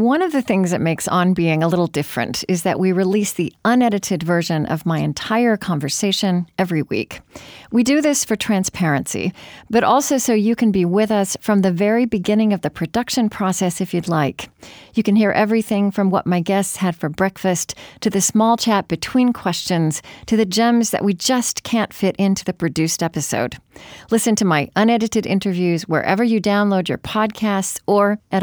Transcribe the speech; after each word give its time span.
One 0.00 0.22
of 0.22 0.32
the 0.32 0.40
things 0.40 0.70
that 0.70 0.80
makes 0.80 1.06
On 1.08 1.34
Being 1.34 1.62
a 1.62 1.68
little 1.68 1.86
different 1.86 2.42
is 2.48 2.62
that 2.62 2.80
we 2.80 2.90
release 2.90 3.34
the 3.34 3.52
unedited 3.66 4.22
version 4.22 4.64
of 4.64 4.86
my 4.86 5.00
entire 5.00 5.58
conversation 5.58 6.46
every 6.56 6.80
week. 6.80 7.20
We 7.70 7.84
do 7.84 8.00
this 8.00 8.24
for 8.24 8.34
transparency, 8.34 9.34
but 9.68 9.84
also 9.84 10.16
so 10.16 10.32
you 10.32 10.56
can 10.56 10.72
be 10.72 10.86
with 10.86 11.10
us 11.10 11.36
from 11.42 11.60
the 11.60 11.70
very 11.70 12.06
beginning 12.06 12.54
of 12.54 12.62
the 12.62 12.70
production 12.70 13.28
process 13.28 13.82
if 13.82 13.92
you'd 13.92 14.08
like. 14.08 14.48
You 14.94 15.02
can 15.02 15.16
hear 15.16 15.32
everything 15.32 15.90
from 15.90 16.08
what 16.08 16.26
my 16.26 16.40
guests 16.40 16.76
had 16.76 16.96
for 16.96 17.10
breakfast 17.10 17.74
to 18.00 18.08
the 18.08 18.22
small 18.22 18.56
chat 18.56 18.88
between 18.88 19.34
questions 19.34 20.00
to 20.24 20.36
the 20.38 20.46
gems 20.46 20.92
that 20.92 21.04
we 21.04 21.12
just 21.12 21.62
can't 21.62 21.92
fit 21.92 22.16
into 22.16 22.42
the 22.42 22.54
produced 22.54 23.02
episode. 23.02 23.58
Listen 24.10 24.34
to 24.36 24.46
my 24.46 24.70
unedited 24.76 25.26
interviews 25.26 25.86
wherever 25.86 26.24
you 26.24 26.40
download 26.40 26.88
your 26.88 26.96
podcasts 26.96 27.78
or 27.86 28.18
at 28.32 28.42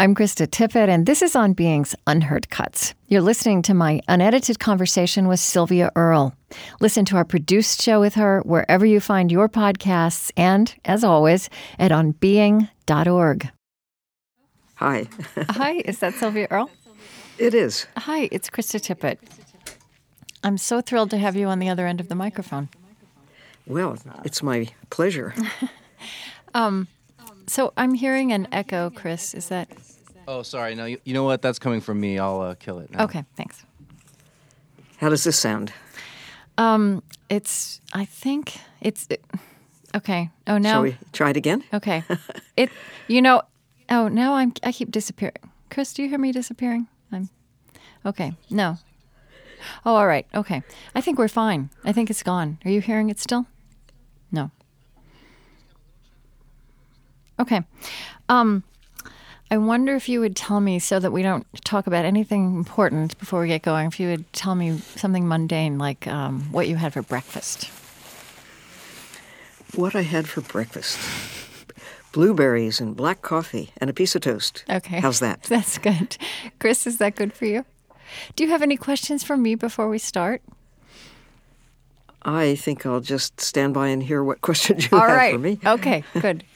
I'm 0.00 0.14
Krista 0.14 0.46
Tippett, 0.46 0.88
and 0.88 1.04
this 1.04 1.20
is 1.20 1.36
On 1.36 1.52
Being's 1.52 1.94
Unheard 2.06 2.48
Cuts. 2.48 2.94
You're 3.08 3.20
listening 3.20 3.60
to 3.60 3.74
my 3.74 4.00
unedited 4.08 4.58
conversation 4.58 5.28
with 5.28 5.40
Sylvia 5.40 5.92
Earle. 5.94 6.34
Listen 6.80 7.04
to 7.04 7.16
our 7.16 7.24
produced 7.26 7.82
show 7.82 8.00
with 8.00 8.14
her 8.14 8.40
wherever 8.46 8.86
you 8.86 8.98
find 8.98 9.30
your 9.30 9.46
podcasts, 9.46 10.32
and 10.38 10.74
as 10.86 11.04
always, 11.04 11.50
at 11.78 11.90
onbeing.org. 11.90 13.50
Hi. 14.76 15.06
Hi, 15.50 15.72
is 15.84 15.98
that 15.98 16.14
Sylvia 16.14 16.48
Earle? 16.50 16.70
It 17.36 17.52
is. 17.52 17.86
Hi, 17.98 18.30
it's 18.32 18.48
Krista 18.48 18.80
Tippett. 18.80 19.18
I'm 20.42 20.56
so 20.56 20.80
thrilled 20.80 21.10
to 21.10 21.18
have 21.18 21.36
you 21.36 21.46
on 21.48 21.58
the 21.58 21.68
other 21.68 21.86
end 21.86 22.00
of 22.00 22.08
the 22.08 22.14
microphone. 22.14 22.70
Well, 23.66 23.98
it's 24.24 24.42
my 24.42 24.68
pleasure. 24.88 25.34
um, 26.54 26.88
so 27.46 27.72
I'm 27.76 27.92
hearing 27.92 28.32
an 28.32 28.48
echo, 28.50 28.88
Chris. 28.88 29.34
Is 29.34 29.48
that 29.48 29.68
Oh, 30.30 30.44
sorry. 30.44 30.76
No, 30.76 30.84
you, 30.84 30.96
you 31.02 31.12
know 31.12 31.24
what? 31.24 31.42
That's 31.42 31.58
coming 31.58 31.80
from 31.80 31.98
me. 31.98 32.16
I'll 32.16 32.40
uh, 32.40 32.54
kill 32.54 32.78
it. 32.78 32.92
Now. 32.92 33.02
Okay, 33.02 33.24
thanks. 33.34 33.64
How 34.98 35.08
does 35.08 35.24
this 35.24 35.36
sound? 35.36 35.72
Um, 36.56 37.02
it's. 37.28 37.80
I 37.92 38.04
think 38.04 38.56
it's. 38.80 39.08
It, 39.10 39.24
okay. 39.92 40.30
Oh, 40.46 40.56
now. 40.56 40.74
Shall 40.74 40.82
we 40.82 40.96
try 41.12 41.30
it 41.30 41.36
again? 41.36 41.64
Okay. 41.74 42.04
it. 42.56 42.70
You 43.08 43.20
know. 43.22 43.42
Oh, 43.88 44.06
now 44.06 44.34
I'm. 44.34 44.52
I 44.62 44.70
keep 44.70 44.92
disappearing. 44.92 45.34
Chris, 45.68 45.92
do 45.92 46.04
you 46.04 46.08
hear 46.08 46.18
me 46.18 46.30
disappearing? 46.30 46.86
I'm. 47.10 47.28
Okay. 48.06 48.32
No. 48.50 48.78
Oh, 49.84 49.96
all 49.96 50.06
right. 50.06 50.28
Okay. 50.32 50.62
I 50.94 51.00
think 51.00 51.18
we're 51.18 51.26
fine. 51.26 51.70
I 51.82 51.90
think 51.90 52.08
it's 52.08 52.22
gone. 52.22 52.58
Are 52.64 52.70
you 52.70 52.80
hearing 52.80 53.10
it 53.10 53.18
still? 53.18 53.46
No. 54.30 54.52
Okay. 57.40 57.62
Um. 58.28 58.62
I 59.50 59.58
wonder 59.58 59.96
if 59.96 60.08
you 60.08 60.20
would 60.20 60.36
tell 60.36 60.60
me, 60.60 60.78
so 60.78 61.00
that 61.00 61.10
we 61.10 61.22
don't 61.22 61.46
talk 61.64 61.86
about 61.86 62.04
anything 62.04 62.56
important 62.56 63.18
before 63.18 63.40
we 63.40 63.48
get 63.48 63.62
going, 63.62 63.88
if 63.88 63.98
you 63.98 64.08
would 64.08 64.32
tell 64.32 64.54
me 64.54 64.78
something 64.96 65.26
mundane 65.26 65.76
like 65.76 66.06
um, 66.06 66.52
what 66.52 66.68
you 66.68 66.76
had 66.76 66.92
for 66.92 67.02
breakfast. 67.02 67.64
What 69.74 69.94
I 69.94 70.02
had 70.02 70.28
for 70.28 70.40
breakfast 70.40 70.98
blueberries 72.12 72.80
and 72.80 72.96
black 72.96 73.22
coffee 73.22 73.70
and 73.76 73.88
a 73.88 73.92
piece 73.92 74.14
of 74.14 74.22
toast. 74.22 74.64
Okay. 74.68 75.00
How's 75.00 75.20
that? 75.20 75.42
That's 75.48 75.78
good. 75.78 76.16
Chris, 76.58 76.86
is 76.86 76.98
that 76.98 77.14
good 77.14 77.32
for 77.32 77.44
you? 77.44 77.64
Do 78.34 78.44
you 78.44 78.50
have 78.50 78.62
any 78.62 78.76
questions 78.76 79.22
for 79.22 79.36
me 79.36 79.54
before 79.54 79.88
we 79.88 79.98
start? 79.98 80.42
I 82.22 82.54
think 82.56 82.84
I'll 82.84 83.00
just 83.00 83.40
stand 83.40 83.74
by 83.74 83.88
and 83.88 84.02
hear 84.02 84.22
what 84.22 84.40
questions 84.42 84.90
you 84.90 84.98
All 84.98 85.06
have 85.06 85.16
right. 85.16 85.32
for 85.32 85.38
me. 85.38 85.58
Okay, 85.64 86.04
good. 86.20 86.44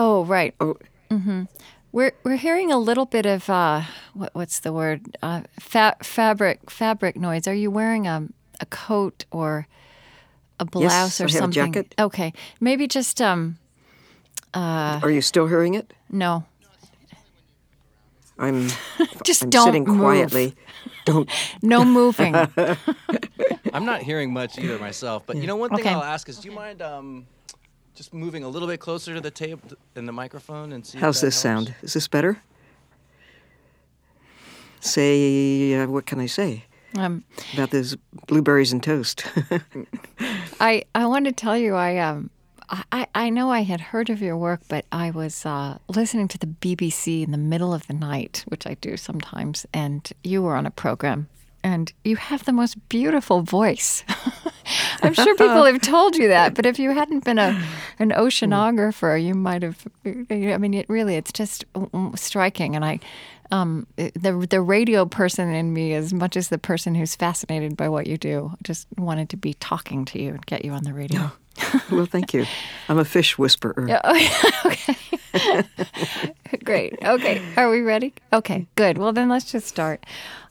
Oh, 0.00 0.24
right. 0.24 0.54
Oh, 0.60 0.76
Mm-hmm. 1.10 1.42
We're 1.92 2.12
we're 2.24 2.36
hearing 2.36 2.70
a 2.72 2.78
little 2.78 3.04
bit 3.04 3.26
of 3.26 3.50
uh, 3.50 3.82
what 4.14 4.30
what's 4.32 4.60
the 4.60 4.72
word? 4.72 5.00
Uh, 5.22 5.42
fa- 5.58 5.96
fabric 6.02 6.70
fabric 6.70 7.16
noise. 7.16 7.46
Are 7.48 7.54
you 7.54 7.70
wearing 7.70 8.06
a 8.06 8.28
a 8.60 8.66
coat 8.66 9.24
or 9.32 9.66
a 10.60 10.64
blouse 10.64 11.20
I 11.20 11.24
or 11.24 11.26
have 11.26 11.34
a 11.34 11.38
something? 11.38 11.72
jacket. 11.72 11.94
Okay, 11.98 12.32
maybe 12.60 12.86
just 12.86 13.20
um. 13.20 13.58
Uh, 14.54 15.00
are 15.02 15.10
you 15.10 15.20
still 15.20 15.46
hearing 15.48 15.74
it? 15.74 15.92
no, 16.08 16.44
I'm 18.38 18.68
just 19.24 19.42
I'm 19.42 19.50
don't 19.50 19.64
sitting 19.66 19.84
move. 19.84 19.98
quietly. 20.00 20.54
Don't 21.04 21.28
No 21.62 21.84
moving. 21.84 22.34
I'm 23.74 23.84
not 23.84 24.02
hearing 24.02 24.32
much 24.32 24.58
either 24.58 24.78
myself, 24.78 25.24
but 25.26 25.36
you 25.36 25.46
know, 25.48 25.56
one 25.56 25.70
thing 25.70 25.80
Okay. 25.80 25.92
I'll 25.92 26.02
ask 26.04 26.28
is, 26.28 26.38
do 26.38 26.48
you 26.48 26.54
mind 26.54 26.82
um, 26.82 27.26
just 27.94 28.14
moving 28.14 28.44
a 28.44 28.48
little 28.48 28.68
bit 28.68 28.80
closer 28.80 29.14
to 29.14 29.20
the 29.20 29.30
table 29.30 29.62
and 29.96 30.06
the 30.08 30.12
microphone 30.12 30.72
and 30.72 30.86
see? 30.86 30.98
if 30.98 31.02
How's 31.02 31.20
that 31.20 31.28
this 31.28 31.42
helps? 31.42 31.66
sound? 31.66 31.74
Is 31.82 31.92
this 31.94 32.08
better? 32.08 32.40
Say, 34.80 35.74
uh, 35.74 35.86
what 35.88 36.06
can 36.06 36.20
I 36.20 36.26
say 36.26 36.64
um, 36.96 37.24
about 37.52 37.70
those 37.70 37.96
blueberries 38.26 38.72
and 38.72 38.82
toast? 38.82 39.24
I 40.60 40.84
I 40.94 41.06
want 41.06 41.26
to 41.26 41.32
tell 41.32 41.56
you 41.56 41.74
I 41.74 41.98
um 41.98 42.30
I, 42.92 43.06
I 43.14 43.30
know 43.30 43.50
I 43.50 43.62
had 43.62 43.80
heard 43.80 44.10
of 44.10 44.22
your 44.22 44.36
work, 44.36 44.60
but 44.68 44.84
I 44.92 45.10
was 45.10 45.44
uh, 45.44 45.78
listening 45.88 46.28
to 46.28 46.38
the 46.38 46.46
BBC 46.46 47.24
in 47.24 47.32
the 47.32 47.36
middle 47.38 47.74
of 47.74 47.84
the 47.88 47.94
night, 47.94 48.44
which 48.46 48.64
I 48.64 48.74
do 48.80 48.96
sometimes, 48.96 49.66
and 49.74 50.08
you 50.22 50.40
were 50.42 50.54
on 50.54 50.66
a 50.66 50.70
program, 50.70 51.28
and 51.64 51.92
you 52.04 52.14
have 52.14 52.44
the 52.44 52.52
most 52.52 52.88
beautiful 52.88 53.42
voice. 53.42 54.04
I'm 55.02 55.14
sure 55.14 55.34
people 55.34 55.64
have 55.64 55.80
told 55.80 56.16
you 56.16 56.28
that, 56.28 56.54
but 56.54 56.66
if 56.66 56.78
you 56.78 56.90
hadn't 56.92 57.24
been 57.24 57.38
a 57.38 57.60
an 57.98 58.10
oceanographer, 58.10 59.22
you 59.22 59.34
might 59.34 59.62
have. 59.62 59.86
I 60.04 60.58
mean, 60.58 60.74
it 60.74 60.88
really 60.88 61.16
it's 61.16 61.32
just 61.32 61.64
striking, 62.16 62.76
and 62.76 62.84
I. 62.84 63.00
Um, 63.52 63.88
the 63.96 64.46
the 64.48 64.60
radio 64.60 65.06
person 65.06 65.52
in 65.52 65.72
me, 65.72 65.92
as 65.94 66.14
much 66.14 66.36
as 66.36 66.50
the 66.50 66.58
person 66.58 66.94
who's 66.94 67.16
fascinated 67.16 67.76
by 67.76 67.88
what 67.88 68.06
you 68.06 68.16
do, 68.16 68.52
just 68.62 68.86
wanted 68.96 69.28
to 69.30 69.36
be 69.36 69.54
talking 69.54 70.04
to 70.04 70.22
you 70.22 70.30
and 70.30 70.46
get 70.46 70.64
you 70.64 70.70
on 70.70 70.84
the 70.84 70.94
radio. 70.94 71.32
well, 71.90 72.06
thank 72.06 72.32
you. 72.32 72.46
I'm 72.88 72.98
a 72.98 73.04
fish 73.04 73.36
whisperer. 73.38 74.00
Oh, 74.04 74.52
okay. 74.66 74.96
Great. 76.64 76.98
Okay. 77.04 77.42
Are 77.56 77.68
we 77.70 77.80
ready? 77.80 78.14
Okay, 78.32 78.66
good. 78.76 78.98
Well, 78.98 79.12
then 79.12 79.28
let's 79.28 79.50
just 79.50 79.66
start. 79.66 80.06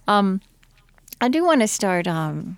Um, 0.07 0.41
I 1.21 1.29
do 1.29 1.45
want 1.45 1.61
to 1.61 1.67
start. 1.67 2.07
Um, 2.07 2.57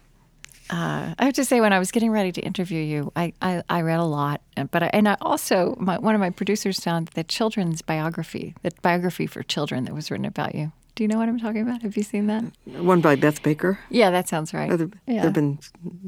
uh, 0.71 1.13
I 1.19 1.25
have 1.25 1.33
to 1.33 1.45
say, 1.45 1.59
when 1.59 1.73
I 1.73 1.79
was 1.79 1.91
getting 1.91 2.11
ready 2.11 2.31
to 2.31 2.41
interview 2.41 2.81
you, 2.81 3.11
I, 3.15 3.33
I, 3.41 3.61
I 3.69 3.81
read 3.81 3.99
a 3.99 4.05
lot, 4.05 4.41
but 4.71 4.83
I, 4.83 4.89
and 4.93 5.07
I 5.07 5.17
also 5.21 5.75
my, 5.79 5.97
one 5.97 6.15
of 6.15 6.21
my 6.21 6.29
producers 6.29 6.79
found 6.79 7.09
the 7.09 7.23
children's 7.23 7.81
biography, 7.81 8.55
the 8.63 8.71
biography 8.81 9.27
for 9.27 9.43
children 9.43 9.83
that 9.85 9.93
was 9.93 10.09
written 10.09 10.25
about 10.25 10.55
you. 10.55 10.71
Do 10.95 11.03
you 11.03 11.07
know 11.07 11.17
what 11.17 11.29
I'm 11.29 11.39
talking 11.39 11.61
about? 11.61 11.81
Have 11.83 11.95
you 11.95 12.03
seen 12.03 12.27
that? 12.27 12.43
One 12.65 12.99
by 13.01 13.15
Beth 13.15 13.41
Baker. 13.43 13.79
Yeah, 13.89 14.11
that 14.11 14.27
sounds 14.27 14.53
right. 14.53 14.69
Uh, 14.69 14.77
there 14.77 14.89
yeah. 15.07 15.21
have 15.23 15.33
been 15.33 15.59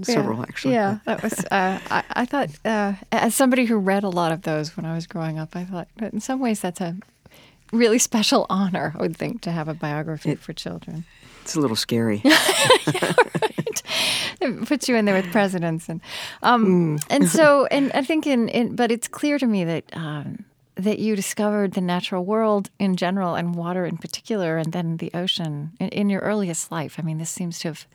several, 0.01 0.40
yeah. 0.40 0.44
actually. 0.44 0.74
Yeah, 0.74 1.00
that 1.06 1.24
was. 1.24 1.40
Uh, 1.45 1.80
I, 1.90 2.03
I 2.12 2.25
thought, 2.25 2.50
uh, 2.66 2.94
as 3.12 3.34
somebody 3.34 3.66
who 3.66 3.78
read 3.78 4.03
a 4.03 4.09
lot 4.09 4.31
of 4.31 4.41
those 4.41 4.75
when 4.75 4.85
I 4.85 4.94
was 4.94 5.07
growing 5.07 5.40
up, 5.40 5.56
I 5.56 5.63
thought, 5.63 5.88
that 5.97 6.13
in 6.13 6.19
some 6.19 6.40
ways, 6.40 6.59
that's 6.59 6.81
a 6.81 6.97
really 7.72 7.97
special 7.97 8.45
honor. 8.50 8.94
I 8.97 9.01
would 9.01 9.16
think 9.16 9.41
to 9.41 9.51
have 9.51 9.68
a 9.68 9.74
biography 9.74 10.31
It- 10.31 10.40
for 10.40 10.53
children. 10.53 11.06
It's 11.44 11.56
a 11.56 11.59
little 11.59 11.76
scary. 11.76 12.24
It 14.44 14.66
puts 14.66 14.88
you 14.88 14.95
in 14.95 15.06
there 15.06 15.16
with 15.16 15.31
presidents 15.31 15.90
and, 15.90 16.01
um, 16.42 17.00
and 17.10 17.30
so, 17.30 17.66
and 17.72 17.92
I 17.94 18.01
think 18.01 18.28
in, 18.28 18.50
in, 18.50 18.75
but 18.75 18.92
it's 18.92 19.07
clear 19.07 19.38
to 19.40 19.48
me 19.48 19.63
that. 19.63 19.86
Um, 19.94 20.45
that 20.75 20.98
you 20.98 21.16
discovered 21.16 21.74
the 21.74 21.81
natural 21.81 22.25
world 22.25 22.72
in 22.80 22.95
general 22.95 23.36
and 23.36 23.54
water 23.54 23.86
in 23.86 23.95
particular, 23.95 24.57
and 24.57 24.74
then 24.74 24.98
the 24.98 25.12
ocean 25.13 25.72
in, 25.80 25.90
in 25.90 26.10
your 26.10 26.22
earliest 26.22 26.72
life. 26.72 26.95
I 26.98 27.04
mean, 27.04 27.19
this 27.19 27.30
seems 27.30 27.60
to 27.60 27.68
have, 27.68 27.86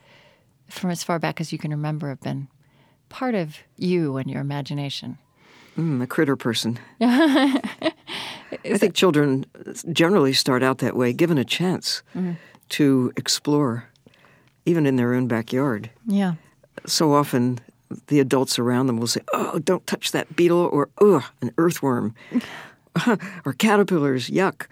from 0.69 0.91
as 0.91 1.03
far 1.03 1.19
back 1.19 1.41
as 1.41 1.53
you 1.53 1.59
can 1.59 1.73
remember, 1.73 2.09
have 2.09 2.21
been 2.21 2.47
part 3.09 3.35
of 3.35 3.57
you 3.77 4.17
and 4.17 4.31
your 4.31 4.41
imagination. 4.41 5.19
Mm, 5.77 6.01
a 6.01 6.07
critter 6.07 6.37
person. 6.37 6.79
I 7.01 7.61
think 8.77 8.95
children 8.95 9.45
generally 9.93 10.33
start 10.33 10.63
out 10.63 10.79
that 10.79 10.95
way, 10.95 11.13
given 11.13 11.37
a 11.37 11.45
chance 11.45 12.05
Mm-hmm. 12.15 12.35
To 12.71 13.13
explore, 13.17 13.89
even 14.65 14.87
in 14.87 14.97
their 14.97 15.15
own 15.15 15.27
backyard. 15.27 15.91
Yeah. 16.07 16.35
So 16.87 17.13
often, 17.13 17.61
the 18.09 18.21
adults 18.21 18.59
around 18.59 18.87
them 18.87 18.99
will 18.99 19.07
say, 19.07 19.21
"Oh, 19.33 19.59
don't 19.59 19.87
touch 19.87 20.13
that 20.13 20.37
beetle," 20.37 20.69
or 20.73 20.89
"Ugh, 21.01 21.25
an 21.41 21.53
earthworm," 21.59 22.15
or 23.45 23.53
caterpillars. 23.53 24.29
Yuck. 24.29 24.67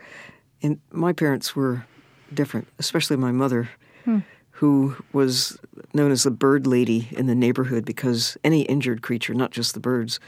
And 0.62 0.81
my 0.90 1.12
parents 1.12 1.54
were 1.54 1.87
different, 2.32 2.69
especially 2.78 3.16
my 3.16 3.32
mother, 3.32 3.70
hmm. 4.04 4.20
who 4.52 4.96
was 5.12 5.58
known 5.92 6.10
as 6.10 6.22
the 6.22 6.31
bird 6.31 6.66
lady 6.66 7.08
in 7.12 7.26
the 7.26 7.34
neighborhood 7.34 7.84
because 7.84 8.37
any 8.42 8.62
injured 8.62 9.02
creature, 9.02 9.34
not 9.34 9.50
just 9.50 9.75
the 9.75 9.81
birds, 9.81 10.19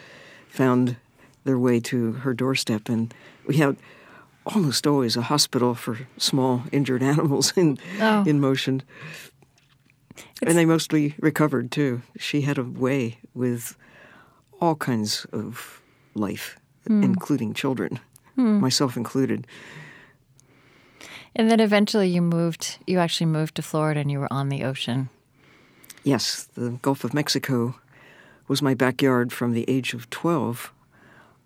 found 0.48 0.96
their 1.44 1.58
way 1.58 1.80
to 1.80 2.12
her 2.12 2.34
doorstep. 2.34 2.88
And 2.88 3.12
we 3.46 3.56
had 3.56 3.76
almost 4.54 4.86
always 4.86 5.16
a 5.16 5.22
hospital 5.22 5.74
for 5.74 5.98
small 6.16 6.62
injured 6.72 7.02
animals 7.02 7.52
in, 7.56 7.78
Oh. 8.00 8.24
in 8.26 8.40
motion. 8.40 8.82
and 10.42 10.56
they 10.56 10.64
mostly 10.64 11.14
recovered 11.20 11.70
too. 11.70 12.02
She 12.18 12.42
had 12.42 12.58
a 12.58 12.64
way 12.64 13.18
with 13.34 13.76
all 14.60 14.74
kinds 14.74 15.26
of 15.32 15.80
life, 16.14 16.58
hmm. 16.86 17.02
including 17.02 17.54
children, 17.54 18.00
hmm. 18.34 18.60
myself 18.60 18.96
included. 18.96 19.46
And 21.36 21.50
then 21.50 21.60
eventually 21.60 22.08
you 22.08 22.22
moved, 22.22 22.78
you 22.86 22.98
actually 22.98 23.26
moved 23.26 23.54
to 23.56 23.62
Florida 23.62 24.00
and 24.00 24.10
you 24.10 24.18
were 24.18 24.32
on 24.32 24.48
the 24.48 24.64
ocean. 24.64 25.08
Yes, 26.02 26.44
the 26.54 26.70
Gulf 26.82 27.04
of 27.04 27.14
Mexico 27.14 27.76
was 28.48 28.62
my 28.62 28.74
backyard 28.74 29.32
from 29.32 29.52
the 29.52 29.64
age 29.68 29.94
of 29.94 30.08
12 30.10 30.72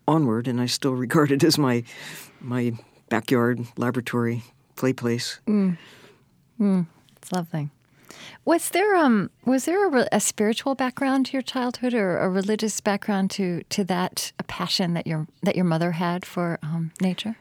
onward, 0.07 0.49
and 0.49 0.61
I 0.61 0.67
still 0.67 0.95
regard 1.07 1.31
it 1.31 1.45
as 1.45 1.59
my, 1.59 1.85
my 2.41 2.73
backyard, 3.13 3.61
laboratory, 3.77 4.43
play 4.75 4.95
place. 4.95 5.39
It's 7.17 7.31
lovely. 7.31 7.69
Was 8.47 8.71
there 8.71 8.97
um 8.97 9.31
was 9.45 9.67
there 9.67 9.87
a, 9.87 10.09
a 10.13 10.21
spiritual 10.21 10.75
background 10.75 11.27
to 11.27 11.33
your 11.35 11.43
childhood 11.43 11.93
or 11.93 12.17
a 12.19 12.29
religious 12.31 12.81
background 12.81 13.31
to 13.33 13.63
to 13.69 13.85
that 13.85 14.33
a 14.39 14.43
passion 14.45 14.95
that 14.95 15.07
your 15.07 15.27
that 15.43 15.57
your 15.57 15.67
mother 15.67 15.93
had 15.93 16.25
for 16.25 16.59
um, 16.63 16.91
nature? 17.03 17.37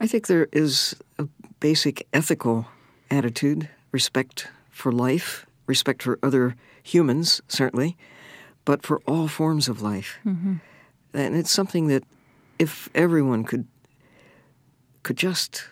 I 0.00 0.06
think 0.06 0.26
there 0.26 0.48
is 0.52 0.96
a 1.18 1.26
basic 1.60 2.06
ethical 2.12 2.66
attitude, 3.10 3.68
respect 3.92 4.48
for 4.70 4.90
life, 4.90 5.46
respect 5.66 6.02
for 6.02 6.18
other 6.22 6.56
humans, 6.82 7.42
certainly, 7.48 7.96
but 8.64 8.82
for 8.86 9.02
all 9.06 9.28
forms 9.28 9.68
of 9.68 9.82
life. 9.82 10.18
And 11.12 11.36
it's 11.36 11.52
something 11.52 11.88
that 11.88 12.04
if 12.58 12.88
everyone 12.94 13.44
could 13.44 13.66
could 15.04 15.16
just 15.16 15.64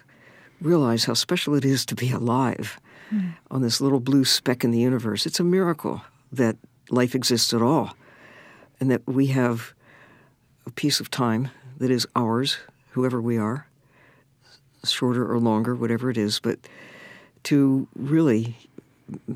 realize 0.60 1.06
how 1.06 1.14
special 1.14 1.54
it 1.54 1.64
is 1.64 1.84
to 1.86 1.96
be 1.96 2.12
alive 2.12 2.78
hmm. 3.10 3.30
on 3.50 3.62
this 3.62 3.80
little 3.80 3.98
blue 3.98 4.24
speck 4.24 4.62
in 4.62 4.70
the 4.70 4.78
universe, 4.78 5.26
it's 5.26 5.40
a 5.40 5.44
miracle 5.44 6.02
that 6.30 6.56
life 6.90 7.14
exists 7.14 7.52
at 7.52 7.60
all 7.60 7.96
and 8.78 8.90
that 8.90 9.02
we 9.06 9.26
have 9.26 9.74
a 10.66 10.70
piece 10.70 11.00
of 11.00 11.10
time 11.10 11.48
that 11.78 11.90
is 11.90 12.06
ours, 12.14 12.58
whoever 12.90 13.20
we 13.20 13.36
are, 13.36 13.66
shorter 14.84 15.30
or 15.30 15.38
longer, 15.38 15.74
whatever 15.74 16.10
it 16.10 16.16
is, 16.16 16.38
but 16.38 16.58
to 17.42 17.88
really 17.96 18.56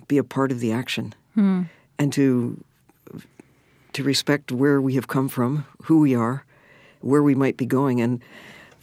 be 0.07 0.19
a 0.19 0.25
part 0.25 0.53
of 0.53 0.61
the 0.61 0.71
action 0.71 1.15
hmm. 1.35 1.63
and 1.99 2.13
to 2.13 2.63
to 3.93 4.05
respect 4.05 4.53
where 4.53 4.79
we 4.79 4.95
have 4.95 5.09
come 5.09 5.27
from, 5.27 5.65
who 5.85 6.01
we 6.01 6.15
are, 6.15 6.45
where 7.01 7.23
we 7.23 7.35
might 7.35 7.57
be 7.57 7.65
going. 7.65 7.99
And 7.99 8.21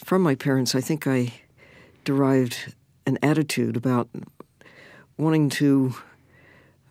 from 0.03 0.21
my 0.21 0.35
parents, 0.35 0.75
I 0.75 0.81
think 0.81 1.07
I 1.07 1.33
derived 2.03 2.73
an 3.05 3.17
attitude 3.21 3.77
about 3.77 4.09
wanting 5.17 5.49
to 5.49 5.95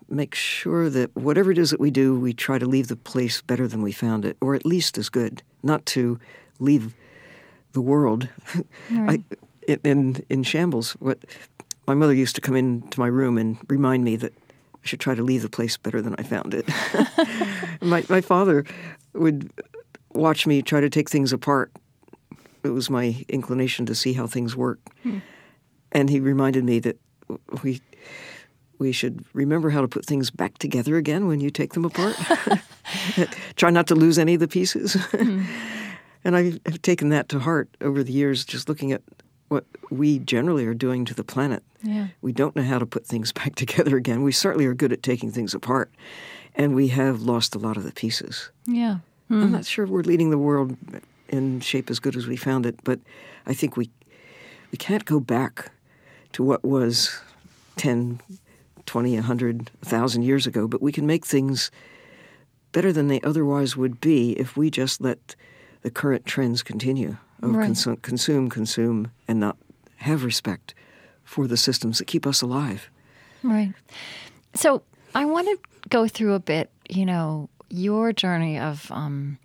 make 0.08 0.34
sure 0.34 0.90
that 0.90 1.14
whatever 1.16 1.50
it 1.50 1.58
is 1.58 1.70
that 1.70 1.80
we 1.80 1.90
do, 1.90 2.18
we 2.18 2.32
try 2.32 2.58
to 2.58 2.66
leave 2.66 2.88
the 2.88 2.96
place 2.96 3.40
better 3.40 3.66
than 3.66 3.82
we 3.82 3.92
found 3.92 4.24
it, 4.24 4.36
or 4.40 4.54
at 4.54 4.66
least 4.66 4.98
as 4.98 5.08
good, 5.08 5.42
not 5.62 5.84
to 5.86 6.18
leave 6.58 6.94
the 7.72 7.80
world 7.80 8.28
I, 8.90 9.22
in, 9.66 9.80
in 9.84 10.24
in 10.28 10.42
shambles. 10.42 10.92
What 10.92 11.18
my 11.86 11.94
mother 11.94 12.14
used 12.14 12.34
to 12.36 12.40
come 12.40 12.56
into 12.56 13.00
my 13.00 13.06
room 13.06 13.38
and 13.38 13.58
remind 13.68 14.04
me 14.04 14.16
that 14.16 14.32
I 14.32 14.86
should 14.86 15.00
try 15.00 15.14
to 15.14 15.22
leave 15.22 15.42
the 15.42 15.48
place 15.48 15.76
better 15.76 16.02
than 16.02 16.14
I 16.18 16.22
found 16.22 16.54
it. 16.54 16.68
my 17.80 18.04
my 18.08 18.20
father 18.20 18.64
would 19.14 19.50
watch 20.12 20.46
me 20.46 20.62
try 20.62 20.80
to 20.80 20.90
take 20.90 21.08
things 21.08 21.32
apart. 21.32 21.72
It 22.64 22.70
was 22.70 22.88
my 22.88 23.24
inclination 23.28 23.86
to 23.86 23.94
see 23.94 24.12
how 24.12 24.26
things 24.26 24.56
work, 24.56 24.80
hmm. 25.02 25.18
and 25.90 26.08
he 26.08 26.20
reminded 26.20 26.64
me 26.64 26.78
that 26.80 26.98
we 27.62 27.80
we 28.78 28.92
should 28.92 29.24
remember 29.32 29.70
how 29.70 29.80
to 29.80 29.88
put 29.88 30.04
things 30.04 30.30
back 30.30 30.58
together 30.58 30.96
again 30.96 31.28
when 31.28 31.40
you 31.40 31.50
take 31.50 31.74
them 31.74 31.84
apart. 31.84 32.16
Try 33.56 33.70
not 33.70 33.86
to 33.86 33.94
lose 33.94 34.18
any 34.18 34.34
of 34.34 34.40
the 34.40 34.48
pieces. 34.48 34.94
Hmm. 34.94 35.44
and 36.24 36.36
I 36.36 36.58
have 36.66 36.82
taken 36.82 37.08
that 37.10 37.28
to 37.30 37.38
heart 37.38 37.68
over 37.80 38.02
the 38.02 38.12
years, 38.12 38.44
just 38.44 38.68
looking 38.68 38.92
at 38.92 39.02
what 39.48 39.66
we 39.90 40.18
generally 40.18 40.66
are 40.66 40.74
doing 40.74 41.04
to 41.04 41.14
the 41.14 41.22
planet. 41.24 41.62
Yeah. 41.82 42.08
We 42.22 42.32
don't 42.32 42.56
know 42.56 42.62
how 42.62 42.78
to 42.78 42.86
put 42.86 43.06
things 43.06 43.32
back 43.40 43.54
together 43.54 43.96
again. 43.96 44.22
We 44.22 44.32
certainly 44.32 44.66
are 44.66 44.74
good 44.74 44.92
at 44.92 45.02
taking 45.02 45.30
things 45.30 45.54
apart, 45.54 45.92
and 46.54 46.74
we 46.74 46.88
have 46.88 47.22
lost 47.22 47.54
a 47.54 47.58
lot 47.58 47.76
of 47.76 47.84
the 47.84 47.92
pieces. 47.92 48.50
Yeah. 48.66 48.98
I'm 49.30 49.42
hmm. 49.46 49.52
not 49.52 49.64
sure 49.64 49.86
we're 49.86 50.02
leading 50.02 50.30
the 50.30 50.38
world 50.38 50.76
in 51.32 51.60
shape 51.60 51.90
as 51.90 51.98
good 51.98 52.14
as 52.14 52.26
we 52.26 52.36
found 52.36 52.66
it, 52.66 52.76
but 52.84 53.00
I 53.46 53.54
think 53.54 53.76
we 53.76 53.90
we 54.70 54.78
can't 54.78 55.04
go 55.04 55.18
back 55.20 55.70
to 56.32 56.42
what 56.42 56.64
was 56.64 57.20
10, 57.76 58.20
20, 58.86 59.14
100, 59.16 59.70
1,000 59.80 60.22
years 60.22 60.46
ago, 60.46 60.66
but 60.66 60.80
we 60.80 60.92
can 60.92 61.06
make 61.06 61.26
things 61.26 61.70
better 62.72 62.90
than 62.90 63.08
they 63.08 63.20
otherwise 63.20 63.76
would 63.76 64.00
be 64.00 64.32
if 64.32 64.56
we 64.56 64.70
just 64.70 65.00
let 65.02 65.34
the 65.82 65.90
current 65.90 66.24
trends 66.24 66.62
continue 66.62 67.16
of 67.42 67.54
Right. 67.54 67.66
consume, 67.66 67.96
consume, 67.96 68.48
consume, 68.48 69.10
and 69.28 69.40
not 69.40 69.58
have 69.96 70.24
respect 70.24 70.72
for 71.22 71.46
the 71.46 71.56
systems 71.58 71.98
that 71.98 72.06
keep 72.06 72.26
us 72.26 72.40
alive. 72.40 72.88
Right. 73.42 73.74
So 74.54 74.82
I 75.14 75.26
want 75.26 75.48
to 75.48 75.58
go 75.90 76.08
through 76.08 76.32
a 76.32 76.40
bit, 76.40 76.70
you 76.88 77.04
know, 77.04 77.50
your 77.68 78.12
journey 78.14 78.58
of 78.58 78.90
um, 78.90 79.38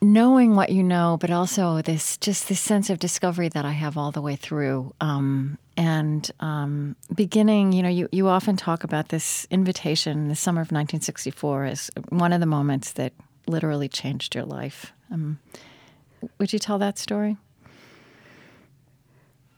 knowing 0.00 0.54
what 0.54 0.70
you 0.70 0.82
know, 0.82 1.16
but 1.20 1.30
also 1.30 1.80
this 1.82 2.16
just 2.18 2.48
this 2.48 2.60
sense 2.60 2.90
of 2.90 2.98
discovery 2.98 3.48
that 3.48 3.64
I 3.64 3.72
have 3.72 3.96
all 3.96 4.12
the 4.12 4.20
way 4.20 4.36
through. 4.36 4.94
Um, 5.00 5.58
and 5.76 6.30
um, 6.40 6.96
beginning, 7.14 7.72
you 7.72 7.82
know, 7.82 7.88
you, 7.88 8.08
you 8.12 8.28
often 8.28 8.56
talk 8.56 8.84
about 8.84 9.08
this 9.08 9.46
invitation 9.50 10.18
in 10.18 10.28
the 10.28 10.36
summer 10.36 10.60
of 10.60 10.66
1964 10.66 11.64
as 11.64 11.90
one 12.08 12.32
of 12.32 12.40
the 12.40 12.46
moments 12.46 12.92
that 12.92 13.12
literally 13.46 13.88
changed 13.88 14.34
your 14.34 14.44
life. 14.44 14.92
Um, 15.10 15.38
would 16.38 16.52
you 16.52 16.58
tell 16.58 16.78
that 16.78 16.98
story? 16.98 17.36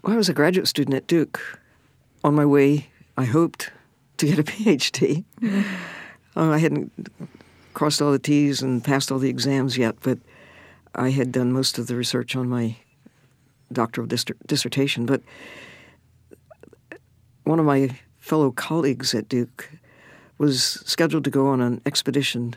Well, 0.03 0.15
I 0.15 0.17
was 0.17 0.29
a 0.29 0.35
graduate 0.35 0.69
student 0.69 0.97
at 0.97 1.07
Duke 1.07 1.41
on 2.25 2.35
my 2.35 2.45
way, 2.45 2.89
I 3.17 3.25
hoped, 3.25 3.71
to 4.19 4.27
get 4.27 4.39
a 4.39 4.43
PhD. 4.45 5.25
Uh, 6.37 6.51
I 6.51 6.59
hadn't 6.59 6.93
crossed 7.79 8.03
all 8.03 8.11
the 8.11 8.19
T's 8.19 8.61
and 8.61 8.83
passed 8.83 9.13
all 9.13 9.21
the 9.21 9.31
exams 9.31 9.79
yet, 9.79 9.95
but 10.03 10.19
I 10.97 11.11
had 11.11 11.31
done 11.31 11.53
most 11.53 11.79
of 11.79 11.87
the 11.87 11.95
research 11.95 12.35
on 12.35 12.49
my 12.49 12.77
doctoral 13.73 14.09
dis- 14.09 14.25
dissertation. 14.49 15.07
But 15.07 15.23
one 17.45 17.61
of 17.61 17.65
my 17.65 17.97
fellow 18.19 18.51
colleagues 18.51 19.15
at 19.15 19.29
Duke 19.29 19.71
was 20.39 20.83
scheduled 20.87 21.23
to 21.23 21.31
go 21.31 21.47
on 21.47 21.61
an 21.61 21.81
expedition 21.87 22.57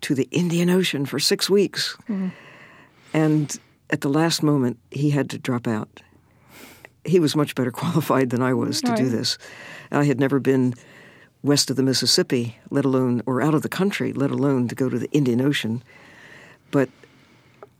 to 0.00 0.16
the 0.16 0.26
Indian 0.32 0.68
Ocean 0.68 1.06
for 1.06 1.20
six 1.20 1.48
weeks. 1.48 1.96
Mm-hmm. 2.08 2.30
And 3.14 3.56
at 3.90 4.00
the 4.00 4.08
last 4.08 4.42
moment, 4.42 4.80
he 4.90 5.10
had 5.10 5.30
to 5.30 5.38
drop 5.38 5.68
out 5.68 6.02
he 7.04 7.20
was 7.20 7.36
much 7.36 7.54
better 7.54 7.70
qualified 7.82 8.30
than 8.30 8.42
I 8.42 8.52
was 8.52 8.80
to 8.80 8.96
do 8.96 9.08
this. 9.08 9.38
I 9.92 10.02
had 10.04 10.18
never 10.18 10.40
been 10.40 10.74
west 11.42 11.70
of 11.70 11.76
the 11.76 11.82
Mississippi, 11.82 12.56
let 12.70 12.84
alone, 12.84 13.22
or 13.26 13.42
out 13.42 13.54
of 13.54 13.62
the 13.62 13.68
country, 13.68 14.12
let 14.12 14.30
alone 14.30 14.68
to 14.68 14.74
go 14.74 14.88
to 14.88 14.98
the 14.98 15.10
Indian 15.10 15.40
Ocean. 15.40 15.82
But 16.70 16.88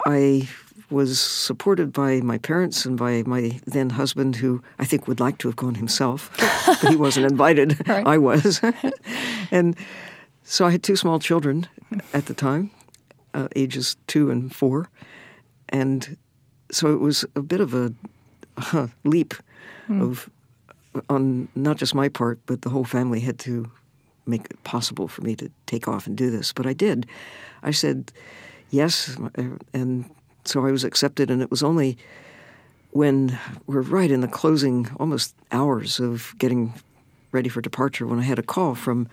I 0.06 0.48
was 0.90 1.18
supported 1.18 1.92
by 1.92 2.20
my 2.20 2.38
parents 2.38 2.84
and 2.84 2.96
by 2.96 3.22
my 3.26 3.60
then 3.66 3.90
husband, 3.90 4.36
who 4.36 4.62
I 4.78 4.84
think 4.84 5.08
would 5.08 5.20
like 5.20 5.38
to 5.38 5.48
have 5.48 5.56
gone 5.56 5.74
himself, 5.74 6.30
but 6.66 6.90
he 6.90 6.96
wasn't 6.96 7.30
invited. 7.30 7.76
Right. 7.86 8.06
I 8.06 8.18
was. 8.18 8.60
and 9.50 9.76
so 10.42 10.66
I 10.66 10.70
had 10.70 10.82
two 10.82 10.96
small 10.96 11.18
children 11.18 11.68
at 12.12 12.26
the 12.26 12.34
time, 12.34 12.70
uh, 13.32 13.48
ages 13.54 13.96
two 14.06 14.30
and 14.30 14.54
four. 14.54 14.88
And 15.68 16.16
so 16.70 16.92
it 16.92 17.00
was 17.00 17.24
a 17.34 17.42
bit 17.42 17.60
of 17.60 17.74
a 17.74 17.92
uh, 18.72 18.88
leap 19.04 19.34
of 19.88 20.28
on 21.08 21.48
not 21.54 21.76
just 21.76 21.94
my 21.94 22.08
part, 22.08 22.38
but 22.46 22.62
the 22.62 22.70
whole 22.70 22.84
family 22.84 23.20
had 23.20 23.38
to 23.40 23.70
make 24.26 24.46
it 24.50 24.62
possible 24.64 25.08
for 25.08 25.22
me 25.22 25.36
to 25.36 25.50
take 25.66 25.86
off 25.88 26.06
and 26.06 26.16
do 26.16 26.30
this. 26.30 26.52
But 26.52 26.66
I 26.66 26.72
did. 26.72 27.06
I 27.62 27.70
said 27.70 28.12
yes, 28.70 29.16
and 29.72 30.10
so 30.44 30.66
I 30.66 30.72
was 30.72 30.84
accepted. 30.84 31.30
And 31.30 31.42
it 31.42 31.50
was 31.50 31.62
only 31.62 31.96
when 32.90 33.38
we're 33.66 33.82
right 33.82 34.10
in 34.10 34.20
the 34.20 34.28
closing, 34.28 34.88
almost 34.98 35.34
hours 35.52 36.00
of 36.00 36.34
getting 36.38 36.72
ready 37.32 37.48
for 37.48 37.60
departure, 37.60 38.06
when 38.06 38.18
I 38.18 38.22
had 38.22 38.38
a 38.38 38.42
call 38.42 38.74
from 38.74 39.08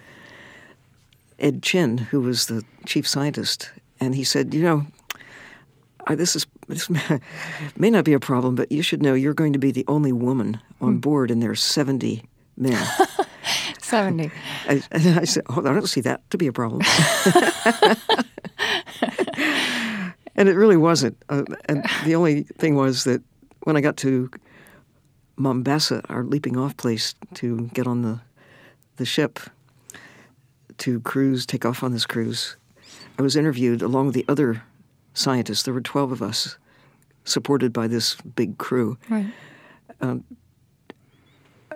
Ed 1.40 1.62
Chin, 1.62 1.98
who 1.98 2.22
was 2.22 2.48
the 2.48 2.64
chief 2.86 3.08
scientist, 3.08 3.72
and 4.00 4.16
he 4.16 4.24
said, 4.24 4.54
"You 4.54 4.64
know, 4.64 4.86
I, 6.08 6.16
this 6.16 6.36
is 6.36 6.46
this 6.68 6.90
may, 6.90 7.20
may 7.78 7.90
not 7.90 8.06
be 8.06 8.14
a 8.14 8.20
problem, 8.20 8.56
but 8.56 8.72
you 8.72 8.82
should 8.82 9.02
know 9.02 9.14
you're 9.14 9.34
going 9.34 9.54
to 9.54 9.60
be 9.60 9.72
the 9.72 9.86
only 9.88 10.12
woman 10.12 10.60
on 10.82 10.98
board, 10.98 11.32
and 11.32 11.42
there's 11.42 11.62
70 11.62 12.24
men." 12.58 12.88
70. 13.94 14.32
I, 14.68 14.84
I 14.92 15.24
said, 15.26 15.44
Oh, 15.50 15.60
I 15.60 15.74
don't 15.74 15.88
see 15.88 16.02
that 16.02 16.28
to 16.32 16.38
be 16.38 16.48
a 16.48 16.54
problem. 16.54 16.82
and 20.36 20.50
it 20.50 20.56
really 20.56 20.78
wasn't. 20.78 21.16
Uh, 21.30 21.44
and 21.66 21.86
the 22.04 22.16
only 22.16 22.44
thing 22.44 22.76
was 22.76 23.04
that 23.04 23.22
when 23.64 23.78
I 23.78 23.82
got 23.82 23.98
to 23.98 24.32
Mombasa, 25.36 26.02
our 26.10 26.24
leaping 26.24 26.58
off 26.58 26.76
place 26.76 27.14
to 27.36 27.70
get 27.74 27.86
on 27.86 28.02
the, 28.02 28.20
the 28.98 29.06
ship 29.06 29.40
to 30.80 31.00
cruise, 31.02 31.46
take 31.46 31.66
off 31.66 31.84
on 31.84 31.92
this 31.92 32.06
cruise, 32.08 32.56
I 33.20 33.22
was 33.22 33.36
interviewed 33.36 33.82
along 33.84 34.08
with 34.08 34.16
the 34.16 34.26
other 34.28 34.64
scientists. 35.14 35.64
There 35.64 35.74
were 35.74 35.82
12 35.82 36.12
of 36.12 36.22
us, 36.22 36.58
supported 37.24 37.72
by 37.72 37.88
this 37.88 38.16
big 38.36 38.58
crew. 38.58 38.98
Right. 39.10 39.28
Um, 40.02 40.24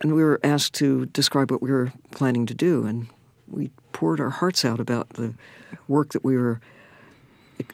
and 0.02 0.14
we 0.14 0.24
were 0.24 0.40
asked 0.44 0.74
to 0.76 1.06
describe 1.08 1.52
what 1.52 1.62
we 1.62 1.72
were 1.72 1.92
planning 2.12 2.46
to 2.46 2.54
do. 2.54 2.86
And 2.86 3.08
we 3.48 3.72
poured 3.94 4.20
our 4.20 4.30
hearts 4.30 4.64
out 4.66 4.80
about 4.80 5.10
the 5.12 5.34
work 5.88 6.12
that 6.14 6.24
we 6.24 6.38
were 6.38 6.60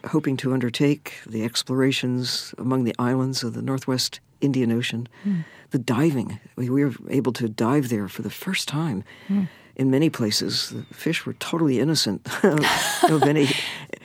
hoping 0.06 0.36
to 0.38 0.52
undertake, 0.52 1.14
the 1.26 1.44
explorations 1.44 2.54
among 2.58 2.84
the 2.84 2.94
islands 2.98 3.42
of 3.42 3.54
the 3.54 3.62
Northwest 3.62 4.20
Indian 4.40 4.72
Ocean, 4.72 5.08
mm. 5.24 5.44
the 5.70 5.78
diving. 5.78 6.40
We, 6.56 6.70
we, 6.70 6.84
were 6.84 6.94
able 7.10 7.32
to 7.34 7.48
dive 7.48 7.88
there 7.88 8.08
for 8.08 8.22
the 8.22 8.30
first 8.30 8.68
time. 8.68 9.04
Mm. 9.28 9.48
In 9.76 9.90
many 9.90 10.08
places, 10.08 10.70
the 10.70 10.82
fish 10.94 11.26
were 11.26 11.32
totally 11.34 11.80
innocent 11.80 12.28
of 12.44 13.22
any 13.24 13.48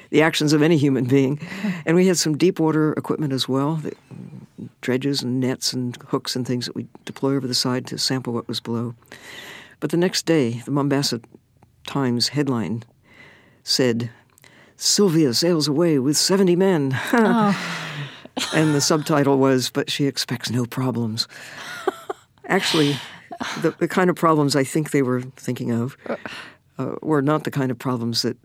the 0.09 0.21
actions 0.21 0.53
of 0.53 0.61
any 0.61 0.77
human 0.77 1.05
being, 1.05 1.39
and 1.85 1.95
we 1.95 2.07
had 2.07 2.17
some 2.17 2.37
deep 2.37 2.59
water 2.59 2.93
equipment 2.93 3.33
as 3.33 3.47
well, 3.47 3.75
the 3.75 3.93
dredges 4.81 5.21
and 5.21 5.39
nets 5.39 5.73
and 5.73 5.97
hooks 6.07 6.35
and 6.35 6.45
things 6.45 6.65
that 6.65 6.75
we 6.75 6.87
deploy 7.05 7.35
over 7.35 7.47
the 7.47 7.53
side 7.53 7.85
to 7.87 7.97
sample 7.97 8.33
what 8.33 8.47
was 8.47 8.59
below. 8.59 8.95
But 9.79 9.91
the 9.91 9.97
next 9.97 10.25
day, 10.25 10.61
the 10.65 10.71
Mombasa 10.71 11.21
Times 11.87 12.29
headline 12.29 12.83
said, 13.63 14.09
Sylvia 14.75 15.33
sails 15.33 15.67
away 15.67 15.99
with 15.99 16.17
70 16.17 16.55
men. 16.55 16.97
oh. 17.13 17.85
and 18.55 18.73
the 18.73 18.81
subtitle 18.81 19.37
was, 19.37 19.69
But 19.69 19.89
she 19.89 20.05
expects 20.05 20.49
no 20.49 20.65
problems. 20.65 21.27
Actually, 22.45 22.97
the, 23.61 23.71
the, 23.71 23.87
kind 23.87 24.09
of 24.09 24.15
problems 24.15 24.55
I 24.55 24.63
think 24.63 24.91
they 24.91 25.01
were 25.01 25.21
thinking 25.35 25.71
of 25.71 25.97
uh, 26.77 26.95
were 27.01 27.21
not 27.21 27.43
the 27.43 27.51
kind 27.51 27.71
of 27.71 27.77
problems 27.77 28.21
that 28.23 28.37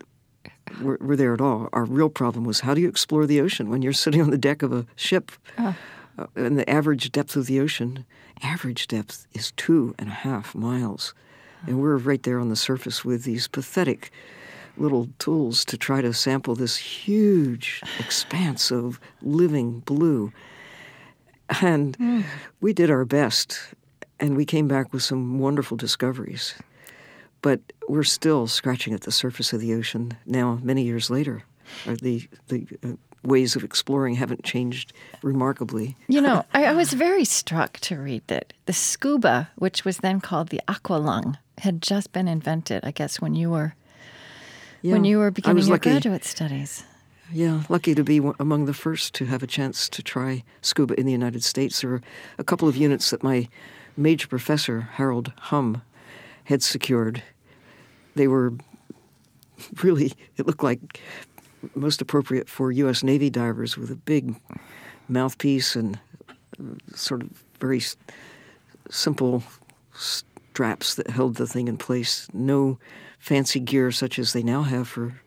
were, 0.81 0.97
were, 1.01 1.15
there 1.15 1.33
at 1.33 1.41
all. 1.41 1.69
Our 1.73 1.85
real 1.85 2.09
problem 2.09 2.45
was 2.45 2.61
how 2.61 2.73
do 2.73 2.81
you 2.81 2.89
explore 2.89 3.25
the 3.25 3.41
ocean 3.41 3.69
when 3.69 3.81
you're 3.81 3.93
sitting 3.93 4.21
on 4.21 4.31
the 4.31 4.37
deck 4.37 4.61
of 4.61 4.73
a 4.73 4.85
ship? 4.95 5.31
Uh. 5.57 5.73
Uh, 6.17 6.27
and 6.35 6.57
the 6.57 6.69
average 6.69 7.11
depth 7.11 7.35
of 7.35 7.45
the 7.45 7.59
ocean, 7.59 8.05
average 8.41 8.87
depth 8.87 9.27
is 9.33 9.51
two 9.51 9.93
and 9.99 10.09
a 10.09 10.13
half 10.13 10.55
miles. 10.55 11.13
And 11.65 11.81
we're 11.81 11.97
right 11.97 12.21
there 12.23 12.39
on 12.39 12.49
the 12.49 12.55
surface 12.55 13.03
with 13.03 13.23
these 13.23 13.47
pathetic 13.47 14.11
little 14.77 15.09
tools 15.19 15.65
to 15.65 15.77
try 15.77 16.01
to 16.01 16.13
sample 16.13 16.55
this 16.55 16.77
huge 16.77 17.81
expanse 17.99 18.71
of 18.71 18.99
living 19.21 19.79
blue. 19.81 20.31
And 21.61 21.97
mm. 21.97 22.23
we 22.61 22.73
did 22.73 22.89
our 22.89 23.05
best, 23.05 23.59
and 24.19 24.35
we 24.35 24.45
came 24.45 24.67
back 24.67 24.93
with 24.93 25.03
some 25.03 25.39
wonderful 25.39 25.77
discoveries. 25.77 26.55
But 27.45 27.61
we're 27.87 28.01
still 28.01 28.47
scratching 28.47 28.95
at 28.95 29.01
the 29.01 29.11
surface 29.11 29.53
of 29.53 29.61
the 29.61 29.75
ocean 29.75 30.17
now, 30.25 30.59
many 30.63 30.81
years 30.81 31.11
later. 31.11 31.43
Uh, 31.87 31.95
the 32.01 32.27
the 32.47 32.65
uh, 32.83 32.93
ways 33.21 33.55
of 33.55 33.63
exploring 33.63 34.15
haven't 34.15 34.43
changed 34.43 34.93
remarkably. 35.21 35.95
You 36.07 36.21
know, 36.21 36.43
I, 36.55 36.65
I, 36.65 36.73
was 36.73 36.93
very 36.93 37.23
struck 37.23 37.79
to 37.81 37.97
read 37.97 38.23
that 38.29 38.53
the 38.65 38.73
scuba, 38.73 39.51
which 39.57 39.85
was 39.85 39.97
then 39.97 40.21
called 40.21 40.49
the 40.49 40.59
aqualung, 40.67 41.37
had 41.59 41.83
just 41.83 42.11
been 42.11 42.27
invented. 42.27 42.83
I 42.83 42.89
guess 42.89 43.21
when 43.21 43.35
you 43.35 43.51
were 43.51 43.75
yeah, 44.81 44.93
when 44.93 45.05
you 45.05 45.19
were 45.19 45.29
beginning 45.29 45.65
your 45.65 45.75
lucky, 45.75 45.91
graduate 45.91 46.25
studies. 46.25 46.83
Yeah, 47.31 47.61
lucky 47.69 47.93
to 47.93 48.03
be 48.03 48.21
among 48.39 48.65
the 48.65 48.73
first 48.73 49.13
to 49.15 49.25
have 49.25 49.43
a 49.43 49.47
chance 49.47 49.87
to 49.89 50.01
try 50.01 50.43
scuba 50.63 50.99
in 50.99 51.05
the 51.05 51.11
United 51.11 51.43
States. 51.43 51.81
There 51.81 51.91
were 51.91 52.01
a 52.39 52.43
couple 52.43 52.67
of 52.67 52.75
units 52.75 53.11
that 53.11 53.21
my 53.21 53.49
major 53.95 54.27
professor, 54.27 54.89
Harold 54.93 55.31
Humm, 55.51 55.83
had 56.45 56.63
secured. 56.63 57.21
They 58.15 58.27
were 58.27 58.53
really, 59.83 60.13
it 60.37 60.47
looked 60.47 60.63
like 60.63 61.01
most 61.73 62.01
appropriate 62.01 62.49
for 62.49 62.71
U.S. 62.71 63.03
Navy 63.03 63.29
divers 63.29 63.77
with 63.77 63.91
a 63.91 63.95
big 63.95 64.35
mouthpiece 65.07 65.75
and 65.75 65.99
uh, 66.59 66.63
sort 66.95 67.21
of 67.21 67.43
very 67.59 67.81
simple 68.89 69.43
straps 69.93 70.95
that 70.95 71.09
held 71.09 71.35
the 71.35 71.47
thing 71.47 71.67
in 71.67 71.77
place. 71.77 72.27
No 72.33 72.77
fancy 73.19 73.59
gear 73.59 73.91
such 73.91 74.19
as 74.19 74.33
they 74.33 74.43
now 74.43 74.63
have 74.63 74.87
for 74.87 75.19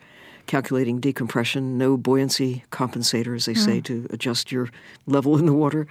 calculating 0.47 0.99
decompression, 0.99 1.77
no 1.77 1.97
buoyancy 1.97 2.65
compensator, 2.71 3.37
as 3.37 3.45
they 3.45 3.55
mm. 3.55 3.65
say, 3.65 3.77
hmm. 3.77 3.83
to 3.83 4.07
adjust 4.11 4.51
your 4.51 4.69
level 5.07 5.37
in 5.37 5.47
the 5.47 5.53
water. 5.53 5.87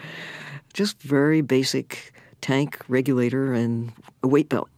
Just 0.74 1.01
very 1.01 1.42
basic 1.42 2.12
tank 2.42 2.80
regulator 2.88 3.54
and 3.54 3.92
a 4.24 4.27
weight 4.27 4.50
belt. 4.50 4.70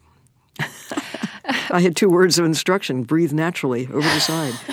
I 1.72 1.82
had 1.82 1.96
two 1.96 2.10
words 2.10 2.40
of 2.40 2.46
instruction: 2.46 3.04
breathe 3.04 3.34
naturally 3.34 3.88
over 3.88 4.02
the 4.02 4.20
side. 4.20 4.54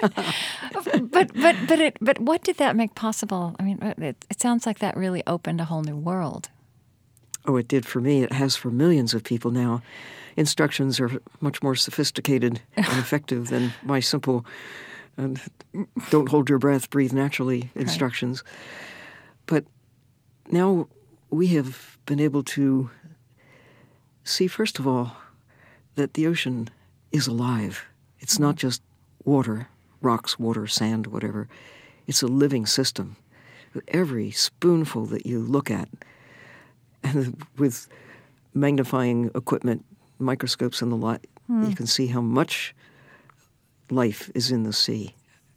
but 1.10 1.32
but 1.34 1.56
but 1.66 1.80
it 1.80 1.96
but 2.00 2.18
what 2.18 2.42
did 2.42 2.58
that 2.58 2.76
make 2.76 2.94
possible? 2.94 3.56
I 3.58 3.62
mean, 3.62 3.78
it, 3.82 4.24
it 4.28 4.40
sounds 4.40 4.66
like 4.66 4.80
that 4.80 4.96
really 4.96 5.22
opened 5.26 5.60
a 5.60 5.64
whole 5.64 5.82
new 5.82 5.96
world. 5.96 6.50
Oh, 7.46 7.56
it 7.56 7.68
did 7.68 7.86
for 7.86 8.00
me. 8.00 8.22
It 8.22 8.32
has 8.32 8.56
for 8.56 8.70
millions 8.70 9.14
of 9.14 9.24
people 9.24 9.50
now 9.50 9.82
instructions 10.36 11.00
are 11.00 11.10
much 11.40 11.62
more 11.62 11.74
sophisticated 11.74 12.60
and 12.76 12.86
effective 12.98 13.48
than 13.48 13.72
my 13.82 14.00
simple 14.00 14.44
uh, 15.16 15.28
don't 16.10 16.28
hold 16.28 16.48
your 16.48 16.58
breath, 16.58 16.90
breathe 16.90 17.12
naturally 17.12 17.70
instructions. 17.74 18.42
Right. 18.44 18.54
But 19.46 19.64
now 20.52 20.88
we 21.30 21.48
have 21.48 21.98
been 22.06 22.20
able 22.20 22.42
to 22.42 22.90
see, 24.24 24.48
first 24.48 24.78
of 24.78 24.88
all, 24.88 25.16
that 25.94 26.14
the 26.14 26.26
ocean 26.26 26.68
is 27.12 27.26
alive. 27.26 27.84
It's 28.20 28.38
not 28.38 28.56
just 28.56 28.82
water, 29.24 29.68
rocks, 30.00 30.38
water, 30.38 30.66
sand, 30.66 31.06
whatever. 31.06 31.48
It's 32.06 32.22
a 32.22 32.26
living 32.26 32.66
system. 32.66 33.16
Every 33.88 34.30
spoonful 34.30 35.06
that 35.06 35.26
you 35.26 35.40
look 35.40 35.70
at, 35.70 35.88
and 37.02 37.42
with 37.58 37.88
magnifying 38.54 39.30
equipment 39.34 39.84
microscopes 40.18 40.80
and 40.80 40.92
the 40.92 40.96
like, 40.96 41.28
mm. 41.50 41.68
you 41.68 41.74
can 41.74 41.86
see 41.86 42.06
how 42.06 42.20
much 42.20 42.74
life 43.90 44.30
is 44.34 44.50
in 44.50 44.62
the 44.62 44.72
sea. 44.72 45.14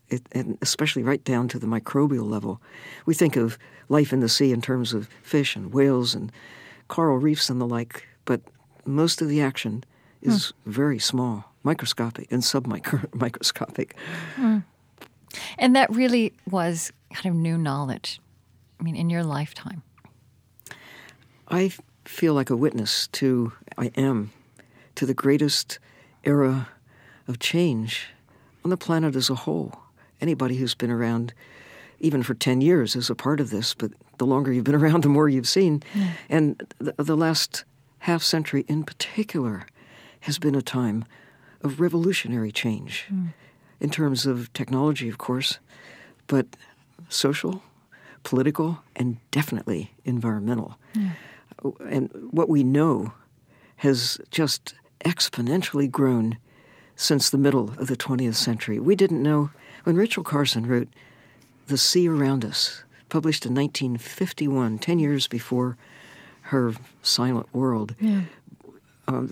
It, 0.09 0.21
and 0.31 0.57
especially 0.61 1.03
right 1.03 1.23
down 1.23 1.49
to 1.49 1.59
the 1.59 1.67
microbial 1.67 2.29
level. 2.29 2.61
We 3.05 3.13
think 3.13 3.35
of 3.35 3.57
life 3.89 4.13
in 4.13 4.21
the 4.21 4.29
sea 4.29 4.53
in 4.53 4.61
terms 4.61 4.93
of 4.93 5.09
fish 5.21 5.55
and 5.55 5.73
whales 5.73 6.15
and 6.15 6.31
coral 6.87 7.17
reefs 7.17 7.49
and 7.49 7.59
the 7.59 7.67
like, 7.67 8.07
but 8.23 8.39
most 8.85 9.21
of 9.21 9.27
the 9.27 9.41
action 9.41 9.83
is 10.21 10.47
mm. 10.47 10.71
very 10.71 10.99
small, 10.99 11.51
microscopic 11.63 12.31
and 12.31 12.41
submicroscopic. 12.41 13.91
Mm. 14.37 14.63
And 15.57 15.75
that 15.75 15.93
really 15.93 16.33
was 16.49 16.91
kind 17.13 17.35
of 17.35 17.35
new 17.35 17.57
knowledge. 17.57 18.21
I 18.79 18.83
mean, 18.83 18.95
in 18.95 19.09
your 19.09 19.23
lifetime. 19.23 19.83
I 21.49 21.71
feel 22.05 22.33
like 22.33 22.49
a 22.49 22.55
witness 22.55 23.07
to, 23.07 23.53
I 23.77 23.91
am 23.95 24.31
to 24.95 25.05
the 25.05 25.13
greatest 25.13 25.79
era 26.23 26.69
of 27.27 27.39
change 27.39 28.09
on 28.63 28.69
the 28.69 28.77
planet 28.77 29.15
as 29.15 29.29
a 29.29 29.35
whole. 29.35 29.79
Anybody 30.21 30.57
who's 30.57 30.75
been 30.75 30.91
around, 30.91 31.33
even 31.99 32.23
for 32.23 32.33
10 32.33 32.61
years, 32.61 32.95
is 32.95 33.09
a 33.09 33.15
part 33.15 33.39
of 33.39 33.49
this, 33.49 33.73
but 33.73 33.91
the 34.17 34.25
longer 34.25 34.51
you've 34.51 34.63
been 34.63 34.75
around, 34.83 35.03
the 35.03 35.09
more 35.09 35.29
you've 35.29 35.47
seen. 35.47 35.83
Yeah. 35.93 36.11
And 36.29 36.73
the, 36.79 36.93
the 36.97 37.17
last 37.17 37.63
half 37.99 38.23
century 38.23 38.65
in 38.67 38.83
particular 38.83 39.65
has 40.21 40.39
been 40.39 40.55
a 40.55 40.61
time 40.61 41.05
of 41.61 41.79
revolutionary 41.79 42.51
change 42.51 43.05
mm. 43.11 43.33
in 43.79 43.89
terms 43.89 44.25
of 44.25 44.51
technology, 44.53 45.09
of 45.09 45.17
course, 45.17 45.59
but 46.27 46.45
social, 47.09 47.63
political, 48.23 48.79
and 48.95 49.17
definitely 49.31 49.93
environmental. 50.05 50.77
Yeah. 50.93 51.11
And 51.89 52.09
what 52.31 52.49
we 52.49 52.63
know 52.63 53.13
has 53.77 54.19
just 54.31 54.75
exponentially 55.05 55.89
grown 55.89 56.37
since 56.95 57.29
the 57.29 57.37
middle 57.37 57.73
of 57.77 57.87
the 57.87 57.95
20th 57.95 58.35
century. 58.35 58.79
We 58.79 58.95
didn't 58.95 59.21
know 59.21 59.51
when 59.83 59.95
Rachel 59.95 60.23
Carson 60.23 60.65
wrote 60.65 60.89
The 61.67 61.77
Sea 61.77 62.09
Around 62.09 62.43
Us, 62.43 62.83
published 63.09 63.45
in 63.45 63.53
1951, 63.53 64.79
10 64.79 64.99
years 64.99 65.27
before 65.27 65.77
her 66.41 66.73
Silent 67.01 67.53
World. 67.53 67.95
Yeah. 67.99 68.21
Uh, 69.07 69.27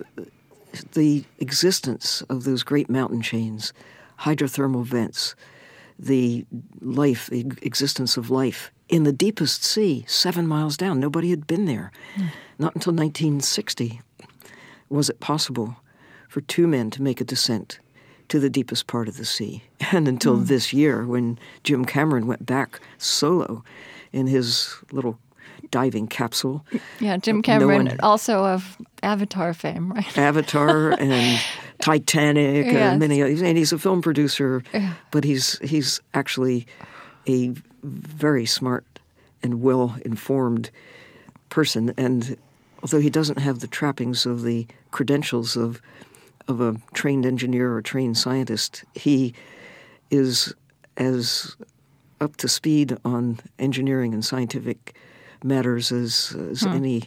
the 0.94 1.24
existence 1.40 2.22
of 2.24 2.44
those 2.44 2.64
great 2.64 2.90
mountain 2.90 3.22
chains, 3.22 3.74
hydrothermal 4.20 4.86
vents, 4.86 5.36
the 5.98 6.46
life, 6.82 7.28
the 7.28 7.46
existence 7.62 8.18
of 8.18 8.30
life 8.30 8.72
in 8.90 9.04
the 9.04 9.14
deepest 9.14 9.64
sea, 9.64 10.06
seven 10.08 10.48
miles 10.48 10.78
down. 10.78 11.00
Nobody 11.00 11.30
had 11.30 11.48
been 11.48 11.66
there. 11.66 11.92
Mm. 12.16 12.30
Not 12.60 12.76
until 12.76 12.94
1960 12.94 14.02
was 14.90 15.10
it 15.10 15.20
possible 15.20 15.78
for 16.30 16.42
two 16.42 16.68
men 16.68 16.92
to 16.92 17.02
make 17.02 17.20
a 17.20 17.26
descent 17.26 17.80
to 18.30 18.40
the 18.40 18.50
deepest 18.50 18.88
part 18.88 19.08
of 19.08 19.18
the 19.18 19.26
sea. 19.26 19.64
And 19.92 20.08
until 20.08 20.38
this 20.38 20.74
year, 20.74 21.06
when 21.06 21.38
Jim 21.64 21.86
Cameron 21.86 22.26
went 22.26 22.46
back 22.46 22.80
solo 22.98 23.64
in 24.12 24.26
his 24.26 24.76
little 24.92 25.20
diving 25.76 26.08
capsule, 26.08 26.66
Yeah, 27.02 27.18
Jim 27.18 27.38
No 27.38 27.42
Cameron, 27.42 27.86
one- 27.88 28.00
also 28.00 28.46
of 28.46 28.78
Avatar 29.04 29.54
fame, 29.54 29.92
right? 29.92 30.18
Avatar 30.30 30.92
and 30.92 31.42
Titanic 31.82 32.66
Yes. 32.68 32.76
and 32.76 33.00
many 33.02 33.22
others. 33.22 33.42
And 33.42 33.58
he's 33.58 33.74
a 33.74 33.78
film 33.78 34.02
producer, 34.02 34.64
but 35.12 35.26
he's 35.26 35.60
he's 35.60 36.00
actually 36.14 36.66
a 37.28 37.54
very 37.84 38.46
smart 38.46 38.86
and 39.44 39.62
well 39.62 39.98
informed 40.06 40.70
person. 41.50 41.94
And 41.98 42.38
although 42.82 43.02
he 43.02 43.10
doesn't 43.10 43.40
have 43.40 43.60
the 43.60 43.68
trappings 43.68 44.26
of 44.26 44.44
the 44.44 44.66
credentials 44.92 45.58
of 45.58 45.82
of 46.48 46.62
a 46.62 46.76
trained 46.94 47.26
engineer 47.26 47.74
or 47.76 47.82
trained 47.82 48.18
scientist, 48.18 48.86
he 48.94 49.34
is 50.10 50.54
as 50.96 51.58
up 52.22 52.38
to 52.38 52.48
speed 52.48 52.96
on 53.04 53.40
engineering 53.60 54.14
and 54.14 54.24
scientific 54.24 54.96
matters 55.46 55.92
as, 55.92 56.36
as 56.52 56.66
any 56.66 57.04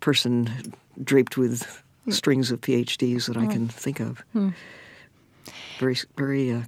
person 0.00 0.74
draped 1.02 1.36
with 1.36 1.82
strings 2.10 2.50
of 2.50 2.60
PhDs 2.60 3.26
that 3.26 3.36
I 3.36 3.46
can 3.46 3.68
think 3.68 4.00
of. 4.00 4.22
Very, 5.78 5.96
very 6.16 6.52
uh, 6.52 6.62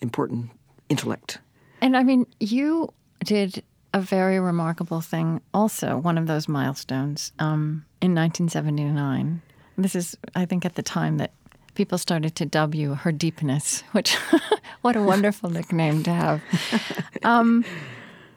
important 0.00 0.50
intellect. 0.88 1.38
And 1.80 1.96
I 1.96 2.02
mean, 2.02 2.26
you 2.40 2.92
did 3.24 3.62
a 3.92 4.00
very 4.00 4.38
remarkable 4.38 5.00
thing 5.00 5.40
also, 5.54 5.96
one 5.96 6.18
of 6.18 6.26
those 6.26 6.48
milestones 6.48 7.32
um, 7.38 7.84
in 8.00 8.14
1979. 8.14 9.40
This 9.78 9.94
is, 9.94 10.16
I 10.34 10.44
think, 10.44 10.64
at 10.64 10.74
the 10.74 10.82
time 10.82 11.18
that 11.18 11.32
people 11.74 11.98
started 11.98 12.34
to 12.36 12.46
dub 12.46 12.74
you 12.74 12.94
her 12.94 13.12
deepness, 13.12 13.82
which, 13.92 14.14
what 14.82 14.96
a 14.96 15.02
wonderful 15.02 15.50
nickname 15.50 16.02
to 16.02 16.12
have, 16.12 16.42
um, 17.22 17.64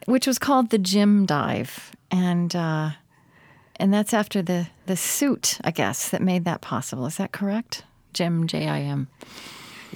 which 0.06 0.26
was 0.26 0.38
called 0.38 0.70
the 0.70 0.78
Jim 0.78 1.26
Dive. 1.26 1.92
And, 2.10 2.54
uh, 2.54 2.90
and 3.76 3.92
that's 3.92 4.12
after 4.12 4.42
the, 4.42 4.68
the 4.86 4.96
suit, 4.96 5.58
I 5.62 5.70
guess, 5.70 6.08
that 6.10 6.22
made 6.22 6.44
that 6.44 6.60
possible. 6.60 7.06
Is 7.06 7.16
that 7.16 7.32
correct? 7.32 7.84
Jim, 8.12 8.46
J 8.46 8.68
I 8.68 8.80
M. 8.80 9.08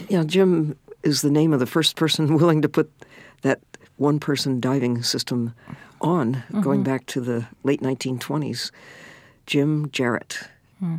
Yeah, 0.08 0.22
Jim 0.24 0.76
is 1.02 1.22
the 1.22 1.30
name 1.30 1.52
of 1.52 1.60
the 1.60 1.66
first 1.66 1.96
person 1.96 2.34
willing 2.38 2.62
to 2.62 2.68
put 2.68 2.90
that 3.42 3.60
one 3.96 4.18
person 4.18 4.60
diving 4.60 5.02
system 5.02 5.54
on, 6.00 6.42
going 6.60 6.82
back 6.82 7.06
to 7.06 7.20
the 7.20 7.46
late 7.62 7.80
1920s. 7.80 8.70
Jim 9.46 9.88
Jarrett 9.90 10.40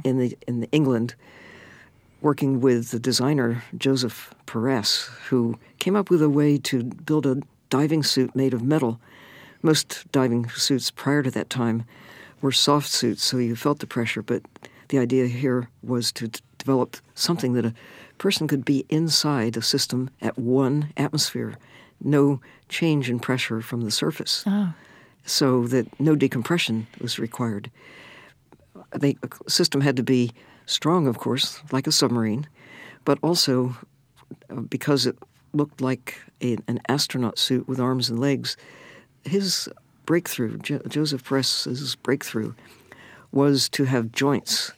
in 0.04 0.18
the 0.18 0.38
in 0.48 0.62
the 0.62 0.72
England, 0.72 1.16
working 2.22 2.62
with 2.62 2.92
the 2.92 3.00
designer 3.00 3.64
Joseph 3.78 4.34
Peress, 4.48 5.08
who 5.28 5.58
came 5.80 5.96
up 5.96 6.10
with 6.10 6.22
a 6.22 6.30
way 6.30 6.58
to 6.58 6.84
build 6.84 7.26
a 7.26 7.42
diving 7.78 8.04
suit 8.04 8.34
made 8.34 8.54
of 8.54 8.64
metal. 8.64 9.02
Most 9.62 10.10
diving 10.14 10.48
suits 10.50 10.92
prior 10.92 11.22
to 11.24 11.32
that 11.32 11.50
time 11.50 11.84
were 12.42 12.54
soft 12.54 12.88
suits, 12.90 13.22
so 13.22 13.38
you 13.38 13.54
felt 13.54 13.80
the 13.80 13.88
pressure. 13.88 14.22
But 14.22 14.44
the 14.88 14.98
idea 14.98 15.28
here 15.28 15.68
was 15.84 16.14
to 16.14 16.30
d- 16.30 16.40
develop 16.58 16.96
something 17.16 17.52
that 17.54 17.66
a 17.66 17.74
person 18.18 18.48
could 18.48 18.64
be 18.64 18.86
inside 18.88 19.58
a 19.58 19.62
system 19.62 20.10
at 20.22 20.38
one 20.38 20.94
atmosphere, 20.96 21.58
no 22.00 22.40
change 22.70 23.10
in 23.10 23.20
pressure 23.20 23.62
from 23.62 23.82
the 23.82 23.92
surface, 23.92 24.46
so 25.26 25.68
that 25.68 25.86
no 26.00 26.16
decompression 26.16 26.88
was 27.02 27.20
required. 27.20 27.70
The 28.94 29.18
system 29.50 29.82
had 29.82 29.98
to 29.98 30.04
be 30.04 30.32
strong, 30.66 31.08
of 31.08 31.18
course, 31.18 31.60
like 31.74 31.88
a 31.88 31.92
submarine, 31.92 32.48
but 33.04 33.18
also 33.22 33.76
uh, 34.50 34.62
because 34.62 35.06
it 35.06 35.18
looked 35.56 35.82
like 35.82 36.22
a, 36.42 36.58
an 36.68 36.80
astronaut 36.88 37.40
suit 37.40 37.68
with 37.68 37.80
arms 37.80 38.10
and 38.10 38.20
legs. 38.20 38.56
His 39.24 39.68
breakthrough, 40.06 40.58
jo- 40.60 40.82
Joseph 40.88 41.24
Peress's 41.24 41.96
breakthrough, 41.96 42.54
was 43.32 43.68
to 43.70 43.86
have 43.86 44.12
joints 44.12 44.72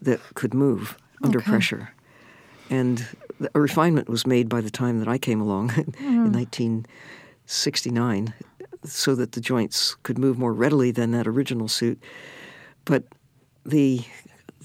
that 0.00 0.20
could 0.34 0.54
move 0.54 0.96
under 1.22 1.38
Okay. 1.38 1.50
pressure. 1.50 1.94
And 2.68 3.06
a 3.54 3.60
refinement 3.60 4.08
was 4.08 4.26
made 4.26 4.48
by 4.48 4.60
the 4.60 4.70
time 4.70 4.98
that 4.98 5.08
I 5.08 5.18
came 5.18 5.40
along 5.40 5.70
in 5.76 5.84
hmm. 5.94 6.32
1969 6.32 8.34
so 8.84 9.14
that 9.14 9.32
the 9.32 9.40
joints 9.40 9.94
could 10.02 10.18
move 10.18 10.38
more 10.38 10.52
readily 10.52 10.90
than 10.90 11.12
that 11.12 11.26
original 11.26 11.68
suit. 11.68 12.02
But 12.84 13.04
the 13.64 14.02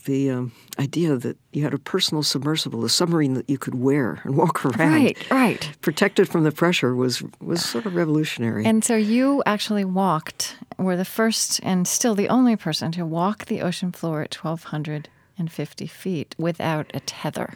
the 0.08 0.32
um, 0.32 0.52
idea 0.80 1.16
that 1.18 1.38
you 1.54 1.64
had 1.64 1.74
a 1.74 1.78
personal 1.78 2.24
submersible, 2.24 2.84
a 2.84 2.90
submarine 2.90 3.34
that 3.36 3.50
you 3.50 3.58
could 3.58 3.76
wear 3.76 4.22
and 4.24 4.36
walk 4.36 4.66
around, 4.66 4.94
Right, 5.04 5.18
right. 5.32 5.72
protected 5.82 6.28
from 6.30 6.44
the 6.44 6.52
pressure, 6.52 6.96
was 6.96 7.22
was 7.40 7.64
sort 7.64 7.86
of 7.86 7.94
revolutionary. 7.96 8.66
And 8.66 8.84
so 8.84 8.96
you 8.96 9.44
actually 9.46 9.86
walked, 9.86 10.58
were 10.78 10.98
the 10.98 11.06
first 11.06 11.60
and 11.64 11.88
still 11.88 12.16
the 12.16 12.30
only 12.30 12.56
person 12.56 12.92
to 12.94 13.06
walk 13.06 13.46
the 13.46 13.62
ocean 13.62 13.92
floor 13.92 14.22
at 14.24 14.34
1,250 14.34 15.88
feet 15.88 16.36
without 16.38 16.90
a 16.94 17.00
tether. 17.02 17.54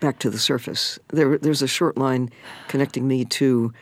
back 0.00 0.18
to 0.20 0.30
the 0.30 0.38
surface. 0.38 0.98
There, 1.12 1.38
there's 1.38 1.62
a 1.62 1.68
short 1.68 1.96
line 1.98 2.30
connecting 2.68 3.06
me 3.08 3.24
to 3.24 3.72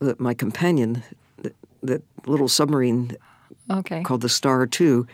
the, 0.00 0.14
my 0.18 0.34
companion, 0.34 1.02
that, 1.42 1.54
that 1.82 2.02
little 2.26 2.48
submarine 2.48 3.16
Okay. 3.70 4.02
called 4.02 4.20
the 4.20 4.28
Star 4.28 4.66
2. 4.66 5.06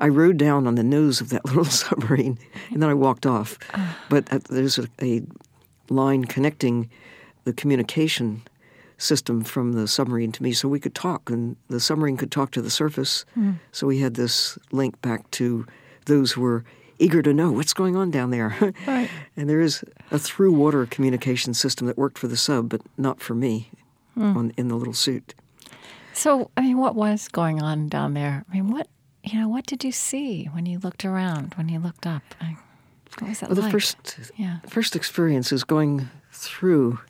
I 0.00 0.08
rode 0.08 0.38
down 0.38 0.66
on 0.66 0.74
the 0.74 0.82
nose 0.82 1.20
of 1.20 1.28
that 1.30 1.44
little 1.46 1.64
submarine 1.64 2.38
and 2.70 2.82
then 2.82 2.88
I 2.90 2.94
walked 2.94 3.26
off. 3.26 3.58
But 4.08 4.32
uh, 4.32 4.40
there's 4.48 4.78
a, 4.78 4.88
a 5.00 5.22
line 5.88 6.24
connecting 6.24 6.88
the 7.44 7.52
communication 7.52 8.42
system 8.98 9.42
from 9.42 9.72
the 9.72 9.88
submarine 9.88 10.30
to 10.32 10.42
me 10.42 10.52
so 10.52 10.68
we 10.68 10.80
could 10.80 10.94
talk 10.94 11.30
and 11.30 11.56
the 11.68 11.80
submarine 11.80 12.16
could 12.16 12.30
talk 12.30 12.50
to 12.52 12.62
the 12.62 12.70
surface. 12.70 13.24
So 13.72 13.86
we 13.86 13.98
had 14.00 14.14
this 14.14 14.58
link 14.72 15.00
back 15.00 15.30
to 15.32 15.66
those 16.06 16.32
who 16.32 16.42
were 16.42 16.64
eager 16.98 17.22
to 17.22 17.32
know 17.32 17.50
what's 17.50 17.72
going 17.72 17.96
on 17.96 18.10
down 18.10 18.30
there. 18.30 18.56
Right. 18.86 19.10
and 19.36 19.48
there 19.48 19.60
is 19.60 19.82
a 20.10 20.18
through 20.18 20.52
water 20.52 20.84
communication 20.86 21.54
system 21.54 21.86
that 21.86 21.96
worked 21.96 22.18
for 22.18 22.28
the 22.28 22.36
sub, 22.36 22.68
but 22.68 22.82
not 22.98 23.20
for 23.20 23.34
me 23.34 23.70
on, 24.16 24.52
in 24.56 24.68
the 24.68 24.74
little 24.74 24.94
suit. 24.94 25.34
So, 26.12 26.50
I 26.56 26.62
mean, 26.62 26.78
what 26.78 26.94
was 26.94 27.28
going 27.28 27.62
on 27.62 27.88
down 27.88 28.14
there? 28.14 28.44
I 28.50 28.54
mean, 28.54 28.70
what, 28.70 28.88
you 29.24 29.38
know, 29.38 29.48
what 29.48 29.66
did 29.66 29.84
you 29.84 29.92
see 29.92 30.46
when 30.46 30.66
you 30.66 30.78
looked 30.78 31.04
around, 31.04 31.54
when 31.54 31.68
you 31.68 31.78
looked 31.78 32.06
up? 32.06 32.22
I, 32.40 32.56
what 33.18 33.28
was 33.28 33.40
that 33.40 33.48
Well, 33.48 33.56
the 33.56 33.62
like? 33.62 33.72
first 33.72 33.96
Yeah. 34.36 34.58
first 34.68 34.96
experience 34.96 35.52
is 35.52 35.64
going 35.64 36.08
through 36.32 37.00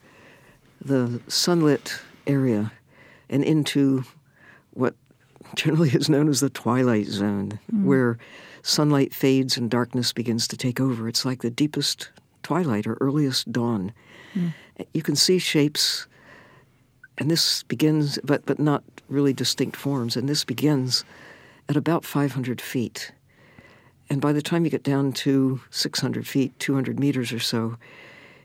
the 0.80 1.20
sunlit 1.28 2.00
area 2.26 2.72
and 3.28 3.44
into 3.44 4.04
what 4.72 4.94
generally 5.54 5.90
is 5.90 6.08
known 6.08 6.28
as 6.28 6.40
the 6.40 6.50
twilight 6.50 7.06
zone, 7.06 7.58
mm. 7.72 7.84
where 7.84 8.18
sunlight 8.62 9.14
fades 9.14 9.56
and 9.56 9.70
darkness 9.70 10.12
begins 10.12 10.48
to 10.48 10.56
take 10.56 10.80
over. 10.80 11.08
It's 11.08 11.24
like 11.24 11.42
the 11.42 11.50
deepest 11.50 12.10
twilight 12.42 12.86
or 12.86 12.94
earliest 13.00 13.52
dawn. 13.52 13.92
Mm. 14.34 14.52
You 14.94 15.02
can 15.02 15.16
see 15.16 15.38
shapes, 15.38 16.06
and 17.18 17.30
this 17.30 17.62
begins, 17.64 18.18
but 18.24 18.46
but 18.46 18.58
not 18.58 18.82
really 19.08 19.32
distinct 19.32 19.76
forms. 19.76 20.16
And 20.16 20.28
this 20.28 20.44
begins 20.44 21.04
at 21.70 21.76
about 21.76 22.04
500 22.04 22.60
feet. 22.60 23.12
And 24.10 24.20
by 24.20 24.32
the 24.32 24.42
time 24.42 24.64
you 24.64 24.72
get 24.72 24.82
down 24.82 25.12
to 25.12 25.60
600 25.70 26.26
feet, 26.26 26.58
200 26.58 26.98
meters 26.98 27.32
or 27.32 27.38
so, 27.38 27.76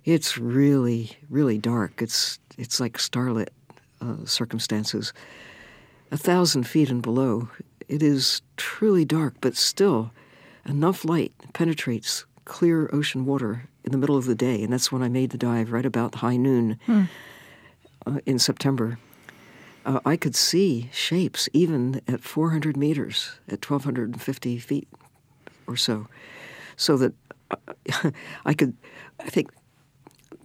it's 0.04 0.38
really, 0.38 1.18
really 1.28 1.58
dark. 1.58 2.04
It's 2.04 2.38
it's 2.60 2.80
like 2.80 3.00
starlit 3.00 3.52
uh, 4.00 4.24
circumstances. 4.26 5.12
A 6.12 6.18
thousand 6.18 6.68
feet 6.68 6.92
and 6.92 7.02
below, 7.02 7.50
it 7.88 8.04
is 8.04 8.44
truly 8.58 9.04
dark, 9.06 9.34
but 9.42 9.56
still 9.58 10.12
enough 10.70 11.04
light 11.04 11.34
penetrates 11.54 12.26
clear 12.46 12.92
ocean 12.94 13.26
water 13.26 13.68
in 13.84 13.92
the 13.92 13.98
middle 13.98 14.18
of 14.18 14.26
the 14.26 14.36
day, 14.36 14.62
and 14.62 14.72
that's 14.72 14.92
when 14.92 15.02
I 15.02 15.10
made 15.10 15.32
the 15.32 15.38
dive 15.38 15.72
right 15.72 15.86
about 15.86 16.14
high 16.14 16.38
noon 16.38 16.80
uh, 18.06 18.20
in 18.28 18.38
September. 18.38 19.00
Uh, 19.86 20.00
I 20.06 20.18
could 20.18 20.36
see 20.36 20.90
shapes 20.92 21.48
even 21.54 22.02
at 22.08 22.22
400 22.22 22.76
meters, 22.76 23.40
at 23.48 23.70
1,250 23.70 24.58
feet 24.58 24.88
or 25.68 25.78
so, 25.78 26.08
so 26.76 26.98
that 26.98 27.14
uh, 27.52 28.12
I 28.46 28.54
could. 28.54 28.76
I 29.20 29.30
think 29.30 29.52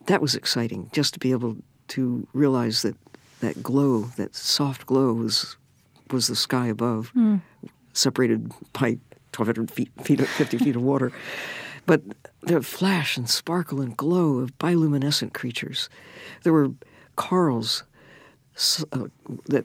that 0.07 0.21
was 0.21 0.35
exciting 0.35 0.91
just 0.93 1.15
to 1.15 1.21
be 1.21 1.31
able 1.31 1.57
to 1.89 2.27
realize 2.35 2.83
that 2.83 2.97
that 3.41 3.63
glow, 3.63 4.03
that 4.17 4.37
soft 4.37 4.87
glow, 4.87 5.15
was 5.15 5.57
was 6.11 6.27
the 6.27 6.37
sky 6.37 6.67
above, 6.67 7.13
separated 7.93 8.49
by 8.73 8.99
1,200 9.35 9.71
feet, 9.71 9.91
feet, 10.03 10.21
50 10.21 10.59
feet 10.59 10.77
of 10.77 10.83
water. 10.83 11.13
But 11.87 12.03
the 12.43 12.63
flash 12.63 13.17
and 13.17 13.29
sparkle 13.29 13.81
and 13.81 13.97
glow 13.97 14.39
of 14.39 14.59
bioluminescent 14.59 15.33
creatures. 15.33 15.89
There 16.43 16.53
were 16.53 16.73
corals 17.17 17.85
Uh, 18.93 19.07
that 19.47 19.65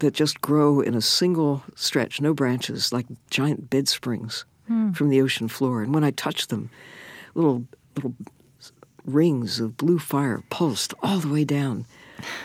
that 0.00 0.12
just 0.12 0.40
grow 0.40 0.80
in 0.80 0.94
a 0.94 1.00
single 1.00 1.62
stretch, 1.76 2.20
no 2.20 2.34
branches, 2.34 2.92
like 2.92 3.06
giant 3.30 3.70
bed 3.70 3.86
springs 3.88 4.44
hmm. 4.66 4.92
from 4.92 5.08
the 5.08 5.20
ocean 5.20 5.48
floor. 5.48 5.82
And 5.82 5.94
when 5.94 6.04
I 6.04 6.10
touched 6.10 6.50
them, 6.50 6.70
little 7.34 7.64
little 7.94 8.14
rings 9.04 9.60
of 9.60 9.76
blue 9.76 9.98
fire 9.98 10.42
pulsed 10.50 10.94
all 11.02 11.18
the 11.18 11.28
way 11.28 11.44
down 11.44 11.86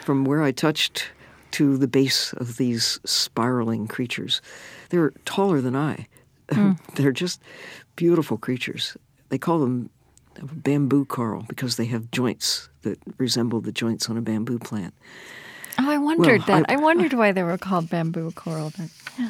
from 0.05 0.25
where 0.25 0.43
I 0.43 0.51
touched 0.51 1.07
to 1.51 1.77
the 1.77 1.87
base 1.87 2.33
of 2.33 2.57
these 2.57 2.99
spiraling 3.05 3.87
creatures. 3.87 4.41
They're 4.89 5.11
taller 5.25 5.61
than 5.61 5.75
I. 5.75 6.07
Hmm. 6.51 6.71
They're 6.95 7.11
just 7.11 7.39
beautiful 7.95 8.35
creatures. 8.35 8.97
They 9.29 9.37
call 9.37 9.59
them 9.59 9.91
bamboo 10.41 11.05
coral 11.05 11.45
because 11.47 11.75
they 11.75 11.85
have 11.85 12.09
joints 12.09 12.69
that 12.81 12.97
resemble 13.19 13.61
the 13.61 13.71
joints 13.71 14.09
on 14.09 14.17
a 14.17 14.21
bamboo 14.21 14.57
plant. 14.57 14.95
Oh, 15.79 15.89
I 15.89 15.97
wondered 15.97 16.43
Well, 16.47 16.61
that. 16.61 16.69
I- 16.69 16.73
I, 16.73 16.77
wondered 16.77 17.13
why 17.21 17.31
they 17.31 17.43
were 17.43 17.57
called 17.57 17.89
bamboo 17.89 18.31
coral. 18.31 18.71
But, 18.77 18.87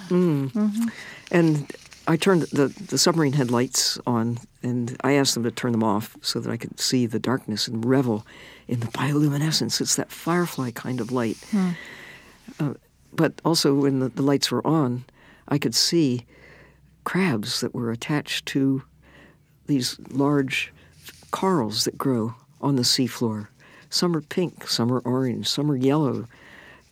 mm. 0.09 0.51
mm-hmm. 0.51 0.87
And 1.31 1.71
I 2.07 2.17
turned 2.17 2.43
the, 2.43 2.67
the 2.67 2.97
submarine 2.97 3.33
had 3.33 3.51
lights 3.51 3.99
on, 4.07 4.39
and 4.63 4.97
I 5.03 5.13
asked 5.13 5.35
them 5.35 5.43
to 5.43 5.51
turn 5.51 5.71
them 5.73 5.83
off 5.83 6.17
so 6.21 6.39
that 6.39 6.51
I 6.51 6.57
could 6.57 6.79
see 6.79 7.05
the 7.05 7.19
darkness 7.19 7.67
and 7.67 7.85
revel 7.85 8.25
in 8.67 8.79
the 8.79 8.87
bioluminescence. 8.87 9.79
It's 9.79 9.95
that 9.95 10.11
firefly 10.11 10.71
kind 10.71 10.99
of 10.99 11.11
light. 11.11 11.37
Hmm. 11.51 11.69
Uh, 12.59 12.73
but 13.13 13.33
also, 13.45 13.73
when 13.75 13.99
the, 13.99 14.09
the 14.09 14.21
lights 14.21 14.51
were 14.51 14.65
on, 14.65 15.05
I 15.47 15.57
could 15.57 15.75
see 15.75 16.25
crabs 17.03 17.61
that 17.61 17.73
were 17.73 17.91
attached 17.91 18.45
to 18.47 18.83
these 19.67 19.99
large 20.09 20.73
corals 21.31 21.85
that 21.85 21.97
grow 21.97 22.33
on 22.61 22.75
the 22.75 22.81
seafloor. 22.81 23.47
Some 23.89 24.15
are 24.15 24.21
pink, 24.21 24.67
some 24.67 24.91
are 24.91 24.99
orange, 24.99 25.47
some 25.47 25.71
are 25.71 25.75
yellow, 25.75 26.27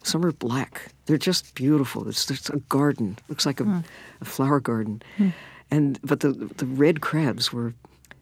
some 0.04 0.26
are 0.26 0.32
black. 0.32 0.92
They're 1.06 1.18
just 1.18 1.54
beautiful. 1.54 2.08
It's 2.08 2.26
just 2.26 2.50
a 2.50 2.58
garden. 2.70 3.18
It 3.20 3.30
Looks 3.30 3.46
like 3.46 3.60
a, 3.60 3.64
hmm. 3.64 3.80
a 4.22 4.26
flower 4.26 4.60
garden. 4.60 5.02
Hmm. 5.18 5.30
And 5.70 6.00
but 6.02 6.22
the 6.22 6.32
the 6.32 6.66
red 6.66 7.02
crabs 7.02 7.52
were 7.52 7.74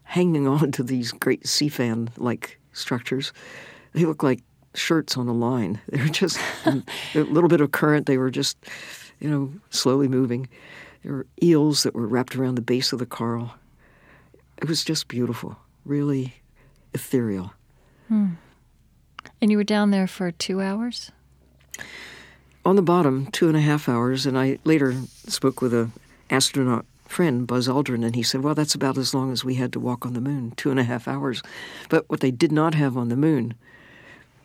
hanging 0.03 0.47
on 0.57 0.71
to 0.73 0.83
these 0.83 1.11
great 1.11 1.47
sea 1.47 1.69
fan 1.69 2.09
like 2.17 2.59
structures. 2.73 3.33
They 3.93 4.05
look 4.05 4.23
like 4.23 4.41
shirts 4.73 5.17
on 5.17 5.27
a 5.27 5.33
line. 5.33 5.79
They 5.89 6.01
were 6.01 6.09
just 6.09 6.39
a 6.65 6.83
little 7.13 7.49
bit 7.49 7.61
of 7.61 7.71
current. 7.71 8.05
They 8.07 8.17
were 8.17 8.31
just, 8.31 8.57
you 9.19 9.29
know, 9.29 9.53
slowly 9.69 10.07
moving. 10.07 10.49
There 11.03 11.13
were 11.13 11.27
eels 11.41 11.83
that 11.83 11.93
were 11.93 12.07
wrapped 12.07 12.35
around 12.35 12.55
the 12.55 12.61
base 12.61 12.91
of 12.91 12.99
the 12.99 13.05
coral. 13.05 13.51
It 14.57 14.67
was 14.67 14.83
just 14.83 15.07
beautiful, 15.07 15.57
really 15.85 16.35
ethereal. 16.93 17.53
Hmm. 18.07 18.31
And 19.45 19.51
you 19.51 19.57
were 19.59 19.63
down 19.63 19.91
there 19.91 20.07
for 20.07 20.31
two 20.31 20.59
hours? 20.59 21.11
on 22.65 22.75
the 22.75 22.81
bottom 22.81 23.27
two 23.27 23.47
and 23.47 23.55
a 23.55 23.61
half 23.61 23.87
hours, 23.87 24.25
and 24.25 24.37
I 24.37 24.57
later 24.63 24.95
spoke 25.27 25.61
with 25.61 25.71
a 25.71 25.91
astronaut 26.31 26.85
friend, 27.07 27.45
Buzz 27.45 27.67
Aldrin, 27.67 28.03
and 28.03 28.15
he 28.15 28.23
said, 28.23 28.41
"Well, 28.41 28.55
that's 28.55 28.73
about 28.73 28.97
as 28.97 29.13
long 29.13 29.31
as 29.31 29.45
we 29.45 29.53
had 29.53 29.71
to 29.73 29.79
walk 29.79 30.03
on 30.03 30.13
the 30.13 30.21
moon, 30.21 30.53
two 30.57 30.71
and 30.71 30.79
a 30.79 30.83
half 30.83 31.07
hours." 31.07 31.43
But 31.89 32.09
what 32.09 32.21
they 32.21 32.31
did 32.31 32.51
not 32.51 32.73
have 32.73 32.97
on 32.97 33.09
the 33.09 33.15
moon, 33.15 33.53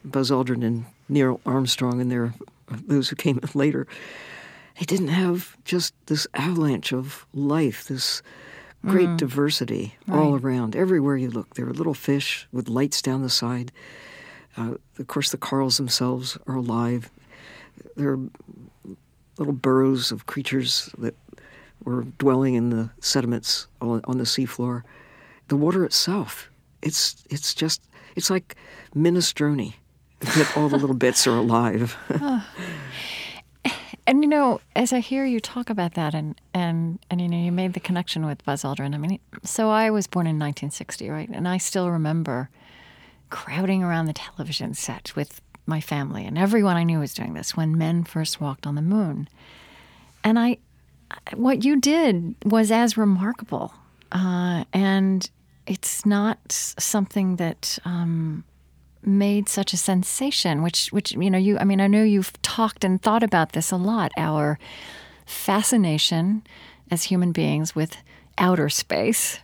Buzz 0.05 0.31
Aldrin 0.31 0.63
and 0.63 0.85
Neil 1.09 1.41
Armstrong, 1.47 1.99
and 1.99 2.13
there 2.13 2.35
those 2.69 3.09
who 3.09 3.17
came 3.17 3.41
later, 3.55 3.87
they 4.79 4.85
didn't 4.85 5.09
have 5.09 5.57
just 5.65 5.95
this 6.07 6.27
avalanche 6.35 6.93
of 6.93 7.25
life, 7.33 7.87
this 7.87 8.21
great 8.85 9.09
mm. 9.09 9.17
diversity 9.17 9.97
all 10.11 10.37
around. 10.37 10.77
Everywhere 10.77 11.17
you 11.17 11.31
look, 11.31 11.55
there 11.55 11.65
were 11.65 11.73
little 11.73 11.95
fish 11.95 12.47
with 12.53 12.69
lights 12.69 13.01
down 13.01 13.23
the 13.23 13.31
side. 13.31 13.73
Uh, 14.61 14.75
of 14.99 15.07
course, 15.07 15.31
the 15.31 15.39
corals 15.39 15.79
themselves 15.79 16.37
are 16.47 16.57
alive. 16.57 17.11
There 17.97 18.11
are 18.11 18.21
little 19.39 19.55
burrows 19.55 20.13
of 20.13 20.27
creatures 20.27 20.91
that 20.99 21.15
were 21.83 22.03
dwelling 22.19 22.55
in 22.55 22.69
the 22.69 22.91
sediments 23.01 23.69
on, 23.81 24.03
on 24.05 24.19
the 24.19 24.25
seafloor. 24.25 24.83
The 25.49 25.57
water 25.57 25.85
itself, 25.85 26.51
it's 26.83 27.25
it's 27.31 27.55
just 27.55 27.83
it's 28.17 28.29
like 28.29 28.55
minestrone. 28.95 29.73
That 30.21 30.57
all 30.57 30.69
the 30.69 30.77
little 30.77 30.97
bits 30.97 31.27
are 31.27 31.37
alive. 31.37 31.97
And 34.07 34.25
you 34.25 34.29
know, 34.29 34.61
as 34.75 34.93
I 34.93 34.99
hear 34.99 35.25
you 35.25 35.39
talk 35.39 35.71
about 35.71 35.95
that, 35.95 36.15
and 36.15 36.35
and 36.53 36.99
and 37.11 37.21
you 37.21 37.29
know, 37.29 37.37
you 37.37 37.53
made 37.53 37.75
the 37.75 37.81
connection 37.81 38.27
with 38.27 38.45
Buzz 38.45 38.65
Aldrin. 38.65 38.93
I 38.93 38.99
mean, 38.99 39.21
so 39.45 39.71
I 39.71 39.91
was 39.91 40.09
born 40.09 40.27
in 40.27 40.37
1960, 40.37 41.09
right? 41.09 41.29
And 41.29 41.47
I 41.47 41.59
still 41.59 41.91
remember 41.91 42.51
crowding 43.31 43.83
around 43.83 44.07
the 44.07 44.13
television 44.13 44.75
set 44.75 45.15
with 45.17 45.41
my 45.67 45.81
family, 45.81 46.27
and 46.27 46.37
everyone 46.37 46.77
I 46.77 46.83
knew 46.83 46.99
was 46.99 47.15
doing 47.15 47.35
this 47.35 47.57
when 47.57 47.79
men 47.79 48.05
first 48.05 48.41
walked 48.41 48.67
on 48.67 48.75
the 48.75 48.83
moon. 48.83 49.29
And 50.25 50.39
I, 50.39 50.59
what 51.35 51.65
you 51.65 51.81
did 51.81 52.35
was 52.45 52.71
as 52.71 52.97
remarkable, 52.97 53.73
uh, 54.13 54.65
and 54.73 55.29
it's 55.67 56.05
not 56.05 56.39
something 56.51 57.37
that. 57.37 57.79
Um, 57.85 58.45
made 59.03 59.49
such 59.49 59.73
a 59.73 59.79
sensation 59.79 60.63
which 60.63 60.89
which 60.89 61.13
you 61.13 61.31
know 61.31 61.39
you 61.39 61.59
I 61.59 61.65
mean 61.65 61.81
I 61.81 61.87
know 61.87 62.03
you've 62.03 62.33
talked 62.43 62.85
and 62.85 63.01
thought 63.01 63.23
about 63.23 63.53
this 63.53 63.71
a 63.71 63.77
lot 63.77 64.13
our 64.19 64.59
fascination 65.25 66.43
as 66.91 67.05
human 67.05 67.33
beings 67.33 67.75
with 67.75 67.97
outer 68.37 68.69
space 68.69 69.39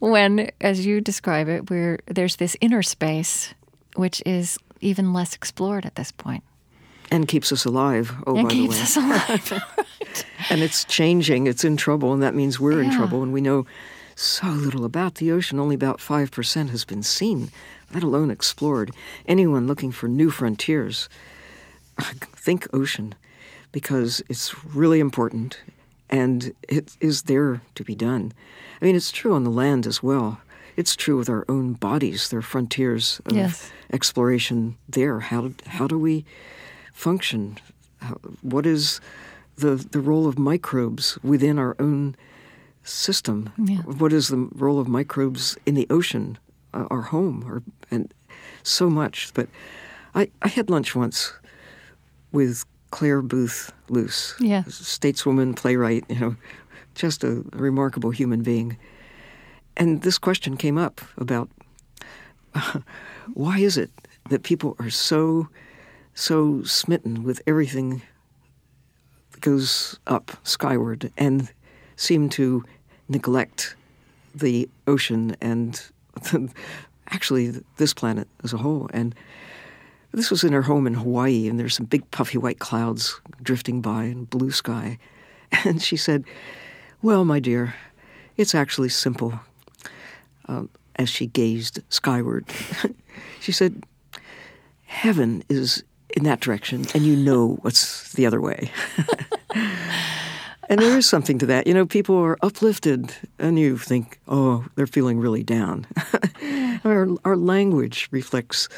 when 0.00 0.50
as 0.60 0.84
you 0.84 1.00
describe 1.00 1.48
it 1.48 1.70
where 1.70 1.98
there's 2.06 2.36
this 2.36 2.56
inner 2.60 2.82
space 2.82 3.54
which 3.96 4.22
is 4.26 4.58
even 4.80 5.12
less 5.12 5.34
explored 5.34 5.84
at 5.86 5.94
this 5.94 6.10
point 6.10 6.42
and 7.10 7.26
keeps 7.26 7.52
us 7.52 7.64
alive. 7.64 8.14
Oh, 8.26 8.36
and 8.36 8.48
by 8.48 8.54
keeps 8.54 8.94
the 8.94 9.00
way. 9.00 9.16
us 9.16 9.28
alive 9.50 9.62
and 10.50 10.62
it's 10.62 10.84
changing. 10.84 11.46
It's 11.46 11.64
in 11.64 11.76
trouble, 11.76 12.12
and 12.12 12.22
that 12.22 12.34
means 12.34 12.60
we're 12.60 12.80
in 12.80 12.90
trouble. 12.90 13.22
And 13.22 13.32
we 13.32 13.40
know 13.40 13.66
so 14.14 14.46
little 14.46 14.84
about 14.84 15.16
the 15.16 15.32
ocean. 15.32 15.58
Only 15.58 15.74
about 15.74 16.00
five 16.00 16.30
percent 16.30 16.70
has 16.70 16.84
been 16.84 17.02
seen, 17.02 17.50
let 17.92 18.02
alone 18.02 18.30
explored. 18.30 18.92
Anyone 19.26 19.66
looking 19.66 19.92
for 19.92 20.08
new 20.08 20.30
frontiers, 20.30 21.08
think 22.00 22.66
ocean, 22.72 23.14
because 23.72 24.22
it's 24.28 24.64
really 24.64 25.00
important, 25.00 25.58
and 26.10 26.52
it 26.68 26.96
is 27.00 27.22
there 27.22 27.60
to 27.74 27.84
be 27.84 27.94
done. 27.94 28.32
I 28.82 28.84
mean, 28.84 28.96
it's 28.96 29.10
true 29.12 29.32
on 29.34 29.44
the 29.44 29.50
land 29.50 29.86
as 29.86 30.02
well. 30.02 30.40
It's 30.76 30.96
true 30.96 31.16
with 31.16 31.28
our 31.28 31.44
own 31.48 31.74
bodies. 31.74 32.28
There 32.28 32.38
are 32.38 32.42
frontiers 32.42 33.20
of 33.26 33.32
Yes. 33.36 33.70
exploration 33.92 34.76
there. 34.88 35.20
How 35.20 35.50
how 35.66 35.86
do 35.88 35.98
we 35.98 36.24
function? 36.92 37.56
How, 38.00 38.16
what 38.42 38.66
is 38.66 39.00
the 39.56 39.76
the 39.90 40.00
role 40.00 40.26
of 40.28 40.38
microbes 40.38 41.18
within 41.22 41.58
our 41.58 41.74
own 41.78 42.14
system? 42.82 43.50
Yeah. 43.58 43.82
What 43.98 44.12
is 44.12 44.28
the 44.28 44.48
role 44.54 44.80
of 44.80 44.88
microbes 44.88 45.56
in 45.66 45.74
the 45.74 45.86
ocean, 45.90 46.38
uh, 46.74 46.86
our 46.90 47.02
home, 47.02 47.44
or 47.46 47.62
and 47.90 48.12
so 48.62 48.88
much. 48.90 49.30
But 49.34 49.48
I 50.14 50.30
I 50.42 50.48
had 50.48 50.70
lunch 50.70 50.94
once 50.96 51.32
with 52.32 52.64
Clare 52.90 53.22
Boothe 53.22 53.70
Luce, 53.88 54.34
Yeah. 54.40 54.62
stateswoman, 54.64 55.54
playwright, 55.56 56.04
you 56.08 56.18
know, 56.18 56.36
just 56.94 57.22
a 57.24 57.44
remarkable 57.52 58.10
human 58.10 58.42
being. 58.42 58.76
And 59.76 60.02
this 60.02 60.18
question 60.18 60.56
came 60.56 60.76
up 60.76 61.00
about 61.16 61.48
why 63.34 63.58
is 63.58 63.76
it 63.76 63.90
that 64.28 64.42
people 64.42 64.76
are 64.78 64.90
so 64.90 65.48
so 66.14 66.62
smitten 66.64 67.22
with 67.22 67.40
everything 67.46 68.02
that 69.32 69.40
goes 69.40 69.98
up 70.06 70.32
skyward 70.42 71.10
and 71.16 71.50
seem 71.96 72.28
to 72.28 72.64
neglect 73.08 73.76
the 74.34 74.68
ocean 74.86 75.36
and 75.40 75.82
actually 77.08 77.52
this 77.76 77.94
planet 77.94 78.28
as 78.42 78.52
a 78.52 78.56
whole 78.58 78.88
and 78.92 79.14
this 80.12 80.30
was 80.30 80.44
in 80.44 80.52
her 80.52 80.62
home 80.62 80.86
in 80.86 80.94
Hawaii, 80.94 81.48
and 81.48 81.58
there's 81.58 81.76
some 81.76 81.86
big 81.86 82.10
puffy 82.10 82.38
white 82.38 82.58
clouds 82.58 83.20
drifting 83.42 83.80
by 83.80 84.04
and 84.04 84.28
blue 84.28 84.50
sky. 84.50 84.98
And 85.64 85.82
she 85.82 85.96
said, 85.96 86.24
Well, 87.02 87.24
my 87.24 87.40
dear, 87.40 87.74
it's 88.36 88.54
actually 88.54 88.88
simple. 88.88 89.40
Um, 90.46 90.68
as 90.94 91.08
she 91.08 91.26
gazed 91.26 91.80
skyward, 91.88 92.46
she 93.40 93.50
said, 93.50 93.82
Heaven 94.84 95.42
is 95.48 95.82
in 96.16 96.22
that 96.22 96.38
direction, 96.38 96.86
and 96.94 97.04
you 97.04 97.16
know 97.16 97.58
what's 97.62 98.12
the 98.12 98.26
other 98.26 98.40
way. 98.40 98.70
and 100.70 100.80
there 100.80 100.96
is 100.96 101.04
something 101.04 101.38
to 101.40 101.46
that. 101.46 101.66
You 101.66 101.74
know, 101.74 101.84
people 101.84 102.16
are 102.16 102.38
uplifted, 102.42 103.12
and 103.38 103.58
you 103.58 103.76
think, 103.76 104.20
oh, 104.28 104.64
they're 104.76 104.86
feeling 104.86 105.18
really 105.18 105.42
down. 105.42 105.86
our, 106.84 107.08
our 107.24 107.36
language 107.36 108.08
reflects 108.12 108.68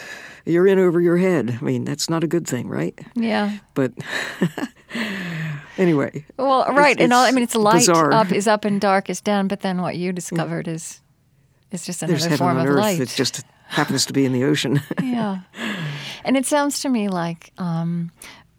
you're 0.47 0.67
in 0.67 0.79
over 0.79 1.01
your 1.01 1.19
head. 1.19 1.59
I 1.61 1.65
mean, 1.65 1.85
that's 1.85 2.11
not 2.11 2.25
a 2.25 2.27
good 2.27 2.49
thing, 2.49 2.67
right? 2.69 2.99
yeah 3.15 3.59
But 3.75 3.93
anyway, 5.79 6.25
well 6.37 6.65
right 6.67 6.99
and 6.99 7.13
all 7.13 7.25
I 7.25 7.31
mean 7.31 7.45
it's 7.45 7.55
light 7.55 7.87
bizarre. 7.87 8.13
up 8.13 8.33
is 8.33 8.49
up 8.49 8.65
and 8.65 8.81
dark 8.81 9.09
is 9.09 9.21
down 9.21 9.49
but 9.49 9.61
then 9.61 9.81
what 9.81 9.97
you 9.97 10.13
discovered 10.13 10.67
is 10.69 11.01
is 11.71 11.85
just 11.87 12.01
there's 12.01 12.25
another 12.25 12.29
heaven 12.31 12.39
form 12.39 12.57
on 12.59 12.67
of 12.67 12.73
earth 12.75 12.81
light 12.81 12.99
that 12.99 13.09
just 13.11 13.45
happens 13.73 14.05
to 14.07 14.13
be 14.13 14.25
in 14.25 14.33
the 14.33 14.45
ocean. 14.45 14.81
yeah. 15.03 15.41
And 16.25 16.37
it 16.37 16.47
sounds 16.47 16.81
to 16.81 16.89
me 16.89 17.09
like 17.09 17.53
um, 17.59 18.13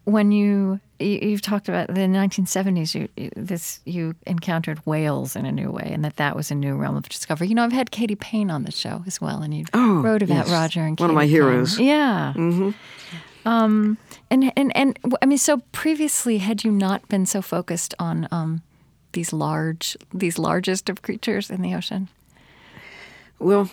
when 0.04 0.32
you, 0.32 0.80
you 0.98 1.18
you've 1.22 1.42
talked 1.42 1.68
about 1.68 1.88
the 1.88 1.94
1970s, 2.00 2.94
you 2.94 3.30
this 3.36 3.80
you 3.84 4.14
encountered 4.26 4.78
whales 4.86 5.34
in 5.36 5.46
a 5.46 5.52
new 5.52 5.70
way, 5.70 5.90
and 5.92 6.04
that 6.04 6.16
that 6.16 6.36
was 6.36 6.50
a 6.50 6.54
new 6.54 6.74
realm 6.76 6.96
of 6.96 7.08
discovery. 7.08 7.48
You 7.48 7.54
know, 7.54 7.64
I've 7.64 7.72
had 7.72 7.90
Katie 7.90 8.14
Payne 8.16 8.50
on 8.50 8.64
the 8.64 8.72
show 8.72 9.02
as 9.06 9.20
well, 9.20 9.42
and 9.42 9.54
you 9.54 9.64
Oh, 9.72 10.00
wrote 10.02 10.22
about 10.22 10.46
yes. 10.46 10.50
Roger 10.50 10.80
and 10.82 10.98
One 11.00 11.10
of 11.10 11.14
Katie 11.14 11.14
my 11.16 11.22
Payne. 11.22 11.30
heroes. 11.30 11.78
Yeah. 11.80 12.32
Mm-hmm. 12.36 12.70
Um, 13.46 13.98
and 14.30 14.52
and 14.56 14.74
and 14.76 14.98
i 15.20 15.26
mean, 15.26 15.38
so 15.38 15.58
previously, 15.72 16.38
had 16.38 16.64
you 16.64 16.70
not 16.72 17.06
been 17.08 17.26
so 17.26 17.42
focused 17.42 17.94
on 17.98 18.26
um, 18.30 18.62
these 19.12 19.32
large, 19.32 19.96
these 20.14 20.38
largest 20.38 20.88
of 20.88 21.02
creatures 21.02 21.50
in 21.50 21.60
the 21.62 21.74
ocean? 21.74 22.08
Well, 23.38 23.68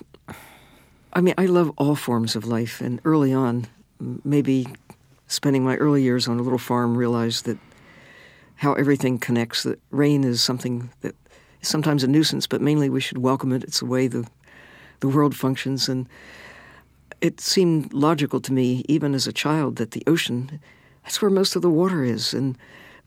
I 1.13 1.22
mean, 1.22 1.34
I 1.38 1.46
love 1.46 1.72
all 1.78 1.96
forms 1.96 2.36
of 2.36 2.46
life, 2.46 2.82
and 2.82 3.00
early 3.06 3.32
on, 3.34 3.67
maybe 4.26 4.67
spending 5.32 5.63
my 5.63 5.76
early 5.78 6.04
years 6.04 6.28
on 6.28 6.39
a 6.39 6.41
little 6.41 6.60
farm, 6.60 6.98
realized 6.98 7.46
that 7.46 7.58
how 8.58 8.74
everything 8.74 9.17
connects. 9.17 9.63
That 9.63 9.80
rain 9.91 10.24
is 10.24 10.44
something 10.44 10.89
that 11.02 11.15
is 11.62 11.67
sometimes 11.67 12.04
a 12.04 12.08
nuisance, 12.08 12.48
but 12.48 12.62
mainly 12.62 12.89
we 12.89 13.02
should 13.02 13.17
welcome 13.17 13.52
it. 13.52 13.63
It's 13.63 13.80
the 13.80 13.86
way 13.86 14.08
the 14.08 14.28
the 15.00 15.08
world 15.08 15.36
functions, 15.36 15.89
and 15.89 16.08
it 17.22 17.39
seemed 17.41 17.91
logical 17.91 18.39
to 18.41 18.54
me, 18.54 18.86
even 18.88 19.15
as 19.15 19.26
a 19.26 19.34
child, 19.34 19.78
that 19.78 19.91
the 19.91 20.04
ocean, 20.06 20.60
that's 21.04 21.22
where 21.22 21.32
most 21.32 21.56
of 21.56 21.63
the 21.63 21.70
water 21.72 22.04
is, 22.04 22.34
and 22.34 22.58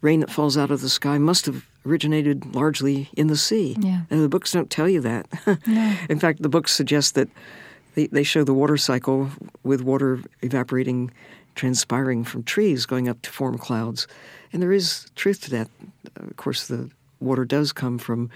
rain 0.00 0.20
that 0.20 0.30
falls 0.30 0.56
out 0.56 0.70
of 0.70 0.80
the 0.80 0.88
sky 0.88 1.18
must 1.18 1.46
have 1.46 1.66
originated 1.86 2.54
largely 2.54 3.08
in 3.16 3.28
the 3.28 3.36
sea. 3.36 3.76
Yeah. 3.78 4.02
And 4.10 4.22
the 4.22 4.28
books 4.28 4.52
don't 4.52 4.70
tell 4.70 4.88
you 4.88 5.00
that. 5.02 5.26
no. 5.66 5.96
in 6.08 6.18
fact, 6.18 6.42
the 6.42 6.48
books 6.48 6.72
suggest 6.72 7.14
that 7.14 7.28
they, 7.94 8.08
they 8.08 8.22
show 8.22 8.44
the 8.44 8.54
water 8.54 8.76
cycle 8.76 9.30
with 9.62 9.82
water 9.82 10.20
evaporating, 10.42 11.10
transpiring 11.54 12.24
from 12.24 12.42
trees 12.42 12.86
going 12.86 13.08
up 13.08 13.22
to 13.22 13.30
form 13.30 13.58
clouds. 13.58 14.06
And 14.52 14.62
there 14.62 14.72
is 14.72 15.06
truth 15.14 15.40
to 15.42 15.50
that. 15.50 15.68
Of 16.16 16.36
course, 16.36 16.66
the 16.68 16.90
water 17.20 17.44
does 17.44 17.72
come 17.72 17.98
from 17.98 18.30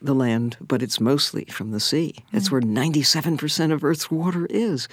the 0.00 0.14
land, 0.14 0.56
but 0.60 0.82
it's 0.82 1.00
mostly 1.00 1.46
from 1.46 1.70
the 1.70 1.80
sea. 1.80 2.14
That's 2.32 2.50
where 2.50 2.60
97% 2.60 3.72
of 3.72 3.82
Earth's 3.82 4.10
water 4.10 4.46
is. 4.50 4.86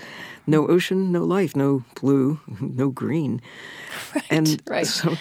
No 0.48 0.68
ocean, 0.68 1.12
no 1.12 1.24
life, 1.26 1.56
no 1.56 1.84
blue, 2.00 2.40
no 2.62 2.90
green. 2.90 3.42
and 4.30 4.62
right. 4.68 4.88
so 4.88 5.16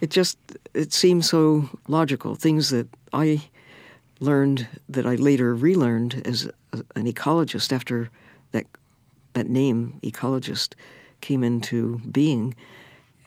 it 0.00 0.10
just 0.10 0.38
it 0.74 0.92
seems 0.92 1.28
so 1.28 1.68
logical. 1.88 2.34
Things 2.34 2.70
that 2.70 2.88
I 3.12 3.42
learned 4.20 4.66
that 4.88 5.06
I 5.06 5.14
later 5.14 5.54
relearned 5.54 6.22
as 6.24 6.48
an 6.72 7.06
ecologist 7.06 7.72
after 7.72 8.10
that 8.52 8.66
that 9.34 9.48
name 9.48 10.00
ecologist 10.02 10.74
came 11.26 11.42
into 11.46 11.98
being 12.10 12.54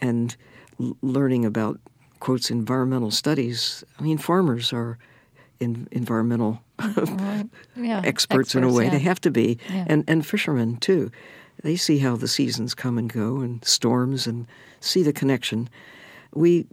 and 0.01 0.35
l- 0.79 0.95
learning 1.01 1.45
about 1.45 1.79
quotes 2.19 2.49
environmental 2.51 3.11
studies. 3.11 3.83
I 3.99 4.03
mean 4.03 4.17
farmers 4.17 4.73
are 4.73 4.97
in 5.59 5.87
environmental 5.91 6.61
Yeah, 7.75 8.01
experts, 8.13 8.55
in 8.55 8.63
a 8.63 8.71
way. 8.71 8.85
yeah. 8.85 8.91
They 8.91 8.99
have 9.03 9.19
to 9.21 9.31
be, 9.31 9.57
Yeah. 9.69 9.85
and 9.91 10.03
and 10.07 10.25
fishermen 10.25 10.77
too. 10.77 11.11
They 11.63 11.75
see 11.77 11.99
how 11.99 12.15
the 12.17 12.27
seasons 12.27 12.73
come 12.73 12.97
and 12.97 13.11
go, 13.13 13.41
and 13.41 13.63
storms, 13.65 14.27
and 14.27 14.47
see 14.79 15.03
the 15.03 15.11
connection. 15.11 15.67
We, 16.33 16.65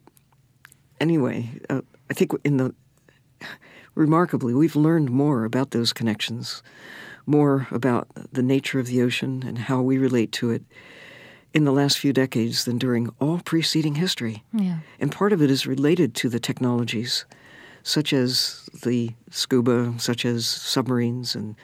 anyway, 1.01 1.51
uh, 1.69 1.81
I 2.11 2.15
think 2.15 2.31
in 2.45 2.57
the 2.59 2.73
remarkably, 3.97 4.55
we've 4.55 4.77
learned 4.77 5.11
more 5.11 5.45
about 5.45 5.71
those 5.71 5.93
connections, 5.93 6.63
more 7.27 7.67
about 7.73 8.07
the 8.33 8.43
nature 8.43 8.79
of 8.81 8.87
the 8.87 9.03
ocean 9.03 9.43
and 9.47 9.59
how 9.59 9.83
we 9.83 9.99
relate 9.99 10.31
to 10.41 10.51
it 10.51 10.63
in 11.57 11.65
the 11.65 11.73
last 11.73 11.99
few 11.99 12.13
decades 12.13 12.65
than 12.67 12.77
during 12.79 13.09
all 13.21 13.41
preceding 13.53 13.95
history. 13.97 14.37
Yeah. 14.53 14.79
And 15.01 15.11
part 15.11 15.33
of 15.33 15.41
it 15.41 15.51
is 15.51 15.67
related 15.67 16.15
to 16.21 16.29
the 16.29 16.39
technologies, 16.49 17.25
such 17.83 18.13
as 18.13 18.69
the 18.85 19.15
scuba, 19.31 19.95
such 19.99 20.25
as 20.25 20.47
submarines, 20.47 21.35
and 21.35 21.57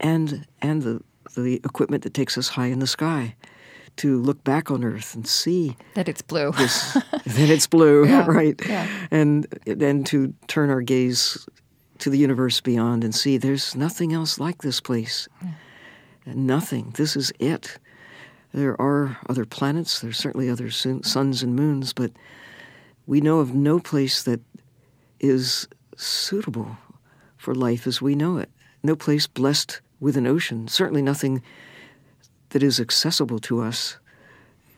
and 0.00 0.46
and 0.60 0.82
the 0.82 1.00
the 1.36 1.54
equipment 1.64 2.02
that 2.02 2.14
takes 2.14 2.36
us 2.36 2.48
high 2.48 2.70
in 2.74 2.80
the 2.80 2.86
sky 2.86 3.34
to 3.96 4.18
look 4.28 4.42
back 4.44 4.70
on 4.70 4.82
Earth 4.84 5.14
and 5.14 5.26
see 5.26 5.76
That 5.94 6.08
it's 6.08 6.22
blue. 6.22 6.50
this 6.52 6.92
that 7.36 7.50
it's 7.50 7.66
blue, 7.68 8.04
Yeah, 8.06 8.26
right? 8.38 8.60
yeah. 8.66 8.86
And 9.10 9.46
then 9.66 10.02
to 10.04 10.34
turn 10.48 10.68
our 10.70 10.80
gaze 10.82 11.46
to 11.98 12.10
the 12.10 12.18
universe 12.18 12.60
beyond 12.60 13.04
and 13.04 13.14
see 13.14 13.38
there's 13.38 13.76
nothing 13.76 14.12
else 14.12 14.40
like 14.40 14.62
this 14.62 14.80
place. 14.80 15.28
Nothing. 16.26 16.92
This 16.96 17.16
is 17.16 17.32
it. 17.38 17.78
There 18.52 18.80
are 18.80 19.18
other 19.28 19.44
planets. 19.44 20.00
There's 20.00 20.18
certainly 20.18 20.50
other 20.50 20.70
suns 20.70 21.42
and 21.42 21.56
moons, 21.56 21.92
but 21.92 22.12
we 23.06 23.20
know 23.20 23.40
of 23.40 23.54
no 23.54 23.78
place 23.80 24.22
that 24.22 24.40
is 25.20 25.68
suitable 25.96 26.76
for 27.36 27.54
life 27.54 27.86
as 27.86 28.02
we 28.02 28.14
know 28.14 28.38
it. 28.38 28.50
No 28.82 28.96
place 28.96 29.26
blessed 29.26 29.80
with 30.00 30.16
an 30.16 30.26
ocean. 30.26 30.68
Certainly 30.68 31.02
nothing 31.02 31.42
that 32.50 32.62
is 32.62 32.78
accessible 32.78 33.38
to 33.40 33.62
us 33.62 33.98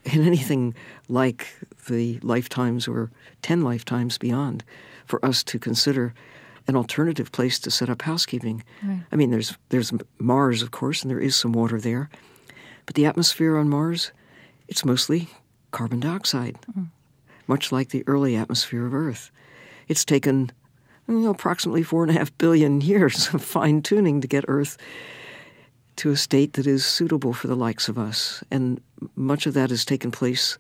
in 0.05 0.23
anything 0.27 0.75
like 1.09 1.49
the 1.89 2.19
lifetimes 2.23 2.87
or 2.87 3.11
10 3.43 3.63
lifetimes 3.63 4.19
beyond 4.19 4.65
for 5.07 5.25
us 5.25 5.43
to 5.45 5.59
consider 5.59 6.15
an 6.67 6.77
alternative 6.77 7.31
place 7.33 7.59
to 7.59 7.71
set 7.71 7.91
up 7.91 8.03
housekeeping. 8.03 8.63
I 9.13 9.17
mean, 9.17 9.31
there's, 9.31 9.59
there's 9.69 9.93
Mars, 10.19 10.63
of 10.63 10.71
course, 10.71 11.03
and 11.03 11.11
there 11.11 11.21
is 11.21 11.37
some 11.37 11.53
water 11.53 11.79
there. 11.79 12.09
But 12.87 12.95
the 12.95 13.07
atmosphere 13.07 13.57
on 13.57 13.69
Mars, 13.69 14.13
it's 14.69 14.85
mostly 14.85 15.29
carbon 15.71 16.01
dioxide, 16.01 16.59
mm. 16.77 16.89
much 17.47 17.73
like 17.73 17.91
the 17.91 18.05
early 18.07 18.37
atmosphere 18.37 18.87
of 18.87 18.95
Earth. 18.95 19.31
It's 19.89 20.05
taken 20.05 20.51
you 21.09 21.21
know, 21.21 21.31
approximately 21.31 21.83
four 21.83 22.03
and 22.05 22.11
a 22.11 22.19
half 22.19 22.37
billion 22.39 22.81
years 22.81 23.33
of 23.35 23.43
fine 23.43 23.83
tuning 23.83 24.21
to 24.21 24.29
get 24.29 24.45
Earth 24.49 24.77
to 25.97 26.11
a 26.11 26.17
state 26.17 26.55
that 26.55 26.67
is 26.67 26.85
suitable 26.85 27.33
for 27.33 27.47
the 27.47 27.55
likes 27.55 27.89
of 27.89 27.99
us. 27.99 28.43
And 28.51 28.81
much 29.15 29.47
of 29.47 29.55
that 29.55 29.71
has 29.71 29.85
taken 29.85 30.11
place 30.11 30.59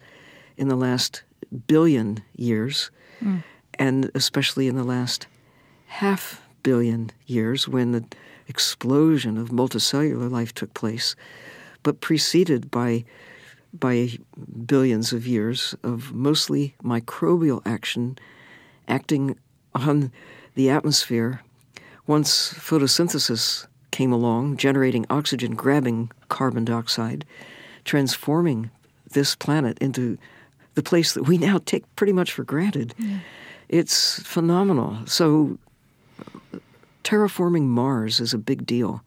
in 0.57 0.69
the 0.69 0.77
last 0.77 1.23
billion 1.67 2.23
years, 2.37 2.91
mm. 3.21 3.43
and 3.75 4.11
especially 4.15 4.69
in 4.69 4.77
the 4.77 4.85
last 4.85 5.27
half 5.87 6.41
billion 6.63 7.11
years 7.27 7.69
when 7.69 7.93
the 7.93 8.05
explosion 8.49 9.39
of 9.39 9.49
multicellular 9.49 10.31
life 10.31 10.55
took 10.55 10.73
place, 10.75 11.17
but 11.85 12.01
preceded 12.01 12.73
by 12.73 13.05
by 13.73 14.19
billions 14.67 15.13
of 15.13 15.27
years 15.27 15.75
of 15.83 16.13
mostly 16.13 16.75
microbial 16.83 17.61
action 17.67 18.17
acting 18.87 19.37
on 19.75 20.13
the 20.55 20.71
atmosphere. 20.71 21.43
Once 22.07 22.53
photosynthesis 22.55 23.67
came 23.91 24.13
along, 24.13 24.57
generating 24.57 25.05
oxygen, 25.11 25.55
grabbing 25.57 26.11
carbon 26.29 26.65
dioxide, 26.65 27.25
transforming 27.85 28.71
this 29.11 29.35
planet 29.35 29.77
into 29.79 30.19
the 30.75 30.83
place 30.83 31.15
that 31.15 31.25
we 31.25 31.37
now 31.39 31.59
take 31.65 31.85
pretty 31.97 32.13
much 32.13 32.31
for 32.33 32.45
granted. 32.45 32.95
It's 33.69 34.23
phenomenal. 34.23 34.99
So, 35.07 35.59
terraforming 37.03 37.63
Mars 37.63 38.21
is 38.21 38.33
a 38.35 38.39
big 38.39 38.67
deal. 38.67 39.03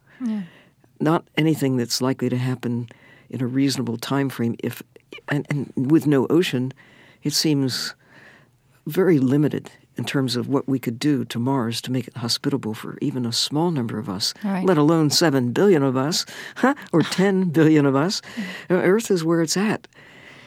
Not 0.99 1.27
anything 1.37 1.77
that's 1.77 2.01
likely 2.01 2.29
to 2.29 2.37
happen 2.37 2.89
in 3.29 3.41
a 3.41 3.47
reasonable 3.47 3.97
time 3.97 4.29
frame. 4.29 4.55
If 4.63 4.81
and, 5.29 5.45
and 5.49 5.73
with 5.91 6.07
no 6.07 6.27
ocean, 6.29 6.73
it 7.23 7.33
seems 7.33 7.93
very 8.85 9.19
limited 9.19 9.69
in 9.97 10.05
terms 10.05 10.35
of 10.35 10.47
what 10.47 10.67
we 10.67 10.79
could 10.79 10.99
do 10.99 11.25
to 11.25 11.39
Mars 11.39 11.81
to 11.81 11.91
make 11.91 12.07
it 12.07 12.15
hospitable 12.17 12.73
for 12.73 12.97
even 13.01 13.25
a 13.25 13.33
small 13.33 13.71
number 13.71 13.97
of 13.97 14.07
us, 14.09 14.33
Right. 14.43 14.63
let 14.65 14.77
alone 14.77 15.09
7 15.09 15.51
billion 15.51 15.81
of 15.83 15.97
us, 15.97 16.25
huh, 16.55 16.75
or 16.93 17.01
10 17.03 17.49
billion 17.49 17.85
of 17.85 17.95
us. 17.95 18.21
Earth 18.69 19.09
is 19.11 19.23
where 19.23 19.41
it's 19.41 19.57
at. 19.57 19.87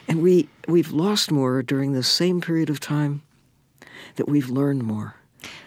And 0.08 0.22
we, 0.22 0.48
we've 0.68 0.92
lost 0.92 1.30
more 1.30 1.62
during 1.62 1.92
the 1.92 2.02
same 2.02 2.40
period 2.40 2.70
of 2.70 2.80
time 2.80 3.22
that 4.16 4.28
we've 4.28 4.48
learned 4.48 4.84
more 4.84 5.14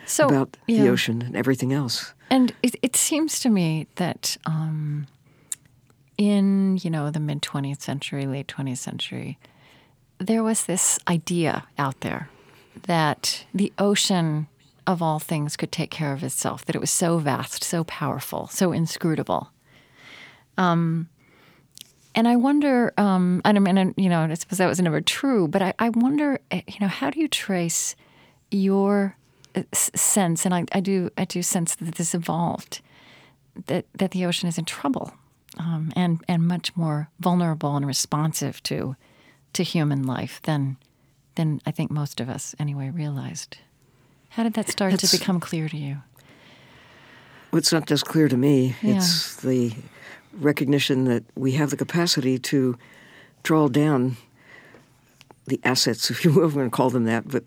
So 0.05 0.27
about 0.27 0.57
yeah. 0.67 0.83
the 0.83 0.89
ocean 0.89 1.21
and 1.21 1.35
everything 1.35 1.73
else. 1.73 2.13
And 2.29 2.53
it, 2.61 2.75
it 2.81 2.95
seems 2.95 3.39
to 3.41 3.49
me 3.49 3.87
that 3.95 4.37
um, 4.45 5.07
in 6.17 6.77
you 6.83 6.89
know 6.89 7.11
the 7.11 7.19
mid 7.19 7.41
20th 7.41 7.81
century, 7.81 8.25
late 8.25 8.47
20th 8.47 8.77
century, 8.77 9.37
there 10.19 10.43
was 10.43 10.65
this 10.65 10.99
idea 11.07 11.65
out 11.77 12.01
there 12.01 12.29
that 12.87 13.45
the 13.53 13.71
ocean 13.77 14.47
of 14.85 15.01
all 15.01 15.19
things 15.19 15.55
could 15.55 15.71
take 15.71 15.91
care 15.91 16.13
of 16.13 16.23
itself. 16.23 16.65
That 16.65 16.75
it 16.75 16.79
was 16.79 16.91
so 16.91 17.17
vast, 17.17 17.63
so 17.63 17.83
powerful, 17.83 18.47
so 18.47 18.71
inscrutable. 18.71 19.51
Um, 20.57 21.09
and 22.15 22.27
I 22.27 22.35
wonder, 22.35 22.93
um, 22.97 23.41
and 23.43 23.57
I 23.57 23.59
mean, 23.59 23.77
and, 23.77 23.93
you 23.97 24.09
know, 24.09 24.21
I 24.21 24.33
suppose 24.35 24.59
that 24.59 24.67
was 24.67 24.79
never 24.79 25.01
true, 25.01 25.47
but 25.47 25.61
I, 25.61 25.73
I 25.79 25.89
wonder, 25.89 26.39
eh, 26.51 26.61
you 26.67 26.79
know, 26.79 26.87
how 26.87 27.09
do 27.09 27.19
you 27.19 27.27
trace 27.27 27.95
your 28.51 29.17
sense, 29.73 30.45
and 30.45 30.53
I, 30.53 30.65
I 30.71 30.79
do, 30.79 31.09
I 31.17 31.25
do 31.25 31.41
sense 31.41 31.75
that 31.75 31.95
this 31.95 32.13
evolved, 32.13 32.81
that 33.67 33.85
that 33.95 34.11
the 34.11 34.25
ocean 34.25 34.49
is 34.49 34.57
in 34.57 34.65
trouble, 34.65 35.13
um, 35.57 35.91
and 35.95 36.21
and 36.27 36.47
much 36.47 36.75
more 36.75 37.09
vulnerable 37.19 37.75
and 37.75 37.85
responsive 37.85 38.61
to 38.63 38.95
to 39.53 39.63
human 39.63 40.03
life 40.03 40.41
than 40.43 40.77
than 41.35 41.61
I 41.65 41.71
think 41.71 41.91
most 41.91 42.19
of 42.19 42.29
us 42.29 42.55
anyway 42.59 42.89
realized. 42.89 43.57
How 44.29 44.43
did 44.43 44.53
that 44.53 44.69
start 44.69 44.99
to 44.99 45.17
become 45.17 45.39
clear 45.39 45.69
to 45.69 45.77
you? 45.77 45.97
Well, 47.51 47.59
it's 47.59 47.71
not 47.71 47.85
just 47.85 48.05
clear 48.05 48.27
to 48.27 48.37
me. 48.37 48.75
Yeah. 48.81 48.95
It's 48.95 49.35
the 49.37 49.73
recognition 50.33 51.05
that 51.05 51.23
we 51.35 51.51
have 51.51 51.69
the 51.69 51.77
capacity 51.77 52.39
to 52.39 52.75
draw 53.43 53.67
down 53.67 54.17
the 55.45 55.59
assets, 55.63 56.09
if 56.09 56.25
you 56.25 56.31
will, 56.31 56.45
I'm 56.45 56.53
going 56.53 56.69
to 56.69 56.75
call 56.75 56.89
them 56.89 57.03
that, 57.05 57.27
but 57.27 57.43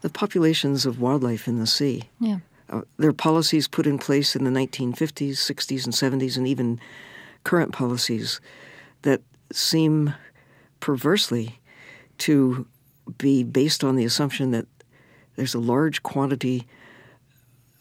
the 0.00 0.10
populations 0.10 0.86
of 0.86 1.00
wildlife 1.00 1.46
in 1.46 1.58
the 1.58 1.66
sea. 1.66 2.04
Yeah. 2.18 2.38
Uh, 2.68 2.82
there 2.98 3.10
are 3.10 3.14
policies 3.14 3.66
put 3.66 3.86
in 3.86 3.98
place 3.98 4.36
in 4.36 4.44
the 4.44 4.50
1950s, 4.50 5.32
60s, 5.32 5.84
and 5.84 6.22
70s, 6.22 6.36
and 6.36 6.46
even 6.46 6.80
current 7.44 7.72
policies 7.72 8.40
that 9.02 9.20
seem 9.52 10.14
perversely 10.78 11.58
to 12.18 12.66
be 13.18 13.42
based 13.42 13.82
on 13.82 13.96
the 13.96 14.04
assumption 14.04 14.52
that 14.52 14.66
there's 15.36 15.54
a 15.54 15.58
large 15.58 16.02
quantity 16.02 16.66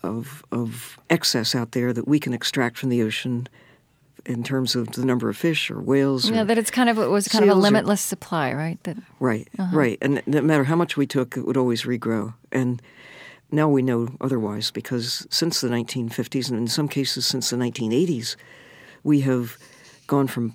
of, 0.02 0.44
of 0.52 0.98
excess 1.10 1.54
out 1.54 1.74
there 1.74 1.94
that 1.94 2.08
we 2.08 2.20
can 2.20 2.34
extract 2.34 2.78
from 2.78 2.90
the 2.90 3.02
ocean 3.02 3.48
in 4.30 4.44
terms 4.44 4.76
of 4.76 4.92
the 4.92 5.04
number 5.06 5.28
of 5.30 5.36
fish 5.36 5.72
or 5.72 5.82
whales. 5.82 6.30
Yeah, 6.30 6.42
or, 6.42 6.46
that 6.46 6.58
it's 6.58 6.72
kind 6.72 6.89
of 6.89 6.98
it 7.00 7.08
was 7.10 7.28
kind 7.28 7.44
of 7.44 7.50
a 7.50 7.54
seals 7.54 7.60
or- 7.60 7.62
limitless 7.72 8.02
supply, 8.02 8.54
right? 8.54 8.82
That 8.84 8.98
Right, 9.20 9.48
Uh-huh. 9.58 9.76
right. 9.76 9.98
And 10.02 10.22
no 10.28 10.42
matter 10.42 10.65
how 10.65 10.76
much 10.76 10.96
we 10.96 11.08
took, 11.08 11.36
it 11.36 11.46
would 11.46 11.58
always 11.58 11.84
regrow. 11.84 12.34
And 12.52 12.82
now 13.52 13.68
we 13.68 13.82
know 13.82 14.10
otherwise 14.22 14.72
because 14.72 15.26
since 15.32 15.60
the 15.62 15.70
1950s, 15.70 16.50
and 16.50 16.58
in 16.60 16.68
some 16.68 16.88
cases 16.88 17.26
since 17.26 17.50
the 17.50 17.58
1980s, 17.58 18.36
we 19.04 19.22
have 19.22 19.58
gone 20.08 20.28
from 20.28 20.54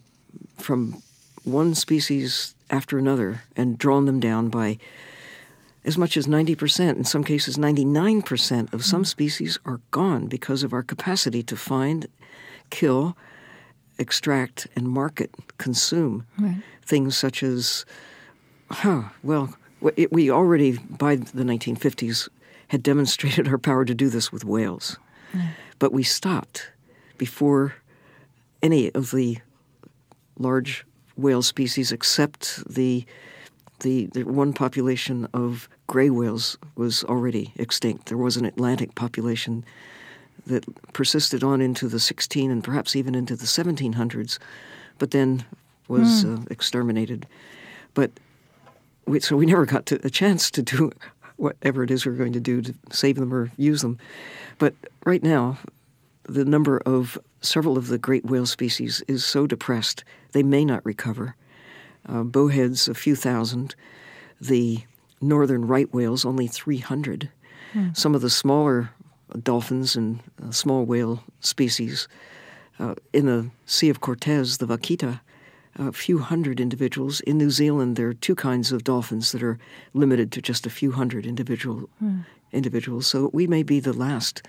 from 0.59 1.03
one 1.45 1.75
species 1.75 2.55
after 2.71 2.97
another 2.99 3.43
and 3.57 3.77
drawn 3.79 4.05
them 4.07 4.21
down 4.21 4.49
by 4.49 4.79
as 5.85 5.99
much 5.99 6.17
as 6.17 6.27
90%, 6.27 6.97
in 6.97 7.05
some 7.05 7.23
cases 7.25 7.59
99% 7.59 8.73
of 8.73 8.83
some 8.85 9.05
species 9.05 9.59
are 9.67 9.81
gone 9.91 10.27
because 10.29 10.63
of 10.63 10.73
our 10.73 10.83
capacity 10.83 11.43
to 11.43 11.57
find, 11.57 12.07
kill, 12.71 13.17
extract, 13.99 14.67
and 14.77 14.89
market, 14.89 15.35
consume 15.59 16.27
things 16.83 17.17
such 17.17 17.43
as, 17.43 17.85
huh, 18.71 19.05
well, 19.23 19.55
it, 19.97 20.13
we 20.13 20.31
already, 20.31 20.79
by 20.79 21.17
the 21.17 21.45
1950s, 21.45 22.29
had 22.69 22.83
demonstrated 22.83 23.49
our 23.49 23.59
power 23.59 23.85
to 23.85 23.95
do 23.95 24.09
this 24.09 24.33
with 24.33 24.45
whales. 24.45 24.99
But 25.79 25.93
we 25.93 26.03
stopped 26.03 26.71
before 27.19 27.75
any 28.63 28.93
of 28.95 29.11
the 29.11 29.39
large 30.39 30.87
whale 31.17 31.43
species 31.43 31.93
except 31.93 32.63
the 32.69 33.05
the, 33.81 34.07
the 34.07 34.23
one 34.23 34.53
population 34.53 35.29
of 35.35 35.69
gray 35.89 36.09
whales 36.09 36.57
was 36.77 37.05
already 37.05 37.53
extinct. 37.57 38.07
There 38.07 38.17
was 38.17 38.37
an 38.37 38.45
Atlantic 38.45 38.95
population 38.95 39.65
that 40.47 40.65
persisted 40.93 41.43
on 41.43 41.61
into 41.61 41.89
the 41.89 42.01
16 42.01 42.51
and 42.51 42.63
perhaps 42.63 42.95
even 42.95 43.15
into 43.15 43.37
the 43.37 43.47
1700s, 43.47 44.39
but 44.99 45.11
then 45.11 45.45
was 45.89 46.25
uh, 46.25 46.39
exterminated. 46.51 47.27
But 47.95 48.11
we, 49.07 49.21
so 49.21 49.37
we 49.37 49.47
never 49.47 49.67
got 49.67 49.87
to, 49.87 50.01
a 50.05 50.11
chance 50.11 50.51
to 50.53 50.63
do 50.63 50.93
whatever 51.37 51.83
it 51.83 51.91
is 51.91 52.07
we're 52.07 52.13
going 52.13 52.33
to 52.33 52.41
do 52.41 52.63
to 52.63 52.75
save 52.91 53.17
them 53.17 53.33
or 53.33 53.51
use 53.57 53.83
them. 53.83 53.99
But 54.59 54.75
right 55.05 55.23
now, 55.23 55.59
the 56.25 56.45
number 56.45 56.79
of 56.87 57.19
several 57.41 57.77
of 57.77 57.89
the 57.89 57.99
great 57.99 58.25
whale 58.25 58.47
species 58.47 59.03
is 59.09 59.25
so 59.25 59.47
depressed 59.47 60.05
they 60.33 60.43
may 60.43 60.65
not 60.65 60.85
recover. 60.85 61.37
Uh, 62.09 62.23
bowheads, 62.23 62.89
a 62.89 62.95
few 62.95 63.17
thousand. 63.17 63.75
The 64.41 64.81
northern 65.21 65.67
right 65.67 65.93
whales, 65.93 66.25
only 66.25 66.47
300. 66.47 67.31
Some 67.93 68.15
of 68.15 68.21
the 68.21 68.31
smaller 68.31 68.91
dolphins 69.43 69.97
and 69.97 70.21
uh, 70.43 70.51
small 70.51 70.85
whale 70.85 71.23
species 71.41 72.09
uh, 72.79 72.95
in 73.13 73.27
the 73.27 73.51
Sea 73.67 73.89
of 73.89 74.01
Cortez, 74.01 74.59
the 74.59 74.67
vaquita, 74.67 75.21
a 75.77 75.93
few 75.93 76.19
hundred 76.19 76.61
individuals. 76.61 77.21
In 77.23 77.39
New 77.39 77.51
Zealand, 77.51 77.97
there 77.97 78.09
are 78.09 78.15
two 78.15 78.35
kinds 78.35 78.73
of 78.73 78.85
dolphins 78.85 79.33
that 79.33 79.43
are 79.43 79.59
limited 79.93 80.31
to 80.33 80.43
just 80.43 80.67
a 80.67 80.71
few 80.71 80.93
hundred 80.93 81.27
individual 81.27 81.89
individuals. 82.53 83.07
So 83.07 83.31
we 83.33 83.47
may 83.47 83.63
be 83.63 83.81
the 83.81 83.93
last 83.93 84.43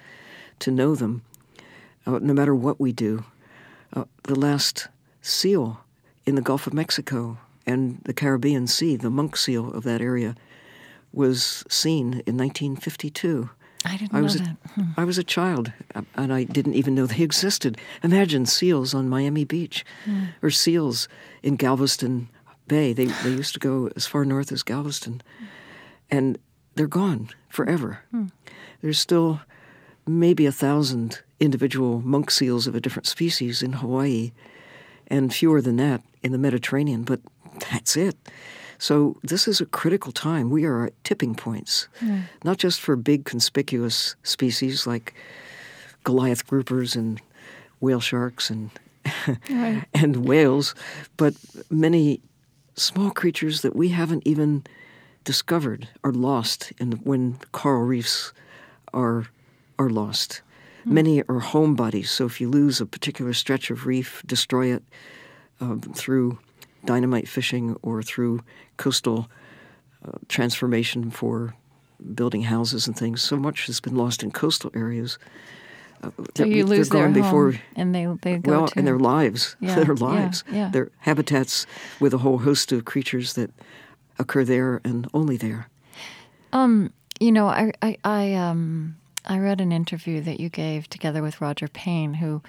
to 0.59 0.71
know 0.71 0.95
them, 0.95 1.23
uh, 2.05 2.19
no 2.19 2.33
matter 2.33 2.55
what 2.55 2.79
we 2.79 2.91
do. 2.91 3.25
Uh, 3.93 4.05
the 4.23 4.39
last 4.39 4.87
seal 5.21 5.81
in 6.25 6.35
the 6.35 6.41
Gulf 6.41 6.67
of 6.67 6.73
Mexico 6.73 7.37
and 7.65 8.01
the 8.03 8.13
Caribbean 8.13 8.67
Sea, 8.67 8.95
the 8.95 9.09
monk 9.09 9.35
seal 9.35 9.73
of 9.73 9.83
that 9.83 10.01
area, 10.01 10.35
was 11.11 11.63
seen 11.69 12.21
in 12.25 12.37
1952. 12.37 13.49
I 13.85 13.97
didn't 13.97 14.13
I 14.15 14.21
was 14.21 14.35
know 14.39 14.45
a, 14.45 14.47
that. 14.47 14.71
Hmm. 14.71 14.99
I 14.99 15.03
was 15.05 15.17
a 15.17 15.23
child, 15.23 15.71
uh, 15.93 16.01
and 16.15 16.33
I 16.33 16.43
didn't 16.43 16.73
even 16.73 16.95
know 16.95 17.05
they 17.05 17.21
existed. 17.31 17.77
Imagine 18.03 18.45
seals 18.45 18.93
on 18.93 19.07
Miami 19.09 19.45
Beach, 19.45 19.85
Hmm. 20.05 20.25
or 20.41 20.49
seals 20.49 21.07
in 21.43 21.55
Galveston 21.55 22.27
Bay. 22.67 22.93
They 22.93 23.05
they 23.05 23.29
used 23.31 23.53
to 23.53 23.59
go 23.59 23.89
as 23.95 24.05
far 24.07 24.25
north 24.25 24.51
as 24.51 24.63
Galveston, 24.63 25.21
and 26.09 26.37
they're 26.75 26.87
gone 26.87 27.29
forever. 27.49 27.99
Hmm. 28.11 28.27
There's 28.81 28.99
still 28.99 29.39
maybe 30.07 30.45
a 30.45 30.51
thousand 30.51 31.21
individual 31.39 32.01
monk 32.01 32.31
seals 32.31 32.67
of 32.67 32.75
a 32.75 32.79
different 32.81 33.07
species 33.07 33.61
in 33.63 33.73
Hawaii, 33.73 34.31
and 35.07 35.33
fewer 35.33 35.61
than 35.61 35.75
that 35.77 36.01
in 36.23 36.31
the 36.31 36.37
Mediterranean. 36.37 37.03
But 37.03 37.21
that's 37.71 37.95
it. 37.97 38.15
So 38.77 39.17
this 39.23 39.47
is 39.47 39.61
a 39.61 39.65
critical 39.65 40.11
time. 40.11 40.49
We 40.49 40.65
are 40.65 40.85
at 40.87 41.03
tipping 41.03 41.35
points, 41.35 41.87
not 42.43 42.57
just 42.57 42.81
for 42.81 42.95
big 42.95 43.25
conspicuous 43.25 44.15
species 44.23 44.85
like 44.87 45.13
Goliath 46.03 46.45
groupers 46.47 46.95
and 46.95 47.21
whale 47.79 47.99
sharks 48.01 48.49
and 48.49 48.69
Right. 49.49 49.83
and 49.93 50.25
whales, 50.27 50.73
but 51.17 51.35
many 51.69 52.21
small 52.75 53.11
creatures 53.11 53.61
that 53.61 53.75
we 53.75 53.89
haven't 53.89 54.23
even 54.25 54.63
discovered 55.23 55.87
are 56.03 56.11
lost 56.11 56.73
in 56.79 56.93
when 57.03 57.37
coral 57.51 57.83
reefs 57.85 58.33
are 58.93 59.27
are 59.77 59.89
lost. 59.89 60.41
Many 60.87 61.23
are 61.23 61.39
home 61.39 61.75
bodies, 61.75 62.11
so 62.11 62.25
if 62.25 62.39
you 62.39 62.47
lose 62.49 62.79
a 62.79 62.85
particular 62.85 63.33
stretch 63.33 63.71
of 63.71 63.85
reef, 63.87 64.21
destroy 64.27 64.73
it 64.73 64.83
um, 65.59 65.81
through 65.81 66.37
dynamite 66.85 67.27
fishing 67.27 67.75
or 67.81 68.01
through 68.03 68.41
coastal 68.77 69.29
uh, 70.05 70.11
transformation 70.27 71.11
for 71.11 71.55
building 72.13 72.43
houses 72.43 72.87
and 72.87 72.95
things. 72.97 73.21
So 73.21 73.37
much 73.37 73.65
has 73.67 73.79
been 73.79 73.95
lost 73.95 74.23
in 74.23 74.31
coastal 74.31 74.71
areas. 74.75 75.17
Uh, 76.03 76.11
So 76.35 76.45
you 76.45 76.65
lose 76.65 76.89
their 76.89 77.09
before 77.09 77.51
home, 77.51 77.61
and 77.75 77.95
they 77.95 78.05
they 78.21 78.37
go 78.37 78.51
well, 78.51 78.67
to 78.67 78.77
and 78.77 78.87
their 78.87 78.99
lives, 78.99 79.55
Yeah, 79.61 79.75
their 79.75 79.95
yeah, 79.95 80.31
yeah. 80.51 80.69
their 80.69 80.91
habitats 80.99 81.65
with 81.99 82.13
a 82.13 82.17
whole 82.17 82.39
host 82.39 82.71
of 82.71 82.83
creatures 82.85 83.33
that 83.33 83.51
occur 84.17 84.43
there 84.43 84.81
and 84.83 85.07
only 85.13 85.37
there. 85.37 85.69
Um, 86.51 86.91
you 87.19 87.31
know, 87.31 87.47
I 87.47 87.71
I 87.81 87.97
I, 88.03 88.33
um, 88.35 88.95
I 89.25 89.39
read 89.39 89.61
an 89.61 89.71
interview 89.71 90.21
that 90.21 90.39
you 90.39 90.49
gave 90.49 90.87
together 90.89 91.21
with 91.21 91.41
Roger 91.41 91.67
Payne, 91.67 92.15
who 92.15 92.41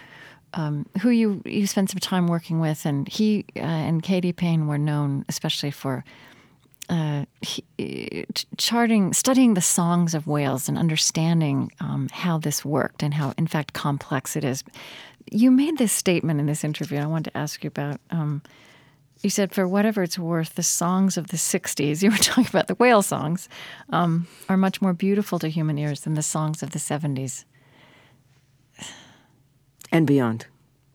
um, 0.55 0.87
who 1.01 1.11
you 1.11 1.43
you 1.45 1.67
spent 1.67 1.91
some 1.91 2.01
time 2.01 2.27
working 2.27 2.61
with, 2.61 2.87
and 2.87 3.09
he 3.09 3.45
uh, 3.57 3.61
and 3.61 4.03
Katie 4.03 4.33
Payne 4.33 4.67
were 4.67 4.79
known 4.79 5.25
especially 5.29 5.71
for. 5.71 6.05
Uh, 6.89 7.25
he, 7.41 7.65
ch- 8.33 8.47
charting, 8.59 9.13
studying 9.13 9.55
the 9.55 9.61
songs 9.61 10.15
of 10.15 10.29
whales 10.29 10.69
and 10.69 10.79
understanding 10.79 11.73
um, 11.81 12.09
how 12.13 12.39
this 12.39 12.65
worked 12.65 13.03
and 13.03 13.13
how, 13.13 13.35
in 13.37 13.49
fact, 13.49 13.73
complex 13.73 14.37
it 14.37 14.45
is. 14.45 14.63
You 15.33 15.51
made 15.51 15.79
this 15.79 15.93
statement 15.93 16.39
in 16.39 16.47
this 16.47 16.63
interview, 16.63 16.99
I 16.99 17.07
wanted 17.07 17.33
to 17.33 17.37
ask 17.37 17.65
you 17.65 17.69
about. 17.69 18.01
Um, 18.11 18.41
you 19.23 19.31
said, 19.31 19.53
for 19.53 19.67
whatever 19.67 20.05
it's 20.05 20.19
worth, 20.19 20.55
the 20.55 20.63
songs 20.63 21.17
of 21.17 21.29
the 21.29 21.37
60s, 21.37 22.03
you 22.05 22.11
were 22.11 22.17
talking 22.19 22.47
about 22.47 22.69
the 22.69 22.77
whale 22.77 23.03
songs, 23.03 23.49
um, 23.91 24.29
are 24.49 24.57
much 24.57 24.81
more 24.81 24.93
beautiful 24.93 25.41
to 25.41 25.49
human 25.49 25.79
ears 25.79 26.03
than 26.03 26.14
the 26.14 26.23
songs 26.23 26.62
of 26.62 26.70
the 26.70 26.79
70s. 26.79 27.45
And 29.97 30.07
beyond. 30.07 30.47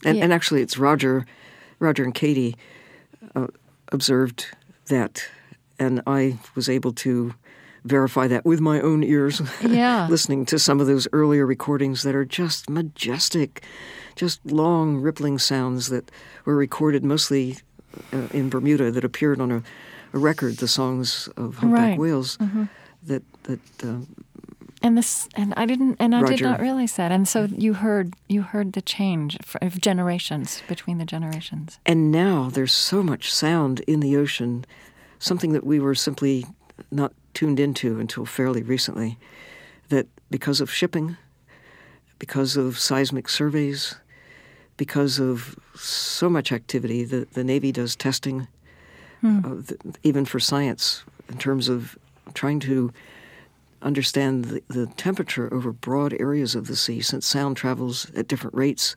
And, 0.06 0.18
Yeah. 0.18 0.24
and 0.26 0.34
actually, 0.34 0.62
it's 0.62 0.78
Roger, 0.78 1.26
Roger 1.80 2.04
and 2.04 2.14
Katie 2.14 2.56
uh, 3.36 3.48
observed 3.92 4.46
that, 4.88 5.26
and 5.80 6.02
I 6.08 6.38
was 6.56 6.70
able 6.70 6.94
to 6.94 7.34
verify 7.84 8.28
that 8.28 8.46
with 8.46 8.60
my 8.60 8.80
own 8.82 9.04
ears. 9.04 9.42
Yeah. 9.62 10.08
listening 10.10 10.46
to 10.48 10.60
some 10.60 10.80
of 10.82 10.88
those 10.88 11.08
earlier 11.14 11.46
recordings 11.48 12.04
that 12.04 12.16
are 12.16 12.26
just 12.26 12.70
majestic, 12.70 13.64
just 14.16 14.40
long 14.46 14.98
rippling 15.02 15.40
sounds 15.40 15.88
that 15.88 16.12
were 16.46 16.56
recorded 16.56 17.04
mostly 17.04 17.58
uh, 18.14 18.28
in 18.32 18.50
Bermuda 18.50 18.92
that 18.92 19.04
appeared 19.04 19.40
on 19.42 19.52
a, 19.52 19.64
a 20.14 20.20
record, 20.20 20.58
the 20.58 20.68
songs 20.68 21.28
of 21.38 21.56
humpback 21.58 21.80
Right. 21.82 21.92
Mm-hmm. 21.94 22.02
whales. 22.02 22.38
That 23.08 23.24
that 23.44 23.60
uh, 23.84 24.02
And 24.84 24.98
this, 24.98 25.30
and 25.36 25.54
I 25.56 25.66
didn't, 25.66 25.98
and 26.00 26.16
I 26.16 26.24
did 26.24 26.42
not 26.42 26.60
realize 26.60 26.96
that. 26.96 27.12
And 27.12 27.28
so 27.28 27.46
you 27.46 27.76
heard, 27.76 28.16
you 28.28 28.42
heard 28.42 28.74
the 28.74 28.82
change 28.82 29.38
of 29.62 29.80
generations 29.80 30.64
between 30.68 30.98
the 30.98 31.06
generations. 31.06 31.80
And 31.86 32.12
now 32.12 32.50
there's 32.52 32.74
so 32.74 33.04
much 33.04 33.32
sound 33.32 33.82
in 33.82 34.00
the 34.00 34.18
ocean 34.18 34.66
something 35.20 35.52
that 35.52 35.64
we 35.64 35.80
were 35.80 35.94
simply 35.94 36.46
not 36.90 37.14
tuned 37.36 37.60
into 37.60 38.00
until 38.00 38.26
fairly 38.26 38.64
recently. 38.64 39.20
That 39.90 40.08
because 40.32 40.62
of 40.62 40.72
shipping, 40.72 41.18
because 42.18 42.58
of 42.58 42.80
seismic 42.80 43.30
surveys, 43.30 43.96
because 44.78 45.20
of 45.20 45.60
so 45.76 46.28
much 46.28 46.52
activity, 46.52 47.04
the, 47.04 47.28
the 47.34 47.44
Navy 47.44 47.72
does 47.72 47.96
testing, 47.96 48.48
uh, 49.24 49.62
th- 49.68 49.80
even 50.02 50.26
for 50.26 50.40
science, 50.40 51.04
in 51.30 51.38
terms 51.38 51.70
of 51.70 51.98
trying 52.34 52.60
to 52.62 52.92
understand 53.82 54.46
the, 54.46 54.64
the 54.68 54.88
temperature 54.88 55.54
over 55.54 55.72
broad 55.72 56.14
areas 56.20 56.56
of 56.56 56.68
the 56.68 56.76
sea, 56.76 57.02
since 57.02 57.26
sound 57.26 57.58
travels 57.58 58.10
at 58.16 58.28
different 58.28 58.56
rates 58.56 58.96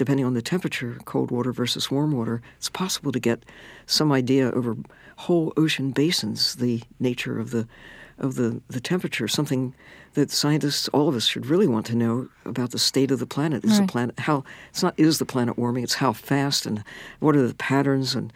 depending 0.00 0.24
on 0.24 0.32
the 0.32 0.40
temperature, 0.40 0.98
cold 1.04 1.30
water 1.30 1.52
versus 1.52 1.90
warm 1.90 2.12
water, 2.12 2.40
it's 2.56 2.70
possible 2.70 3.12
to 3.12 3.20
get 3.20 3.44
some 3.84 4.10
idea 4.10 4.50
over 4.52 4.74
whole 5.16 5.52
ocean 5.58 5.90
basins, 5.90 6.54
the 6.54 6.80
nature 6.98 7.38
of 7.38 7.50
the 7.50 7.68
of 8.16 8.34
the, 8.36 8.62
the 8.68 8.80
temperature, 8.80 9.28
something 9.28 9.74
that 10.14 10.30
scientists, 10.30 10.88
all 10.88 11.08
of 11.08 11.14
us, 11.14 11.26
should 11.26 11.44
really 11.44 11.66
want 11.66 11.84
to 11.86 11.94
know 11.94 12.28
about 12.46 12.70
the 12.70 12.78
state 12.78 13.10
of 13.10 13.18
the 13.18 13.26
planet. 13.26 13.62
Is 13.62 13.72
Right. 13.72 13.86
the 13.86 13.92
planet 13.92 14.18
how 14.20 14.42
it's 14.70 14.82
not 14.82 14.94
is 14.98 15.18
the 15.18 15.26
planet 15.26 15.58
warming, 15.58 15.84
it's 15.84 15.94
how 15.94 16.14
fast 16.14 16.64
and 16.64 16.82
what 17.18 17.36
are 17.36 17.46
the 17.46 17.54
patterns 17.54 18.14
and 18.14 18.32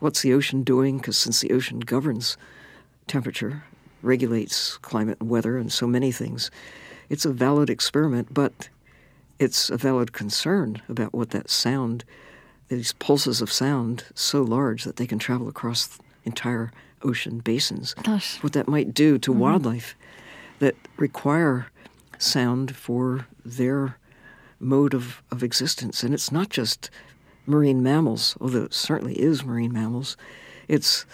what's 0.00 0.22
the 0.22 0.32
ocean 0.32 0.64
doing? 0.64 0.98
Because 0.98 1.16
since 1.16 1.40
the 1.40 1.52
ocean 1.52 1.78
governs 1.78 2.36
temperature, 3.06 3.62
regulates 4.04 4.76
climate 4.78 5.18
and 5.20 5.30
weather 5.30 5.56
and 5.56 5.72
so 5.72 5.86
many 5.86 6.12
things, 6.12 6.50
it's 7.08 7.24
a 7.24 7.32
valid 7.32 7.70
experiment, 7.70 8.32
but 8.32 8.68
it's 9.38 9.70
a 9.70 9.76
valid 9.76 10.12
concern 10.12 10.80
about 10.88 11.12
what 11.12 11.30
that 11.30 11.50
sound, 11.50 12.04
these 12.68 12.92
pulses 12.94 13.40
of 13.40 13.52
sound, 13.52 14.04
so 14.14 14.42
large 14.42 14.84
that 14.84 14.96
they 14.96 15.06
can 15.06 15.18
travel 15.18 15.48
across 15.48 15.98
entire 16.24 16.72
ocean 17.02 17.38
basins. 17.38 17.94
Gosh. 17.94 18.42
What 18.42 18.52
that 18.54 18.68
might 18.68 18.94
do 18.94 19.18
to 19.18 19.30
mm-hmm. 19.30 19.40
wildlife 19.40 19.94
that 20.60 20.74
require 20.96 21.66
sound 22.18 22.74
for 22.74 23.26
their 23.44 23.98
mode 24.60 24.94
of, 24.94 25.22
of 25.30 25.42
existence. 25.42 26.02
And 26.02 26.14
it's 26.14 26.32
not 26.32 26.48
just 26.48 26.90
marine 27.46 27.82
mammals, 27.82 28.36
although 28.40 28.64
it 28.64 28.74
certainly 28.74 29.20
is 29.20 29.44
marine 29.44 29.72
mammals. 29.72 30.16
It's 30.68 31.04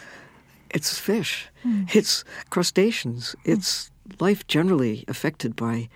it's 0.72 0.98
fish, 0.98 1.48
it's 1.92 2.24
crustaceans, 2.50 3.34
it's 3.44 3.90
life 4.18 4.46
generally 4.46 5.04
affected 5.08 5.56
by 5.56 5.88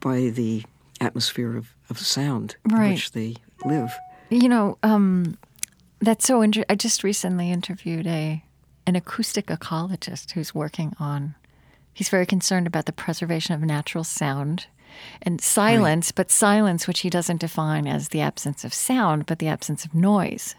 by 0.00 0.28
the 0.30 0.64
atmosphere 1.00 1.56
of, 1.56 1.74
of 1.88 1.98
sound 1.98 2.56
in 2.68 2.90
which 2.90 3.12
they 3.12 3.36
live. 3.64 3.92
You 4.30 4.48
know, 4.48 4.78
um, 4.82 5.38
that's 6.00 6.26
so 6.26 6.42
interesting. 6.42 6.70
I 6.70 6.74
just 6.74 7.04
recently 7.04 7.50
interviewed 7.50 8.06
a 8.06 8.42
an 8.86 8.96
acoustic 8.96 9.46
ecologist 9.46 10.32
who's 10.32 10.54
working 10.54 10.94
on. 10.98 11.34
He's 11.94 12.08
very 12.08 12.26
concerned 12.26 12.66
about 12.66 12.86
the 12.86 12.92
preservation 12.92 13.54
of 13.54 13.60
natural 13.60 14.02
sound 14.02 14.66
and 15.22 15.40
silence, 15.40 16.12
but 16.12 16.30
silence 16.30 16.86
which 16.86 17.00
he 17.00 17.10
doesn't 17.10 17.40
define 17.40 17.86
as 17.86 18.08
the 18.08 18.20
absence 18.20 18.64
of 18.64 18.74
sound, 18.74 19.26
but 19.26 19.38
the 19.38 19.48
absence 19.48 19.84
of 19.84 19.94
noise. 19.94 20.54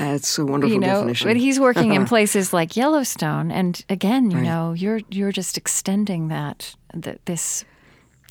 That's 0.00 0.38
a 0.38 0.46
wonderful 0.46 0.72
you 0.72 0.80
know, 0.80 0.94
definition. 1.00 1.28
but 1.28 1.36
he's 1.36 1.60
working 1.60 1.92
in 1.94 2.06
places 2.06 2.52
like 2.52 2.74
Yellowstone, 2.76 3.50
and 3.52 3.84
again, 3.88 4.30
you 4.30 4.38
Right. 4.38 4.44
know, 4.44 4.72
you're 4.72 5.00
you're 5.10 5.32
just 5.32 5.58
extending 5.58 6.28
that, 6.28 6.74
that 6.94 7.18
this 7.26 7.64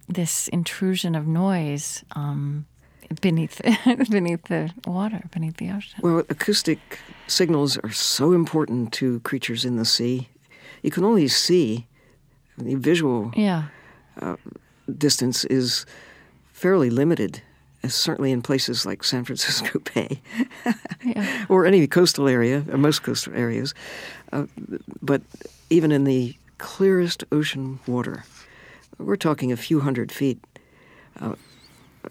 this 0.07 0.47
intrusion 0.47 1.13
of 1.15 1.27
noise 1.27 2.03
um, 2.15 2.65
beneath 3.21 3.61
beneath 4.09 4.43
the 4.47 4.71
water, 4.87 5.21
beneath 5.31 5.57
the 5.57 5.69
ocean. 5.71 5.99
Well, 6.01 6.23
acoustic 6.29 6.79
signals 7.27 7.77
are 7.77 7.91
so 7.91 8.31
important 8.33 8.91
to 8.93 9.19
creatures 9.19 9.63
in 9.63 9.75
the 9.77 9.85
sea. 9.85 10.29
You 10.81 10.89
can 10.91 11.03
only 11.03 11.27
see 11.27 11.85
the 12.57 12.75
visual 12.75 13.31
Yeah, 13.35 13.65
distance 14.97 15.45
is 15.45 15.85
fairly 16.51 16.89
limited, 16.89 17.35
uh, 17.37 17.41
certainly 17.87 18.31
in 18.31 18.41
places 18.41 18.85
like 18.85 19.03
San 19.03 19.23
Francisco 19.25 19.79
Bay 19.95 20.21
yeah, 21.03 21.45
or 21.49 21.65
any 21.65 21.87
coastal 21.87 22.27
area, 22.27 22.63
or 22.71 22.77
most 22.77 23.03
coastal 23.03 23.33
areas. 23.33 23.73
Uh, 24.31 24.45
but 25.01 25.21
even 25.69 25.91
in 25.91 26.03
the 26.03 26.35
clearest 26.57 27.23
ocean 27.31 27.79
water, 27.87 28.23
we're 28.97 29.15
talking 29.15 29.51
a 29.51 29.57
few 29.57 29.79
hundred 29.79 30.11
feet, 30.11 30.39
uh, 31.21 31.35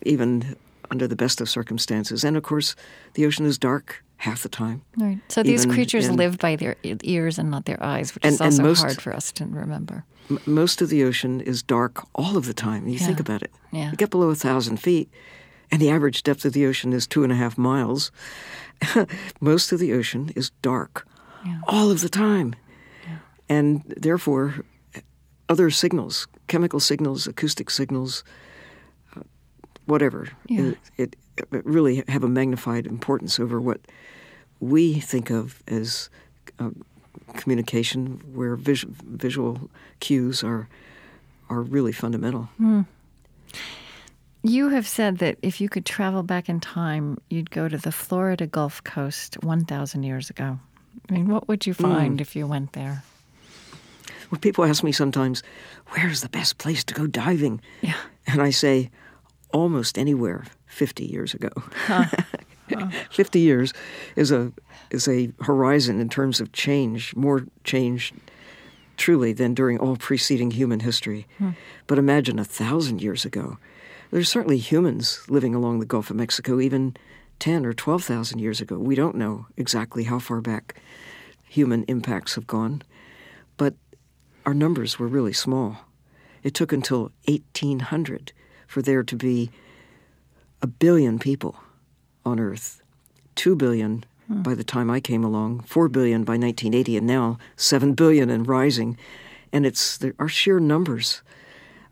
even 0.03 0.57
under 0.91 1.07
the 1.07 1.17
best 1.17 1.41
of 1.41 1.49
circumstances. 1.51 2.25
And 2.25 2.37
of 2.37 2.43
course, 2.43 2.75
the 3.15 3.27
ocean 3.27 3.45
is 3.45 3.59
dark 3.59 4.03
half 4.17 4.43
the 4.43 4.49
time. 4.49 4.83
right. 4.97 5.19
So 5.29 5.43
these 5.45 5.65
creatures 5.67 6.09
in- 6.09 6.17
live 6.17 6.39
by 6.39 6.57
their 6.57 6.75
ears 7.05 7.39
and 7.39 7.51
not 7.51 7.67
their 7.67 7.81
eyes, 7.83 8.15
which 8.15 8.25
And- 8.25 8.35
is 8.35 8.41
also 8.41 8.63
most- 8.63 8.81
hard 8.81 9.01
for 9.03 9.15
us 9.15 9.31
to 9.33 9.45
remember. 9.45 10.05
M- 10.31 10.41
most 10.47 10.83
of 10.83 10.89
the 10.89 11.05
ocean 11.05 11.41
is 11.41 11.63
dark 11.63 12.05
all 12.15 12.37
of 12.37 12.47
the 12.47 12.55
time. 12.55 12.89
You 12.89 12.99
think 12.99 13.21
about 13.21 13.43
it. 13.43 13.53
Yeah. 13.71 13.91
You 13.91 13.97
get 13.97 14.11
below 14.11 14.31
a 14.31 14.35
thousand 14.35 14.79
feet, 14.79 15.09
and 15.71 15.81
the 15.81 15.91
average 15.91 16.23
depth 16.23 16.45
of 16.45 16.53
the 16.53 16.67
ocean 16.67 16.93
is 16.93 17.07
two 17.07 17.23
and 17.25 17.33
a 17.33 17.37
half 17.37 17.57
miles. 17.59 18.11
most 19.41 19.73
of 19.73 19.79
the 19.81 19.93
ocean 19.93 20.31
is 20.37 20.51
dark 20.63 21.07
Yeah. 21.45 21.61
all 21.67 21.91
of 21.91 22.01
the 22.01 22.09
time. 22.09 22.55
And 23.49 23.83
therefore, 23.97 24.65
other 25.49 25.71
signals, 25.71 26.27
chemical 26.47 26.81
signals, 26.81 27.27
acoustic 27.27 27.71
signals, 27.71 28.23
uh, 29.17 29.23
whatever, 29.87 30.29
Yeah. 30.47 30.61
it, 30.61 30.79
it, 30.97 31.17
it 31.53 31.65
really 31.67 32.05
have 32.09 32.23
a 32.25 32.29
magnified 32.29 32.87
importance 32.87 33.41
over 33.41 33.61
what 33.61 33.81
we 34.61 35.01
think 35.01 35.31
of 35.31 35.63
as 35.67 36.11
uh, 36.59 36.71
communication, 37.37 38.21
where 38.35 38.57
vis- 38.57 38.85
visual 38.89 39.71
cues 40.01 40.43
are 40.45 40.69
are 41.51 41.63
really 41.63 41.93
fundamental. 41.93 42.49
You 44.43 44.69
have 44.71 44.87
said 44.87 45.19
that 45.19 45.37
if 45.43 45.61
you 45.61 45.69
could 45.69 45.85
travel 45.85 46.23
back 46.23 46.49
in 46.49 46.61
time, 46.61 47.19
you'd 47.29 47.51
go 47.51 47.69
to 47.69 47.77
the 47.77 47.93
Florida 47.93 48.47
Gulf 48.47 48.83
Coast 48.85 49.43
1,000 49.43 50.03
years 50.05 50.31
ago. 50.31 50.59
I 51.09 51.13
mean, 51.13 51.29
what 51.29 51.49
would 51.49 51.67
you 51.67 51.75
Hmm. 51.75 51.83
find 51.83 52.21
if 52.21 52.37
you 52.37 52.47
went 52.47 52.73
there? 52.73 53.03
Well, 54.31 54.39
people 54.41 54.65
ask 54.65 54.85
me 54.85 54.93
sometimes, 54.93 55.43
"Where's 55.89 56.21
the 56.21 56.29
best 56.29 56.59
place 56.59 56.85
to 56.85 56.95
go 56.95 57.07
diving?" 57.07 57.61
Yeah. 57.81 57.95
and 58.27 58.43
I 58.43 58.51
say, 58.51 58.91
almost 59.53 59.99
anywhere. 59.99 60.45
Fifty 60.67 61.07
years 61.07 61.33
ago. 61.35 61.49
50 63.11 63.41
years 63.41 63.73
is 64.17 64.31
a 64.31 64.53
is 64.91 65.09
a 65.09 65.33
horizon 65.41 65.99
in 66.01 66.09
terms 66.11 66.41
of 66.41 66.53
change, 66.53 67.17
more 67.17 67.47
change 67.65 68.13
truly 68.99 69.33
than 69.33 69.55
during 69.55 69.79
all 69.79 69.97
preceding 69.97 70.51
human 70.51 70.81
history. 70.81 71.27
But 71.87 71.99
imagine 71.99 72.39
a 72.39 72.45
thousand 72.45 73.01
years 73.01 73.25
ago. 73.25 73.57
There's 74.11 74.31
certainly 74.31 74.59
humans 74.59 75.23
living 75.29 75.55
along 75.55 75.81
the 75.81 75.87
Gulf 75.87 76.11
of 76.11 76.17
Mexico 76.17 76.61
even 76.61 76.97
10 77.41 77.67
or 77.67 77.73
12,000 77.75 78.39
years 78.39 78.61
ago. 78.61 78.79
We 78.79 78.95
don't 78.95 79.17
know 79.17 79.47
exactly 79.57 80.05
how 80.05 80.19
far 80.19 80.41
back 80.41 80.81
human 81.47 81.85
impacts 81.85 82.35
have 82.35 82.47
gone, 82.47 82.83
but 83.57 83.75
our 84.47 84.55
numbers 84.55 84.99
were 84.99 85.07
really 85.07 85.33
small. 85.33 85.79
It 86.43 86.55
took 86.55 86.73
until 86.73 87.13
1800 87.27 88.33
for 88.67 88.81
there 88.83 89.03
to 89.03 89.17
be 89.17 89.51
a 90.63 90.67
billion 90.67 91.19
people 91.19 91.57
on 92.25 92.41
Earth, 92.41 92.83
2 93.37 93.57
billion 93.57 94.05
hmm. 94.27 94.43
by 94.43 94.55
the 94.55 94.65
time 94.65 94.91
I 94.91 95.01
came 95.01 95.23
along, 95.23 95.61
4 95.61 95.89
billion 95.89 96.25
by 96.25 96.33
1980, 96.33 96.97
and 96.97 97.07
now 97.07 97.39
7 97.57 97.93
billion 97.93 98.31
and 98.31 98.47
rising. 98.47 98.97
And 99.53 99.67
it's 99.67 99.99
our 100.19 100.29
sheer 100.29 100.61
numbers 100.61 101.23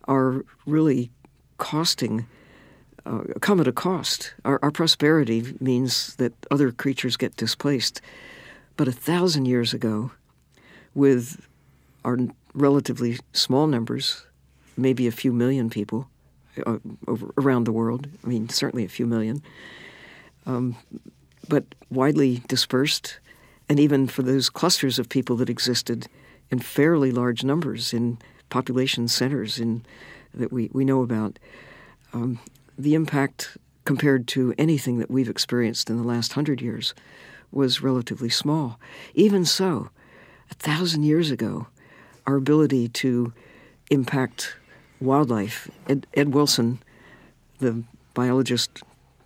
are 0.08 0.44
really 0.66 1.10
costing, 1.58 2.26
uh, 3.04 3.20
come 3.40 3.60
at 3.60 3.68
a 3.68 3.72
cost. 3.72 4.34
Our, 4.44 4.58
our 4.62 4.70
prosperity 4.70 5.54
means 5.60 6.16
that 6.16 6.32
other 6.50 6.72
creatures 6.72 7.16
get 7.16 7.36
displaced. 7.36 8.00
But 8.76 8.88
a 8.88 8.92
thousand 8.92 9.46
years 9.46 9.72
ago, 9.72 10.10
with 10.94 11.46
our 12.04 12.18
relatively 12.54 13.18
small 13.32 13.66
numbers, 13.66 14.26
maybe 14.76 15.06
a 15.06 15.12
few 15.12 15.32
million 15.32 15.70
people 15.70 16.08
uh, 16.66 16.78
over, 17.06 17.32
around 17.38 17.64
the 17.64 17.72
world. 17.72 18.06
I 18.24 18.26
mean, 18.26 18.48
certainly 18.48 18.84
a 18.84 18.88
few 18.88 19.06
million, 19.06 19.42
um, 20.46 20.76
but 21.48 21.64
widely 21.90 22.42
dispersed, 22.48 23.18
and 23.68 23.78
even 23.78 24.06
for 24.06 24.22
those 24.22 24.48
clusters 24.48 24.98
of 24.98 25.08
people 25.08 25.36
that 25.36 25.50
existed 25.50 26.08
in 26.50 26.60
fairly 26.60 27.12
large 27.12 27.44
numbers 27.44 27.92
in 27.92 28.18
population 28.48 29.08
centers 29.08 29.58
in 29.58 29.84
that 30.36 30.52
we, 30.52 30.70
we 30.72 30.84
know 30.84 31.02
about, 31.02 31.38
um, 32.12 32.38
the 32.78 32.94
impact 32.94 33.56
compared 33.84 34.26
to 34.28 34.54
anything 34.58 34.98
that 34.98 35.10
we've 35.10 35.28
experienced 35.28 35.88
in 35.90 35.96
the 35.96 36.02
last 36.02 36.32
hundred 36.34 36.60
years 36.60 36.94
was 37.52 37.80
relatively 37.82 38.28
small. 38.28 38.78
Even 39.14 39.44
so, 39.44 39.90
a 40.50 40.54
thousand 40.54 41.04
years 41.04 41.30
ago, 41.30 41.66
our 42.26 42.36
ability 42.36 42.88
to 42.88 43.32
impact 43.90 44.56
wildlife. 45.00 45.70
Ed, 45.88 46.06
Ed 46.14 46.34
Wilson, 46.34 46.80
the 47.58 47.84
biologist 48.14 48.82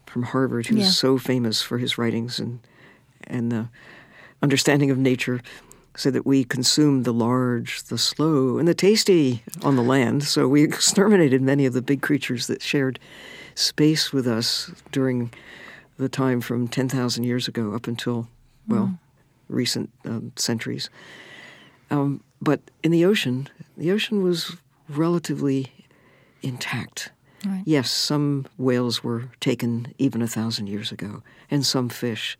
from 0.06 0.24
Harvard, 0.24 0.66
who's 0.66 0.78
Yeah. 0.84 0.90
so 0.90 1.18
famous 1.18 1.62
for 1.62 1.78
his 1.78 1.96
writings 1.98 2.38
and 2.38 2.60
and 3.26 3.52
the 3.52 3.68
understanding 4.42 4.90
of 4.90 4.98
nature 4.98 5.40
said 5.96 6.12
that 6.12 6.26
we 6.26 6.44
consumed 6.44 7.04
the 7.04 7.12
large, 7.12 7.82
the 7.84 7.98
slow, 7.98 8.58
and 8.58 8.68
the 8.68 8.74
tasty 8.74 9.42
on 9.62 9.76
the 9.76 9.82
land. 9.82 10.24
So 10.24 10.48
we 10.48 10.62
exterminated 10.64 11.42
many 11.42 11.66
of 11.66 11.72
the 11.72 11.82
big 11.82 12.02
creatures 12.02 12.46
that 12.46 12.62
shared 12.62 12.98
space 13.54 14.12
with 14.12 14.26
us 14.26 14.70
during 14.92 15.32
the 15.98 16.08
time 16.08 16.40
from 16.40 16.68
10,000 16.68 17.24
years 17.24 17.48
ago 17.48 17.74
up 17.74 17.86
until, 17.86 18.28
well, 18.66 18.86
mm. 18.86 18.98
recent 19.48 19.90
um, 20.04 20.32
centuries. 20.36 20.88
Um, 21.90 22.22
but 22.40 22.60
in 22.82 22.90
the 22.90 23.04
ocean, 23.04 23.48
the 23.76 23.90
ocean 23.90 24.22
was 24.22 24.56
relatively 24.88 25.72
intact. 26.42 27.10
Right. 27.44 27.62
Yes, 27.64 27.90
some 27.90 28.46
whales 28.58 29.02
were 29.02 29.28
taken 29.40 29.94
even 29.98 30.22
a 30.22 30.26
thousand 30.26 30.68
years 30.68 30.92
ago, 30.92 31.22
and 31.50 31.64
some 31.64 31.88
fish, 31.88 32.38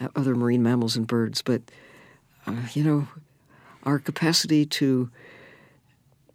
uh, 0.00 0.08
other 0.16 0.34
marine 0.34 0.62
mammals 0.62 0.96
and 0.96 1.06
birds. 1.06 1.42
But, 1.42 1.62
uh, 2.48 2.68
you 2.74 2.82
know, 2.82 3.08
our 3.84 3.98
capacity 3.98 4.64
to 4.66 5.10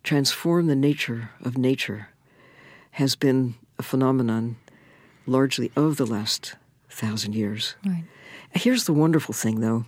transform 0.04 0.68
the 0.68 0.76
nature 0.76 1.32
of 1.42 1.58
nature 1.58 2.10
has 2.92 3.16
been 3.16 3.56
a 3.80 3.84
phenomenon 3.84 4.58
largely 5.26 5.72
of 5.76 5.98
the 5.98 6.06
last 6.06 6.56
thousand 6.90 7.34
years. 7.34 7.76
Right. 7.86 8.04
Here's 8.54 8.86
the 8.86 8.94
wonderful 8.94 9.34
thing, 9.34 9.62
though 9.62 9.86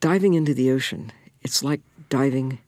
diving 0.00 0.34
into 0.34 0.54
the 0.54 0.70
ocean, 0.70 1.10
it's 1.42 1.62
like 1.62 1.80
diving 2.08 2.58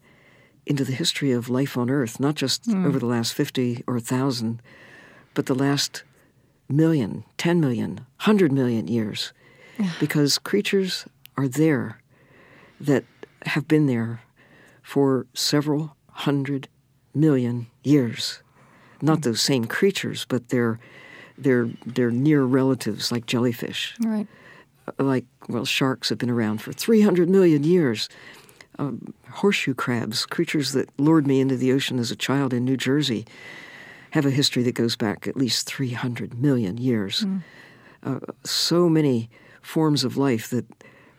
into 0.66 0.84
the 0.84 0.92
history 0.92 1.32
of 1.32 1.48
life 1.48 1.76
on 1.76 1.88
Earth, 1.88 2.18
not 2.18 2.34
just 2.34 2.64
mm. 2.64 2.84
over 2.84 2.98
the 2.98 3.06
last 3.06 3.32
50 3.32 3.84
or 3.86 3.94
1,000, 3.94 4.60
but 5.34 5.46
the 5.46 5.54
last 5.54 6.02
million, 6.68 7.24
10 7.36 7.60
million, 7.60 7.96
100 8.18 8.52
million 8.52 8.88
years. 8.88 9.32
because 10.00 10.38
creatures 10.38 11.06
are 11.38 11.48
there 11.48 12.00
that 12.80 13.04
have 13.46 13.66
been 13.66 13.86
there 13.86 14.20
for 14.82 15.26
several 15.34 15.96
hundred 16.10 16.68
million 17.14 17.68
years. 17.82 18.42
Not 19.00 19.22
those 19.22 19.40
same 19.40 19.64
creatures, 19.64 20.26
but 20.28 20.48
they're, 20.48 20.78
they're, 21.36 21.70
they're 21.86 22.10
near 22.10 22.42
relatives 22.42 23.12
like 23.12 23.26
jellyfish. 23.26 23.94
Right. 24.04 24.26
Like, 24.98 25.24
well, 25.48 25.64
sharks 25.64 26.08
have 26.08 26.18
been 26.18 26.30
around 26.30 26.60
for 26.60 26.72
300 26.72 27.28
million 27.28 27.62
years 27.62 28.08
um, 28.78 29.12
horseshoe 29.30 29.74
crabs, 29.74 30.24
creatures 30.24 30.72
that 30.72 30.88
lured 30.98 31.26
me 31.26 31.40
into 31.40 31.56
the 31.56 31.72
ocean 31.72 31.98
as 31.98 32.10
a 32.10 32.16
child 32.16 32.54
in 32.54 32.64
New 32.64 32.76
Jersey, 32.76 33.26
have 34.12 34.24
a 34.24 34.30
history 34.30 34.62
that 34.62 34.74
goes 34.74 34.96
back 34.96 35.26
at 35.26 35.36
least 35.36 35.66
300 35.66 36.40
million 36.40 36.78
years. 36.78 37.24
Mm. 37.24 37.42
Uh, 38.02 38.20
so 38.44 38.88
many 38.88 39.28
forms 39.60 40.04
of 40.04 40.16
life 40.16 40.48
that 40.50 40.64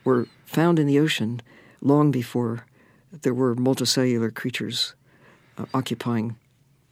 were 0.04 0.28
found 0.46 0.80
in 0.80 0.88
the 0.88 1.00
ocean 1.00 1.42
long 1.82 2.12
before 2.12 2.66
there 3.12 3.34
were 3.34 3.56
multicellular 3.56 4.34
creatures 4.34 4.96
uh, 5.58 5.66
occupying 5.74 6.36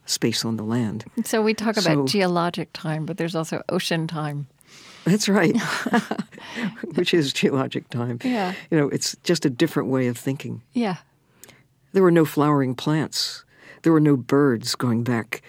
space 0.06 0.46
on 0.46 0.58
the 0.58 0.64
land. 0.64 1.06
So 1.26 1.42
we 1.42 1.54
talk 1.54 1.78
about 1.78 1.84
so, 1.84 2.06
geologic 2.08 2.72
time, 2.74 3.06
but 3.06 3.18
there's 3.18 3.36
also 3.36 3.62
ocean 3.70 4.08
time. 4.08 4.48
That's 5.06 5.30
right, 5.30 5.56
which 6.96 7.14
is 7.14 7.32
geologic 7.32 7.90
time. 7.90 8.20
Yeah. 8.24 8.54
You 8.72 8.78
know, 8.78 8.90
it's 8.90 9.16
just 9.24 9.46
a 9.46 9.50
different 9.50 9.90
way 9.90 10.08
of 10.08 10.18
thinking. 10.18 10.62
Yeah. 10.74 10.98
There 11.94 12.04
were 12.04 12.12
no 12.12 12.26
flowering 12.26 12.76
plants. 12.76 13.46
There 13.84 13.94
were 13.94 14.02
no 14.02 14.18
birds 14.18 14.76
going 14.76 15.04
back 15.04 15.42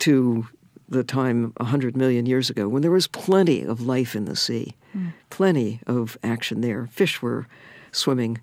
to 0.00 0.46
the 0.88 1.04
time 1.04 1.52
100 1.58 1.96
million 1.96 2.26
years 2.26 2.48
ago 2.48 2.68
when 2.68 2.82
there 2.82 2.90
was 2.90 3.06
plenty 3.06 3.62
of 3.62 3.80
life 3.80 4.16
in 4.16 4.24
the 4.24 4.36
sea, 4.36 4.74
mm. 4.96 5.12
plenty 5.30 5.80
of 5.86 6.16
action 6.22 6.60
there. 6.60 6.86
Fish 6.90 7.20
were 7.20 7.46
swimming, 7.92 8.40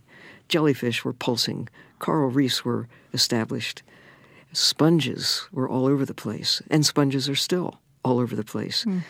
jellyfish 0.47 1.03
were 1.03 1.13
pulsing, 1.13 1.67
coral 1.99 2.29
reefs 2.29 2.63
were 2.63 2.87
established, 3.13 3.81
sponges 4.53 5.47
were 5.51 5.67
all 5.67 5.85
over 5.85 6.05
the 6.05 6.13
place, 6.13 6.61
and 6.69 6.85
sponges 6.85 7.27
are 7.27 7.35
still 7.35 7.79
all 8.03 8.19
over 8.19 8.35
the 8.35 8.43
place. 8.43 8.85
Mm 8.85 9.01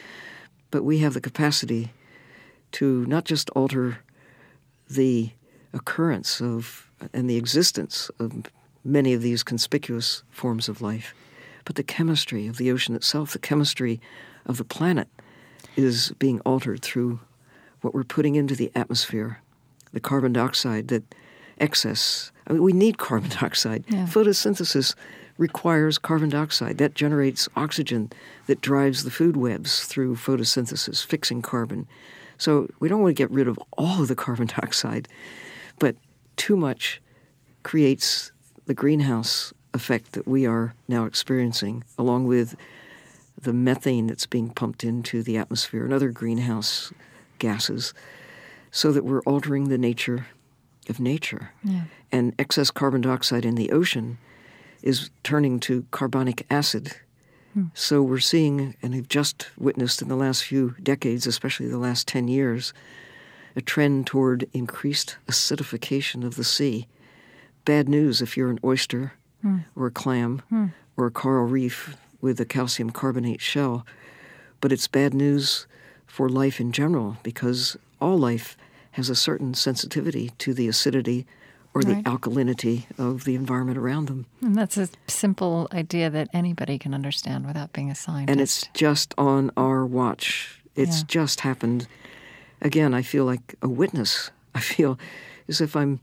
but 0.76 0.84
we 0.84 0.98
have 0.98 1.14
the 1.14 1.22
capacity 1.22 1.94
to 2.74 3.06
not 3.06 3.24
just 3.24 3.50
alter 3.52 4.00
the 4.90 5.30
occurrence 5.74 6.42
of 6.42 6.92
and 7.14 7.30
the 7.30 7.38
existence 7.38 8.12
of 8.20 8.44
many 8.84 9.14
of 9.14 9.22
these 9.22 9.42
conspicuous 9.42 10.24
forms 10.30 10.68
of 10.68 10.82
life, 10.82 11.16
but 11.66 11.76
the 11.76 11.84
chemistry 11.84 12.48
of 12.48 12.58
the 12.58 12.72
ocean 12.72 12.96
itself, 12.96 13.34
the 13.34 13.40
chemistry 13.40 14.00
of 14.46 14.58
the 14.58 14.64
planet, 14.64 15.10
is 15.76 16.14
being 16.20 16.40
altered 16.42 16.82
through 16.82 17.20
what 17.82 17.94
we're 17.94 18.04
putting 18.04 18.36
into 18.36 18.56
the 18.56 18.72
atmosphere, 18.76 19.42
the 19.92 20.00
carbon 20.00 20.34
dioxide 20.34 20.88
that 20.88 21.04
excess. 21.60 22.32
I 22.48 22.54
mean, 22.54 22.64
we 22.64 22.74
need 22.74 22.98
carbon 22.98 23.30
dioxide. 23.42 23.84
Yeah. 23.90 24.06
Photosynthesis 24.06 24.96
requires 25.38 25.98
carbon 25.98 26.30
dioxide. 26.30 26.78
That 26.78 26.96
generates 26.96 27.50
oxygen 27.56 28.12
that 28.48 28.62
drives 28.62 29.04
the 29.04 29.12
food 29.12 29.36
webs 29.36 29.86
through 29.86 30.16
photosynthesis, 30.16 31.06
fixing 31.06 31.42
carbon. 31.42 31.88
So 32.38 32.70
we 32.80 32.88
don't 32.88 33.02
want 33.02 33.16
to 33.16 33.22
get 33.22 33.32
rid 33.32 33.48
of 33.48 33.60
all 33.78 34.02
of 34.02 34.08
the 34.08 34.16
carbon 34.16 34.48
dioxide, 34.56 35.08
but 35.80 35.96
too 36.38 36.56
much 36.56 37.02
creates 37.64 38.32
the 38.66 38.74
greenhouse 38.74 39.54
effect 39.76 40.14
that 40.14 40.28
we 40.28 40.48
are 40.48 40.74
now 40.88 41.06
experiencing, 41.06 41.84
along 41.98 42.26
with 42.26 42.56
the 43.40 43.54
methane 43.54 44.08
that's 44.08 44.26
being 44.26 44.50
pumped 44.50 44.84
into 44.84 45.22
the 45.22 45.38
atmosphere 45.38 45.84
and 45.84 45.94
other 45.94 46.10
greenhouse 46.10 46.92
gases, 47.38 47.94
so 48.72 48.92
that 48.92 49.04
we're 49.04 49.22
altering 49.22 49.68
the 49.68 49.78
nature 49.78 50.28
of 50.90 51.00
nature. 51.00 51.52
Yeah. 51.64 51.84
And 52.12 52.34
excess 52.40 52.72
carbon 52.72 53.02
dioxide 53.02 53.46
in 53.46 53.56
the 53.56 53.72
ocean 53.72 54.18
is 54.82 55.10
turning 55.24 55.60
to 55.60 55.86
carbonic 55.92 56.46
acid. 56.50 56.96
Hmm. 57.54 57.66
So 57.74 58.02
we're 58.02 58.20
seeing, 58.20 58.76
and 58.82 58.96
have 58.96 59.10
just 59.10 59.48
witnessed 59.58 60.02
in 60.02 60.08
the 60.08 60.16
last 60.16 60.44
few 60.44 60.76
decades, 60.82 61.28
especially 61.28 61.68
the 61.68 61.78
last 61.78 62.08
10 62.08 62.30
years, 62.30 62.74
a 63.56 63.62
trend 63.62 64.08
toward 64.08 64.48
increased 64.54 65.18
acidification 65.28 66.24
of 66.24 66.36
the 66.36 66.44
sea. 66.44 66.88
Bad 67.66 67.90
news 67.90 68.22
if 68.22 68.38
you're 68.38 68.50
an 68.50 68.60
oyster 68.64 69.14
hmm. 69.46 69.58
or 69.76 69.88
a 69.88 69.92
clam 69.92 70.42
hmm. 70.50 70.68
or 70.98 71.06
a 71.06 71.12
coral 71.12 71.46
reef 71.46 71.96
with 72.20 72.40
a 72.40 72.46
calcium 72.46 72.90
carbonate 72.90 73.42
shell. 73.42 73.86
But 74.60 74.72
it's 74.72 74.88
bad 74.88 75.14
news 75.14 75.68
for 76.08 76.28
life 76.28 76.60
in 76.60 76.72
general 76.72 77.18
because 77.22 77.78
all 78.02 78.18
life 78.18 78.58
has 78.92 79.10
a 79.10 79.16
certain 79.16 79.54
sensitivity 79.54 80.32
to 80.40 80.54
the 80.54 80.68
acidity 80.68 81.28
or 81.76 81.82
right. 81.82 82.04
the 82.04 82.10
alkalinity 82.10 82.86
of 82.98 83.26
the 83.26 83.36
environment 83.36 83.78
around 83.78 84.08
them. 84.08 84.26
And 84.42 84.56
that's 84.56 84.78
a 84.78 84.88
simple 85.08 85.68
idea 85.74 86.10
that 86.10 86.30
anybody 86.34 86.80
can 86.80 86.94
understand 86.94 87.46
without 87.46 87.74
being 87.74 87.92
a 87.92 87.96
scientist. 87.96 88.32
And 88.32 88.42
it's 88.42 88.68
just 88.74 89.14
on 89.18 89.52
our 89.58 89.86
watch. 89.86 90.62
It's 90.76 91.00
yeah. 91.00 91.06
just 91.08 91.42
happened. 91.42 91.88
Again, 92.62 92.94
I 92.94 93.02
feel 93.02 93.26
like 93.26 93.56
a 93.62 93.70
witness. 93.70 94.32
I 94.56 94.62
feel 94.62 94.98
as 95.48 95.60
if 95.60 95.76
I'm 95.76 96.00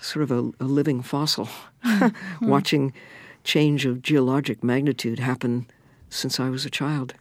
sort 0.00 0.22
of 0.22 0.30
a, 0.30 0.64
a 0.64 0.64
living 0.64 1.02
fossil, 1.02 1.48
watching 2.40 2.92
change 3.44 3.86
of 3.86 4.02
geologic 4.02 4.62
magnitude 4.62 5.18
happen 5.18 5.66
since 6.08 6.38
I 6.40 6.50
was 6.50 6.64
a 6.64 6.70
child. 6.70 7.14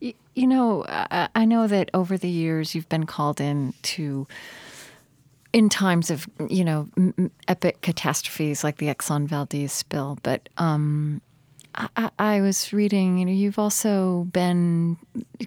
You 0.00 0.46
know, 0.46 0.84
I 0.88 1.44
know 1.46 1.66
that 1.66 1.90
over 1.94 2.18
the 2.18 2.28
years 2.28 2.74
you've 2.74 2.88
been 2.88 3.06
called 3.06 3.40
in 3.40 3.72
to 3.82 4.26
in 5.56 5.70
times 5.70 6.10
of 6.10 6.28
you 6.50 6.62
know 6.62 6.86
epic 7.48 7.80
catastrophes 7.80 8.62
like 8.62 8.76
the 8.76 8.86
Exxon 8.86 9.26
Valdez 9.26 9.72
spill. 9.72 10.18
But 10.22 10.50
um, 10.58 11.22
I, 11.74 12.10
I, 12.18 12.40
was 12.42 12.74
reading, 12.74 13.18
you 13.18 13.24
know, 13.24 13.32
you've 13.32 13.58
also 13.58 14.24
been 14.32 14.98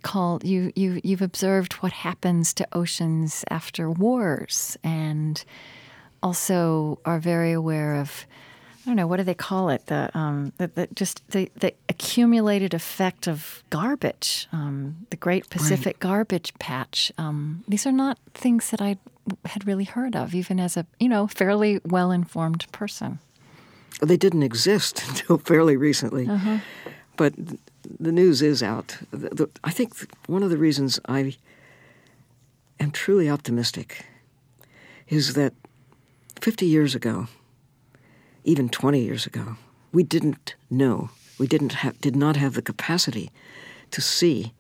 called 0.02 0.44
you 0.44 0.72
you 0.76 1.00
you've 1.04 1.22
observed 1.22 1.74
what 1.74 1.92
happens 1.92 2.56
to 2.56 2.68
oceans 2.74 3.46
after 3.52 3.92
wars, 3.92 4.78
and 4.84 5.44
also 6.22 7.00
are 7.06 7.20
very 7.20 7.52
aware 7.52 7.96
of. 7.96 8.26
I 8.82 8.90
don't 8.90 8.96
know 8.96 9.08
what 9.08 9.18
do 9.18 9.24
they 9.24 9.36
call 9.36 9.70
it 9.70 9.86
the 9.88 10.10
um, 10.18 10.54
the, 10.58 10.68
the, 10.68 10.88
just 10.94 11.28
the, 11.30 11.52
the 11.56 11.74
accumulated 11.90 12.74
effect 12.74 13.28
of 13.28 13.64
garbage, 13.70 14.48
um, 14.52 15.06
the 15.10 15.18
Great 15.18 15.50
Pacific 15.50 15.98
right. 15.98 16.00
Garbage 16.00 16.54
Patch. 16.60 17.12
Um, 17.18 17.64
these 17.68 17.86
are 17.86 17.92
not 17.92 18.18
things 18.34 18.72
that 18.72 18.82
I 18.82 18.98
had 19.46 19.68
really 19.68 19.84
heard 19.84 20.16
of, 20.16 20.34
even 20.34 20.60
as 20.60 20.78
a 20.78 20.86
you 21.00 21.10
know 21.10 21.28
fairly 21.28 21.82
well 21.86 22.12
informed 22.12 22.66
person. 22.72 23.20
They 24.02 24.18
didn't 24.18 24.44
exist 24.44 25.04
until 25.10 25.38
fairly 25.38 25.76
recently, 25.76 26.28
uh-huh. 26.28 26.60
but 27.18 27.34
the 28.00 28.12
news 28.12 28.42
is 28.42 28.64
out. 28.64 28.98
The, 29.12 29.50
I 29.64 29.72
think 29.72 29.94
one 30.28 30.44
of 30.44 30.50
the 30.50 30.58
reasons 30.58 31.00
I 31.08 31.36
am 32.80 32.92
truly 32.92 33.30
optimistic 33.30 34.06
is 35.08 35.34
that 35.34 35.54
50 36.42 36.66
years 36.66 36.96
ago, 36.96 37.28
even 38.44 38.70
20 38.70 39.00
years 39.02 39.26
ago, 39.26 39.58
we 39.92 40.04
didn't 40.04 40.56
know. 40.70 41.10
We 41.38 41.48
didn't 41.48 41.74
have, 41.74 42.00
did 42.00 42.16
not 42.16 42.36
have 42.36 42.54
the 42.54 42.62
capacity 42.62 43.32
to 43.92 44.02
see, 44.02 44.54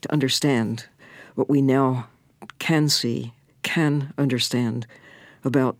to 0.00 0.12
understand 0.12 0.86
what 1.34 1.48
we 1.48 1.60
now 1.62 2.08
can 2.58 2.88
see, 2.88 3.32
can 3.62 4.12
understand 4.18 4.86
about 5.44 5.76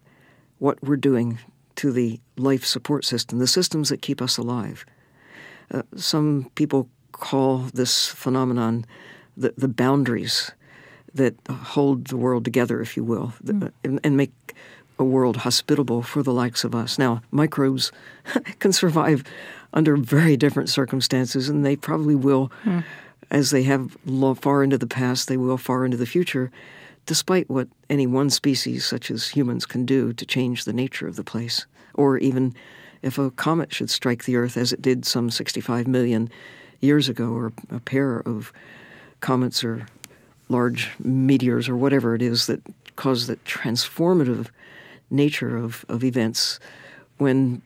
what 0.58 0.82
we're 0.82 0.96
doing 0.96 1.38
to 1.76 1.92
the 1.92 2.20
life 2.36 2.64
support 2.64 3.04
system, 3.04 3.38
the 3.38 3.46
systems 3.46 3.88
that 3.88 4.02
keep 4.02 4.22
us 4.22 4.38
alive. 4.38 4.84
Uh, 5.70 5.82
some 5.96 6.50
people 6.54 6.88
call 7.12 7.58
this 7.74 8.08
phenomenon 8.08 8.84
the, 9.36 9.54
the 9.56 9.68
boundaries 9.68 10.52
that 11.14 11.34
hold 11.48 12.08
the 12.08 12.16
world 12.16 12.44
together, 12.44 12.80
if 12.80 12.96
you 12.96 13.04
will, 13.04 13.32
mm. 13.44 13.70
and, 13.84 14.00
and 14.02 14.16
make 14.16 14.32
a 14.98 15.04
world 15.04 15.38
hospitable 15.38 16.02
for 16.02 16.22
the 16.22 16.32
likes 16.32 16.64
of 16.64 16.74
us. 16.74 16.98
Now, 16.98 17.22
microbes 17.30 17.90
can 18.58 18.72
survive 18.72 19.24
under 19.72 19.96
very 19.96 20.36
different 20.36 20.68
circumstances, 20.68 21.48
and 21.48 21.64
they 21.64 21.76
probably 21.76 22.14
will, 22.14 22.50
mm. 22.64 22.84
as 23.30 23.50
they 23.50 23.64
have 23.64 23.96
far 24.36 24.62
into 24.62 24.78
the 24.78 24.86
past, 24.86 25.28
they 25.28 25.36
will 25.36 25.58
far 25.58 25.84
into 25.84 25.96
the 25.96 26.06
future, 26.06 26.50
despite 27.06 27.50
what 27.50 27.68
any 27.90 28.06
one 28.06 28.30
species, 28.30 28.86
such 28.86 29.10
as 29.10 29.28
humans, 29.28 29.66
can 29.66 29.84
do 29.84 30.12
to 30.12 30.24
change 30.24 30.64
the 30.64 30.72
nature 30.72 31.08
of 31.08 31.16
the 31.16 31.24
place. 31.24 31.66
Or 31.94 32.18
even 32.18 32.54
if 33.02 33.18
a 33.18 33.30
comet 33.32 33.74
should 33.74 33.90
strike 33.90 34.24
the 34.24 34.36
Earth, 34.36 34.56
as 34.56 34.72
it 34.72 34.80
did 34.80 35.04
some 35.04 35.30
65 35.30 35.88
million 35.88 36.30
years 36.80 37.08
ago, 37.08 37.30
or 37.30 37.52
a 37.70 37.80
pair 37.80 38.20
of 38.20 38.52
comets 39.20 39.64
or 39.64 39.86
large 40.48 40.90
meteors 40.98 41.68
or 41.68 41.76
whatever 41.76 42.14
it 42.14 42.22
is 42.22 42.46
that 42.46 42.60
caused 42.96 43.26
that 43.26 43.44
transformative 43.44 44.48
nature 45.14 45.56
of, 45.56 45.84
of 45.88 46.04
events 46.04 46.60
when 47.18 47.62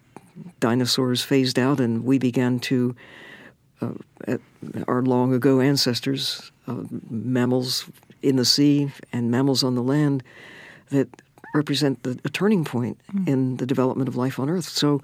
dinosaurs 0.61 1.23
phased 1.23 1.59
out 1.59 1.81
and 1.81 2.05
we 2.05 2.19
began 2.19 2.61
to, 2.61 2.95
uh, 3.81 3.93
our 4.87 5.03
long 5.03 5.35
ago 5.35 5.61
ancestors, 5.61 6.53
uh, 6.67 6.83
mammals 7.11 7.87
in 8.23 8.37
the 8.37 8.45
sea 8.45 8.91
and 9.13 9.31
mammals 9.31 9.65
on 9.65 9.75
the 9.75 9.83
land, 9.83 10.23
that 10.91 11.09
represent 11.55 12.03
the, 12.03 12.19
a 12.25 12.29
turning 12.29 12.65
point 12.65 13.01
mm. 13.13 13.27
in 13.29 13.57
the 13.57 13.67
development 13.67 14.09
of 14.09 14.17
life 14.17 14.39
on 14.39 14.51
Earth. 14.51 14.69
So, 14.69 15.03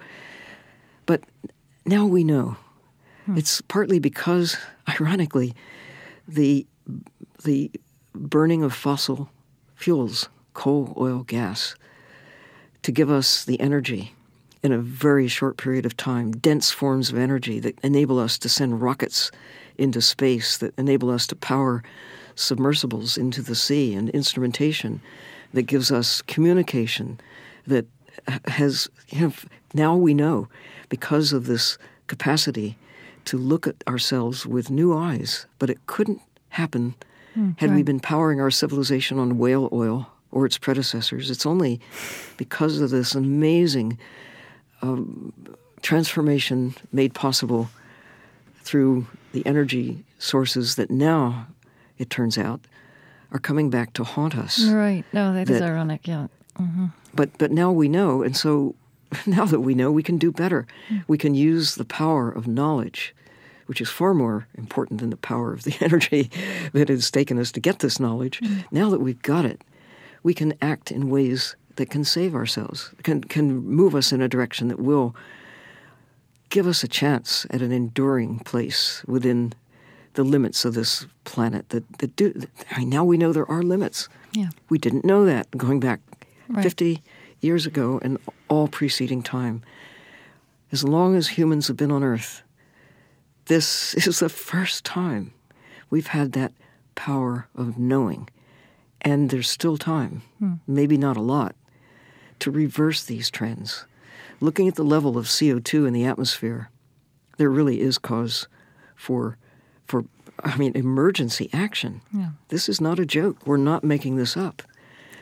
but 1.06 1.22
now 1.86 2.06
we 2.06 2.24
know. 2.24 2.56
Mm. 3.26 3.38
It's 3.38 3.60
partly 3.62 3.98
because, 3.98 4.56
ironically, 4.88 5.54
the 6.28 6.66
the 7.44 7.70
burning 8.14 8.62
of 8.62 8.72
fossil 8.72 9.28
fuels, 9.74 10.28
coal, 10.52 10.94
oil, 10.96 11.24
gas, 11.24 11.74
to 12.84 12.92
give 12.92 13.10
us 13.10 13.44
the 13.44 13.58
energy 13.60 14.14
in 14.62 14.70
a 14.70 14.78
very 14.78 15.26
short 15.26 15.56
period 15.56 15.84
of 15.84 15.96
time, 15.96 16.32
dense 16.32 16.70
forms 16.70 17.10
of 17.10 17.18
energy 17.18 17.58
that 17.58 17.78
enable 17.82 18.18
us 18.18 18.38
to 18.38 18.48
send 18.48 18.80
rockets 18.80 19.30
into 19.78 20.00
space, 20.00 20.58
that 20.58 20.78
enable 20.78 21.10
us 21.10 21.26
to 21.26 21.34
power 21.34 21.82
submersibles 22.34 23.16
into 23.16 23.42
the 23.42 23.54
sea, 23.54 23.94
and 23.94 24.10
instrumentation 24.10 25.00
that 25.54 25.62
gives 25.62 25.90
us 25.90 26.20
communication 26.22 27.18
that 27.66 27.86
has, 28.46 28.88
you 29.08 29.20
know, 29.20 29.32
now 29.72 29.96
we 29.96 30.12
know 30.12 30.48
because 30.88 31.32
of 31.32 31.46
this 31.46 31.78
capacity 32.06 32.76
to 33.24 33.38
look 33.38 33.66
at 33.66 33.76
ourselves 33.88 34.46
with 34.46 34.70
new 34.70 34.94
eyes, 34.94 35.46
but 35.58 35.70
it 35.70 35.86
couldn't 35.86 36.20
happen 36.50 36.94
mm, 37.36 37.58
had 37.58 37.70
right. 37.70 37.76
we 37.76 37.82
been 37.82 38.00
powering 38.00 38.40
our 38.40 38.50
civilization 38.50 39.18
on 39.18 39.38
whale 39.38 39.70
oil 39.72 40.10
or 40.34 40.44
its 40.44 40.58
predecessors. 40.58 41.30
It's 41.30 41.46
only 41.46 41.80
because 42.36 42.80
of 42.80 42.90
this 42.90 43.14
amazing 43.14 43.96
um, 44.82 45.32
transformation 45.80 46.74
made 46.92 47.14
possible 47.14 47.70
through 48.62 49.06
the 49.32 49.46
energy 49.46 50.04
sources 50.18 50.74
that 50.74 50.90
now, 50.90 51.46
it 51.98 52.10
turns 52.10 52.36
out, 52.36 52.60
are 53.30 53.38
coming 53.38 53.70
back 53.70 53.92
to 53.94 54.02
haunt 54.04 54.36
us. 54.36 54.64
Right. 54.64 55.04
No, 55.12 55.32
that, 55.32 55.46
that 55.46 55.54
is 55.54 55.62
ironic. 55.62 56.06
Yeah. 56.06 56.26
Mm-hmm. 56.58 56.86
But 57.14 57.38
but 57.38 57.50
now 57.50 57.70
we 57.70 57.88
know, 57.88 58.22
and 58.22 58.36
so 58.36 58.74
now 59.26 59.44
that 59.44 59.60
we 59.60 59.74
know, 59.74 59.92
we 59.92 60.02
can 60.02 60.18
do 60.18 60.32
better. 60.32 60.66
Mm. 60.88 61.04
We 61.06 61.18
can 61.18 61.34
use 61.34 61.76
the 61.76 61.84
power 61.84 62.30
of 62.30 62.46
knowledge 62.46 63.14
which 63.66 63.80
is 63.80 63.88
far 63.88 64.12
more 64.12 64.46
important 64.58 65.00
than 65.00 65.08
the 65.08 65.16
power 65.16 65.50
of 65.54 65.62
the 65.62 65.74
energy 65.80 66.30
that 66.74 66.90
has 66.90 67.10
taken 67.10 67.38
us 67.38 67.50
to 67.50 67.60
get 67.60 67.78
this 67.78 67.98
knowledge. 67.98 68.40
Mm. 68.40 68.64
Now 68.70 68.90
that 68.90 69.00
we've 69.00 69.22
got 69.22 69.46
it, 69.46 69.62
we 70.24 70.34
can 70.34 70.54
act 70.60 70.90
in 70.90 71.08
ways 71.08 71.54
that 71.76 71.90
can 71.90 72.02
save 72.02 72.34
ourselves, 72.34 72.92
can, 73.04 73.22
can 73.22 73.64
move 73.64 73.94
us 73.94 74.10
in 74.10 74.20
a 74.20 74.28
direction 74.28 74.66
that 74.68 74.80
will 74.80 75.14
give 76.50 76.66
us 76.66 76.82
a 76.82 76.88
chance 76.88 77.46
at 77.50 77.62
an 77.62 77.70
enduring 77.70 78.40
place 78.40 79.04
within 79.06 79.52
the 80.14 80.24
limits 80.24 80.64
of 80.64 80.74
this 80.74 81.06
planet 81.24 81.68
that, 81.70 81.98
that 81.98 82.16
do 82.16 82.32
I 82.70 82.80
mean, 82.80 82.88
now 82.88 83.04
we 83.04 83.18
know 83.18 83.32
there 83.32 83.50
are 83.50 83.62
limits. 83.62 84.08
Yeah. 84.32 84.50
We 84.68 84.78
didn't 84.78 85.04
know 85.04 85.24
that 85.24 85.50
going 85.52 85.80
back 85.80 86.00
right. 86.48 86.62
50 86.62 87.02
years 87.40 87.66
ago 87.66 88.00
and 88.02 88.18
all 88.48 88.68
preceding 88.68 89.22
time. 89.22 89.62
As 90.72 90.84
long 90.84 91.14
as 91.14 91.28
humans 91.28 91.68
have 91.68 91.76
been 91.76 91.90
on 91.90 92.02
Earth, 92.02 92.42
this 93.46 93.94
is 94.06 94.20
the 94.20 94.28
first 94.28 94.84
time 94.84 95.32
we've 95.90 96.08
had 96.08 96.32
that 96.32 96.52
power 96.94 97.48
of 97.54 97.78
knowing. 97.78 98.28
And 99.04 99.30
there's 99.30 99.48
still 99.48 99.76
time, 99.76 100.22
hmm. 100.38 100.54
maybe 100.66 100.96
not 100.96 101.16
a 101.16 101.22
lot, 101.22 101.54
to 102.40 102.50
reverse 102.50 103.04
these 103.04 103.30
trends. 103.30 103.84
Looking 104.40 104.66
at 104.66 104.74
the 104.74 104.82
level 104.82 105.16
of 105.18 105.26
CO2 105.26 105.86
in 105.86 105.92
the 105.92 106.04
atmosphere, 106.04 106.70
there 107.36 107.50
really 107.50 107.80
is 107.80 107.98
cause 107.98 108.48
for, 108.96 109.36
for 109.86 110.04
I 110.42 110.56
mean, 110.56 110.72
emergency 110.74 111.50
action. 111.52 112.00
Yeah. 112.12 112.30
This 112.48 112.68
is 112.68 112.80
not 112.80 112.98
a 112.98 113.06
joke. 113.06 113.46
We're 113.46 113.56
not 113.56 113.84
making 113.84 114.16
this 114.16 114.36
up. 114.36 114.62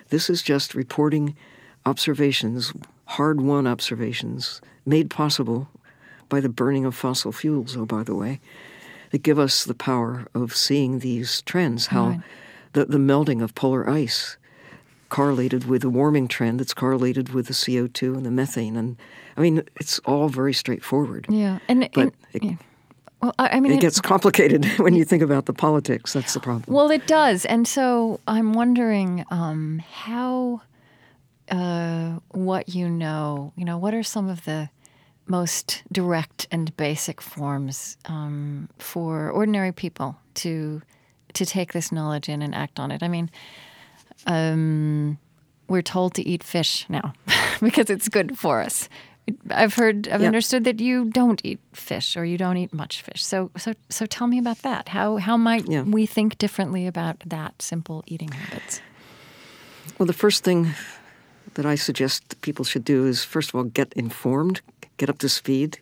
This 0.09 0.31
is 0.31 0.43
just 0.43 0.75
reporting 0.75 1.37
observations, 1.85 2.73
hard 3.07 3.41
won 3.41 3.67
observations, 3.67 4.61
made 4.87 5.11
possible 5.11 5.69
by 6.29 6.41
the 6.41 6.49
burning 6.49 6.85
of 6.85 6.95
fossil 6.95 7.33
fuels, 7.33 7.77
oh, 7.77 7.85
by 7.85 8.03
the 8.03 8.15
way, 8.15 8.41
that 9.11 9.23
give 9.23 9.39
us 9.39 9.65
the 9.65 9.75
power 9.75 10.27
of 10.35 10.55
seeing 10.57 11.01
these 11.01 11.43
trends, 11.43 11.89
how 11.89 12.09
right. 12.09 12.21
The, 12.73 12.85
the 12.87 12.99
melting 12.99 13.43
of 13.43 13.55
polar 13.55 13.89
ice 13.89 14.37
correlated 15.09 15.67
with 15.67 15.83
the 15.83 15.91
warming 15.91 16.27
trend 16.27 16.59
that's 16.59 16.73
correlated 16.73 17.35
with 17.35 17.47
the 17.47 17.53
CO2 17.53 18.17
and 18.17 18.25
the 18.25 18.31
methane. 18.31 18.77
And 18.77 18.97
I 19.37 19.43
mean, 19.43 19.63
it's 19.77 19.99
all 20.01 20.29
very 20.29 20.55
straightforward. 20.55 21.27
Yeah. 21.29 21.59
And, 21.69 21.89
but 21.93 22.01
and, 22.01 22.13
it, 22.33 22.43
yeah. 22.43 22.57
Well, 23.21 23.35
I 23.39 23.61
mean, 23.61 23.73
it, 23.73 23.77
it 23.77 23.81
gets 23.81 24.01
complicated 24.01 24.65
when 24.79 24.95
you 24.95 25.05
think 25.05 25.23
about 25.23 25.47
the 25.47 25.53
politics. 25.53 26.13
That's 26.13 26.35
the 26.35 26.41
problem. 26.41 26.75
Well, 26.75 26.91
it 26.91 27.07
does, 27.07 27.45
and 27.45 27.69
so 27.69 28.19
I'm 28.27 28.53
wondering 28.53 29.25
um, 29.31 29.79
how, 29.79 30.63
uh, 31.49 32.19
what 32.33 32.69
you 32.69 32.91
know, 32.91 33.53
you 33.57 33.65
know, 33.65 33.79
what 33.79 33.95
are 33.95 34.03
some 34.03 34.29
of 34.29 34.45
the 34.45 34.71
most 35.29 35.85
direct 35.93 36.49
and 36.51 36.77
basic 36.77 37.21
forms 37.21 37.97
um, 38.07 38.69
for 38.79 39.31
ordinary 39.31 39.71
people 39.71 40.17
to 40.35 40.83
to 41.35 41.47
take 41.47 41.73
this 41.73 41.93
knowledge 41.93 42.29
in 42.29 42.43
and 42.43 42.55
act 42.55 42.79
on 42.79 42.91
it. 42.91 43.03
I 43.03 43.09
mean, 43.09 43.31
um, 44.27 45.19
we're 45.69 45.83
told 45.83 46.15
to 46.15 46.23
eat 46.23 46.43
fish 46.43 46.87
now 46.89 47.13
because 47.61 47.91
it's 47.91 48.09
good 48.09 48.39
for 48.39 48.61
us. 48.61 48.89
I've 49.51 49.75
heard, 49.75 50.09
I've 50.09 50.21
yep. 50.21 50.29
understood 50.29 50.65
that 50.65 50.81
you 50.81 51.05
don't 51.05 51.41
eat 51.45 51.61
fish 51.73 52.17
or 52.17 52.25
you 52.25 52.37
don't 52.37 52.57
eat 52.57 52.73
much 52.73 53.03
fish. 53.03 53.25
So, 53.25 53.51
so, 53.57 53.73
so 53.89 54.05
tell 54.05 54.27
me 54.27 54.39
about 54.39 54.59
that. 54.63 54.89
How 54.89 55.17
how 55.17 55.37
might 55.37 55.69
yeah. 55.69 55.83
we 55.83 56.07
think 56.07 56.39
differently 56.39 56.87
about 56.89 57.21
that 57.27 57.63
simple 57.63 58.03
eating 58.07 58.33
habits? 58.33 58.81
Well, 59.99 60.07
the 60.07 60.13
first 60.13 60.43
thing 60.43 60.75
that 61.55 61.67
I 61.67 61.77
suggest 61.77 62.41
people 62.41 62.65
should 62.65 62.85
do 62.85 63.07
is 63.07 63.25
first 63.25 63.51
of 63.51 63.55
all 63.55 63.65
get 63.65 63.93
informed, 63.93 64.61
get 64.97 65.09
up 65.09 65.19
to 65.19 65.29
speed, 65.29 65.79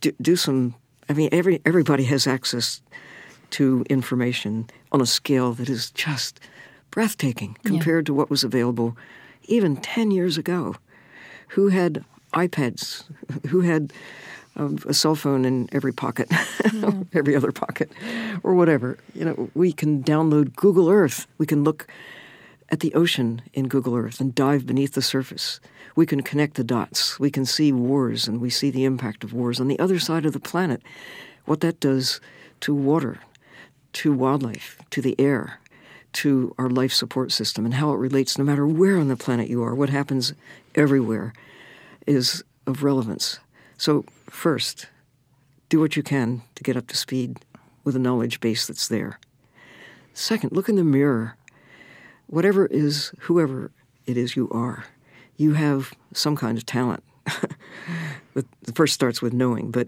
do, 0.00 0.12
do 0.20 0.36
some. 0.36 0.74
I 1.08 1.14
mean, 1.14 1.30
every 1.32 1.60
everybody 1.64 2.04
has 2.04 2.26
access 2.26 2.82
to 3.52 3.84
information 3.88 4.68
on 4.90 5.00
a 5.00 5.06
scale 5.06 5.52
that 5.54 5.68
is 5.68 5.90
just 5.90 6.40
breathtaking 6.90 7.56
compared 7.64 8.04
yeah. 8.04 8.06
to 8.06 8.14
what 8.14 8.30
was 8.30 8.44
available 8.44 8.96
even 9.44 9.76
10 9.76 10.10
years 10.10 10.38
ago. 10.38 10.76
Who 11.48 11.68
had 11.68 12.04
iPads? 12.34 13.04
Who 13.48 13.60
had 13.60 13.92
um, 14.56 14.78
a 14.86 14.94
cell 14.94 15.14
phone 15.14 15.44
in 15.44 15.68
every 15.72 15.92
pocket, 15.92 16.28
yeah. 16.72 16.92
every 17.12 17.34
other 17.34 17.52
pocket, 17.52 17.90
or 18.42 18.54
whatever? 18.54 18.98
You 19.14 19.24
know, 19.24 19.50
we 19.54 19.72
can 19.72 20.02
download 20.02 20.54
Google 20.56 20.90
Earth. 20.90 21.26
We 21.38 21.46
can 21.46 21.64
look 21.64 21.86
at 22.70 22.80
the 22.80 22.94
ocean 22.94 23.42
in 23.52 23.68
Google 23.68 23.96
Earth 23.96 24.20
and 24.20 24.34
dive 24.34 24.66
beneath 24.66 24.94
the 24.94 25.02
surface. 25.02 25.60
We 25.94 26.06
can 26.06 26.22
connect 26.22 26.54
the 26.54 26.64
dots. 26.64 27.20
We 27.20 27.30
can 27.30 27.44
see 27.44 27.70
wars 27.70 28.26
and 28.26 28.40
we 28.40 28.48
see 28.48 28.70
the 28.70 28.84
impact 28.84 29.24
of 29.24 29.34
wars 29.34 29.60
on 29.60 29.68
the 29.68 29.78
other 29.78 29.98
side 29.98 30.24
of 30.24 30.32
the 30.32 30.40
planet, 30.40 30.82
what 31.44 31.60
that 31.60 31.80
does 31.80 32.20
to 32.60 32.74
water, 32.74 33.18
to 33.94 34.12
wildlife, 34.12 34.78
to 34.90 35.02
the 35.02 35.18
air, 35.18 35.60
to 36.14 36.54
our 36.58 36.68
life 36.68 36.92
support 36.92 37.32
system, 37.32 37.64
and 37.64 37.74
how 37.74 37.92
it 37.92 37.96
relates 37.96 38.38
no 38.38 38.44
matter 38.44 38.66
where 38.66 38.98
on 38.98 39.08
the 39.08 39.16
planet 39.16 39.48
you 39.48 39.62
are. 39.62 39.74
What 39.74 39.90
happens 39.90 40.34
everywhere 40.74 41.32
is 42.06 42.44
of 42.66 42.82
relevance. 42.82 43.38
So, 43.76 44.04
first, 44.28 44.86
do 45.68 45.80
what 45.80 45.96
you 45.96 46.02
can 46.02 46.42
to 46.54 46.62
get 46.62 46.76
up 46.76 46.86
to 46.88 46.96
speed 46.96 47.38
with 47.84 47.96
a 47.96 47.98
knowledge 47.98 48.40
base 48.40 48.66
that's 48.66 48.88
there. 48.88 49.18
Second, 50.14 50.52
look 50.52 50.68
in 50.68 50.76
the 50.76 50.84
mirror 50.84 51.36
whatever 52.32 52.64
is, 52.66 53.12
whoever 53.20 53.70
it 54.06 54.16
is 54.16 54.36
you 54.36 54.48
are, 54.50 54.86
you 55.36 55.52
have 55.52 55.92
some 56.14 56.34
kind 56.34 56.56
of 56.56 56.64
talent. 56.64 57.04
the 58.34 58.72
first 58.74 58.94
starts 58.94 59.20
with 59.20 59.34
knowing, 59.34 59.70
but 59.70 59.86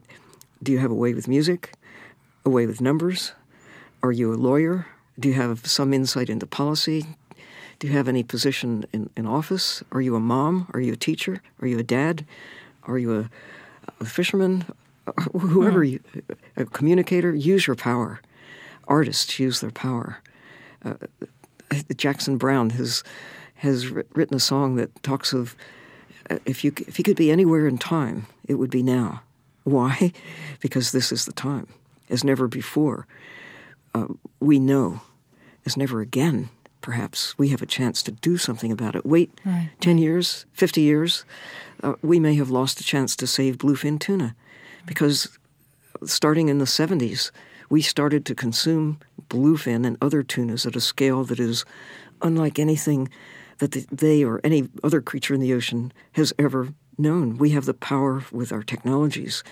do 0.63 0.71
you 0.71 0.79
have 0.79 0.91
a 0.91 0.95
way 0.95 1.15
with 1.15 1.27
music, 1.27 1.73
a 2.45 2.51
way 2.51 2.67
with 2.67 2.83
numbers? 2.83 3.33
Are 4.05 4.13
you 4.13 4.35
a 4.35 4.37
lawyer? 4.37 4.87
Do 5.19 5.29
you 5.29 5.35
have 5.37 5.65
some 5.65 5.95
insight 5.95 6.29
into 6.29 6.47
policy? 6.47 7.07
Do 7.79 7.87
you 7.87 7.95
have 7.95 8.07
any 8.07 8.23
position 8.23 8.85
in, 8.93 9.09
in 9.17 9.25
office? 9.25 9.83
Are 9.93 10.03
you 10.03 10.15
a 10.15 10.21
mom? 10.21 10.69
Are 10.75 10.81
you 10.81 10.93
a 10.93 10.97
teacher? 10.97 11.41
Are 11.63 11.67
you 11.67 11.79
a 11.79 11.83
dad? 11.83 12.27
Are 12.83 12.99
you 12.99 13.21
a, 13.21 13.31
a 14.01 14.05
fisherman? 14.05 14.67
Whoever 15.33 15.83
you, 15.83 16.01
a 16.55 16.67
communicator, 16.67 17.35
use 17.35 17.67
your 17.67 17.77
power. 17.77 18.21
Artists 18.87 19.39
use 19.39 19.63
their 19.63 19.71
power. 19.71 20.19
Uh, 20.85 20.97
Jackson 21.97 22.37
Browne 22.37 22.71
has 22.71 23.03
has 23.55 23.89
written 23.89 24.37
a 24.37 24.41
song 24.41 24.77
that 24.77 25.03
talks 25.03 25.33
of 25.33 25.57
uh, 26.29 26.37
if 26.45 26.63
you 26.63 26.75
if 26.87 26.99
he 26.99 27.03
could 27.03 27.17
be 27.17 27.31
anywhere 27.31 27.67
in 27.67 27.79
time, 27.79 28.27
it 28.47 28.57
would 28.57 28.71
be 28.71 28.83
now. 28.83 29.23
Why? 29.63 30.13
Because 30.61 30.93
this 30.93 31.11
is 31.11 31.25
the 31.25 31.33
time, 31.33 31.69
as 32.11 32.23
never 32.23 32.49
before. 32.49 33.07
Uh, 33.95 34.07
we 34.41 34.59
know, 34.59 35.01
as 35.65 35.77
never 35.77 36.01
again, 36.01 36.51
perhaps 36.81 37.39
we 37.39 37.49
have 37.49 37.63
a 37.63 37.67
chance 37.67 38.03
to 38.03 38.13
do 38.13 38.37
something 38.37 38.71
about 38.71 38.95
it. 38.95 39.07
Wait 39.07 39.31
right. 39.45 39.71
10 39.81 39.99
years, 39.99 40.45
50 40.53 40.83
years, 40.83 41.25
uh, 41.83 41.95
we 42.03 42.21
may 42.21 42.35
have 42.35 42.51
lost 42.51 42.81
a 42.81 42.85
chance 42.85 43.17
to 43.17 43.27
save 43.27 43.57
bluefin 43.57 43.99
tuna 43.99 44.37
because 44.85 45.39
starting 46.05 46.49
in 46.49 46.59
the 46.59 46.65
70s, 46.67 47.31
we 47.71 47.81
started 47.81 48.27
to 48.27 48.35
consume 48.35 48.99
bluefin 49.29 49.87
and 49.87 49.97
other 50.03 50.23
tunas 50.23 50.67
at 50.67 50.77
a 50.77 50.81
scale 50.81 51.25
that 51.25 51.41
is 51.41 51.65
unlike 52.21 52.59
anything 52.59 53.09
that 53.59 53.73
they 53.91 54.23
or 54.23 54.41
any 54.45 54.69
other 54.83 55.01
creature 55.01 55.35
in 55.35 55.41
the 55.41 55.55
ocean 55.55 55.93
has 56.13 56.33
ever 56.39 56.75
known. 56.99 57.39
We 57.39 57.51
have 57.51 57.65
the 57.65 57.75
power 57.75 58.25
with 58.31 58.53
our 58.53 58.63
technologies, 58.63 59.43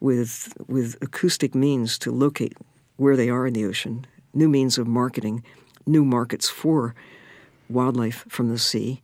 with, 0.00 0.52
with 0.66 0.96
acoustic 1.00 1.54
means 1.54 1.98
to 1.98 2.10
locate 2.10 2.56
where 3.02 3.16
they 3.16 3.28
are 3.28 3.46
in 3.46 3.54
the 3.54 3.64
ocean, 3.64 4.06
new 4.32 4.48
means 4.48 4.78
of 4.78 4.86
marketing 4.86 5.42
new 5.86 6.04
markets 6.04 6.48
for 6.48 6.94
wildlife 7.68 8.24
from 8.28 8.48
the 8.48 8.58
sea. 8.58 9.02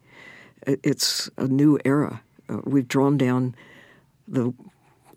It's 0.66 1.30
a 1.36 1.46
new 1.46 1.78
era. 1.84 2.22
Uh, 2.49 2.61
we've 2.64 2.88
drawn 2.88 3.16
down 3.16 3.55
the 4.26 4.53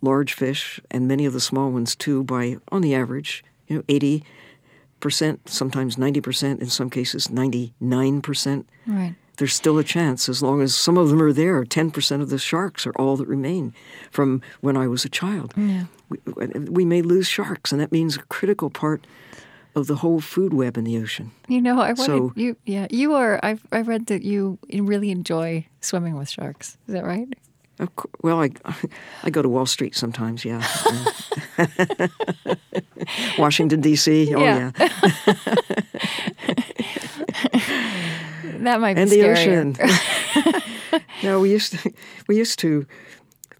large 0.00 0.32
fish 0.32 0.80
and 0.90 1.06
many 1.06 1.26
of 1.26 1.32
the 1.32 1.40
small 1.40 1.70
ones 1.70 1.94
too 1.94 2.24
by, 2.24 2.56
on 2.70 2.82
the 2.82 2.94
average, 2.94 3.44
you 3.68 3.76
know, 3.76 3.84
80 3.88 4.24
percent, 5.00 5.48
sometimes 5.48 5.98
90 5.98 6.20
percent, 6.20 6.60
in 6.60 6.68
some 6.68 6.88
cases 6.88 7.28
99 7.28 8.22
percent. 8.22 8.68
Right. 8.86 9.14
There's 9.38 9.54
still 9.54 9.78
a 9.78 9.84
chance 9.84 10.28
as 10.28 10.42
long 10.42 10.60
as 10.60 10.74
some 10.74 10.98
of 10.98 11.08
them 11.08 11.22
are 11.22 11.32
there. 11.32 11.64
10 11.64 11.90
percent 11.90 12.22
of 12.22 12.30
the 12.30 12.38
sharks 12.38 12.86
are 12.86 12.92
all 12.92 13.16
that 13.16 13.26
remain 13.26 13.74
from 14.10 14.42
when 14.60 14.76
I 14.76 14.86
was 14.86 15.04
a 15.04 15.08
child. 15.08 15.54
Yeah. 15.56 15.84
We, 16.08 16.18
we 16.46 16.84
may 16.84 17.02
lose 17.02 17.26
sharks, 17.26 17.72
and 17.72 17.80
that 17.80 17.90
means 17.90 18.16
a 18.16 18.22
critical 18.24 18.68
part 18.68 19.06
of 19.74 19.86
the 19.86 19.96
whole 19.96 20.20
food 20.20 20.52
web 20.52 20.76
in 20.76 20.84
the 20.84 20.98
ocean. 20.98 21.30
You 21.48 21.62
know, 21.62 21.80
I 21.80 21.92
wanted 21.92 22.04
so, 22.04 22.32
you. 22.36 22.56
Yeah, 22.64 22.86
you 22.90 23.14
are. 23.14 23.40
I've 23.42 23.66
I 23.72 23.80
read 23.80 24.06
that 24.06 24.22
you 24.22 24.58
really 24.72 25.10
enjoy 25.10 25.66
swimming 25.80 26.16
with 26.16 26.28
sharks. 26.28 26.76
Is 26.86 26.94
that 26.94 27.04
right? 27.04 27.28
Well, 28.22 28.42
I 28.42 28.50
I 29.22 29.30
go 29.30 29.42
to 29.42 29.48
Wall 29.48 29.66
Street 29.66 29.94
sometimes. 29.96 30.44
Yeah, 30.44 30.62
Washington 33.38 33.80
D.C. 33.80 34.34
Oh 34.34 34.40
yeah. 34.40 34.72
yeah. 34.78 34.88
That 38.64 38.80
might 38.80 38.94
be 38.94 39.02
and 39.02 39.10
the 39.10 39.30
ocean. 39.30 39.76
no, 41.22 41.40
we 41.40 41.50
used 41.50 41.72
to 41.72 41.92
we 42.28 42.36
used 42.36 42.58
to 42.60 42.86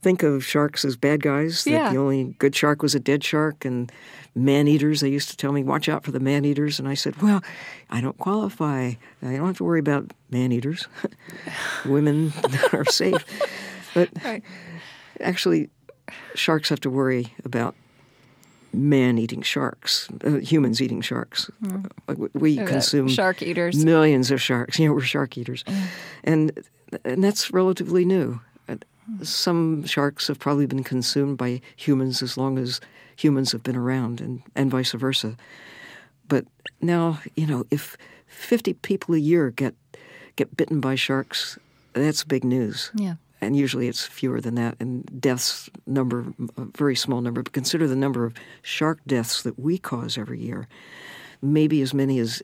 think 0.02 0.22
of 0.22 0.44
sharks 0.44 0.84
as 0.84 0.96
bad 0.96 1.22
guys. 1.22 1.64
That 1.64 1.70
yeah. 1.70 1.92
the 1.92 1.98
only 1.98 2.34
good 2.38 2.54
shark 2.54 2.82
was 2.82 2.94
a 2.94 3.00
dead 3.00 3.22
shark, 3.22 3.64
and 3.64 3.90
man 4.34 4.68
eaters. 4.68 5.00
They 5.00 5.08
used 5.08 5.30
to 5.30 5.36
tell 5.36 5.52
me, 5.52 5.62
watch 5.62 5.88
out 5.88 6.04
for 6.04 6.10
the 6.10 6.20
man 6.20 6.44
eaters. 6.44 6.78
And 6.78 6.88
I 6.88 6.94
said, 6.94 7.20
well, 7.22 7.42
I 7.90 8.00
don't 8.00 8.18
qualify. 8.18 8.92
I 9.22 9.36
don't 9.36 9.46
have 9.46 9.56
to 9.58 9.64
worry 9.64 9.80
about 9.80 10.12
man 10.30 10.52
eaters. 10.52 10.86
Women 11.86 12.32
are 12.72 12.84
safe. 12.84 13.24
But 13.94 14.10
right. 14.24 14.42
actually, 15.20 15.70
sharks 16.34 16.68
have 16.68 16.80
to 16.80 16.90
worry 16.90 17.34
about 17.44 17.74
man 18.72 19.18
eating 19.18 19.42
sharks, 19.42 20.08
uh, 20.24 20.38
humans 20.38 20.80
eating 20.80 21.00
sharks. 21.00 21.50
Mm. 21.62 22.30
We 22.34 22.56
consume 22.56 23.08
shark 23.08 23.42
eaters, 23.42 23.84
millions 23.84 24.30
of 24.30 24.40
sharks. 24.40 24.78
You 24.82 24.88
know, 24.88 24.94
we're 24.94 25.02
shark 25.02 25.36
eaters, 25.38 25.62
mm. 25.64 25.86
and 26.24 26.64
and 27.04 27.22
that's 27.22 27.50
relatively 27.50 28.04
new. 28.04 28.40
Some 29.22 29.84
sharks 29.84 30.28
have 30.28 30.38
probably 30.38 30.66
been 30.66 30.84
consumed 30.84 31.36
by 31.36 31.60
humans 31.76 32.22
as 32.22 32.36
long 32.36 32.56
as 32.56 32.80
humans 33.16 33.52
have 33.52 33.62
been 33.62 33.76
around 33.76 34.20
and, 34.20 34.42
and 34.54 34.70
vice 34.70 34.92
versa. 34.92 35.36
But 36.28 36.46
now, 36.80 37.20
you 37.36 37.46
know, 37.46 37.64
if 37.70 37.96
50 38.26 38.74
people 38.74 39.14
a 39.14 39.18
year 39.18 39.50
get 39.50 39.74
get 40.36 40.56
bitten 40.56 40.80
by 40.80 40.94
sharks, 40.94 41.58
that's 41.92 42.24
big 42.24 42.44
news. 42.44 42.90
Yeah. 42.94 43.14
And 43.42 43.56
usually 43.56 43.88
it's 43.88 44.06
fewer 44.06 44.40
than 44.40 44.54
that, 44.54 44.76
and 44.80 45.20
deaths 45.20 45.68
number 45.86 46.32
a 46.56 46.64
very 46.76 46.96
small 46.96 47.20
number. 47.20 47.42
But 47.42 47.52
consider 47.52 47.86
the 47.88 47.96
number 47.96 48.24
of 48.24 48.34
shark 48.62 49.00
deaths 49.06 49.42
that 49.42 49.58
we 49.58 49.78
cause 49.78 50.16
every 50.16 50.40
year. 50.40 50.68
Maybe 51.42 51.82
as 51.82 51.92
many 51.92 52.18
as 52.20 52.42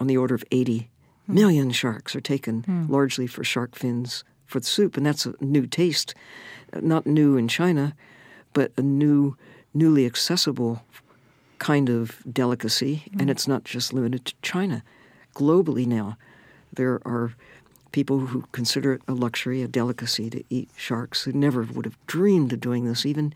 on 0.00 0.08
the 0.08 0.16
order 0.16 0.34
of 0.34 0.44
80 0.50 0.90
hmm. 1.26 1.34
million 1.34 1.70
sharks 1.70 2.16
are 2.16 2.20
taken 2.20 2.64
hmm. 2.64 2.92
largely 2.92 3.28
for 3.28 3.44
shark 3.44 3.76
fins 3.76 4.24
for 4.46 4.60
the 4.60 4.66
soup, 4.66 4.96
and 4.96 5.06
that's 5.06 5.26
a 5.26 5.34
new 5.40 5.66
taste, 5.66 6.14
not 6.80 7.06
new 7.06 7.36
in 7.36 7.48
China, 7.48 7.94
but 8.52 8.72
a 8.76 8.82
new 8.82 9.36
newly 9.74 10.04
accessible 10.04 10.84
kind 11.58 11.88
of 11.88 12.22
delicacy, 12.30 13.04
mm. 13.10 13.20
and 13.20 13.30
it's 13.30 13.48
not 13.48 13.64
just 13.64 13.92
limited 13.92 14.24
to 14.26 14.34
China. 14.42 14.82
Globally 15.34 15.86
now, 15.86 16.18
there 16.72 17.00
are 17.06 17.34
people 17.92 18.20
who 18.20 18.44
consider 18.52 18.94
it 18.94 19.02
a 19.06 19.12
luxury, 19.12 19.62
a 19.62 19.68
delicacy 19.68 20.30
to 20.30 20.42
eat 20.50 20.68
sharks 20.76 21.22
who 21.22 21.32
never 21.32 21.62
would 21.62 21.84
have 21.84 21.96
dreamed 22.06 22.52
of 22.52 22.60
doing 22.60 22.84
this 22.84 23.06
even 23.06 23.32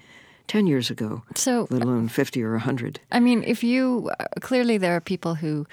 10 0.49 0.67
years 0.67 0.91
ago, 0.91 1.23
so, 1.35 1.67
let 1.71 1.83
alone 1.83 2.09
50 2.09 2.43
or 2.43 2.53
100. 2.53 3.01
I 3.11 3.21
mean, 3.21 3.43
if 3.45 3.65
you 3.65 4.11
uh, 4.19 4.27
clearly 4.41 4.79
there 4.79 4.95
are 4.95 5.01
people 5.01 5.35
who 5.35 5.67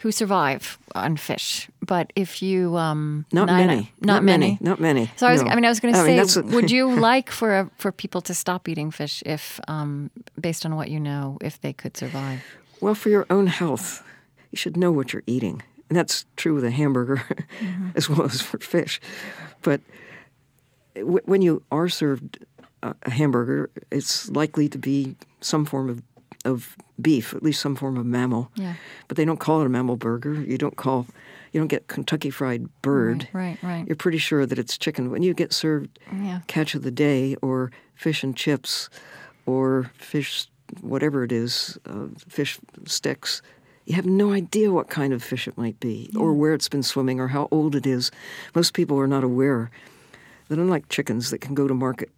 who 0.00 0.10
survive 0.10 0.78
on 0.94 1.16
fish. 1.16 1.68
But 1.82 2.10
if 2.16 2.40
you 2.40 2.76
um, 2.76 3.26
not 3.32 3.46
many, 3.48 3.92
not, 4.00 4.14
not 4.14 4.24
many. 4.24 4.46
many, 4.46 4.58
not 4.60 4.80
many. 4.80 5.10
So 5.16 5.26
I 5.26 5.32
was, 5.32 5.42
no. 5.42 5.50
I 5.50 5.54
mean, 5.54 5.66
I 5.66 5.68
was 5.68 5.80
going 5.80 5.92
to 5.92 6.00
say, 6.00 6.42
mean, 6.42 6.54
would 6.54 6.70
you 6.70 6.90
like 7.00 7.30
for 7.30 7.58
a, 7.58 7.70
for 7.76 7.92
people 7.92 8.22
to 8.22 8.34
stop 8.34 8.66
eating 8.66 8.90
fish 8.90 9.22
if, 9.26 9.60
um, 9.68 10.10
based 10.40 10.64
on 10.64 10.74
what 10.74 10.90
you 10.90 11.00
know, 11.00 11.36
if 11.42 11.60
they 11.60 11.74
could 11.74 11.98
survive? 11.98 12.42
Well, 12.80 12.94
for 12.94 13.10
your 13.10 13.26
own 13.28 13.48
health, 13.48 14.02
you 14.50 14.56
should 14.56 14.76
know 14.76 14.90
what 14.90 15.12
you're 15.12 15.22
eating, 15.26 15.62
and 15.90 15.98
that's 15.98 16.24
true 16.36 16.54
with 16.54 16.64
a 16.64 16.70
hamburger 16.70 17.16
mm-hmm. 17.60 17.90
as 17.96 18.08
well 18.08 18.22
as 18.22 18.40
for 18.40 18.58
fish. 18.58 19.00
But 19.60 19.82
w- 20.94 21.20
when 21.24 21.42
you 21.42 21.62
are 21.70 21.88
served 21.88 22.38
a, 22.82 22.94
hamburger, 23.10 23.68
it's 23.90 24.30
likely 24.30 24.68
to 24.70 24.78
be 24.78 25.16
some 25.40 25.66
form 25.66 25.90
of 25.90 26.02
of 26.46 26.74
beef, 27.00 27.34
at 27.34 27.42
least 27.42 27.60
some 27.60 27.76
form 27.76 27.98
of 27.98 28.06
mammal. 28.06 28.50
Yeah. 28.54 28.74
But 29.08 29.18
they 29.18 29.26
don't 29.26 29.40
call 29.40 29.60
it 29.60 29.66
a 29.66 29.68
mammal 29.68 29.96
burger. 29.96 30.32
You 30.32 30.56
don't 30.56 30.76
call, 30.76 31.06
you 31.52 31.60
don't 31.60 31.68
get 31.68 31.88
Kentucky 31.88 32.30
Fried 32.30 32.68
Bird. 32.80 33.28
Right, 33.34 33.58
right, 33.62 33.70
right. 33.70 33.86
You're 33.86 33.96
pretty 33.96 34.16
sure 34.16 34.46
that 34.46 34.58
it's 34.58 34.78
chicken. 34.78 35.10
When 35.10 35.22
you 35.22 35.34
get 35.34 35.52
served 35.52 35.98
yeah. 36.10 36.40
catch 36.46 36.74
of 36.74 36.82
the 36.82 36.90
day 36.90 37.36
or 37.42 37.70
fish 37.94 38.22
and 38.22 38.34
chips 38.34 38.88
or 39.44 39.90
fish, 39.98 40.46
whatever 40.80 41.24
it 41.24 41.32
is, 41.32 41.78
uh, 41.84 42.06
fish 42.26 42.58
sticks, 42.86 43.42
you 43.90 43.96
have 43.96 44.06
no 44.06 44.30
idea 44.30 44.70
what 44.70 44.88
kind 44.88 45.12
of 45.12 45.20
fish 45.20 45.48
it 45.48 45.58
might 45.58 45.80
be 45.80 46.08
or 46.16 46.32
where 46.32 46.54
it's 46.54 46.68
been 46.68 46.84
swimming 46.84 47.18
or 47.18 47.26
how 47.26 47.48
old 47.50 47.74
it 47.74 47.88
is. 47.88 48.12
Most 48.54 48.72
people 48.72 48.96
are 49.00 49.08
not 49.08 49.24
aware 49.24 49.68
that 50.46 50.60
unlike 50.60 50.88
chickens 50.88 51.30
that 51.30 51.40
can 51.40 51.56
go 51.56 51.66
to 51.66 51.74
market 51.74 52.08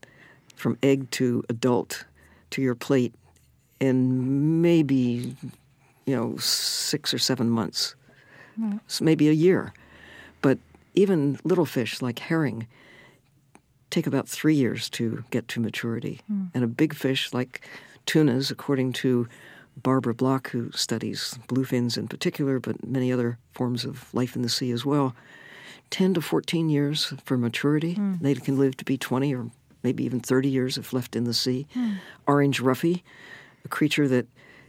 from 0.55 0.77
egg 0.83 1.11
to 1.13 1.43
adult 1.49 2.05
to 2.51 2.61
your 2.61 2.75
plate 2.75 3.15
in 3.81 4.61
maybe, 4.61 5.35
you 6.05 6.15
know, 6.15 6.37
six 6.37 7.15
or 7.15 7.19
seven 7.19 7.49
months, 7.49 7.95
mm. 8.61 8.79
so 8.87 9.03
maybe 9.03 9.31
a 9.31 9.33
year. 9.33 9.73
But 10.43 10.59
even 10.93 11.39
little 11.43 11.65
fish 11.65 12.03
like 12.03 12.19
herring 12.19 12.67
take 13.89 14.07
about 14.07 14.29
three 14.29 14.57
years 14.57 14.91
to 14.91 15.25
get 15.31 15.49
to 15.49 15.61
maturity. 15.61 16.21
Mm. 16.31 16.51
And 16.53 16.65
a 16.65 16.67
big 16.67 16.93
fish 16.93 17.33
like 17.33 17.67
tunas, 18.05 18.51
according 18.51 18.93
to 18.93 19.27
Barbara 19.77 20.15
Block, 20.15 20.51
who 20.51 20.71
studies 20.73 21.39
bluefins 21.49 21.97
in 21.97 22.09
particular, 22.09 22.61
but 22.61 22.87
many 22.87 23.13
other 23.13 23.39
forms 23.53 23.85
of 23.85 24.13
life 24.15 24.37
in 24.37 24.43
the 24.43 24.49
sea 24.49 24.71
as 24.71 24.85
well, 24.85 25.15
10 25.91 26.15
to 26.15 26.21
14 26.21 26.69
years 26.69 27.13
for 27.25 27.37
maturity. 27.37 27.95
Mm. 27.95 28.21
They 28.21 28.35
can 28.35 28.59
live 28.59 28.77
to 28.79 28.85
be 28.85 28.97
20 28.97 29.35
or 29.35 29.51
maybe 29.83 30.05
even 30.05 30.21
30 30.21 30.49
years 30.49 30.79
if 30.79 30.93
left 30.93 31.17
in 31.17 31.25
the 31.25 31.35
sea. 31.35 31.67
Mm. 31.75 31.97
Orange 32.27 32.61
roughy, 32.63 33.03
a 33.65 33.69
creature 33.69 34.09
that 34.09 34.27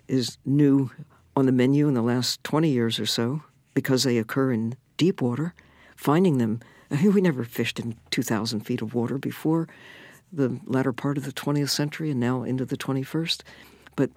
is 0.08 0.38
new 0.46 0.92
on 1.36 1.46
the 1.46 1.52
menu 1.52 1.88
in 1.88 1.94
the 1.94 2.02
last 2.02 2.44
20 2.44 2.70
years 2.70 3.00
or 3.00 3.06
so. 3.06 3.42
because 3.74 4.04
they 4.04 4.18
occur 4.18 4.52
in 4.52 4.76
deep 4.98 5.22
water. 5.22 5.54
Finding 5.96 6.38
them, 6.38 6.60
we 7.04 7.22
never 7.22 7.44
fished 7.44 7.80
in 7.80 7.96
2,000 8.12 8.62
feet 8.62 8.82
of 8.82 8.94
water 8.94 9.18
before 9.18 9.68
the 10.32 10.60
latter 10.66 10.94
part 10.94 11.18
of 11.18 11.26
the 11.26 11.32
20th 11.32 11.70
century 11.70 12.10
and 12.12 12.20
now 12.20 12.44
into 12.44 12.66
the 12.66 12.78
21st. 12.78 13.42
But 13.96 14.10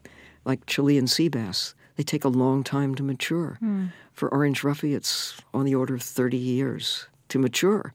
like 0.47 0.65
Chilean 0.65 1.07
sea 1.07 1.29
bass, 1.29 1.75
they 1.97 2.03
take 2.03 2.25
a 2.25 2.29
long 2.29 2.63
time 2.63 2.95
to 2.95 3.03
mature. 3.03 3.57
Hmm. 3.61 3.87
For 4.13 4.33
orange 4.33 4.63
roughy, 4.63 4.95
it's 4.95 5.37
on 5.53 5.67
the 5.67 5.75
order 5.75 5.95
of 5.95 6.03
30 6.03 6.39
years 6.39 7.07
to 7.29 7.39
mature. 7.39 7.93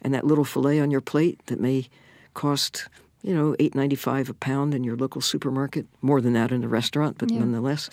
And 0.00 0.12
that 0.14 0.26
little 0.26 0.44
fillet 0.44 0.80
on 0.80 0.90
your 0.90 1.00
plate 1.00 1.38
that 1.46 1.60
may 1.60 1.88
cost, 2.34 2.88
you 3.22 3.34
know, 3.34 3.54
eight 3.60 3.74
ninety 3.74 3.94
five 3.94 4.28
a 4.28 4.34
pound 4.34 4.74
in 4.74 4.82
your 4.82 4.96
local 4.96 5.20
supermarket, 5.20 5.86
more 6.00 6.20
than 6.20 6.32
that 6.32 6.50
in 6.50 6.64
a 6.64 6.68
restaurant, 6.68 7.18
but 7.18 7.30
nonetheless, 7.30 7.88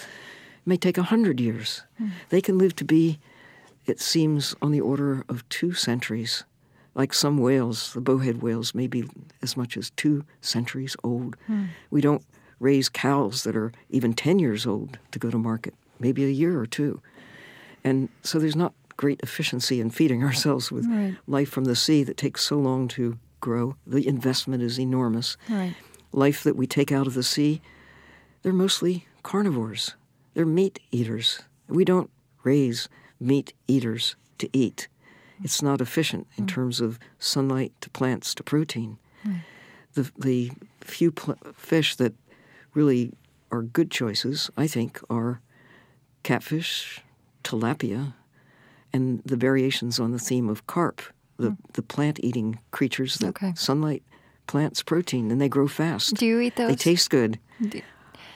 may 0.66 0.78
take 0.78 0.98
a 0.98 1.04
hundred 1.04 1.40
years. 1.40 1.84
Hmm. 1.98 2.10
They 2.30 2.42
can 2.42 2.58
live 2.58 2.76
to 2.78 2.86
be, 2.86 3.20
it 3.86 4.00
seems, 4.00 4.56
on 4.62 4.72
the 4.72 4.82
order 4.82 5.24
of 5.30 5.48
two 5.50 5.74
centuries. 5.74 6.46
Like 6.96 7.14
some 7.14 7.38
whales, 7.38 7.94
the 7.94 8.02
bowhead 8.02 8.42
whales 8.42 8.74
may 8.74 8.88
be 8.88 9.08
as 9.44 9.56
much 9.56 9.78
as 9.78 9.92
two 9.92 10.26
centuries 10.42 10.96
old. 11.04 11.36
Hmm. 11.46 11.66
We 11.92 12.02
don't 12.02 12.24
raise 12.60 12.90
cows 12.90 13.44
that 13.44 13.56
are 13.56 13.72
even 13.90 14.14
10 14.14 14.40
years 14.40 14.66
old 14.66 14.98
to 15.12 15.20
go 15.20 15.30
to 15.30 15.38
market, 15.38 15.74
maybe 16.00 16.26
a 16.26 16.30
year 16.30 16.60
or 16.60 16.66
two. 16.66 17.02
And 17.84 18.10
so 18.24 18.40
there's 18.40 18.56
not 18.56 18.74
great 18.98 19.20
efficiency 19.22 19.80
in 19.80 19.90
feeding 19.90 20.24
ourselves 20.30 20.72
with 20.72 20.86
Right. 20.86 21.16
life 21.28 21.50
from 21.50 21.66
the 21.66 21.76
sea 21.76 22.04
that 22.04 22.18
takes 22.18 22.44
so 22.44 22.58
long 22.58 22.88
to 22.90 23.18
grow. 23.40 23.76
The 23.88 24.06
investment 24.08 24.62
is 24.62 24.80
enormous. 24.80 25.38
Right. 25.50 25.76
Life 26.12 26.44
that 26.44 26.56
we 26.56 26.68
take 26.68 26.92
out 26.92 27.08
of 27.08 27.14
the 27.14 27.24
sea, 27.24 27.62
they're 28.42 28.52
mostly 28.54 29.08
carnivores. 29.24 29.96
They're 30.34 30.46
meat 30.46 30.80
eaters. 30.92 31.42
We 31.68 31.86
don't 31.86 32.10
raise 32.44 32.90
meat 33.20 33.54
eaters 33.68 34.16
to 34.40 34.50
eat. 34.54 34.88
It's 35.44 35.62
not 35.62 35.82
efficient 35.82 36.28
in 36.38 36.46
mm. 36.46 36.50
terms 36.50 36.82
of 36.82 37.00
sunlight 37.20 37.74
to 37.82 37.90
plants 37.90 38.34
to 38.36 38.44
protein. 38.44 38.98
The, 39.94 40.12
the 40.18 40.52
few 40.82 41.12
pl- 41.12 41.38
fish 41.56 41.96
that 41.96 42.14
really 42.80 43.12
are 43.52 43.62
good 43.62 43.92
choices, 43.92 44.50
I 44.56 44.68
think, 44.68 45.00
are 45.10 45.42
catfish, 46.24 47.02
tilapia, 47.44 48.14
and 48.94 49.22
the 49.26 49.36
variations 49.36 50.00
on 50.00 50.12
the 50.12 50.20
theme 50.20 50.48
of 50.50 50.66
carp, 50.66 51.02
the, 51.38 51.56
the 51.74 51.82
plant 51.82 52.20
eating 52.24 52.60
creatures 52.72 53.16
that 53.18 53.30
Okay. 53.30 53.54
sunlight 53.56 54.04
plants 54.48 54.82
protein 54.84 55.30
and 55.32 55.40
they 55.42 55.50
grow 55.50 55.68
fast. 55.68 56.16
Do 56.16 56.26
you 56.26 56.40
eat 56.40 56.56
those? 56.56 56.70
They 56.70 56.76
taste 56.76 57.10
good. 57.10 57.38
Do- 57.62 57.82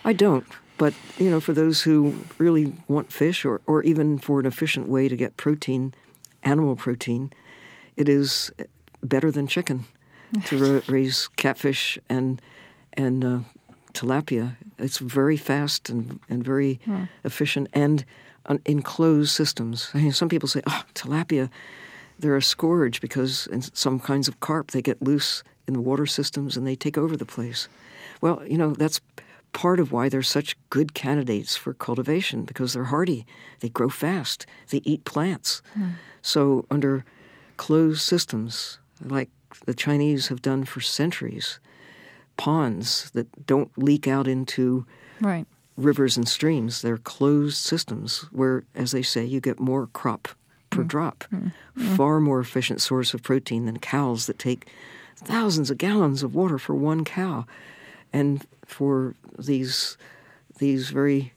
I 0.05 0.13
don't, 0.13 0.45
but 0.77 0.93
you 1.17 1.29
know, 1.31 1.39
for 1.39 1.53
those 1.53 1.81
who 1.81 2.13
really 2.37 2.73
want 2.87 3.11
fish 3.11 3.45
or, 3.45 3.61
or 3.65 3.81
even 3.83 4.17
for 4.19 4.39
an 4.39 4.45
efficient 4.45 4.87
way 4.89 5.07
to 5.07 5.15
get 5.15 5.37
protein, 5.37 5.93
animal 6.43 6.75
protein, 6.75 7.31
it 7.95 8.09
is 8.09 8.51
better 9.01 9.31
than 9.31 9.47
chicken 9.47 9.85
to 10.45 10.57
ra- 10.75 10.81
raise 10.87 11.29
catfish 11.37 11.97
and 12.09 12.41
and 12.95 13.23
uh, 13.25 13.39
tilapia. 13.93 14.55
It's 14.77 14.97
very 14.97 15.37
fast 15.37 15.89
and, 15.89 16.19
and 16.29 16.43
very 16.43 16.79
efficient 17.23 17.67
and 17.73 18.05
uh, 18.45 18.57
in 18.65 18.81
closed 18.81 19.31
systems. 19.31 19.89
I 19.93 19.99
mean, 19.99 20.11
some 20.11 20.29
people 20.29 20.49
say, 20.49 20.61
"Oh, 20.67 20.83
tilapia, 20.93 21.49
they're 22.19 22.35
a 22.37 22.41
scourge 22.41 23.01
because 23.01 23.47
in 23.47 23.61
some 23.61 23.99
kinds 23.99 24.27
of 24.27 24.39
carp 24.39 24.71
they 24.71 24.81
get 24.81 25.01
loose 25.01 25.43
in 25.67 25.73
the 25.73 25.81
water 25.81 26.05
systems 26.05 26.57
and 26.57 26.65
they 26.67 26.75
take 26.75 26.97
over 26.97 27.15
the 27.17 27.25
place." 27.25 27.67
Well, 28.21 28.41
you 28.47 28.57
know 28.57 28.73
that's 28.73 29.01
part 29.53 29.79
of 29.79 29.91
why 29.91 30.09
they're 30.09 30.23
such 30.23 30.57
good 30.69 30.93
candidates 30.93 31.55
for 31.55 31.73
cultivation 31.73 32.43
because 32.43 32.73
they're 32.73 32.85
hardy, 32.85 33.25
they 33.59 33.69
grow 33.69 33.87
fast, 33.89 34.45
they 34.69 34.81
eat 34.83 35.05
plants. 35.05 35.61
So 36.21 36.65
under 36.71 37.05
closed 37.57 38.01
systems, 38.01 38.79
like 39.05 39.29
the 39.65 39.73
Chinese 39.75 40.27
have 40.29 40.41
done 40.41 40.63
for 40.65 40.81
centuries, 40.81 41.59
ponds 42.37 43.09
that 43.11 43.45
don't 43.45 43.71
leak 43.77 44.07
out 44.07 44.27
into 44.27 44.85
Right. 45.21 45.45
rivers 45.77 46.17
and 46.17 46.27
streams. 46.27 46.81
They're 46.81 46.97
closed 46.97 47.57
systems 47.57 48.27
where, 48.31 48.63
as 48.75 48.91
they 48.91 49.01
say, 49.03 49.23
you 49.25 49.39
get 49.39 49.59
more 49.59 49.87
crop 49.87 50.27
per 50.69 50.83
mm. 50.83 50.87
drop. 50.87 51.23
Mm. 51.31 51.51
Mm. 51.77 51.97
Far 51.97 52.19
more 52.19 52.39
efficient 52.39 52.81
source 52.81 53.13
of 53.13 53.23
protein 53.23 53.65
than 53.65 53.79
cows 53.79 54.25
that 54.27 54.39
take 54.39 54.67
thousands 55.15 55.69
of 55.71 55.77
gallons 55.77 56.23
of 56.23 56.35
water 56.35 56.57
for 56.57 56.75
one 56.75 57.05
cow. 57.05 57.45
And 58.11 58.45
for 58.65 59.15
these 59.37 59.97
these 60.59 60.91
very 60.91 61.33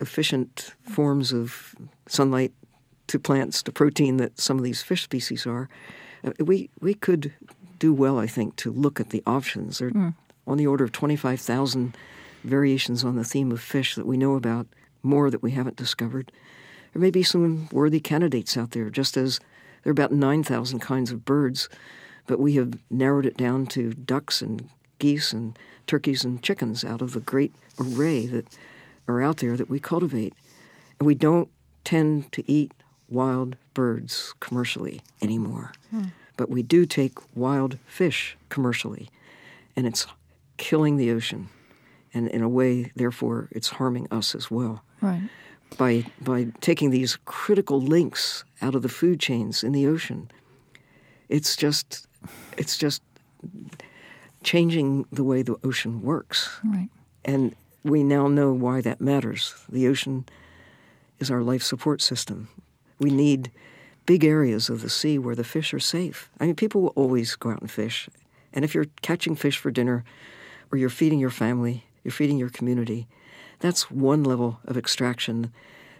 efficient 0.00 0.74
forms 0.82 1.32
of 1.32 1.74
sunlight 2.06 2.52
to 3.08 3.18
plants 3.18 3.62
to 3.64 3.72
protein 3.72 4.16
that 4.18 4.38
some 4.40 4.58
of 4.58 4.64
these 4.64 4.82
fish 4.82 5.02
species 5.02 5.46
are, 5.46 5.68
uh, 6.24 6.32
we 6.38 6.70
we 6.80 6.94
could 6.94 7.32
do 7.78 7.92
well, 7.92 8.18
I 8.18 8.26
think, 8.26 8.56
to 8.56 8.72
look 8.72 9.00
at 9.00 9.10
the 9.10 9.22
options. 9.26 9.78
There 9.78 9.88
are 9.88 9.92
mm. 9.92 10.14
on 10.46 10.58
the 10.58 10.66
order 10.66 10.84
of 10.84 10.92
twenty 10.92 11.16
five 11.16 11.40
thousand 11.40 11.96
variations 12.44 13.04
on 13.04 13.16
the 13.16 13.24
theme 13.24 13.52
of 13.52 13.60
fish 13.60 13.94
that 13.94 14.06
we 14.06 14.16
know 14.16 14.34
about, 14.34 14.66
more 15.02 15.30
that 15.30 15.42
we 15.42 15.52
haven't 15.52 15.76
discovered. 15.76 16.32
There 16.92 17.02
may 17.02 17.10
be 17.10 17.22
some 17.22 17.68
worthy 17.70 18.00
candidates 18.00 18.56
out 18.56 18.70
there, 18.70 18.90
just 18.90 19.16
as 19.16 19.38
there 19.82 19.90
are 19.90 19.92
about 19.92 20.12
nine 20.12 20.42
thousand 20.42 20.80
kinds 20.80 21.12
of 21.12 21.24
birds, 21.24 21.68
but 22.26 22.40
we 22.40 22.54
have 22.54 22.78
narrowed 22.90 23.26
it 23.26 23.36
down 23.36 23.66
to 23.66 23.92
ducks 23.92 24.42
and 24.42 24.68
geese 24.98 25.32
and 25.32 25.58
turkeys 25.86 26.24
and 26.24 26.42
chickens 26.42 26.84
out 26.84 27.02
of 27.02 27.12
the 27.12 27.20
great 27.20 27.54
array 27.78 28.26
that 28.26 28.46
are 29.06 29.22
out 29.22 29.38
there 29.38 29.56
that 29.56 29.70
we 29.70 29.80
cultivate. 29.80 30.34
And 30.98 31.06
we 31.06 31.14
don't 31.14 31.48
tend 31.84 32.32
to 32.32 32.42
eat 32.50 32.72
wild 33.08 33.56
birds 33.72 34.34
commercially 34.40 35.00
anymore. 35.22 35.72
Hmm. 35.90 36.06
But 36.38 36.48
we 36.48 36.62
do 36.62 36.86
take 36.86 37.18
wild 37.36 37.78
fish 37.86 38.38
commercially, 38.48 39.10
and 39.76 39.86
it's 39.86 40.06
killing 40.56 40.96
the 40.96 41.10
ocean. 41.10 41.50
And 42.14 42.28
in 42.28 42.42
a 42.42 42.48
way, 42.48 42.92
therefore, 42.96 43.48
it's 43.50 43.68
harming 43.68 44.06
us 44.10 44.34
as 44.34 44.50
well. 44.50 44.82
Right. 45.02 45.28
By, 45.76 46.06
by 46.22 46.46
taking 46.60 46.90
these 46.90 47.18
critical 47.26 47.80
links 47.80 48.44
out 48.62 48.74
of 48.74 48.82
the 48.82 48.88
food 48.88 49.20
chains 49.20 49.62
in 49.62 49.72
the 49.72 49.86
ocean, 49.86 50.30
it's 51.28 51.56
just, 51.56 52.06
it's 52.56 52.78
just 52.78 53.02
changing 54.42 55.06
the 55.12 55.24
way 55.24 55.42
the 55.42 55.56
ocean 55.64 56.02
works. 56.02 56.60
Right. 56.64 56.88
And 57.24 57.54
we 57.82 58.04
now 58.04 58.28
know 58.28 58.52
why 58.52 58.80
that 58.80 59.00
matters. 59.00 59.54
The 59.68 59.88
ocean 59.88 60.24
is 61.18 61.32
our 61.32 61.42
life 61.42 61.64
support 61.64 62.00
system. 62.00 62.48
We 63.00 63.10
need 63.10 63.50
big 64.08 64.24
areas 64.24 64.70
of 64.70 64.80
the 64.80 64.88
sea 64.88 65.18
where 65.18 65.34
the 65.34 65.44
fish 65.44 65.74
are 65.74 65.78
safe. 65.78 66.30
I 66.40 66.46
mean, 66.46 66.54
people 66.54 66.80
will 66.80 66.94
always 66.96 67.36
go 67.36 67.50
out 67.50 67.60
and 67.60 67.70
fish. 67.70 68.08
And 68.54 68.64
if 68.64 68.74
you're 68.74 68.86
catching 69.02 69.36
fish 69.36 69.58
for 69.58 69.70
dinner, 69.70 70.02
or 70.72 70.78
you're 70.78 70.88
feeding 70.88 71.18
your 71.18 71.28
family, 71.28 71.84
you're 72.02 72.12
feeding 72.12 72.38
your 72.38 72.48
community, 72.48 73.06
that's 73.58 73.90
one 73.90 74.24
level 74.24 74.60
of 74.64 74.78
extraction 74.78 75.52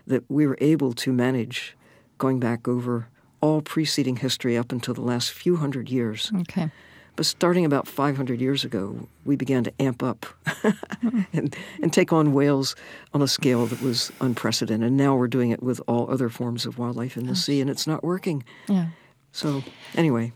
that 0.07 0.25
we 0.31 0.47
were 0.47 0.57
able 0.63 0.95
to 0.95 1.13
manage 1.13 1.77
going 2.17 2.41
back 2.41 2.67
over 2.67 3.09
all 3.43 3.61
preceding 3.61 4.17
history 4.17 4.57
up 4.57 4.73
until 4.73 4.95
the 4.95 5.03
last 5.03 5.31
few 5.31 5.57
hundred 5.57 5.91
years. 5.91 6.33
Okay. 6.35 6.71
But 7.19 7.27
starting 7.27 7.65
about 7.65 7.89
500 7.89 8.41
years 8.41 8.63
ago, 8.63 9.09
we 9.25 9.35
began 9.35 9.65
to 9.65 9.73
amp 9.83 10.05
up 10.05 10.25
and, 11.33 11.57
and 11.83 11.93
take 11.93 12.13
on 12.13 12.33
whales 12.33 12.77
on 13.13 13.23
a 13.23 13.27
scale 13.27 13.67
that 13.67 13.83
was 13.83 14.13
unprecedented. 14.21 14.87
And 14.87 14.97
now 14.97 15.17
we're 15.17 15.27
doing 15.27 15.51
it 15.51 15.61
with 15.61 15.81
all 15.89 16.09
other 16.09 16.29
forms 16.29 16.65
of 16.65 16.79
wildlife 16.79 17.17
in 17.17 17.27
the 17.27 17.35
sea, 17.35 17.61
and 17.61 17.69
it's 17.69 17.89
not 17.89 18.05
working. 18.05 18.45
Yeah. 18.69 18.91
So, 19.33 19.65
anyway, 19.97 20.33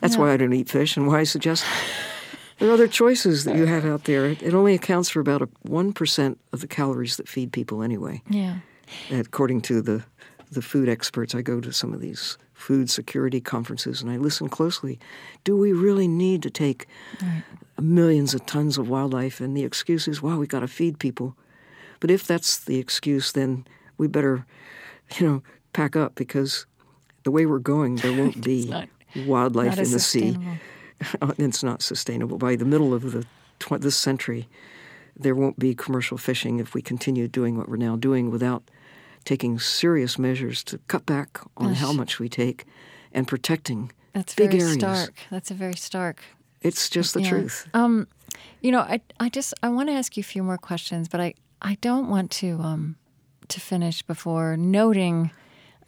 that's 0.00 0.16
why 0.16 0.32
I 0.32 0.36
don't 0.36 0.52
eat 0.52 0.68
fish 0.68 0.96
and 0.96 1.06
why 1.06 1.20
I 1.20 1.22
suggest 1.22 1.64
there 2.58 2.68
are 2.68 2.72
other 2.72 2.88
choices 2.88 3.44
that 3.44 3.54
you 3.54 3.66
have 3.66 3.84
out 3.84 4.02
there. 4.02 4.26
It 4.26 4.54
only 4.54 4.74
accounts 4.74 5.08
for 5.08 5.20
about 5.20 5.40
a 5.40 5.46
1% 5.68 6.36
of 6.52 6.60
the 6.60 6.66
calories 6.66 7.16
that 7.16 7.28
feed 7.28 7.52
people 7.52 7.80
anyway 7.80 8.22
Yeah. 8.28 8.56
according 9.12 9.60
to 9.62 9.80
the 9.80 10.02
the 10.52 10.62
food 10.62 10.88
experts, 10.88 11.34
I 11.34 11.42
go 11.42 11.60
to 11.60 11.72
some 11.72 11.92
of 11.92 12.00
these 12.00 12.36
food 12.52 12.90
security 12.90 13.40
conferences 13.40 14.02
and 14.02 14.10
I 14.10 14.16
listen 14.16 14.48
closely. 14.48 14.98
Do 15.44 15.56
we 15.56 15.72
really 15.72 16.06
need 16.06 16.42
to 16.42 16.50
take 16.50 16.86
millions 17.80 18.34
of 18.34 18.46
tons 18.46 18.78
of 18.78 18.88
wildlife? 18.88 19.40
And 19.40 19.56
the 19.56 19.64
excuse 19.64 20.06
is, 20.06 20.22
well, 20.22 20.36
we've 20.38 20.48
got 20.48 20.60
to 20.60 20.68
feed 20.68 20.98
people. 20.98 21.34
But 22.00 22.10
if 22.10 22.26
that's 22.26 22.58
the 22.58 22.78
excuse, 22.78 23.32
then 23.32 23.66
we 23.98 24.06
better, 24.06 24.46
you 25.18 25.26
know, 25.26 25.42
pack 25.72 25.96
up 25.96 26.14
because 26.14 26.66
the 27.24 27.30
way 27.30 27.46
we're 27.46 27.58
going, 27.58 27.96
there 27.96 28.12
won't 28.16 28.42
be 28.44 28.66
not- 28.66 28.88
wildlife 29.26 29.76
not 29.76 29.86
in 29.86 29.90
the 29.90 30.00
sea. 30.00 30.38
Uh, 31.20 31.32
it's 31.36 31.64
not 31.64 31.82
sustainable. 31.82 32.38
By 32.38 32.54
the 32.54 32.64
middle 32.64 32.94
of 32.94 33.10
the 33.10 33.26
tw- 33.58 33.80
this 33.80 33.96
century, 33.96 34.48
there 35.16 35.34
won't 35.34 35.58
be 35.58 35.74
commercial 35.74 36.16
fishing 36.16 36.60
if 36.60 36.74
we 36.74 36.80
continue 36.80 37.26
doing 37.26 37.58
what 37.58 37.68
we're 37.68 37.76
now 37.76 37.96
doing 37.96 38.30
without 38.30 38.62
taking 39.22 39.58
serious 39.58 40.18
measures 40.18 40.62
to 40.64 40.78
cut 40.88 41.06
back 41.06 41.40
on 41.56 41.74
how 41.74 41.92
much 41.92 42.18
we 42.18 42.28
take 42.28 42.64
and 43.12 43.26
protecting 43.28 43.92
That's 44.12 44.34
big 44.34 44.50
very 44.50 44.60
areas. 44.62 44.74
stark. 44.74 45.14
That's 45.30 45.50
a 45.50 45.54
very 45.54 45.76
stark. 45.76 46.22
It's 46.60 46.88
just 46.90 47.14
the 47.14 47.20
Yeah. 47.20 47.28
truth. 47.30 47.66
Um, 47.74 48.06
you 48.60 48.70
know, 48.70 48.80
I 48.80 49.00
I 49.20 49.28
just 49.28 49.54
I 49.62 49.68
want 49.68 49.88
to 49.88 49.94
ask 49.94 50.16
you 50.16 50.20
a 50.22 50.24
few 50.24 50.42
more 50.42 50.58
questions, 50.58 51.08
but 51.08 51.20
I 51.20 51.34
I 51.60 51.76
don't 51.80 52.08
want 52.08 52.30
to 52.42 52.58
um 52.60 52.96
to 53.48 53.60
finish 53.60 54.02
before 54.02 54.56
noting 54.56 55.30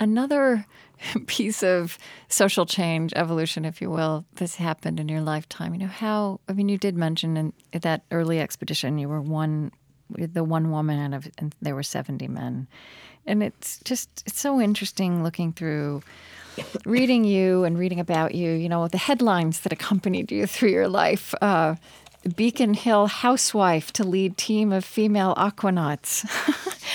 another 0.00 0.66
piece 1.26 1.62
of 1.62 1.98
social 2.28 2.66
change, 2.66 3.12
evolution, 3.16 3.64
if 3.64 3.80
you 3.80 3.90
will, 3.90 4.24
that's 4.34 4.56
happened 4.56 4.98
in 5.00 5.08
your 5.08 5.20
lifetime. 5.22 5.72
You 5.74 5.80
know 5.80 5.86
how? 5.86 6.40
I 6.48 6.52
mean, 6.52 6.68
you 6.68 6.78
did 6.78 6.96
mention 6.96 7.36
in 7.36 7.52
that 7.80 8.02
early 8.10 8.40
expedition 8.40 8.98
you 8.98 9.08
were 9.08 9.20
one, 9.20 9.70
the 10.10 10.44
one 10.44 10.70
woman 10.70 10.98
out 10.98 11.16
of, 11.16 11.28
and 11.38 11.54
there 11.62 11.74
were 11.74 11.82
seventy 11.84 12.28
men, 12.28 12.66
and 13.26 13.42
it's 13.42 13.80
just 13.84 14.08
it's 14.26 14.40
so 14.40 14.60
interesting 14.60 15.22
looking 15.22 15.52
through. 15.52 16.02
reading 16.84 17.24
you 17.24 17.64
and 17.64 17.76
reading 17.76 17.98
about 17.98 18.32
you, 18.32 18.52
you 18.52 18.68
know, 18.68 18.86
the 18.86 18.96
headlines 18.96 19.60
that 19.60 19.72
accompanied 19.72 20.30
you 20.30 20.46
through 20.46 20.70
your 20.70 20.86
life. 20.86 21.34
Uh, 21.42 21.74
Beacon 22.36 22.74
Hill 22.74 23.06
housewife 23.06 23.92
to 23.92 24.04
lead 24.04 24.36
team 24.36 24.72
of 24.72 24.84
female 24.84 25.34
aquanauts. 25.34 26.24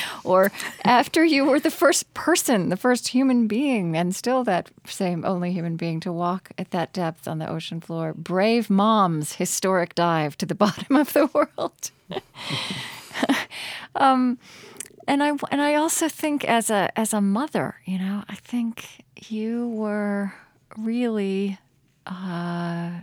or 0.23 0.51
after 0.83 1.23
you 1.23 1.45
were 1.45 1.59
the 1.59 1.71
first 1.71 2.11
person, 2.13 2.69
the 2.69 2.77
first 2.77 3.09
human 3.09 3.47
being, 3.47 3.95
and 3.95 4.15
still 4.15 4.43
that 4.45 4.71
same 4.85 5.23
only 5.25 5.51
human 5.51 5.75
being 5.75 5.99
to 6.01 6.11
walk 6.11 6.51
at 6.57 6.71
that 6.71 6.93
depth 6.93 7.27
on 7.27 7.39
the 7.39 7.49
ocean 7.49 7.79
floor. 7.79 8.13
Brave 8.13 8.69
mom's 8.69 9.33
historic 9.33 9.95
dive 9.95 10.37
to 10.37 10.45
the 10.45 10.55
bottom 10.65 10.95
of 10.95 11.13
the 11.13 11.27
world. 11.27 11.91
um, 13.95 14.39
and 15.09 15.21
I 15.21 15.31
and 15.51 15.61
I 15.61 15.75
also 15.75 16.07
think 16.07 16.45
as 16.45 16.69
a 16.69 16.97
as 16.97 17.13
a 17.13 17.21
mother, 17.21 17.75
you 17.85 17.99
know, 17.99 18.23
I 18.29 18.35
think 18.35 19.03
you 19.27 19.67
were 19.67 20.33
really. 20.77 21.57
Uh, 22.05 23.01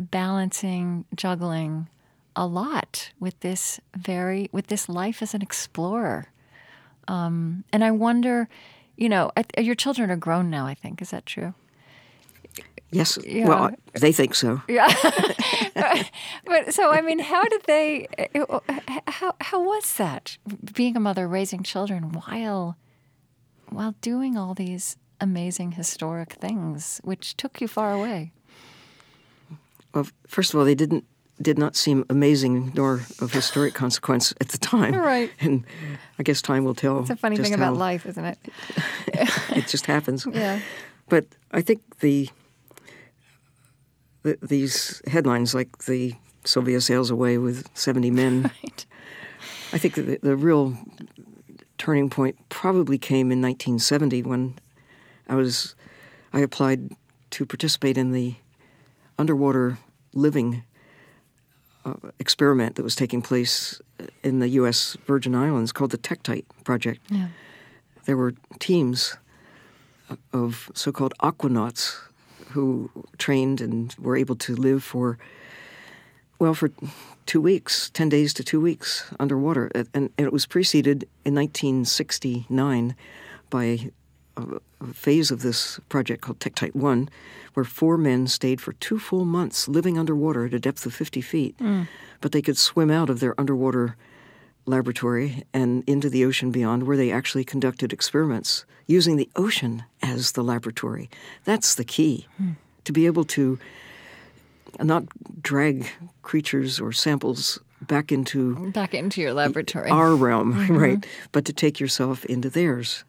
balancing, 0.00 1.04
juggling 1.14 1.88
a 2.34 2.46
lot 2.46 3.12
with 3.18 3.38
this 3.40 3.80
very 3.96 4.48
with 4.52 4.68
this 4.68 4.88
life 4.88 5.22
as 5.22 5.34
an 5.34 5.42
explorer. 5.42 6.28
Um, 7.08 7.64
and 7.72 7.84
I 7.84 7.90
wonder, 7.90 8.48
you 8.96 9.08
know, 9.08 9.30
your 9.58 9.74
children 9.74 10.10
are 10.10 10.16
grown 10.16 10.48
now. 10.48 10.66
I 10.66 10.74
think 10.74 11.02
is 11.02 11.10
that 11.10 11.26
true? 11.26 11.54
Yes. 12.90 13.18
Yeah. 13.24 13.48
Well, 13.48 13.70
they 13.94 14.12
think 14.12 14.34
so. 14.34 14.62
Yeah. 14.68 14.88
but 16.44 16.74
so 16.74 16.90
I 16.90 17.00
mean, 17.00 17.20
how 17.20 17.44
did 17.44 17.62
they? 17.64 18.08
Eh, 18.18 18.44
oh, 18.48 18.62
how 19.06 19.34
how 19.40 19.62
was 19.62 19.94
that 19.96 20.38
being 20.74 20.96
a 20.96 21.00
mother 21.00 21.28
raising 21.28 21.62
children 21.62 22.12
while 22.12 22.76
while 23.68 23.94
doing 24.00 24.36
all 24.36 24.54
these 24.54 24.96
amazing 25.20 25.72
historic 25.72 26.32
things, 26.32 27.00
which 27.04 27.36
took 27.36 27.60
you 27.60 27.68
far 27.68 27.92
away? 27.92 28.32
well, 29.94 30.06
first 30.26 30.52
of 30.52 30.58
all, 30.58 30.64
they 30.64 30.74
didn't 30.74 31.04
did 31.40 31.58
not 31.58 31.74
seem 31.74 32.04
amazing 32.10 32.70
nor 32.74 33.00
of 33.18 33.32
historic 33.32 33.72
consequence 33.72 34.34
at 34.42 34.48
the 34.48 34.58
time. 34.58 34.94
Right. 34.94 35.30
And 35.40 35.64
I 36.18 36.22
guess 36.22 36.42
time 36.42 36.64
will 36.64 36.74
tell. 36.74 37.00
It's 37.00 37.10
a 37.10 37.16
funny 37.16 37.38
thing 37.38 37.54
about 37.54 37.76
life, 37.76 38.04
isn't 38.04 38.24
it? 38.24 38.38
it 39.56 39.66
just 39.66 39.86
happens. 39.86 40.26
Yeah. 40.30 40.60
But 41.08 41.24
I 41.50 41.62
think 41.62 41.80
the, 42.00 42.28
the 44.22 44.38
these 44.42 45.02
headlines 45.06 45.54
like 45.54 45.78
the 45.84 46.14
Sylvia 46.44 46.80
sails 46.80 47.10
away 47.10 47.38
with 47.38 47.68
70 47.74 48.10
men. 48.10 48.50
Right. 48.62 48.86
I 49.72 49.78
think 49.78 49.94
the, 49.94 50.18
the 50.20 50.36
real 50.36 50.76
turning 51.78 52.10
point 52.10 52.36
probably 52.48 52.98
came 52.98 53.30
in 53.30 53.40
1970 53.40 54.22
when 54.24 54.58
I 55.28 55.36
was 55.36 55.76
I 56.32 56.40
applied 56.40 56.90
to 57.30 57.46
participate 57.46 57.96
in 57.96 58.10
the 58.10 58.34
underwater 59.16 59.78
living 60.12 60.64
uh, 61.84 61.94
experiment 62.18 62.74
that 62.76 62.82
was 62.82 62.96
taking 62.96 63.22
place 63.22 63.80
in 64.22 64.40
the 64.40 64.48
U.S. 64.48 64.96
Virgin 65.06 65.34
Islands 65.34 65.72
called 65.72 65.92
the 65.92 65.98
Tektite 65.98 66.46
Project. 66.64 67.00
Yeah. 67.08 67.28
There 68.06 68.16
were 68.16 68.34
teams 68.58 69.16
of 70.32 70.70
so 70.74 70.90
called 70.90 71.14
aquanauts 71.22 71.96
who 72.50 72.90
trained 73.18 73.60
and 73.60 73.94
were 73.98 74.16
able 74.16 74.36
to 74.36 74.54
live 74.54 74.82
for, 74.82 75.18
well, 76.38 76.54
for 76.54 76.70
two 77.26 77.40
weeks, 77.40 77.90
10 77.90 78.08
days 78.08 78.34
to 78.34 78.44
two 78.44 78.60
weeks 78.60 79.10
underwater. 79.18 79.70
And, 79.74 79.88
and 79.94 80.10
it 80.18 80.32
was 80.32 80.46
preceded 80.46 81.04
in 81.24 81.34
1969 81.34 82.94
by 83.50 83.90
a, 84.36 84.42
a 84.80 84.86
phase 84.92 85.30
of 85.30 85.42
this 85.42 85.80
project 85.88 86.22
called 86.22 86.40
Tektite 86.40 86.74
1, 86.74 87.08
where 87.54 87.64
four 87.64 87.96
men 87.98 88.26
stayed 88.26 88.60
for 88.60 88.72
two 88.74 88.98
full 88.98 89.24
months 89.24 89.68
living 89.68 89.98
underwater 89.98 90.46
at 90.46 90.54
a 90.54 90.60
depth 90.60 90.86
of 90.86 90.94
50 90.94 91.20
feet. 91.20 91.58
Mm. 91.58 91.88
But 92.20 92.32
they 92.32 92.42
could 92.42 92.58
swim 92.58 92.90
out 92.90 93.10
of 93.10 93.20
their 93.20 93.38
underwater 93.38 93.96
laboratory 94.70 95.44
and 95.52 95.84
into 95.86 96.08
the 96.08 96.24
ocean 96.24 96.50
beyond, 96.50 96.84
where 96.84 96.96
they 96.96 97.10
actually 97.10 97.44
conducted 97.44 97.92
experiments 97.92 98.64
using 98.86 99.16
the 99.16 99.28
ocean 99.36 99.84
as 100.02 100.32
the 100.32 100.42
laboratory. 100.42 101.10
That's 101.44 101.74
the 101.74 101.84
key 101.84 102.26
mm. 102.40 102.56
to 102.84 102.92
be 102.92 103.06
able 103.06 103.24
to 103.24 103.58
not 104.80 105.04
drag 105.42 105.88
creatures 106.22 106.80
or 106.80 106.92
samples 106.92 107.58
back 107.82 108.12
into 108.12 108.70
back 108.72 108.94
into 108.94 109.22
your 109.22 109.32
laboratory 109.32 109.90
our 109.90 110.14
realm 110.14 110.52
mm-hmm. 110.54 110.76
right 110.76 111.06
but 111.32 111.46
to 111.46 111.52
take 111.52 111.80
yourself 111.80 112.26
into 112.26 112.50
theirs 112.50 113.04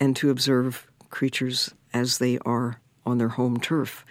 and 0.00 0.16
to 0.16 0.30
observe 0.30 0.88
creatures 1.10 1.74
as 1.92 2.18
they 2.18 2.38
are 2.44 2.80
on 3.06 3.18
their 3.18 3.30
home 3.30 3.58
turf. 3.58 4.04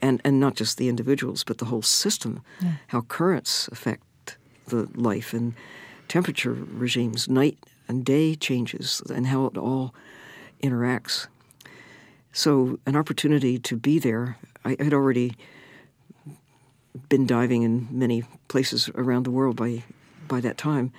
And, 0.00 0.20
and 0.22 0.38
not 0.38 0.54
just 0.54 0.76
the 0.76 0.88
individuals, 0.90 1.44
but 1.44 1.58
the 1.58 1.64
whole 1.66 1.80
system, 1.80 2.42
yeah. 2.60 2.72
how 2.88 3.02
currents 3.02 3.68
affect 3.68 4.36
the 4.66 4.86
life 4.94 5.32
and 5.32 5.54
temperature 6.14 6.52
regimes, 6.52 7.28
night 7.28 7.58
and 7.88 8.04
day 8.04 8.36
changes, 8.36 9.02
and 9.12 9.26
how 9.26 9.46
it 9.46 9.58
all 9.58 9.92
interacts. 10.62 11.26
So, 12.30 12.78
an 12.86 12.94
opportunity 12.94 13.58
to 13.58 13.76
be 13.76 13.98
there. 13.98 14.38
I 14.64 14.76
had 14.78 14.94
already 14.94 15.34
been 17.08 17.26
diving 17.26 17.62
in 17.64 17.88
many 17.90 18.22
places 18.46 18.88
around 18.94 19.24
the 19.24 19.32
world 19.32 19.56
by 19.56 19.82
by 20.28 20.40
that 20.40 20.56
time, 20.56 20.92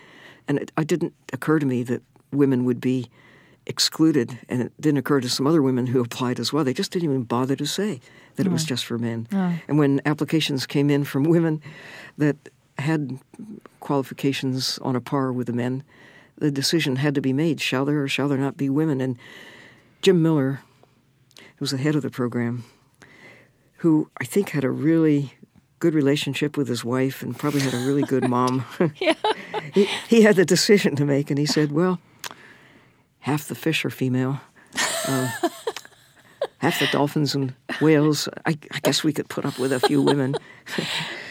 and 0.50 0.60
it, 0.60 0.74
it 0.78 0.88
didn't 0.88 1.14
occur 1.32 1.60
to 1.60 1.66
me 1.66 1.82
that 1.84 2.02
women 2.34 2.66
would 2.66 2.82
be 2.82 3.10
excluded, 3.66 4.38
and 4.50 4.62
it 4.64 4.74
didn't 4.82 4.98
occur 4.98 5.22
to 5.22 5.30
some 5.30 5.48
other 5.48 5.62
women 5.62 5.88
who 5.88 6.02
applied 6.02 6.42
as 6.42 6.52
well. 6.52 6.66
They 6.66 6.74
just 6.74 6.92
didn't 6.92 7.10
even 7.10 7.24
bother 7.24 7.56
to 7.56 7.66
say 7.66 8.02
that 8.36 8.46
it 8.46 8.52
was 8.52 8.66
just 8.66 8.86
for 8.86 8.98
men. 8.98 9.28
And 9.70 9.80
when 9.80 10.02
applications 10.06 10.66
came 10.68 10.90
in 10.90 11.06
from 11.06 11.24
women 11.24 11.62
that 12.18 12.36
had 12.78 13.20
qualifications 13.80 14.80
on 14.80 14.96
a 14.96 15.02
par 15.02 15.32
with 15.32 15.48
the 15.48 15.54
men, 15.54 15.84
the 16.38 16.52
decision 16.52 16.98
had 16.98 17.16
to 17.16 17.22
be 17.22 17.34
made: 17.34 17.62
shall 17.62 17.86
there 17.86 18.04
or 18.04 18.08
shall 18.08 18.28
there 18.28 18.38
not 18.38 18.58
be 18.58 18.70
women? 18.70 19.02
And 19.02 19.18
Jim 20.02 20.22
Miller, 20.22 20.62
who 21.38 21.44
was 21.60 21.72
the 21.72 21.78
head 21.78 21.96
of 21.96 22.02
the 22.02 22.10
program, 22.10 22.64
who 23.78 24.10
I 24.20 24.26
think 24.26 24.50
had 24.50 24.64
a 24.64 24.70
really 24.70 25.34
good 25.80 25.94
relationship 25.94 26.58
with 26.58 26.68
his 26.68 26.84
wife 26.84 27.22
and 27.22 27.38
probably 27.38 27.62
had 27.62 27.74
a 27.74 27.86
really 27.86 28.04
good 28.04 28.28
mom. 28.30 28.66
yeah. 28.98 29.14
he, 29.74 29.86
he 30.08 30.22
had 30.22 30.36
the 30.36 30.46
decision 30.46 30.96
to 30.96 31.06
make, 31.06 31.30
and 31.30 31.40
he 31.40 31.46
said, 31.46 31.72
"Well." 31.72 32.00
half 33.26 33.48
the 33.48 33.56
fish 33.56 33.84
are 33.84 33.90
female. 33.90 34.40
Uh, 35.08 35.32
half 36.60 36.80
the 36.80 36.88
dolphins 36.92 37.34
and 37.34 37.56
whales. 37.82 38.30
I, 38.46 38.52
I, 38.72 38.80
guess 38.84 39.04
we 39.04 39.14
could 39.14 39.30
put 39.30 39.46
up 39.46 39.58
with 39.58 39.74
a 39.74 39.80
few 39.80 40.00
women. 40.00 40.36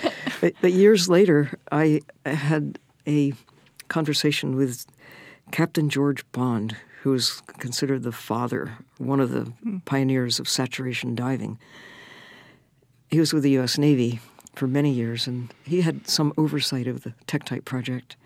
but, 0.44 0.52
but, 0.60 0.72
years 0.74 1.08
later, 1.08 1.58
I 1.72 2.02
had 2.26 2.78
a 3.06 3.32
conversation 3.88 4.56
with 4.56 4.84
Captain 5.52 5.88
George 5.88 6.30
Bond, 6.32 6.76
who 7.00 7.14
is 7.14 7.40
considered 7.56 8.02
the 8.02 8.12
father, 8.12 8.76
one 8.98 9.20
of 9.20 9.30
the 9.30 9.44
hmm. 9.44 9.78
pioneers 9.86 10.38
of 10.38 10.46
saturation 10.46 11.14
diving. 11.14 11.58
He 13.08 13.18
was 13.18 13.32
with 13.32 13.42
the 13.42 13.52
U.S. 13.52 13.78
Navy 13.78 14.20
for 14.54 14.66
many 14.66 14.90
years, 14.90 15.26
and 15.26 15.50
he 15.64 15.80
had 15.80 16.06
some 16.06 16.34
oversight 16.36 16.86
of 16.88 17.04
the 17.04 17.14
Tektite 17.26 17.64
project. 17.64 18.16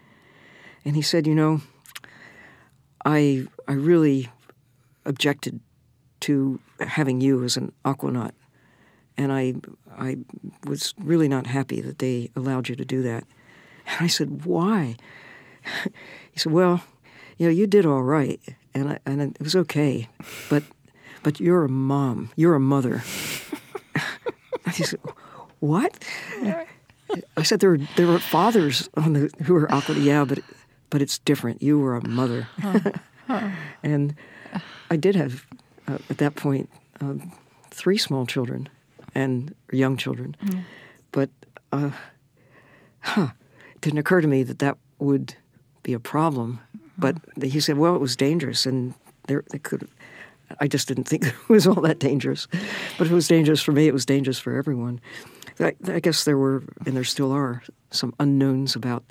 And 0.84 0.96
he 0.96 1.02
said, 1.02 1.24
you 1.24 1.36
know, 1.36 1.60
I 3.04 3.46
I 3.68 3.74
really 3.74 4.28
objected 5.04 5.60
to 6.22 6.58
having 6.80 7.20
you 7.20 7.44
as 7.44 7.56
an 7.56 7.70
aquanaut, 7.84 8.32
and 9.18 9.32
I 9.32 9.54
I 9.98 10.16
was 10.66 10.94
really 10.98 11.28
not 11.28 11.46
happy 11.46 11.80
that 11.80 11.98
they 11.98 12.30
allowed 12.36 12.68
you 12.68 12.76
to 12.76 12.84
do 12.84 13.02
that. 13.02 13.24
And 13.86 14.04
I 14.04 14.06
said, 14.06 14.44
why? 14.44 14.96
he 16.32 16.38
said, 16.38 16.52
well, 16.52 16.82
you 17.36 17.46
know, 17.46 17.52
you 17.52 17.66
did 17.66 17.84
all 17.84 18.02
right, 18.02 18.40
and 18.74 18.90
I, 18.90 18.98
and 19.04 19.20
it 19.20 19.40
was 19.40 19.56
okay, 19.56 20.08
but 20.48 20.62
but 21.22 21.40
you're 21.40 21.64
a 21.64 21.68
mom, 21.68 22.30
you're 22.36 22.54
a 22.54 22.60
mother. 22.60 22.98
he 24.72 24.84
said, 24.84 25.00
what? 25.58 25.98
I 27.36 27.42
said 27.42 27.60
there 27.60 27.70
were 27.70 27.80
there 27.96 28.06
were 28.06 28.18
fathers 28.18 28.88
on 28.94 29.12
the 29.14 29.30
who 29.44 29.54
were 29.54 29.70
aqua. 29.72 29.96
Yeah, 29.96 30.24
but 30.24 30.38
but 30.90 31.02
it's 31.02 31.18
different. 31.18 31.62
You 31.62 31.78
were 31.78 31.96
a 31.96 32.06
mother. 32.06 32.48
And 33.82 34.14
I 34.90 34.96
did 34.96 35.14
have, 35.14 35.46
uh, 35.86 35.98
at 36.08 36.18
that 36.18 36.34
point, 36.34 36.70
uh, 37.00 37.14
three 37.70 37.98
small 37.98 38.26
children 38.26 38.68
and 39.18 39.54
young 39.72 39.96
children. 39.96 40.36
Mm. 40.44 40.62
But 41.10 41.30
uh, 41.72 41.90
huh, 43.00 43.28
it 43.74 43.80
didn't 43.80 43.98
occur 43.98 44.20
to 44.20 44.28
me 44.28 44.44
that 44.44 44.60
that 44.60 44.78
would 44.98 45.34
be 45.82 45.92
a 45.92 46.00
problem 46.00 46.60
But 46.98 47.16
he 47.42 47.60
said, 47.60 47.78
well, 47.78 47.94
it 47.94 48.00
was 48.00 48.16
dangerous, 48.16 48.66
and 48.66 48.94
there 49.28 49.44
they 49.50 49.58
could. 49.58 49.88
I 50.60 50.66
just 50.66 50.88
didn't 50.88 51.08
think 51.08 51.26
it 51.26 51.48
was 51.48 51.66
all 51.66 51.80
that 51.82 51.98
dangerous, 52.00 52.48
but 52.98 53.06
if 53.06 53.12
it 53.12 53.14
was 53.14 53.28
dangerous 53.28 53.62
for 53.62 53.72
me, 53.72 53.86
it 53.86 53.92
was 53.92 54.06
dangerous 54.06 54.38
for 54.38 54.56
everyone. 54.56 55.00
I, 55.60 55.74
I 55.86 56.00
guess 56.00 56.24
there 56.24 56.38
were, 56.38 56.62
and 56.86 56.96
there 56.96 57.04
still 57.04 57.32
are, 57.32 57.62
some 57.90 58.14
unknowns 58.20 58.76
about 58.76 59.04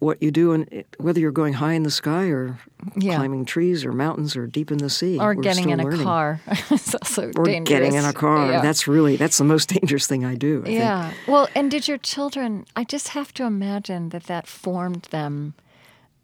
what 0.00 0.20
you 0.22 0.30
do, 0.30 0.52
and 0.52 0.84
whether 0.98 1.20
you're 1.20 1.30
going 1.30 1.52
high 1.54 1.74
in 1.74 1.82
the 1.84 1.90
sky 1.90 2.24
or 2.24 2.58
Yeah. 2.96 3.16
climbing 3.16 3.44
trees 3.44 3.84
or 3.84 3.92
mountains 3.92 4.34
or 4.34 4.46
deep 4.46 4.70
in 4.72 4.78
the 4.78 4.90
sea, 4.90 5.18
Or 5.18 5.34
getting 5.48 5.70
in 5.70 5.78
a 5.78 5.96
car. 6.02 6.40
it's 6.70 6.94
also 6.94 7.30
or 7.36 7.44
dangerous. 7.44 7.68
getting 7.68 7.94
in 7.94 8.04
a 8.04 8.12
car. 8.12 8.50
Yeah. 8.50 8.60
That's 8.62 8.88
really 8.88 9.16
that's 9.16 9.36
the 9.38 9.44
most 9.44 9.68
dangerous 9.78 10.06
thing 10.06 10.24
I 10.24 10.34
do. 10.34 10.60
I 10.62 10.64
think. 10.64 10.78
Yeah. 10.78 11.12
Well, 11.28 11.48
and 11.54 11.70
did 11.70 11.86
your 11.86 11.98
children? 11.98 12.64
I 12.74 12.84
just 12.84 13.08
have 13.08 13.32
to 13.34 13.44
imagine 13.44 14.08
that 14.08 14.24
that 14.24 14.46
formed 14.46 15.06
them. 15.10 15.54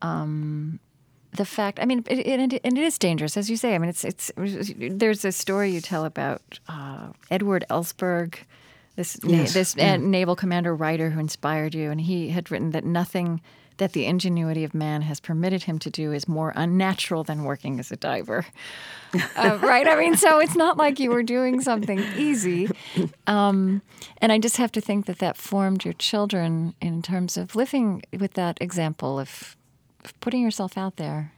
Um, 0.03 0.81
the 1.33 1.45
fact, 1.45 1.79
I 1.81 1.85
mean, 1.85 2.03
it, 2.09 2.19
it, 2.27 2.61
and 2.65 2.79
it 2.79 2.85
is 2.85 2.99
dangerous, 2.99 3.37
as 3.37 3.51
you 3.51 3.57
say. 3.57 3.75
I 3.75 3.79
mean, 3.79 3.91
it's 3.91 4.05
it's. 4.05 4.33
There's 4.37 5.25
a 5.25 5.33
story 5.33 5.71
you 5.71 5.81
tell 5.83 6.05
about 6.07 6.41
uh, 6.69 7.09
Edward 7.31 7.65
Ellsberg, 7.69 8.37
this 8.97 9.23
na- 9.23 9.31
Yes, 9.39 9.53
this 9.53 9.77
uh, 9.77 9.97
naval 9.99 10.35
commander 10.37 10.75
writer 10.75 11.11
who 11.11 11.21
inspired 11.21 11.75
you, 11.75 11.91
and 11.91 12.01
he 12.01 12.31
had 12.31 12.51
written 12.51 12.71
that 12.71 12.85
nothing 12.85 13.43
that 13.79 13.93
the 13.93 14.07
ingenuity 14.07 14.65
of 14.65 14.75
man 14.75 15.03
has 15.03 15.21
permitted 15.21 15.65
him 15.65 15.79
to 15.81 15.91
do 15.91 16.13
is 16.13 16.27
more 16.27 16.53
unnatural 16.57 17.25
than 17.25 17.45
working 17.45 17.79
as 17.79 17.91
a 17.91 17.97
diver. 17.97 18.47
uh, 19.37 19.59
right? 19.63 19.87
I 19.87 19.97
mean, 19.97 20.17
so 20.17 20.39
it's 20.39 20.57
not 20.57 20.77
like 20.77 20.99
you 20.99 21.11
were 21.11 21.23
doing 21.23 21.61
something 21.61 21.99
easy. 22.17 22.69
Um, 23.27 23.83
and 24.19 24.33
I 24.33 24.39
just 24.39 24.57
have 24.57 24.73
to 24.73 24.81
think 24.81 25.07
that 25.07 25.19
that 25.19 25.37
formed 25.37 25.85
your 25.85 25.95
children 25.95 26.75
in 26.81 27.03
terms 27.03 27.37
of 27.37 27.55
living 27.55 28.03
with 28.19 28.35
that 28.35 28.59
example 28.61 29.19
of, 29.19 29.57
of 30.05 30.19
putting 30.21 30.43
yourself 30.43 30.79
out 30.79 30.97
there. 30.97 31.33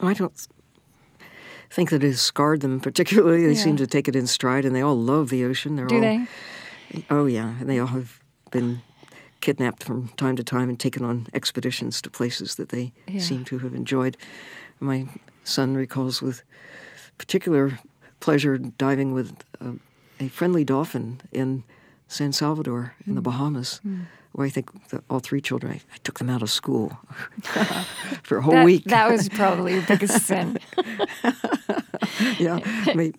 I 0.00 0.12
don't 0.12 0.46
think 1.70 1.90
that 1.90 2.04
it 2.04 2.08
has 2.08 2.20
scarred 2.20 2.60
them 2.60 2.80
particularly. 2.80 3.46
They 3.46 3.54
seem 3.54 3.76
to 3.76 3.86
take 3.86 4.08
it 4.08 4.16
in 4.16 4.26
stride, 4.26 4.64
and 4.64 4.74
they 4.74 4.82
all 4.82 4.96
love 4.96 5.30
the 5.30 5.44
ocean. 5.44 5.76
They're 5.76 5.86
Do 5.86 5.96
all, 5.96 6.00
they? 6.00 6.26
Oh 7.10 7.26
yeah, 7.26 7.54
and 7.58 7.68
they 7.68 7.78
all 7.78 7.88
have 7.88 8.20
been 8.50 8.82
kidnapped 9.46 9.84
from 9.84 10.08
time 10.16 10.34
to 10.36 10.42
time 10.42 10.68
and 10.68 10.78
taken 10.80 11.04
on 11.04 11.26
expeditions 11.32 12.02
to 12.02 12.10
places 12.10 12.56
that 12.56 12.68
they 12.70 12.92
Yeah. 13.06 13.20
seem 13.20 13.44
to 13.44 13.58
have 13.60 13.74
enjoyed. 13.76 14.16
My 14.80 15.06
son 15.44 15.76
recalls 15.76 16.20
with 16.20 16.42
particular 17.18 17.78
pleasure 18.18 18.58
diving 18.58 19.14
with 19.14 19.28
uh, 19.60 19.74
a 20.18 20.28
friendly 20.28 20.64
dolphin 20.64 21.20
in 21.32 21.62
San 22.08 22.32
Salvador 22.32 22.94
in 23.06 23.12
Mm. 23.12 23.16
the 23.16 23.22
Bahamas. 23.22 23.80
Where 24.32 24.46
I 24.46 24.50
think 24.50 24.66
that 24.88 25.02
all 25.08 25.20
three 25.20 25.40
children, 25.40 25.72
I, 25.72 25.76
I 25.94 25.98
took 26.02 26.18
them 26.18 26.28
out 26.28 26.42
of 26.42 26.50
school 26.50 26.98
for 28.22 28.36
a 28.38 28.42
whole 28.42 28.54
That, 28.54 28.64
week. 28.66 28.84
that 28.84 29.10
was 29.10 29.28
probably 29.30 29.72
your 29.74 29.86
biggest 29.86 30.26
sin. 30.26 30.58
yeah, 32.38 32.58
they 32.94 33.12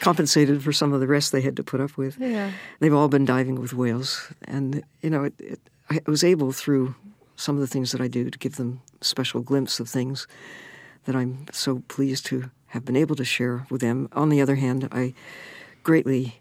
compensated 0.00 0.62
for 0.62 0.72
some 0.72 0.94
of 0.94 1.00
the 1.00 1.06
rest 1.06 1.30
they 1.32 1.42
had 1.42 1.56
to 1.56 1.62
put 1.62 1.80
up 1.80 1.96
with. 1.98 2.16
Yeah. 2.18 2.50
They've 2.80 2.94
all 2.94 3.08
been 3.08 3.24
diving 3.26 3.60
with 3.60 3.72
whales, 3.74 4.32
and 4.48 4.82
you 5.02 5.10
know, 5.10 5.24
it, 5.24 5.34
it, 5.38 5.60
I 5.92 6.10
was 6.10 6.24
able 6.24 6.52
through 6.52 6.94
some 7.36 7.56
of 7.56 7.60
the 7.60 7.66
things 7.66 7.92
that 7.92 8.00
I 8.00 8.08
do 8.08 8.30
to 8.30 8.38
give 8.38 8.56
them 8.56 8.80
special 9.00 9.40
glimpse 9.40 9.80
of 9.80 9.88
things 9.88 10.26
that 11.04 11.16
I'm 11.16 11.46
so 11.52 11.82
pleased 11.88 12.26
to 12.26 12.50
have 12.68 12.84
been 12.84 12.96
able 12.96 13.16
to 13.16 13.24
share 13.24 13.66
with 13.70 13.80
them. 13.80 14.08
On 14.12 14.28
the 14.28 14.40
other 14.40 14.54
hand, 14.54 14.88
I 14.92 15.14
greatly 15.82 16.40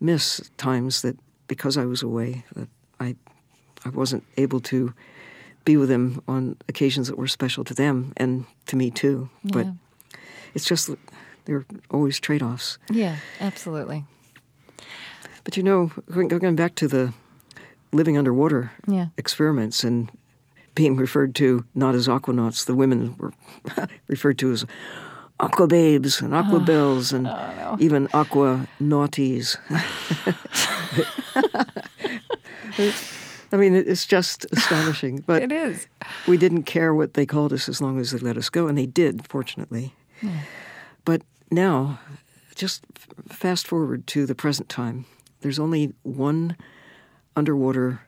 miss 0.00 0.50
times 0.56 1.02
that 1.02 1.16
because 1.48 1.76
I 1.76 1.84
was 1.84 2.02
away 2.02 2.44
that 2.54 2.68
I 3.00 3.16
I 3.84 3.90
wasn't 3.90 4.24
able 4.36 4.60
to 4.60 4.92
be 5.64 5.76
with 5.76 5.88
them 5.88 6.22
on 6.26 6.56
occasions 6.68 7.08
that 7.08 7.18
were 7.18 7.28
special 7.28 7.64
to 7.64 7.74
them 7.74 8.12
and 8.16 8.46
to 8.66 8.76
me 8.76 8.90
too. 8.90 9.28
But 9.44 9.66
it's 10.54 10.64
just 10.64 10.90
there 11.44 11.56
are 11.56 11.66
always 11.90 12.20
trade-offs. 12.20 12.78
Yeah, 12.90 13.16
absolutely. 13.40 14.04
But 15.44 15.56
you 15.56 15.62
know, 15.62 15.90
going 16.10 16.56
back 16.56 16.74
to 16.76 16.88
the 16.88 17.12
living 17.92 18.16
underwater 18.18 18.70
Yeah. 18.86 19.06
experiments 19.16 19.84
and 19.84 20.10
being 20.74 20.96
referred 20.96 21.34
to 21.36 21.64
not 21.74 21.94
as 21.94 22.06
aquanauts, 22.08 22.64
the 22.66 22.74
women 22.74 23.14
were 23.18 23.32
referred 24.08 24.38
to 24.38 24.52
as 24.52 24.64
aqua 25.40 25.66
babes 25.66 26.20
and 26.20 26.34
aqua 26.34 26.60
bells 26.60 27.12
and 27.12 27.26
oh, 27.28 27.76
even 27.80 28.08
aqua 28.12 28.66
naughties. 28.80 29.56
I 33.50 33.56
mean, 33.56 33.74
it's 33.74 34.06
just 34.06 34.46
astonishing. 34.52 35.22
But 35.26 35.42
It 35.42 35.52
is. 35.52 35.86
we 36.26 36.36
didn't 36.36 36.64
care 36.64 36.94
what 36.94 37.14
they 37.14 37.24
called 37.26 37.52
us 37.52 37.68
as 37.68 37.80
long 37.80 37.98
as 37.98 38.10
they 38.10 38.18
let 38.18 38.36
us 38.36 38.50
go, 38.50 38.66
and 38.68 38.76
they 38.76 38.86
did, 38.86 39.26
fortunately. 39.28 39.94
But 41.04 41.22
now, 41.50 41.98
just 42.54 42.84
fast 43.28 43.66
forward 43.66 44.06
to 44.08 44.26
the 44.26 44.34
present 44.34 44.68
time, 44.68 45.06
there's 45.40 45.58
only 45.58 45.94
one 46.02 46.56
underwater 47.38 48.02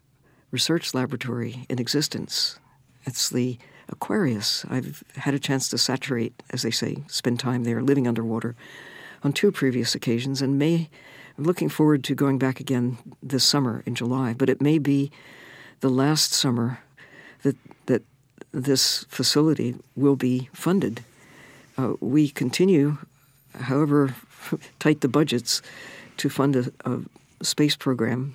research 0.51 0.93
laboratory 0.93 1.65
in 1.69 1.79
existence. 1.79 2.59
It's 3.05 3.31
the 3.31 3.59
Aquarius. 3.89 4.65
I've 4.69 5.03
had 5.17 5.35
a 5.35 5.39
chance 5.39 5.69
to 5.69 5.79
saturate, 5.79 6.43
as 6.51 6.63
they 6.63 6.71
say, 6.71 6.99
spend 7.09 7.41
time 7.41 7.65
there 7.65 7.83
living 7.83 8.07
underwater 8.07 8.57
on 9.23 9.33
two 9.33 9.53
previous 9.53 9.95
occasions, 9.95 10.43
and 10.43 10.59
may 10.59 10.89
I'm 11.39 11.45
looking 11.45 11.69
forward 11.69 12.05
to 12.05 12.15
going 12.15 12.39
back 12.39 12.61
again 12.61 12.99
this 13.23 13.45
summer 13.45 13.83
in 13.87 13.95
July. 13.95 14.35
But 14.35 14.51
it 14.51 14.61
may 14.61 14.79
be 14.79 15.11
the 15.81 15.89
last 15.89 16.33
summer 16.33 16.81
that 17.43 17.57
that 17.87 18.03
this 18.53 19.05
facility 19.09 19.77
will 19.97 20.17
be 20.17 20.51
funded. 20.53 21.05
Uh, 21.79 21.95
we 22.01 22.29
continue, 22.29 22.99
however 23.55 24.15
tight 24.79 25.01
the 25.01 25.09
budgets, 25.09 25.63
to 26.17 26.29
fund 26.29 26.57
a, 26.57 26.73
a 26.85 27.01
space 27.43 27.77
program, 27.77 28.35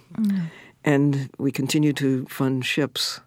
and 0.86 1.30
we 1.38 1.52
continue 1.52 1.92
to 1.94 2.26
fund 2.28 2.64
ships 2.64 3.20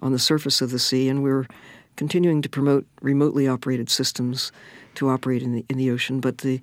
on 0.00 0.12
the 0.12 0.18
surface 0.18 0.60
of 0.60 0.70
the 0.70 0.78
sea, 0.78 1.08
and 1.08 1.22
we're 1.22 1.46
continuing 1.94 2.42
to 2.42 2.48
promote 2.48 2.86
remotely 3.00 3.46
operated 3.46 3.88
systems 3.88 4.50
to 4.94 5.08
operate 5.08 5.42
in 5.42 5.52
the, 5.52 5.64
in 5.68 5.76
the 5.76 5.90
ocean. 5.90 6.20
But 6.20 6.38
the 6.38 6.60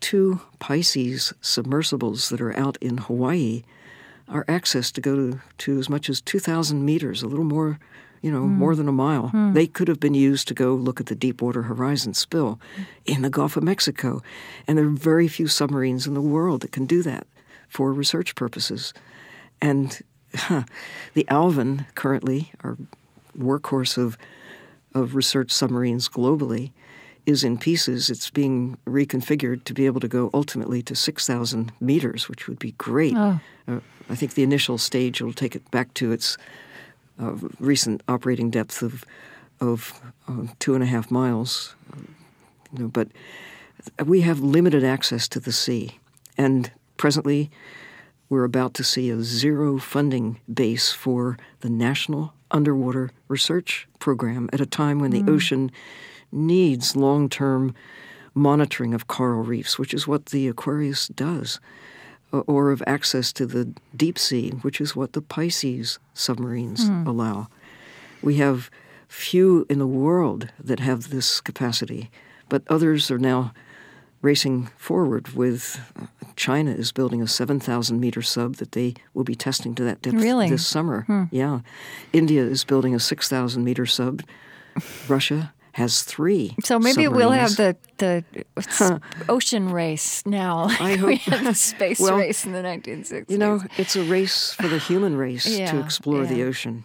two 0.00 0.40
Pisces 0.58 1.32
submersibles 1.40 2.28
that 2.28 2.40
are 2.40 2.56
out 2.56 2.76
in 2.80 2.98
Hawaii 2.98 3.62
are 4.28 4.44
accessed 4.46 4.92
to 4.94 5.00
go 5.00 5.14
to, 5.14 5.40
to 5.58 5.78
as 5.78 5.88
much 5.88 6.10
as 6.10 6.20
2,000 6.20 6.84
meters, 6.84 7.22
a 7.22 7.28
little 7.28 7.44
more, 7.44 7.78
you 8.22 8.30
know, 8.30 8.42
hmm. 8.42 8.58
more 8.58 8.74
than 8.74 8.88
a 8.88 8.92
mile. 8.92 9.28
Hmm. 9.28 9.52
They 9.52 9.68
could 9.68 9.86
have 9.86 10.00
been 10.00 10.14
used 10.14 10.48
to 10.48 10.54
go 10.54 10.74
look 10.74 11.00
at 11.00 11.06
the 11.06 11.14
Deepwater 11.14 11.62
Horizon 11.62 12.12
spill 12.14 12.60
in 13.04 13.22
the 13.22 13.30
Gulf 13.30 13.56
of 13.56 13.62
Mexico. 13.62 14.20
And 14.66 14.76
there 14.76 14.86
are 14.86 14.90
very 14.90 15.28
few 15.28 15.46
submarines 15.46 16.08
in 16.08 16.14
the 16.14 16.20
world 16.20 16.62
that 16.62 16.72
can 16.72 16.86
do 16.86 17.02
that 17.02 17.26
for 17.68 17.92
research 17.92 18.34
purposes. 18.34 18.92
And 19.60 20.00
the 21.14 21.26
Alvin, 21.28 21.86
currently, 21.94 22.52
our 22.62 22.76
workhorse 23.38 23.98
of, 23.98 24.16
of 24.94 25.14
research 25.14 25.50
submarines 25.50 26.08
globally, 26.08 26.72
is 27.26 27.42
in 27.42 27.58
pieces. 27.58 28.08
It's 28.08 28.30
being 28.30 28.78
reconfigured 28.86 29.64
to 29.64 29.74
be 29.74 29.86
able 29.86 30.00
to 30.00 30.08
go 30.08 30.30
ultimately 30.32 30.82
to 30.82 30.94
6,000 30.94 31.72
meters, 31.80 32.28
which 32.28 32.46
would 32.46 32.58
be 32.58 32.72
great. 32.72 33.14
Oh. 33.16 33.40
Uh, 33.66 33.80
I 34.08 34.14
think 34.14 34.34
the 34.34 34.44
initial 34.44 34.78
stage 34.78 35.20
will 35.20 35.32
take 35.32 35.56
it 35.56 35.68
back 35.70 35.92
to 35.94 36.12
its 36.12 36.38
uh, 37.20 37.34
recent 37.58 38.02
operating 38.08 38.50
depth 38.50 38.82
of 38.82 39.04
of 39.58 40.00
uh, 40.28 40.46
two 40.58 40.74
and 40.74 40.82
a 40.82 40.86
half 40.86 41.10
miles. 41.10 41.74
You 42.72 42.84
know, 42.84 42.88
but 42.88 43.08
we 44.04 44.20
have 44.20 44.40
limited 44.40 44.84
access 44.84 45.28
to 45.28 45.40
the 45.40 45.52
sea, 45.52 45.98
and 46.36 46.70
presently 46.96 47.50
we're 48.28 48.44
about 48.44 48.74
to 48.74 48.84
see 48.84 49.10
a 49.10 49.22
zero 49.22 49.78
funding 49.78 50.40
base 50.52 50.92
for 50.92 51.36
the 51.60 51.70
National 51.70 52.34
Underwater 52.50 53.10
Research 53.28 53.88
Program 53.98 54.48
at 54.52 54.60
a 54.60 54.66
time 54.66 54.98
when 54.98 55.10
the 55.10 55.22
mm. 55.22 55.30
ocean 55.30 55.70
needs 56.32 56.96
long 56.96 57.28
term 57.28 57.74
monitoring 58.34 58.92
of 58.94 59.06
coral 59.06 59.42
reefs, 59.42 59.78
which 59.78 59.94
is 59.94 60.06
what 60.06 60.26
the 60.26 60.46
Aquarius 60.46 61.08
does, 61.08 61.58
uh, 62.32 62.40
or 62.40 62.70
of 62.70 62.82
access 62.86 63.32
to 63.32 63.46
the 63.46 63.72
deep 63.96 64.18
sea, 64.18 64.50
which 64.62 64.80
is 64.80 64.94
what 64.94 65.14
the 65.14 65.22
Pisces 65.22 65.98
submarines 66.12 66.86
hmm. 66.86 67.06
allow. 67.06 67.48
We 68.22 68.36
have 68.36 68.70
few 69.08 69.64
in 69.70 69.78
the 69.78 69.86
world 69.86 70.52
that 70.62 70.80
have 70.80 71.08
this 71.08 71.40
capacity, 71.40 72.10
but 72.48 72.62
others 72.68 73.10
are 73.10 73.18
now 73.18 73.54
racing 74.22 74.68
forward 74.76 75.28
with 75.34 75.80
uh, 76.00 76.06
China 76.36 76.70
is 76.72 76.92
building 76.92 77.22
a 77.22 77.26
7,000 77.28 78.00
meter 78.00 78.22
sub 78.22 78.56
that 78.56 78.72
they 78.72 78.94
will 79.14 79.24
be 79.24 79.34
testing 79.34 79.74
to 79.74 79.84
that 79.84 80.02
depth 80.02 80.16
Really? 80.16 80.48
this 80.48 80.66
summer. 80.66 81.28
Yeah. 81.30 81.60
India 82.12 82.42
is 82.42 82.64
building 82.64 82.94
a 82.94 83.00
6,000 83.00 83.62
meter 83.64 83.86
sub. 83.86 84.22
Russia 85.08 85.52
has 85.72 86.02
three. 86.02 86.54
So 86.64 86.78
maybe 86.78 87.06
we'll 87.08 87.30
have 87.32 87.56
the 87.56 87.76
the 87.98 88.24
s- 88.56 88.98
ocean 89.28 89.70
race 89.70 90.24
now. 90.24 90.68
I 90.80 90.96
we 91.04 91.16
hope- 91.16 91.34
had 91.34 91.44
the 91.46 91.54
space 91.72 92.00
Well, 92.00 92.16
race 92.16 92.46
in 92.46 92.52
the 92.52 92.62
1960s. 92.62 93.30
You 93.30 93.38
know, 93.38 93.60
it's 93.76 93.94
a 93.96 94.02
race 94.02 94.52
for 94.54 94.68
the 94.68 94.78
human 94.78 95.16
race 95.16 95.44
to 95.44 95.50
Yeah, 95.52 95.84
explore 95.84 96.24
the 96.26 96.36
yeah. 96.36 96.44
ocean. 96.44 96.84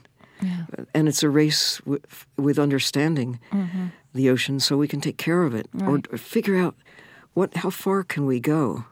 and 0.94 1.08
it's 1.08 1.24
a 1.24 1.30
race 1.30 1.80
with, 1.86 2.26
with 2.38 2.58
understanding 2.60 3.40
the 4.14 4.30
ocean 4.30 4.60
so 4.60 4.76
we 4.76 4.88
can 4.88 5.00
take 5.00 5.18
care 5.18 5.44
of 5.44 5.54
it 5.56 5.68
or, 5.74 5.98
Mm-hmm. 6.00 6.14
Or 6.16 6.18
figure 6.18 6.58
out 6.58 6.76
what 7.34 7.56
how 7.58 7.70
far 7.70 8.04
can 8.04 8.26
we 8.26 8.40
go. 8.40 8.86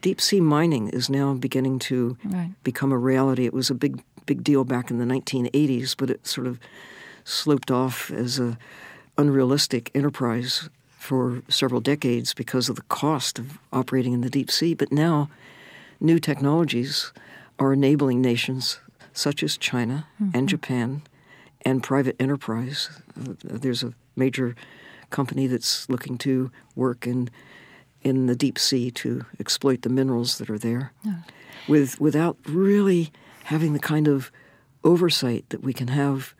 Deep 0.00 0.20
sea 0.20 0.40
mining 0.40 0.88
is 0.88 1.10
now 1.10 1.34
beginning 1.34 1.78
to 1.80 2.16
Right. 2.24 2.52
become 2.62 2.92
a 2.92 2.98
reality. 2.98 3.44
It 3.46 3.54
was 3.54 3.70
a 3.70 3.74
big 3.74 4.02
big 4.26 4.44
deal 4.44 4.62
back 4.64 4.90
in 4.90 4.98
the 4.98 5.06
1980s, 5.06 5.94
but 5.96 6.10
it 6.10 6.26
sort 6.26 6.46
of 6.46 6.58
sloped 7.24 7.70
off 7.70 8.10
as 8.10 8.38
a 8.38 8.58
unrealistic 9.16 9.90
enterprise 9.94 10.68
for 10.98 11.42
several 11.48 11.80
decades 11.80 12.34
because 12.34 12.68
of 12.68 12.76
the 12.76 12.82
cost 12.82 13.38
of 13.38 13.58
operating 13.72 14.12
in 14.12 14.20
the 14.20 14.30
deep 14.30 14.50
sea. 14.50 14.74
But 14.74 14.92
now, 14.92 15.30
new 16.00 16.18
technologies 16.18 17.12
are 17.58 17.72
enabling 17.72 18.20
nations 18.20 18.80
such 19.12 19.42
as 19.42 19.56
China 19.56 20.06
and 20.34 20.48
Japan 20.48 21.02
and 21.64 21.82
private 21.82 22.14
enterprise. 22.20 22.88
Uh, 23.18 23.32
there's 23.42 23.82
a 23.82 23.94
major 24.14 24.54
company 25.10 25.46
that's 25.46 25.88
looking 25.88 26.18
to 26.18 26.50
work 26.76 27.06
in 27.06 27.30
in 28.02 28.26
the 28.26 28.36
deep 28.36 28.58
sea 28.58 28.90
to 28.92 29.24
exploit 29.40 29.82
the 29.82 29.88
minerals 29.88 30.38
that 30.38 30.48
are 30.50 30.58
there, 30.58 30.92
with 31.68 32.00
without 32.00 32.36
really 32.46 33.10
having 33.44 33.72
the 33.72 33.78
kind 33.78 34.08
of 34.08 34.30
oversight 34.84 35.44
that 35.50 35.62
we 35.62 35.72
can 35.72 35.88
have 35.88 36.34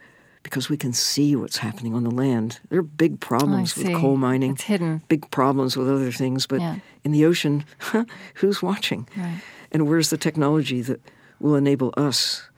because 0.45 0.71
we 0.71 0.77
can 0.77 0.93
see 0.93 1.35
what's 1.37 1.59
happening 1.59 1.95
on 1.95 2.05
the 2.05 2.11
land. 2.11 2.61
There 2.71 2.79
are 2.79 2.83
big 2.83 3.21
problems 3.21 3.77
with 3.77 3.93
coal 3.95 4.17
mining, 4.17 4.53
It's 4.53 4.63
hidden. 4.63 5.03
big 5.09 5.31
problems 5.31 5.77
with 5.77 5.89
other 5.91 6.13
things, 6.13 6.47
but 6.47 6.61
Yeah. 6.61 6.77
in 7.05 7.11
the 7.13 7.25
ocean, 7.27 7.65
who's 8.35 8.63
watching? 8.63 9.09
Right. 9.17 9.41
And 9.73 9.87
where's 9.89 10.09
the 10.11 10.17
technology 10.17 10.81
that 10.83 11.01
will 11.41 11.57
enable 11.57 11.93
us 11.97 12.49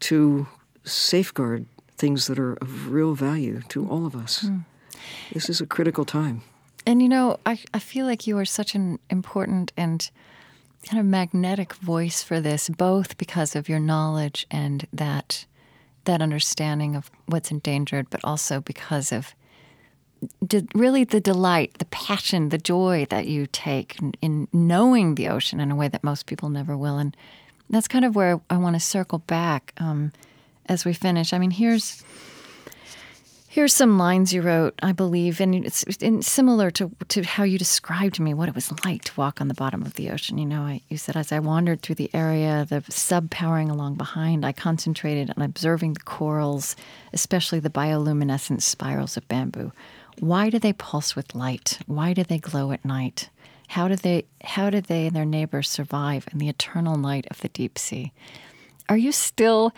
to 0.00 0.46
safeguard 0.84 1.66
things 1.96 2.26
that 2.26 2.38
are 2.38 2.52
of 2.54 2.90
real 2.92 3.14
value 3.14 3.62
to 3.68 3.88
all 3.88 4.06
of 4.06 4.14
us? 4.14 4.42
Hmm. 4.42 4.58
This 5.32 5.48
is 5.48 5.60
a 5.60 5.66
critical 5.66 6.04
time. 6.04 6.42
And 6.84 7.02
you 7.02 7.08
know, 7.08 7.38
I, 7.46 7.58
I 7.72 7.78
feel 7.78 8.06
like 8.06 8.26
you 8.26 8.36
are 8.38 8.44
such 8.44 8.74
an 8.74 8.98
important 9.08 9.72
and 9.76 10.10
kind 10.86 10.98
of 10.98 11.06
magnetic 11.06 11.74
voice 11.74 12.22
for 12.22 12.40
this, 12.40 12.68
both 12.68 13.16
because 13.18 13.54
of 13.54 13.68
your 13.68 13.78
knowledge 13.78 14.46
and 14.50 14.86
that 14.92 15.46
that 16.04 16.20
understanding 16.20 16.96
of 16.96 17.10
what's 17.26 17.52
endangered, 17.52 18.10
but 18.10 18.20
also 18.24 18.60
because 18.60 19.12
of 19.12 19.34
really 20.74 21.04
the 21.04 21.20
delight, 21.20 21.74
the 21.78 21.84
passion, 21.86 22.48
the 22.48 22.58
joy 22.58 23.06
that 23.10 23.26
you 23.26 23.46
take 23.46 24.00
in, 24.00 24.12
in 24.20 24.48
knowing 24.52 25.14
the 25.14 25.28
ocean 25.28 25.60
in 25.60 25.70
a 25.70 25.76
way 25.76 25.88
that 25.88 26.02
most 26.02 26.26
people 26.26 26.48
never 26.48 26.76
will. 26.76 26.98
And 26.98 27.16
that's 27.70 27.88
kind 27.88 28.04
of 28.04 28.16
where 28.16 28.40
I 28.50 28.56
want 28.56 28.74
to 28.74 28.80
circle 28.80 29.18
back 29.20 29.72
um, 29.78 30.12
as 30.66 30.84
we 30.84 30.92
finish. 30.92 31.32
I 31.32 31.38
mean, 31.38 31.52
here's 31.52 32.02
Here's 33.52 33.74
some 33.74 33.98
lines 33.98 34.32
you 34.32 34.40
wrote, 34.40 34.78
I 34.82 34.92
believe, 34.92 35.38
and 35.38 35.54
it's 35.54 35.82
in, 36.00 36.22
similar 36.22 36.70
to, 36.70 36.90
to 37.08 37.22
how 37.22 37.44
you 37.44 37.58
described 37.58 38.14
to 38.14 38.22
me 38.22 38.32
what 38.32 38.48
it 38.48 38.54
was 38.54 38.72
like 38.82 39.04
to 39.04 39.12
walk 39.14 39.42
on 39.42 39.48
the 39.48 39.52
bottom 39.52 39.82
of 39.82 39.92
the 39.92 40.08
ocean. 40.08 40.38
You 40.38 40.46
know, 40.46 40.62
I, 40.62 40.80
you 40.88 40.96
said, 40.96 41.18
as 41.18 41.32
I 41.32 41.38
wandered 41.38 41.82
through 41.82 41.96
the 41.96 42.08
area, 42.14 42.66
the 42.66 42.82
sub 42.88 43.28
powering 43.28 43.68
along 43.68 43.96
behind, 43.96 44.46
I 44.46 44.52
concentrated 44.52 45.34
on 45.36 45.42
observing 45.42 45.92
the 45.92 46.00
corals, 46.00 46.76
especially 47.12 47.60
the 47.60 47.68
bioluminescent 47.68 48.62
spirals 48.62 49.18
of 49.18 49.28
bamboo. 49.28 49.70
Why 50.18 50.48
do 50.48 50.58
they 50.58 50.72
pulse 50.72 51.14
with 51.14 51.34
light? 51.34 51.78
Why 51.84 52.14
do 52.14 52.24
they 52.24 52.38
glow 52.38 52.72
at 52.72 52.86
night? 52.86 53.28
How 53.68 53.86
do 53.86 53.96
they, 53.96 54.24
how 54.42 54.70
do 54.70 54.80
they 54.80 55.08
and 55.08 55.14
their 55.14 55.26
neighbors 55.26 55.68
survive 55.68 56.26
in 56.32 56.38
the 56.38 56.48
eternal 56.48 56.96
night 56.96 57.26
of 57.30 57.42
the 57.42 57.50
deep 57.50 57.78
sea? 57.78 58.14
Are 58.88 58.96
you 58.96 59.12
still 59.12 59.74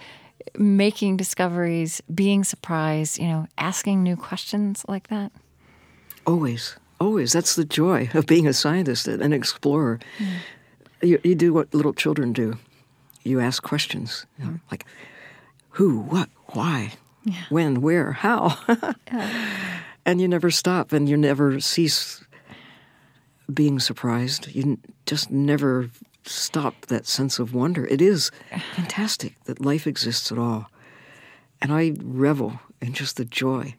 making 0.56 1.16
discoveries, 1.16 2.00
being 2.14 2.44
surprised, 2.44 3.18
you 3.18 3.26
know, 3.26 3.46
asking 3.58 4.02
new 4.02 4.16
questions 4.16 4.84
like 4.88 5.08
that? 5.08 5.32
Always, 6.26 6.76
always. 7.00 7.32
That's 7.32 7.54
the 7.54 7.64
joy 7.64 8.08
of 8.14 8.26
being 8.26 8.46
a 8.46 8.52
scientist, 8.52 9.08
and 9.08 9.22
an 9.22 9.32
explorer. 9.32 10.00
Hmm. 10.18 10.24
You, 11.02 11.20
you 11.22 11.34
do 11.34 11.52
what 11.52 11.74
little 11.74 11.92
children 11.92 12.32
do. 12.32 12.58
You 13.24 13.40
ask 13.40 13.62
questions, 13.62 14.26
you 14.38 14.44
know, 14.44 14.50
hmm. 14.52 14.56
like 14.70 14.84
who, 15.70 16.00
what, 16.00 16.28
why, 16.48 16.92
when, 17.48 17.80
where, 17.80 18.12
how, 18.12 18.56
and 20.06 20.20
you 20.20 20.28
never 20.28 20.50
stop, 20.50 20.92
and 20.92 21.08
you 21.08 21.16
never 21.16 21.58
cease 21.60 22.24
being 23.52 23.78
surprised. 23.80 24.54
You 24.54 24.78
just 25.06 25.30
never 25.30 25.90
stop 26.28 26.86
that 26.86 27.06
sense 27.06 27.38
of 27.38 27.54
wonder. 27.54 27.86
It 27.86 28.00
is 28.00 28.30
fantastic 28.76 29.34
that 29.44 29.60
life 29.64 29.86
exists 29.86 30.30
at 30.32 30.38
all. 30.38 30.70
And 31.62 31.72
I 31.72 31.94
revel 32.02 32.60
in 32.80 32.92
just 32.92 33.16
the 33.16 33.24
joy 33.24 33.74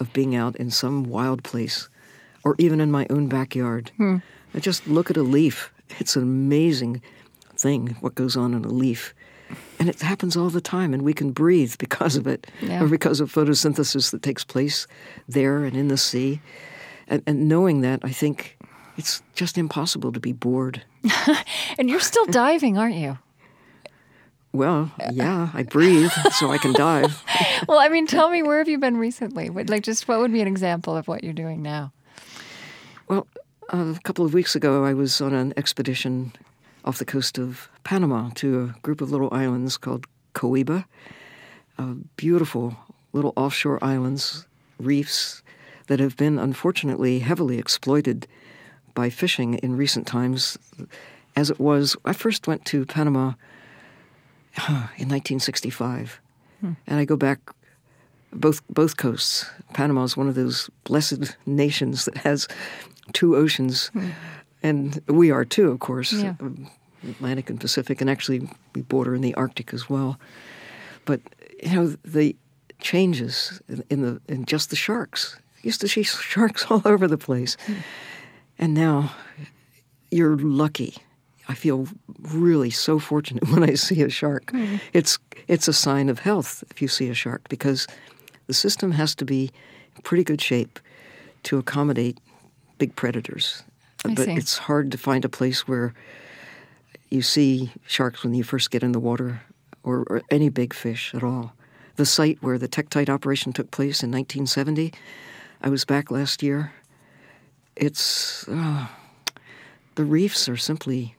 of 0.00 0.12
being 0.12 0.34
out 0.34 0.56
in 0.56 0.70
some 0.70 1.04
wild 1.04 1.42
place 1.42 1.88
or 2.44 2.54
even 2.58 2.80
in 2.80 2.90
my 2.90 3.06
own 3.10 3.28
backyard. 3.28 3.90
Hmm. 3.96 4.16
I 4.54 4.58
just 4.60 4.86
look 4.86 5.10
at 5.10 5.16
a 5.16 5.22
leaf. 5.22 5.72
It's 5.98 6.16
an 6.16 6.22
amazing 6.22 7.00
thing 7.56 7.96
what 8.00 8.14
goes 8.14 8.36
on 8.36 8.54
in 8.54 8.64
a 8.64 8.68
leaf. 8.68 9.14
And 9.78 9.88
it 9.88 10.00
happens 10.00 10.36
all 10.36 10.48
the 10.50 10.60
time, 10.60 10.94
and 10.94 11.02
we 11.02 11.12
can 11.12 11.32
breathe 11.32 11.74
because 11.78 12.16
of 12.16 12.26
it, 12.26 12.46
Yeah. 12.60 12.82
or 12.82 12.88
because 12.88 13.20
of 13.20 13.32
photosynthesis 13.32 14.10
that 14.10 14.22
takes 14.22 14.44
place 14.44 14.86
there 15.28 15.64
and 15.64 15.76
in 15.76 15.88
the 15.88 15.96
sea. 15.98 16.40
And, 17.08 17.22
and 17.26 17.48
knowing 17.48 17.80
that, 17.82 18.00
I 18.02 18.10
think 18.10 18.56
it's 18.96 19.22
just 19.34 19.58
impossible 19.58 20.12
to 20.12 20.20
be 20.20 20.32
bored. 20.32 20.82
And 21.78 21.88
you're 21.90 22.00
still 22.00 22.26
diving, 22.26 22.78
aren't 22.78 22.94
you? 22.96 23.18
Well, 24.52 24.90
yeah, 25.12 25.48
I 25.54 25.62
breathe 25.62 26.10
so 26.32 26.50
I 26.50 26.58
can 26.58 26.72
dive. 26.72 27.22
Well, 27.68 27.78
I 27.78 27.88
mean, 27.88 28.06
tell 28.08 28.28
me 28.28 28.42
where 28.42 28.58
have 28.58 28.68
you 28.68 28.76
been 28.78 28.96
recently? 28.96 29.48
What- 29.48 29.70
Like, 29.70 29.84
just 29.84 30.08
what 30.08 30.18
would 30.18 30.32
be 30.32 30.40
an 30.40 30.48
example 30.48 30.96
of 30.96 31.06
what 31.06 31.22
you're 31.22 31.32
doing 31.32 31.62
now? 31.62 31.92
Well, 33.08 33.26
a 33.68 33.96
couple 34.02 34.24
of 34.26 34.34
weeks 34.34 34.56
ago, 34.56 34.84
I 34.84 34.94
was 34.94 35.20
on 35.20 35.32
an 35.32 35.54
expedition 35.56 36.32
off 36.84 36.98
the 36.98 37.04
coast 37.04 37.38
of 37.38 37.68
Panama 37.84 38.30
to 38.34 38.74
a 38.76 38.80
group 38.82 39.00
of 39.00 39.10
little 39.12 39.28
islands 39.32 39.76
called 39.78 40.06
Coiba. 40.34 40.84
Uh, 41.78 41.94
beautiful 42.16 42.76
little 43.12 43.32
offshore 43.36 43.78
islands, 43.82 44.46
reefs 44.78 45.42
that 45.86 46.00
have 46.00 46.16
been 46.16 46.38
unfortunately 46.40 47.20
heavily 47.20 47.58
exploited 47.58 48.26
by 48.94 49.10
fishing 49.10 49.54
in 49.54 49.76
recent 49.76 50.06
times. 50.06 50.58
As 51.34 51.50
it 51.50 51.58
was, 51.58 51.96
I 52.04 52.12
first 52.12 52.46
went 52.46 52.64
to 52.66 52.84
Panama 52.84 53.32
in 54.68 55.08
1965, 55.08 56.20
hmm. 56.60 56.72
and 56.86 56.98
I 56.98 57.04
go 57.04 57.16
back 57.16 57.38
both 58.32 58.66
both 58.68 58.96
coasts. 58.96 59.50
Panama 59.74 60.04
is 60.04 60.16
one 60.16 60.28
of 60.28 60.34
those 60.34 60.70
blessed 60.84 61.36
nations 61.46 62.04
that 62.04 62.18
has 62.18 62.48
two 63.12 63.36
oceans, 63.36 63.88
hmm. 63.88 64.10
and 64.62 65.00
we 65.08 65.30
are 65.30 65.44
too, 65.44 65.70
of 65.70 65.80
course, 65.80 66.12
Yeah. 66.12 66.34
um, 66.40 66.68
Atlantic 67.08 67.50
and 67.50 67.60
Pacific, 67.60 68.00
and 68.00 68.08
actually 68.08 68.48
we 68.74 68.82
border 68.82 69.14
in 69.14 69.22
the 69.22 69.34
Arctic 69.34 69.74
as 69.74 69.90
well. 69.90 70.18
But 71.04 71.20
you 71.62 71.74
know 71.74 71.96
the 72.04 72.36
changes 72.80 73.60
in, 73.90 74.02
the 74.02 74.20
in 74.28 74.44
just 74.44 74.70
the 74.70 74.76
sharks. 74.76 75.36
You 75.62 75.68
used 75.68 75.80
to 75.80 75.88
see 75.88 76.02
sharks 76.02 76.66
all 76.70 76.82
over 76.84 77.08
the 77.08 77.18
place, 77.18 77.56
hmm. 77.66 77.74
And 78.58 78.74
now 78.74 79.12
you're 80.10 80.36
lucky. 80.36 80.96
I 81.48 81.54
feel 81.54 81.88
really 82.20 82.70
so 82.70 82.98
fortunate 82.98 83.48
when 83.50 83.68
I 83.68 83.74
see 83.74 84.02
a 84.02 84.08
shark. 84.08 84.50
Hmm. 84.50 84.76
It's 84.92 85.18
it's 85.48 85.68
a 85.68 85.72
sign 85.72 86.08
of 86.08 86.20
health 86.20 86.62
if 86.70 86.80
you 86.80 86.88
see 86.88 87.08
a 87.08 87.14
shark 87.14 87.48
because 87.48 87.86
the 88.46 88.54
system 88.54 88.92
has 88.92 89.14
to 89.16 89.24
be 89.24 89.50
in 89.96 90.02
pretty 90.02 90.24
good 90.24 90.40
shape 90.40 90.78
to 91.44 91.58
accommodate 91.58 92.18
big 92.78 92.94
predators. 92.96 93.62
I 94.04 94.14
but 94.14 94.26
see. 94.26 94.34
it's 94.34 94.58
hard 94.58 94.92
to 94.92 94.98
find 94.98 95.24
a 95.24 95.28
place 95.28 95.66
where 95.66 95.94
you 97.10 97.22
see 97.22 97.70
sharks 97.86 98.24
when 98.24 98.34
you 98.34 98.42
first 98.42 98.70
get 98.70 98.82
in 98.82 98.92
the 98.92 99.00
water 99.00 99.42
or, 99.82 100.04
or 100.08 100.22
any 100.30 100.48
big 100.48 100.74
fish 100.74 101.14
at 101.14 101.22
all. 101.22 101.52
The 101.96 102.06
site 102.06 102.38
where 102.42 102.58
the 102.58 102.68
Tektite 102.68 103.10
operation 103.10 103.52
took 103.52 103.70
place 103.70 104.02
in 104.02 104.10
1970, 104.10 104.92
I 105.60 105.68
was 105.68 105.84
back 105.84 106.10
last 106.10 106.42
year. 106.42 106.72
It's 107.76 108.46
uh, 108.48 108.86
the 109.94 110.04
reefs 110.04 110.48
are 110.48 110.56
simply 110.56 111.16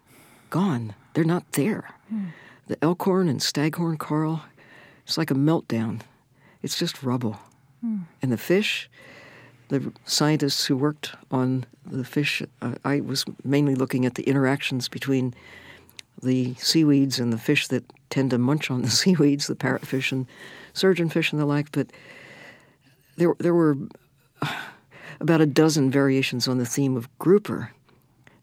gone. 0.50 0.96
They're 1.14 1.24
not 1.24 1.52
there. 1.54 1.92
The 2.68 2.78
elkhorn 2.84 3.28
and 3.28 3.42
staghorn 3.42 3.98
coral, 3.98 4.42
it's 5.06 5.18
like 5.18 5.32
a 5.32 5.36
meltdown. 5.36 6.02
It's 6.62 6.78
just 6.78 7.04
rubble. 7.04 7.40
And 8.22 8.32
the 8.32 8.38
fish, 8.38 8.90
the 9.70 9.92
scientists 10.06 10.66
who 10.66 10.78
worked 10.78 11.16
on 11.32 11.66
the 11.86 12.06
fish, 12.06 12.42
uh, 12.62 12.76
I 12.86 13.02
was 13.02 13.26
mainly 13.44 13.76
looking 13.76 14.06
at 14.06 14.16
the 14.16 14.24
interactions 14.24 14.88
between 14.88 15.34
the 16.22 16.54
seaweeds 16.56 17.20
and 17.20 17.34
the 17.34 17.38
fish 17.38 17.68
that 17.68 17.84
tend 18.10 18.30
to 18.32 18.38
munch 18.38 18.72
on 18.72 18.84
the 18.84 18.90
seaweeds, 19.02 19.48
the 19.48 19.56
parrotfish 19.56 20.12
and 20.12 20.28
surgeonfish 20.74 21.32
and 21.32 21.42
the 21.42 21.46
like. 21.46 21.72
But 21.72 21.88
there, 23.18 23.36
there 23.40 23.54
were 23.54 23.78
about 25.20 25.42
a 25.42 25.46
dozen 25.46 25.90
variations 25.92 26.48
on 26.48 26.58
the 26.58 26.66
theme 26.66 26.96
of 26.96 27.08
grouper, 27.20 27.72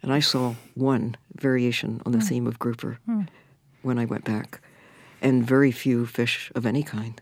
and 0.02 0.12
I 0.12 0.20
saw 0.20 0.54
one 0.74 1.16
variation 1.36 2.00
on 2.06 2.12
the 2.12 2.18
hmm. 2.18 2.24
theme 2.24 2.46
of 2.46 2.58
grouper 2.58 2.98
hmm. 3.06 3.22
when 3.82 3.98
I 3.98 4.04
went 4.04 4.24
back, 4.24 4.60
and 5.20 5.46
very 5.46 5.72
few 5.72 6.06
fish 6.06 6.50
of 6.54 6.66
any 6.66 6.82
kind. 6.82 7.20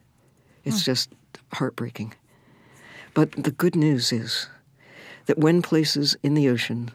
It's 0.64 0.84
hmm. 0.84 0.90
just 0.90 1.10
heartbreaking. 1.52 2.14
But 3.14 3.32
the 3.32 3.50
good 3.50 3.74
news 3.74 4.12
is 4.12 4.48
that 5.26 5.38
when 5.38 5.62
places 5.62 6.16
in 6.22 6.34
the 6.34 6.48
ocean 6.48 6.90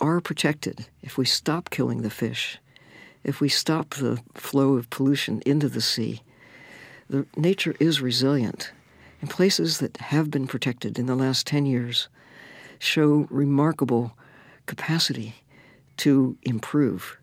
are 0.00 0.20
protected, 0.20 0.86
if 1.02 1.16
we 1.16 1.24
stop 1.24 1.70
killing 1.70 2.02
the 2.02 2.10
fish, 2.10 2.58
if 3.24 3.40
we 3.40 3.48
stop 3.48 3.94
the 3.94 4.20
flow 4.34 4.74
of 4.74 4.90
pollution 4.90 5.42
into 5.46 5.68
the 5.68 5.80
sea, 5.80 6.20
the 7.08 7.26
nature 7.36 7.74
is 7.80 8.00
resilient. 8.00 8.72
And 9.20 9.30
places 9.30 9.78
that 9.78 9.96
have 9.98 10.30
been 10.30 10.46
protected 10.46 10.98
in 10.98 11.06
the 11.06 11.14
last 11.14 11.46
10 11.46 11.66
years 11.66 12.08
show 12.78 13.26
remarkable 13.30 14.16
capacity 14.66 15.36
to 15.98 16.36
improve. 16.42 17.16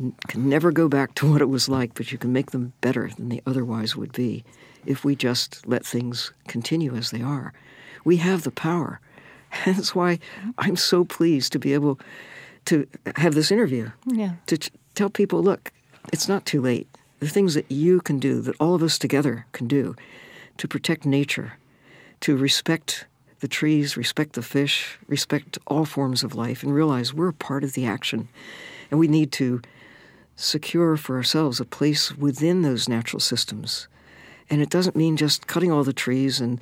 N- 0.00 0.14
Can 0.26 0.48
never 0.48 0.72
go 0.72 0.88
back 0.88 1.14
to 1.16 1.30
what 1.30 1.40
it 1.42 1.48
was 1.48 1.68
like, 1.68 1.94
but 1.94 2.10
you 2.12 2.18
can 2.18 2.32
make 2.32 2.50
them 2.50 2.72
better 2.80 3.10
than 3.16 3.28
they 3.28 3.40
otherwise 3.46 3.94
would 3.96 4.12
be 4.12 4.44
if 4.84 5.04
we 5.04 5.14
just 5.14 5.66
let 5.66 5.86
things 5.86 6.32
continue 6.48 6.94
as 6.96 7.10
they 7.10 7.22
are. 7.22 7.52
We 8.04 8.16
have 8.16 8.42
the 8.42 8.50
power. 8.50 9.00
That's 9.64 9.94
why 9.94 10.18
I'm 10.58 10.76
so 10.76 11.04
pleased 11.04 11.52
to 11.52 11.58
be 11.60 11.72
able 11.74 12.00
to 12.64 12.86
have 13.16 13.34
this 13.34 13.50
interview 13.52 13.90
Yeah. 14.06 14.32
to 14.46 14.58
t- 14.58 14.70
tell 14.96 15.10
people 15.10 15.40
look, 15.42 15.70
it's 16.12 16.28
not 16.28 16.44
too 16.46 16.60
late. 16.60 16.88
The 17.20 17.28
things 17.28 17.54
that 17.54 17.70
you 17.70 18.00
can 18.00 18.18
do, 18.18 18.40
that 18.40 18.56
all 18.58 18.74
of 18.74 18.82
us 18.82 18.98
together 18.98 19.46
can 19.52 19.68
do 19.68 19.94
to 20.58 20.68
protect 20.68 21.04
nature, 21.04 21.54
to 22.20 22.36
respect 22.36 23.06
the 23.40 23.48
trees, 23.48 23.96
respect 23.96 24.34
the 24.34 24.42
fish, 24.42 24.98
respect 25.08 25.58
all 25.66 25.84
forms 25.84 26.22
of 26.22 26.34
life, 26.34 26.62
and 26.62 26.74
realize 26.74 27.12
we're 27.12 27.28
a 27.28 27.32
part 27.32 27.64
of 27.64 27.72
the 27.72 27.84
action. 27.84 28.28
And 28.90 29.00
we 29.00 29.08
need 29.08 29.32
to 29.32 29.60
secure 30.36 30.96
for 30.96 31.16
ourselves 31.16 31.60
a 31.60 31.64
place 31.64 32.16
within 32.16 32.62
those 32.62 32.88
natural 32.88 33.20
systems. 33.20 33.88
And 34.48 34.60
it 34.60 34.70
doesn't 34.70 34.96
mean 34.96 35.16
just 35.16 35.46
cutting 35.46 35.72
all 35.72 35.84
the 35.84 35.92
trees 35.92 36.40
and 36.40 36.60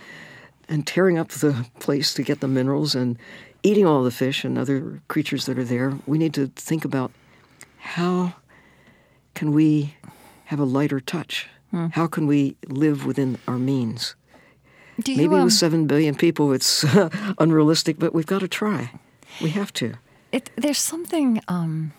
and 0.68 0.86
tearing 0.86 1.18
up 1.18 1.28
the 1.28 1.66
place 1.80 2.14
to 2.14 2.22
get 2.22 2.40
the 2.40 2.48
minerals 2.48 2.94
and 2.94 3.18
eating 3.62 3.84
all 3.84 4.02
the 4.02 4.10
fish 4.10 4.44
and 4.44 4.56
other 4.56 5.02
creatures 5.08 5.46
that 5.46 5.58
are 5.58 5.64
there. 5.64 5.98
We 6.06 6.16
need 6.16 6.32
to 6.34 6.46
think 6.54 6.84
about 6.84 7.10
how 7.78 8.34
can 9.34 9.52
we 9.52 9.96
have 10.46 10.60
a 10.60 10.64
lighter 10.64 11.00
touch? 11.00 11.48
How 11.72 12.06
can 12.06 12.26
we 12.26 12.56
live 12.68 13.06
within 13.06 13.38
our 13.46 13.58
means? 13.58 14.16
You, 15.06 15.16
Maybe 15.16 15.34
um, 15.34 15.44
with 15.44 15.52
seven 15.52 15.86
billion 15.86 16.14
people, 16.14 16.52
it's 16.52 16.84
unrealistic, 17.38 17.98
but 17.98 18.12
we've 18.12 18.26
got 18.26 18.40
to 18.40 18.48
try. 18.48 18.92
We 19.40 19.50
have 19.50 19.72
to. 19.74 19.94
It, 20.32 20.50
there's 20.56 20.78
something, 20.78 21.40
um, 21.48 21.92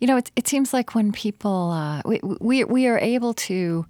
you 0.00 0.06
know, 0.06 0.16
it, 0.16 0.30
it 0.34 0.48
seems 0.48 0.72
like 0.72 0.94
when 0.94 1.12
people, 1.12 1.70
uh, 1.70 2.02
we, 2.04 2.20
we, 2.40 2.64
we 2.64 2.86
are 2.88 2.98
able 2.98 3.34
to 3.34 3.86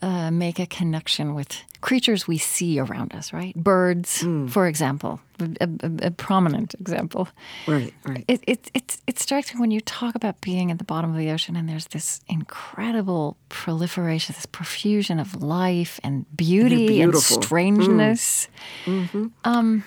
uh, 0.00 0.30
make 0.30 0.58
a 0.60 0.66
connection 0.66 1.34
with 1.34 1.62
creatures 1.80 2.26
we 2.26 2.38
see 2.38 2.78
around 2.78 3.14
us, 3.14 3.32
right? 3.32 3.54
Birds, 3.54 4.24
for 4.48 4.66
example, 4.66 5.20
a, 5.40 5.68
a, 5.82 6.06
a 6.06 6.10
prominent 6.10 6.74
example. 6.74 7.28
Right, 7.66 7.94
right. 8.04 8.24
It, 8.26 8.42
it, 8.46 8.70
it, 8.74 8.96
it 9.06 9.18
strikes 9.18 9.54
me 9.54 9.60
when 9.60 9.70
you 9.70 9.80
talk 9.80 10.14
about 10.14 10.40
being 10.40 10.70
at 10.70 10.78
the 10.78 10.84
bottom 10.84 11.10
of 11.10 11.16
the 11.16 11.30
ocean 11.30 11.56
and 11.56 11.68
there's 11.68 11.86
this 11.88 12.20
incredible 12.28 13.36
proliferation, 13.48 14.34
this 14.34 14.46
profusion 14.46 15.20
of 15.20 15.42
life 15.42 16.00
and 16.02 16.26
beauty 16.36 17.00
and 17.00 17.12
beautiful. 17.12 17.38
Mm. 17.38 17.44
strangeness. 17.44 18.48
Mm-hmm. 18.84 19.26
Um, 19.44 19.84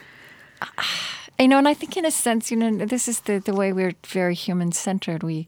you 1.39 1.47
know, 1.47 1.57
and 1.57 1.67
I 1.67 1.73
think 1.73 1.97
in 1.97 2.05
a 2.05 2.11
sense, 2.11 2.51
you 2.51 2.57
know, 2.57 2.85
this 2.85 3.07
is 3.07 3.21
the, 3.21 3.39
the 3.39 3.53
way 3.53 3.73
we're 3.73 3.95
very 4.07 4.35
human 4.35 4.71
centered. 4.71 5.23
We, 5.23 5.47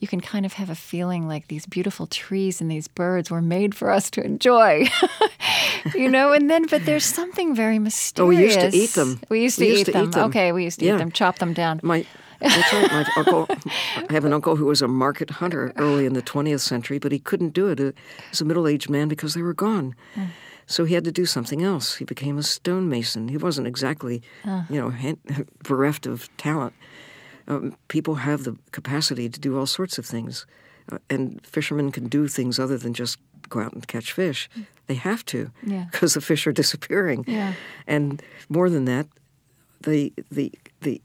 you 0.00 0.08
can 0.08 0.20
kind 0.20 0.44
of 0.46 0.54
have 0.54 0.70
a 0.70 0.74
feeling 0.74 1.28
like 1.28 1.48
these 1.48 1.66
beautiful 1.66 2.06
trees 2.06 2.60
and 2.60 2.70
these 2.70 2.88
birds 2.88 3.30
were 3.30 3.42
made 3.42 3.74
for 3.74 3.90
us 3.90 4.10
to 4.10 4.24
enjoy, 4.24 4.86
you 5.94 6.08
know. 6.10 6.32
And 6.32 6.50
then, 6.50 6.66
but 6.66 6.84
there's 6.86 7.04
something 7.04 7.54
very 7.54 7.78
mysterious. 7.78 8.18
Oh, 8.20 8.26
we 8.28 8.42
used 8.44 8.60
to 8.60 8.76
eat 8.76 8.90
them. 8.90 9.20
We 9.28 9.42
used 9.42 9.58
to, 9.58 9.64
We 9.64 9.80
eat, 9.80 9.84
to 9.86 9.92
them. 9.92 10.04
eat 10.08 10.12
them. 10.12 10.24
Okay, 10.30 10.52
we 10.52 10.64
used 10.64 10.80
to 10.80 10.86
Yeah. 10.86 10.94
eat 10.94 10.98
them, 10.98 11.12
chop 11.12 11.38
them 11.38 11.52
down. 11.52 11.80
My, 11.82 12.04
that's 12.40 12.72
right. 12.72 12.90
My 12.90 13.06
uncle, 13.16 13.46
I 14.08 14.12
have 14.12 14.24
an 14.24 14.32
uncle 14.32 14.56
who 14.56 14.64
was 14.64 14.80
a 14.82 14.88
market 14.88 15.28
hunter 15.30 15.72
early 15.76 16.06
in 16.06 16.14
the 16.14 16.22
20th 16.22 16.60
century, 16.60 16.98
but 16.98 17.12
he 17.12 17.18
couldn't 17.18 17.50
do 17.50 17.68
it 17.68 17.94
as 18.32 18.40
a 18.40 18.44
middle-aged 18.44 18.88
man 18.88 19.08
because 19.08 19.34
they 19.34 19.42
were 19.42 19.54
gone. 19.54 19.94
Hmm. 20.14 20.24
So 20.66 20.84
he 20.84 20.94
had 20.94 21.02
to 21.04 21.10
do 21.12 21.26
something 21.26 21.62
else. 21.64 21.96
He 21.96 22.04
became 22.04 22.38
a 22.38 22.44
stonemason. 22.44 23.26
He 23.28 23.36
wasn't 23.36 23.66
exactly, 23.66 24.22
you 24.70 24.80
know, 24.80 24.92
bereft 25.64 26.06
of 26.06 26.28
talent. 26.36 26.74
Um, 27.50 27.74
people 27.88 28.14
have 28.14 28.44
the 28.44 28.56
capacity 28.72 29.28
to 29.28 29.40
do 29.40 29.58
all 29.58 29.66
sorts 29.66 29.98
of 29.98 30.06
things, 30.06 30.46
uh, 30.92 30.98
and 31.10 31.40
fishermen 31.46 31.90
can 31.92 32.08
do 32.08 32.28
things 32.28 32.58
other 32.58 32.78
than 32.78 32.94
just 32.94 33.18
go 33.48 33.60
out 33.60 33.72
and 33.72 33.86
catch 33.86 34.12
fish. 34.12 34.48
They 34.86 34.94
have 34.94 35.24
to 35.24 35.50
Yeah. 35.66 35.86
because 35.90 36.14
the 36.14 36.20
fish 36.20 36.46
are 36.46 36.52
disappearing. 36.52 37.24
Yeah. 37.26 37.54
And 37.86 38.22
more 38.48 38.70
than 38.70 38.84
that, 38.84 39.06
the 39.82 40.12
the 40.30 40.52
the 40.80 41.00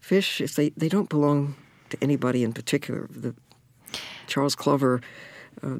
fish, 0.00 0.40
if 0.40 0.54
they, 0.54 0.70
they 0.76 0.88
don't 0.88 1.08
belong 1.08 1.54
to 1.90 1.96
anybody 2.00 2.42
in 2.42 2.52
particular. 2.52 3.08
The 3.10 3.34
Charles 4.26 4.54
Clover, 4.54 5.00
uh, 5.62 5.78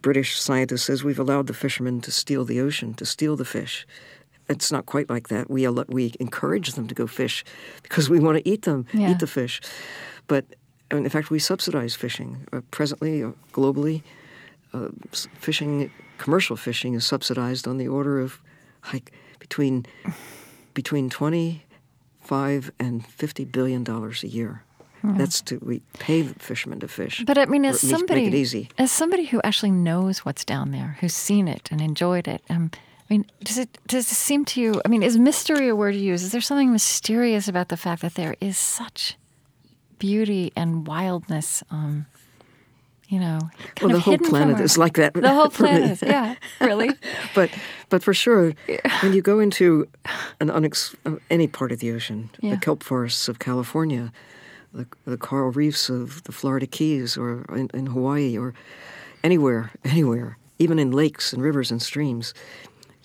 British 0.00 0.40
scientist, 0.40 0.84
says 0.86 1.02
we've 1.04 1.18
allowed 1.20 1.46
the 1.48 1.54
fishermen 1.54 2.00
to 2.02 2.10
steal 2.10 2.44
the 2.44 2.60
ocean, 2.60 2.94
to 2.94 3.04
steal 3.04 3.36
the 3.36 3.44
fish. 3.44 3.86
It's 4.48 4.70
not 4.70 4.86
quite 4.86 5.10
like 5.10 5.28
that. 5.28 5.50
We 5.50 5.68
we 5.88 6.12
encourage 6.20 6.72
them 6.72 6.86
to 6.88 6.94
go 6.94 7.06
fish 7.06 7.44
because 7.82 8.08
we 8.10 8.20
want 8.20 8.38
to 8.38 8.48
eat 8.48 8.62
them, 8.62 8.86
Yeah. 8.92 9.10
eat 9.10 9.18
the 9.18 9.26
fish. 9.26 9.60
But 10.28 10.44
in 10.90 11.08
fact, 11.08 11.30
we 11.30 11.38
subsidize 11.38 11.94
fishing 11.96 12.46
uh, 12.52 12.60
presently, 12.70 13.22
uh, 13.22 13.32
globally. 13.52 14.02
Uh, 14.72 14.88
fishing, 15.38 15.90
commercial 16.18 16.56
fishing, 16.56 16.94
is 16.94 17.04
subsidized 17.06 17.66
on 17.66 17.78
the 17.78 17.88
order 17.88 18.20
of 18.20 18.40
like 18.92 19.12
between 19.38 19.86
between 20.74 21.10
twenty 21.10 21.64
five 22.20 22.70
and 22.78 23.04
fifty 23.06 23.44
billion 23.44 23.84
dollars 23.84 24.22
a 24.24 24.28
year. 24.28 24.62
That's 25.04 25.40
to 25.42 25.58
we 25.58 25.82
pay 26.00 26.22
the 26.22 26.34
fishermen 26.40 26.80
to 26.80 26.88
fish. 26.88 27.22
But 27.24 27.38
I 27.38 27.44
mean, 27.46 27.64
as 27.64 27.80
somebody, 27.80 28.22
make 28.24 28.34
it 28.34 28.36
easy. 28.36 28.68
as 28.76 28.90
somebody 28.90 29.24
who 29.26 29.40
actually 29.44 29.70
knows 29.70 30.24
what's 30.24 30.44
down 30.44 30.72
there, 30.72 30.96
who's 31.00 31.14
seen 31.14 31.46
it 31.46 31.68
and 31.70 31.80
enjoyed 31.80 32.26
it, 32.26 32.42
um, 32.50 32.72
I 33.08 33.14
mean, 33.14 33.26
does 33.44 33.58
it 33.58 33.78
does 33.86 34.10
it 34.10 34.14
seem 34.16 34.44
to 34.46 34.60
you? 34.60 34.80
I 34.84 34.88
mean, 34.88 35.02
is 35.02 35.16
mystery 35.16 35.68
a 35.68 35.76
word 35.76 35.94
you 35.94 36.00
use? 36.02 36.22
Is 36.24 36.32
there 36.32 36.40
something 36.40 36.72
mysterious 36.72 37.46
about 37.48 37.68
the 37.68 37.76
fact 37.76 38.02
that 38.02 38.14
there 38.14 38.34
is 38.40 38.58
such 38.58 39.16
beauty 39.98 40.52
and 40.56 40.86
wildness? 40.86 41.62
Um, 41.70 42.06
you 43.08 43.20
know, 43.20 43.38
Well, 43.80 43.90
the 43.92 44.00
whole 44.00 44.18
planet 44.18 44.58
is 44.58 44.76
like 44.76 44.94
that. 44.94 45.14
The 45.14 45.32
whole 45.32 45.48
planet, 45.60 45.90
is, 45.92 46.02
yeah, 46.02 46.34
really. 46.60 46.90
but 47.36 47.50
but 47.88 48.02
for 48.02 48.12
sure, 48.12 48.52
when 49.00 49.12
you 49.12 49.22
go 49.22 49.38
into 49.38 49.86
an 50.40 50.48
unex- 50.48 50.96
uh, 51.06 51.16
any 51.30 51.46
part 51.46 51.70
of 51.70 51.78
the 51.78 51.92
ocean, 51.92 52.30
Yeah. 52.40 52.54
the 52.56 52.60
kelp 52.60 52.82
forests 52.82 53.28
of 53.28 53.38
California, 53.38 54.12
the, 54.74 54.86
the 55.04 55.16
coral 55.16 55.52
reefs 55.52 55.88
of 55.88 56.24
the 56.24 56.32
Florida 56.32 56.66
Keys, 56.66 57.16
or 57.16 57.44
in, 57.54 57.70
in 57.72 57.86
Hawaii, 57.86 58.36
or 58.36 58.54
anywhere, 59.22 59.70
anywhere, 59.84 60.36
even 60.58 60.80
in 60.80 60.90
lakes 60.90 61.32
and 61.32 61.40
rivers 61.40 61.70
and 61.70 61.80
streams, 61.80 62.34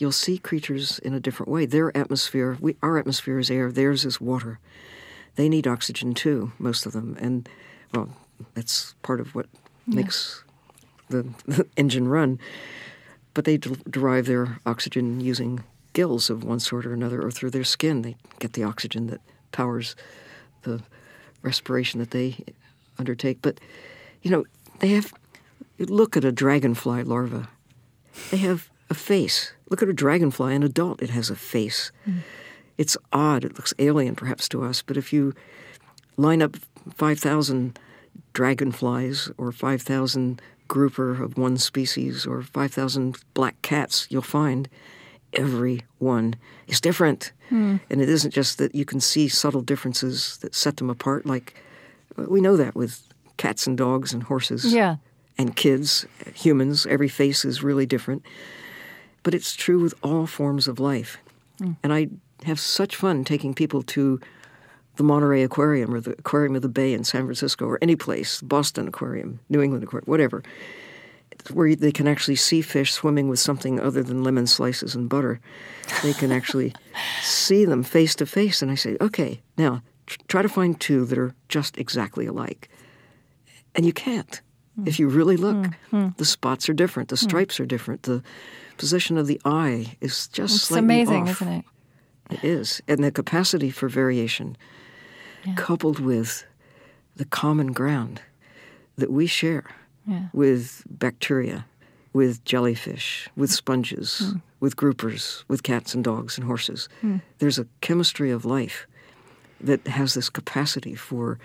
you'll 0.01 0.11
see 0.11 0.37
creatures 0.37 0.99
in 0.99 1.13
a 1.13 1.19
different 1.19 1.51
way. 1.51 1.65
Their 1.65 1.95
atmosphere, 1.95 2.57
we, 2.59 2.75
our 2.81 2.97
atmosphere 2.97 3.39
is 3.39 3.51
air, 3.51 3.71
theirs 3.71 4.03
is 4.03 4.19
water. 4.19 4.59
They 5.35 5.47
need 5.47 5.67
oxygen 5.67 6.13
too, 6.13 6.51
most 6.59 6.85
of 6.85 6.91
them, 6.91 7.15
and 7.19 7.47
well, 7.93 8.09
that's 8.53 8.95
part 9.03 9.19
of 9.19 9.35
what 9.35 9.45
makes 9.87 10.43
the, 11.09 11.27
the 11.45 11.67
engine 11.77 12.07
run 12.07 12.39
but 13.33 13.45
they 13.45 13.57
d- 13.57 13.77
derive 13.89 14.25
their 14.25 14.59
oxygen 14.65 15.21
using 15.21 15.63
gills 15.93 16.29
of 16.29 16.43
one 16.43 16.59
sort 16.59 16.85
or 16.85 16.93
another 16.93 17.21
or 17.21 17.31
through 17.31 17.51
their 17.51 17.63
skin. 17.63 18.01
They 18.01 18.15
get 18.39 18.53
the 18.53 18.63
oxygen 18.63 19.07
that 19.07 19.21
powers 19.51 19.95
the 20.63 20.81
respiration 21.41 21.99
that 21.99 22.11
they 22.11 22.37
undertake. 22.97 23.41
But, 23.41 23.59
you 24.21 24.31
know, 24.31 24.45
they 24.79 24.89
have, 24.89 25.13
look 25.79 26.15
at 26.15 26.25
a 26.25 26.31
dragonfly 26.31 27.03
larva, 27.03 27.49
they 28.29 28.37
have 28.37 28.69
a 28.89 28.93
face. 28.93 29.53
Look 29.71 29.81
at 29.81 29.89
a 29.89 29.93
dragonfly, 29.93 30.53
an 30.53 30.63
adult, 30.63 31.01
it 31.01 31.09
has 31.11 31.29
a 31.31 31.35
face. 31.35 31.91
It's 32.77 32.97
odd, 33.13 33.45
it 33.45 33.55
looks 33.55 33.73
alien 33.79 34.15
perhaps 34.15 34.47
to 34.49 34.63
us, 34.63 34.81
but 34.81 34.97
if 34.97 35.11
you 35.13 35.33
line 36.17 36.41
up 36.41 36.57
5,000 36.93 37.79
dragonflies 38.33 39.29
or 39.37 39.51
5,000 39.53 40.41
grouper 40.67 41.23
of 41.23 41.37
one 41.37 41.57
species 41.57 42.25
or 42.25 42.41
5,000 42.41 43.17
black 43.33 43.61
cats, 43.61 44.07
you'll 44.09 44.21
find 44.21 44.67
every 45.33 45.83
one 45.99 46.35
is 46.67 46.81
different. 46.81 47.31
And 47.49 47.79
it 47.89 48.07
isn't 48.07 48.31
just 48.33 48.57
that 48.59 48.73
you 48.75 48.85
can 48.85 49.01
see 49.01 49.27
subtle 49.27 49.61
differences 49.61 50.37
that 50.37 50.55
set 50.55 50.77
them 50.77 50.89
apart. 50.89 51.25
Like 51.25 51.53
uh, 52.17 52.23
we 52.29 52.39
know 52.39 52.55
that 52.55 52.75
with 52.75 53.05
cats 53.35 53.67
and 53.67 53.77
dogs 53.77 54.13
and 54.13 54.23
horses 54.23 54.73
Yeah. 54.73 54.95
and 55.37 55.53
kids, 55.53 56.05
humans, 56.33 56.85
every 56.85 57.09
face 57.09 57.43
is 57.43 57.61
really 57.61 57.85
different. 57.85 58.23
But 59.23 59.33
it's 59.33 59.55
true 59.55 59.79
with 59.79 59.93
all 60.03 60.25
forms 60.25 60.67
of 60.67 60.79
life. 60.79 61.17
Mm. 61.59 61.77
And 61.83 61.93
I 61.93 62.09
have 62.45 62.59
such 62.59 62.95
fun 62.95 63.23
taking 63.23 63.53
people 63.53 63.83
to 63.83 64.19
the 64.95 65.03
Monterey 65.03 65.43
Aquarium 65.43 65.93
or 65.93 66.01
the 66.01 66.11
Aquarium 66.11 66.55
of 66.55 66.61
the 66.61 66.69
Bay 66.69 66.93
in 66.93 67.03
San 67.03 67.23
Francisco 67.23 67.65
or 67.65 67.79
any 67.81 67.95
place, 67.95 68.41
Boston 68.41 68.87
Aquarium, 68.87 69.39
New 69.49 69.61
England 69.61 69.83
Aquarium, 69.83 70.05
whatever. 70.05 70.43
where 71.51 71.75
they 71.75 71.91
can 71.91 72.07
actually 72.07 72.35
see 72.35 72.61
fish 72.61 72.93
swimming 72.93 73.27
with 73.29 73.39
something 73.39 73.79
other 73.79 74.03
than 74.03 74.23
lemon 74.23 74.45
slices 74.45 74.95
and 74.95 75.09
butter. 75.09 75.39
They 76.03 76.13
can 76.13 76.31
actually 76.31 76.73
see 77.21 77.65
them 77.65 77.83
face 77.83 78.15
to 78.15 78.25
face. 78.25 78.61
And 78.61 78.69
I 78.69 78.75
say, 78.75 78.97
okay, 79.01 79.41
now 79.57 79.81
tr- 80.05 80.19
try 80.27 80.41
to 80.41 80.49
find 80.49 80.79
two 80.79 81.05
that 81.05 81.17
are 81.17 81.33
just 81.47 81.77
exactly 81.77 82.25
alike. 82.25 82.69
And 83.73 83.85
you 83.85 83.93
can't. 83.93 84.41
If 84.85 84.95
mm. 84.95 84.99
you 84.99 85.07
really 85.09 85.37
look, 85.37 85.67
mm. 85.91 86.15
the 86.17 86.25
spots 86.25 86.69
are 86.69 86.73
different, 86.73 87.09
the 87.09 87.17
stripes 87.17 87.59
are 87.59 87.65
different, 87.65 88.03
the 88.03 88.23
position 88.77 89.17
of 89.17 89.27
the 89.27 89.39
eye 89.45 89.97
is 90.01 90.27
just 90.27 90.69
It's 90.69 90.71
amazing, 90.71 91.23
off. 91.23 91.41
isn't 91.41 91.53
it? 91.53 91.65
It 92.31 92.43
is. 92.43 92.81
And 92.87 93.03
the 93.03 93.11
capacity 93.11 93.69
for 93.69 93.89
variation, 93.89 94.57
coupled 95.55 95.99
with 95.99 96.45
the 97.15 97.25
common 97.25 97.71
ground 97.73 98.21
that 98.95 99.11
we 99.11 99.27
share 99.27 99.65
Yeah. 100.07 100.27
with 100.33 100.83
bacteria, 100.89 101.65
with 102.13 102.43
jellyfish, 102.45 103.29
with 103.35 103.51
sponges, 103.51 104.19
hmm. 104.19 104.39
with 104.59 104.75
groupers, 104.75 105.43
with 105.47 105.63
cats 105.63 105.93
and 105.93 106.03
dogs 106.03 106.37
and 106.37 106.45
horses. 106.47 106.87
Hmm. 107.01 107.17
There's 107.39 107.59
a 107.59 107.67
chemistry 107.81 108.31
of 108.31 108.45
life 108.45 108.87
that 109.59 109.85
has 109.87 110.13
this 110.13 110.29
capacity 110.29 110.95
for 110.95 111.39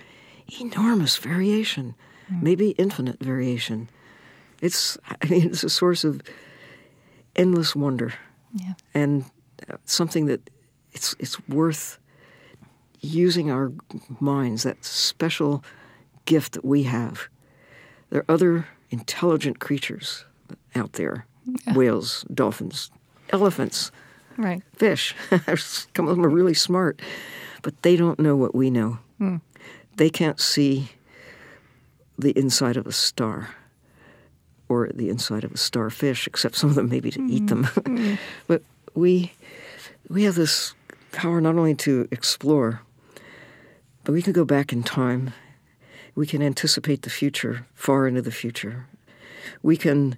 enormous 0.61 1.17
variation, 1.17 1.95
hmm. 2.29 2.43
maybe 2.43 2.71
infinite 2.71 3.21
variation. 3.21 3.89
It's, 4.63 4.97
I 5.23 5.27
mean, 5.29 5.47
it's 5.47 5.65
a 5.65 5.71
source 5.71 6.05
of 6.05 6.23
endless 7.37 7.77
wonder. 7.77 8.15
Yeah. 8.55 8.75
and 8.95 9.25
uh, 9.71 9.77
something 9.85 10.27
that 10.27 10.41
it's 10.93 11.15
it's 11.19 11.37
worth 11.49 11.99
using 13.01 13.51
our 13.51 13.71
minds 14.21 14.63
that 14.63 14.85
special 14.85 15.63
gift 16.25 16.53
that 16.53 16.65
we 16.65 16.85
have. 16.85 17.29
There 18.11 18.21
are 18.23 18.31
other 18.35 18.67
intelligent 18.91 19.59
creatures 19.59 20.25
out 20.75 20.93
there. 20.95 21.27
Whales 21.75 22.25
dolphins 22.35 22.91
elephants 23.31 23.91
Right. 24.39 24.63
fish. 24.77 25.15
Some 25.95 26.09
of 26.09 26.17
them 26.17 26.25
are 26.25 26.29
really 26.31 26.55
smart 26.55 27.01
but 27.63 27.83
they 27.83 27.97
don't 27.97 28.19
know 28.21 28.37
what 28.37 28.55
we 28.55 28.71
know. 28.71 28.99
They 29.97 30.11
can't 30.11 30.41
see 30.41 30.91
the 32.19 32.31
inside 32.39 32.77
of 32.77 32.87
a 32.87 32.93
star 32.93 33.49
or 34.69 34.91
the 34.95 35.09
inside 35.09 35.45
of 35.45 35.53
a 35.53 35.57
starfish, 35.57 36.27
except 36.27 36.57
some 36.57 36.71
of 36.71 36.77
them 36.77 36.89
maybe 36.89 37.11
to 37.11 37.23
eat 37.29 37.47
them. 37.47 37.65
Mm-hmm. 37.65 37.97
Mm. 37.97 38.19
but 38.47 38.63
we 38.95 39.33
we 40.09 40.25
have 40.25 40.35
this 40.35 40.75
power 41.13 41.41
not 41.41 41.57
only 41.57 41.75
to 41.75 42.09
explore, 42.11 42.83
but 44.05 44.13
we 44.13 44.23
can 44.23 44.33
go 44.33 44.45
back 44.45 44.73
in 44.73 44.83
time. 44.83 45.33
We 46.15 46.27
can 46.27 46.43
anticipate 46.43 47.03
the 47.03 47.11
future, 47.11 47.67
far 47.75 48.07
into 48.07 48.23
the 48.23 48.31
future. 48.31 48.87
We 49.63 49.77
can 49.77 50.17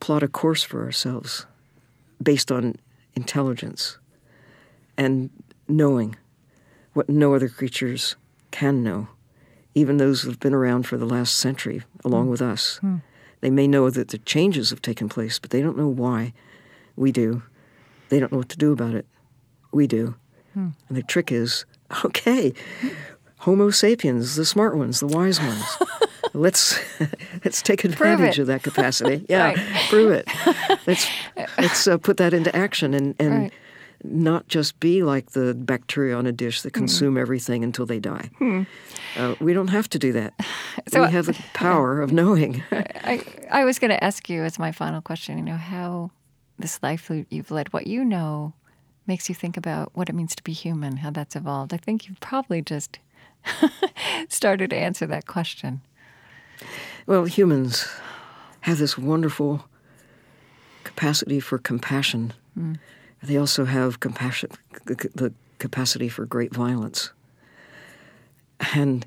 plot 0.00 0.22
a 0.22 0.28
course 0.28 0.62
for 0.62 0.82
ourselves 0.82 1.46
based 2.22 2.50
on 2.52 2.76
intelligence 3.14 3.98
and 4.96 5.30
knowing 5.68 6.16
what 6.92 7.08
no 7.08 7.34
other 7.34 7.48
creatures 7.48 8.16
can 8.50 8.82
know, 8.82 9.08
even 9.74 9.96
those 9.96 10.22
who've 10.22 10.40
been 10.40 10.54
around 10.54 10.86
for 10.86 10.96
the 10.96 11.06
last 11.06 11.36
century 11.36 11.82
along 12.04 12.26
mm. 12.26 12.30
with 12.30 12.42
us. 12.42 12.80
Mm. 12.82 13.02
They 13.42 13.50
may 13.50 13.66
know 13.68 13.90
that 13.90 14.08
the 14.08 14.18
changes 14.18 14.70
have 14.70 14.80
taken 14.80 15.08
place, 15.10 15.38
but 15.38 15.50
they 15.50 15.60
don't 15.60 15.76
know 15.76 15.88
why. 15.88 16.32
We 16.96 17.12
do. 17.12 17.42
They 18.08 18.18
don't 18.18 18.32
know 18.32 18.38
what 18.38 18.48
to 18.50 18.56
do 18.56 18.72
about 18.72 18.94
it. 18.94 19.04
We 19.72 19.86
do. 19.86 20.14
And 20.54 20.74
the 20.90 21.02
trick 21.02 21.30
is 21.32 21.64
okay, 22.04 22.52
Homo 23.38 23.70
sapiens, 23.70 24.36
the 24.36 24.44
smart 24.44 24.76
ones, 24.76 25.00
the 25.00 25.06
wise 25.06 25.40
ones. 25.40 25.64
let's 26.34 26.78
let's 27.44 27.62
take 27.62 27.84
advantage 27.84 28.38
of 28.38 28.46
that 28.46 28.62
capacity. 28.62 29.24
Yeah, 29.28 29.48
Right. 29.54 29.58
prove 29.88 30.12
it. 30.12 30.28
Let's 30.86 31.06
let's 31.58 31.86
uh, 31.86 31.98
put 31.98 32.16
that 32.18 32.32
into 32.34 32.54
action 32.54 32.94
and 32.94 33.14
and 33.18 33.32
Right. 33.34 33.52
Not 34.04 34.48
just 34.48 34.80
be 34.80 35.02
like 35.02 35.32
the 35.32 35.54
bacteria 35.54 36.16
on 36.16 36.26
a 36.26 36.32
dish 36.32 36.62
that 36.62 36.74
hmm. 36.74 36.80
consume 36.80 37.16
everything 37.16 37.64
until 37.64 37.86
they 37.86 38.00
die. 38.00 38.30
Hmm. 38.38 38.62
Uh, 39.16 39.34
we 39.40 39.52
don't 39.52 39.68
have 39.68 39.88
to 39.90 39.98
do 39.98 40.12
that. 40.12 40.34
So- 40.88 41.04
we 41.04 41.12
have 41.12 41.26
the 41.26 41.38
power 41.54 42.00
of 42.00 42.12
knowing. 42.12 42.62
I, 42.72 43.22
I 43.50 43.64
was 43.64 43.78
going 43.78 43.90
to 43.90 44.02
ask 44.02 44.28
you 44.28 44.42
as 44.42 44.58
my 44.58 44.72
final 44.72 45.00
question, 45.00 45.38
you 45.38 45.44
know, 45.44 45.56
how 45.56 46.10
this 46.58 46.82
life 46.82 47.10
you've 47.28 47.50
led, 47.50 47.72
what 47.72 47.86
you 47.86 48.04
know, 48.04 48.54
makes 49.06 49.28
you 49.28 49.34
think 49.34 49.56
about 49.56 49.90
what 49.94 50.08
it 50.08 50.14
means 50.14 50.34
to 50.36 50.42
be 50.42 50.52
human, 50.52 50.98
how 50.98 51.10
that's 51.10 51.36
evolved. 51.36 51.74
I 51.74 51.76
think 51.76 52.08
you've 52.08 52.20
probably 52.20 52.62
just 52.62 52.98
started 54.28 54.70
to 54.70 54.76
answer 54.76 55.06
that 55.06 55.26
question. 55.26 55.82
Well, 57.06 57.24
humans 57.24 57.88
have 58.62 58.78
this 58.78 58.96
wonderful 58.96 59.68
capacity 60.84 61.40
for 61.40 61.58
compassion. 61.58 62.32
Hmm. 62.54 62.74
They 63.22 63.36
also 63.36 63.64
have 63.64 64.00
compassion, 64.00 64.50
the 64.84 65.32
capacity 65.58 66.08
for 66.08 66.26
great 66.26 66.52
violence. 66.52 67.12
And 68.74 69.06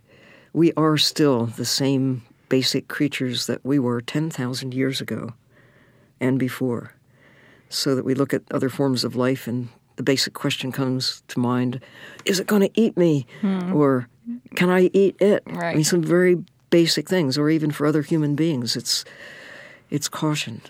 we 0.54 0.72
are 0.74 0.98
still 0.98 1.48
the 1.48 1.66
same 1.66 2.24
basic 2.48 2.88
creatures 2.88 3.48
that 3.48 3.66
we 3.66 3.78
were 3.80 4.00
10,000 4.02 4.74
years 4.74 5.02
ago 5.02 5.34
and 6.20 6.40
before. 6.40 6.94
So 7.70 7.96
that 7.96 8.06
we 8.06 8.14
look 8.14 8.34
at 8.34 8.44
other 8.52 8.70
forms 8.70 9.04
of 9.04 9.16
life 9.16 9.48
and 9.48 9.68
the 9.98 10.04
basic 10.04 10.34
question 10.34 10.72
comes 10.72 11.24
to 11.30 11.40
mind 11.40 11.82
is 12.26 12.40
it 12.40 12.48
going 12.48 12.62
to 12.62 12.72
eat 12.74 12.96
me? 12.98 13.26
Hmm. 13.42 13.74
Or 13.74 14.08
can 14.56 14.70
I 14.70 14.90
eat 14.94 15.16
it? 15.20 15.44
I 15.48 15.76
mean, 15.76 15.84
some 15.84 16.04
very 16.04 16.44
basic 16.70 17.08
things, 17.08 17.38
or 17.38 17.50
even 17.50 17.72
for 17.72 17.86
other 17.86 18.02
human 18.02 18.36
beings, 18.36 18.76
it's, 18.76 19.06
it's 19.90 20.10
caution 20.10 20.62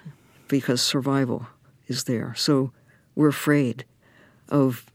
because 0.47 0.81
survival 0.81 1.47
is 1.87 2.03
there. 2.03 2.33
So 2.35 2.71
we're 3.15 3.29
afraid 3.29 3.85
of 4.49 4.85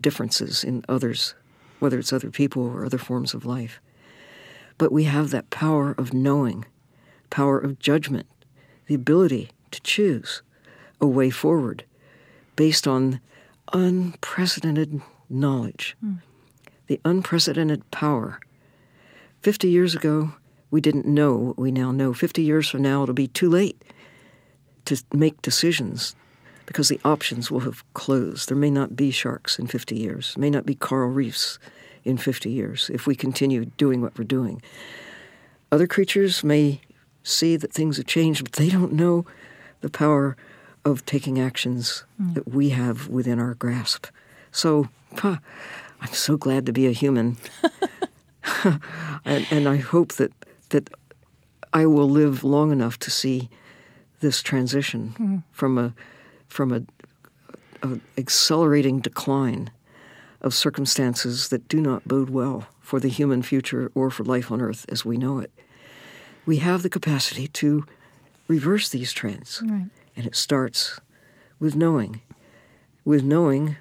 differences 0.00 0.64
in 0.64 0.84
others, 0.88 1.34
whether 1.80 1.98
it's 1.98 2.12
other 2.12 2.30
people 2.30 2.62
or 2.62 2.84
other 2.84 2.98
forms 2.98 3.34
of 3.34 3.44
life. 3.44 3.80
But 4.78 4.92
we 4.92 5.04
have 5.04 5.30
that 5.30 5.50
power 5.50 5.92
of 5.98 6.14
knowing, 6.14 6.64
power 7.30 7.58
of 7.58 7.78
judgment, 7.78 8.26
the 8.86 8.94
ability 8.94 9.50
to 9.72 9.80
choose 9.82 10.42
a 11.00 11.06
way 11.06 11.30
forward 11.30 11.84
based 12.56 12.86
on 12.86 13.20
unprecedented 13.72 15.00
knowledge, 15.28 15.96
hmm. 16.00 16.14
the 16.86 17.00
unprecedented 17.04 17.88
power. 17.90 18.40
50 19.42 19.68
years 19.68 19.94
ago, 19.94 20.32
we 20.70 20.80
didn't 20.80 21.06
know 21.06 21.36
what 21.36 21.58
we 21.58 21.70
now 21.70 21.92
know. 21.92 22.12
50 22.12 22.42
years 22.42 22.68
from 22.68 22.82
now, 22.82 23.02
it'll 23.02 23.14
be 23.14 23.28
too 23.28 23.48
late 23.48 23.82
to 24.84 25.02
make 25.12 25.40
decisions 25.42 26.14
because 26.68 26.90
the 26.90 27.00
options 27.02 27.50
will 27.50 27.60
have 27.60 27.82
closed. 27.94 28.50
There 28.50 28.56
may 28.56 28.70
not 28.70 28.94
be 28.94 29.10
sharks 29.10 29.58
in 29.58 29.66
50 29.68 29.96
years, 29.96 30.36
may 30.36 30.50
not 30.50 30.66
be 30.66 30.74
coral 30.74 31.08
reefs 31.08 31.58
in 32.04 32.18
50 32.18 32.50
years 32.50 32.90
if 32.92 33.06
we 33.06 33.14
continue 33.16 33.64
doing 33.64 34.02
what 34.02 34.18
we're 34.18 34.24
doing. 34.24 34.60
Other 35.72 35.86
creatures 35.86 36.44
may 36.44 36.82
see 37.22 37.56
that 37.56 37.72
things 37.72 37.96
have 37.96 38.04
changed, 38.04 38.44
but 38.44 38.52
they 38.52 38.68
don't 38.68 38.92
know 38.92 39.24
the 39.80 39.88
power 39.88 40.36
of 40.84 41.06
taking 41.06 41.40
actions 41.40 42.04
hmm. 42.18 42.34
that 42.34 42.46
we 42.46 42.68
have 42.68 43.08
within 43.08 43.40
our 43.40 43.54
grasp. 43.54 44.08
So, 44.52 44.90
huh, 45.16 45.38
I'm 46.02 46.12
so 46.12 46.36
glad 46.36 46.66
to 46.66 46.72
be 46.72 46.86
a 46.86 46.92
human. 46.92 47.38
and, 49.24 49.46
and 49.50 49.66
I 49.66 49.76
hope 49.76 50.12
that, 50.16 50.32
that 50.68 50.90
I 51.72 51.86
will 51.86 52.10
live 52.10 52.44
long 52.44 52.72
enough 52.72 52.98
to 52.98 53.10
see 53.10 53.48
this 54.20 54.42
transition 54.42 55.14
hmm. 55.16 55.36
from 55.50 55.78
a 55.78 55.94
from 56.48 56.72
a, 56.72 56.82
a 57.82 58.00
accelerating 58.16 59.00
decline 59.00 59.70
of 60.40 60.54
circumstances 60.54 61.48
that 61.48 61.68
do 61.68 61.80
not 61.80 62.06
bode 62.06 62.30
well 62.30 62.66
for 62.80 63.00
the 63.00 63.08
human 63.08 63.42
future 63.42 63.90
or 63.94 64.10
for 64.10 64.24
life 64.24 64.50
on 64.50 64.60
earth 64.60 64.86
as 64.88 65.04
we 65.04 65.16
know 65.16 65.38
it. 65.38 65.52
We 66.46 66.58
have 66.58 66.82
the 66.82 66.88
capacity 66.88 67.48
to 67.48 67.84
reverse 68.46 68.88
these 68.88 69.12
trends. 69.12 69.60
And 70.16 70.26
it 70.26 70.34
starts 70.34 71.00
with 71.60 71.76
knowing. 71.76 72.22
With 73.04 73.22
knowing 73.22 73.76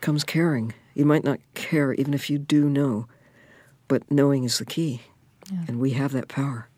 comes 0.00 0.24
caring. 0.24 0.74
You 0.94 1.04
might 1.04 1.24
not 1.24 1.40
care 1.54 1.92
even 1.94 2.14
if 2.14 2.30
you 2.30 2.38
do 2.38 2.68
know, 2.68 3.06
but 3.88 4.08
knowing 4.10 4.44
is 4.44 4.58
the 4.58 4.64
key. 4.64 5.02
And 5.66 5.80
we 5.80 5.90
have 5.92 6.12
that 6.12 6.28
power. 6.28 6.68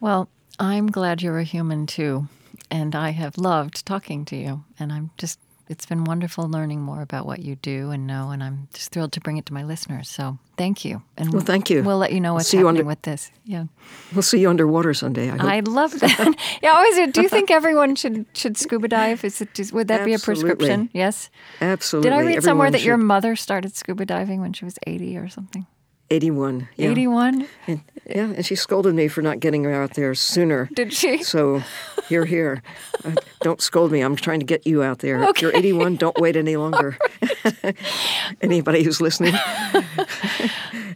Well, 0.00 0.28
I'm 0.58 0.88
glad 0.88 1.22
you're 1.22 1.38
a 1.38 1.44
human 1.44 1.86
too. 1.86 2.28
And 2.70 2.94
I 2.94 3.10
have 3.10 3.36
loved 3.38 3.84
talking 3.84 4.24
to 4.26 4.36
you. 4.36 4.64
And 4.78 4.92
I'm 4.92 5.10
just, 5.18 5.38
it's 5.68 5.86
been 5.86 6.04
wonderful 6.04 6.48
learning 6.48 6.80
more 6.80 7.02
about 7.02 7.26
what 7.26 7.40
you 7.40 7.56
do 7.56 7.90
and 7.90 8.06
know. 8.06 8.30
And 8.30 8.42
I'm 8.42 8.68
just 8.72 8.92
thrilled 8.92 9.12
to 9.12 9.20
bring 9.20 9.36
it 9.38 9.46
to 9.46 9.52
my 9.52 9.64
listeners. 9.64 10.08
So 10.08 10.38
thank 10.56 10.84
you. 10.84 11.02
And 11.16 11.32
Well, 11.32 11.42
thank 11.42 11.68
you. 11.70 11.82
We'll 11.82 11.98
let 11.98 12.12
you 12.12 12.20
know 12.20 12.34
what's 12.34 12.48
see 12.48 12.58
happening 12.58 12.80
under- 12.80 12.84
with 12.84 13.02
this. 13.02 13.30
Yeah. 13.44 13.64
We'll 14.12 14.22
see 14.22 14.40
you 14.40 14.50
underwater 14.50 14.94
someday. 14.94 15.30
I 15.30 15.36
hope. 15.36 15.50
I 15.50 15.60
love 15.60 15.98
that. 16.00 16.34
yeah, 16.62 16.70
oh, 16.72 16.76
always. 16.76 17.12
Do 17.12 17.22
you 17.22 17.28
think 17.28 17.50
everyone 17.50 17.96
should 17.96 18.26
should 18.34 18.56
scuba 18.56 18.88
dive? 18.88 19.24
Is 19.24 19.40
it 19.40 19.72
would 19.72 19.88
that 19.88 20.04
be 20.04 20.14
a 20.14 20.18
prescription? 20.18 20.90
Yes. 20.92 21.30
Absolutely. 21.60 22.10
Did 22.10 22.16
I 22.16 22.22
read 22.22 22.42
somewhere 22.42 22.68
Everyone 22.68 22.72
that 22.72 22.82
your 22.86 22.96
mother 22.96 23.36
started 23.36 23.74
scuba 23.76 24.06
diving 24.06 24.40
when 24.40 24.52
she 24.52 24.64
was 24.64 24.78
80 24.86 25.16
or 25.16 25.28
something? 25.28 25.66
81. 26.10 26.68
Yeah. 26.76 26.90
81? 26.90 27.46
And, 27.66 27.80
yeah, 28.06 28.24
and 28.36 28.44
she 28.44 28.54
scolded 28.56 28.94
me 28.94 29.06
for 29.08 29.22
not 29.22 29.38
getting 29.40 29.64
her 29.64 29.72
out 29.72 29.94
there 29.94 30.14
sooner. 30.14 30.68
Did 30.74 30.92
she? 30.92 31.22
So, 31.22 31.62
you're 32.08 32.24
here. 32.26 32.62
Uh, 33.02 33.14
don't 33.40 33.62
scold 33.62 33.90
me. 33.90 34.02
I'm 34.02 34.14
trying 34.14 34.40
to 34.40 34.44
get 34.44 34.66
you 34.66 34.82
out 34.82 34.98
there. 34.98 35.22
If 35.22 35.40
you're 35.40 35.56
81, 35.56 35.96
don't 35.96 36.18
wait 36.20 36.36
any 36.36 36.56
longer. 36.56 36.98
Anybody 38.42 38.82
who's 38.82 39.00
listening. 39.00 39.34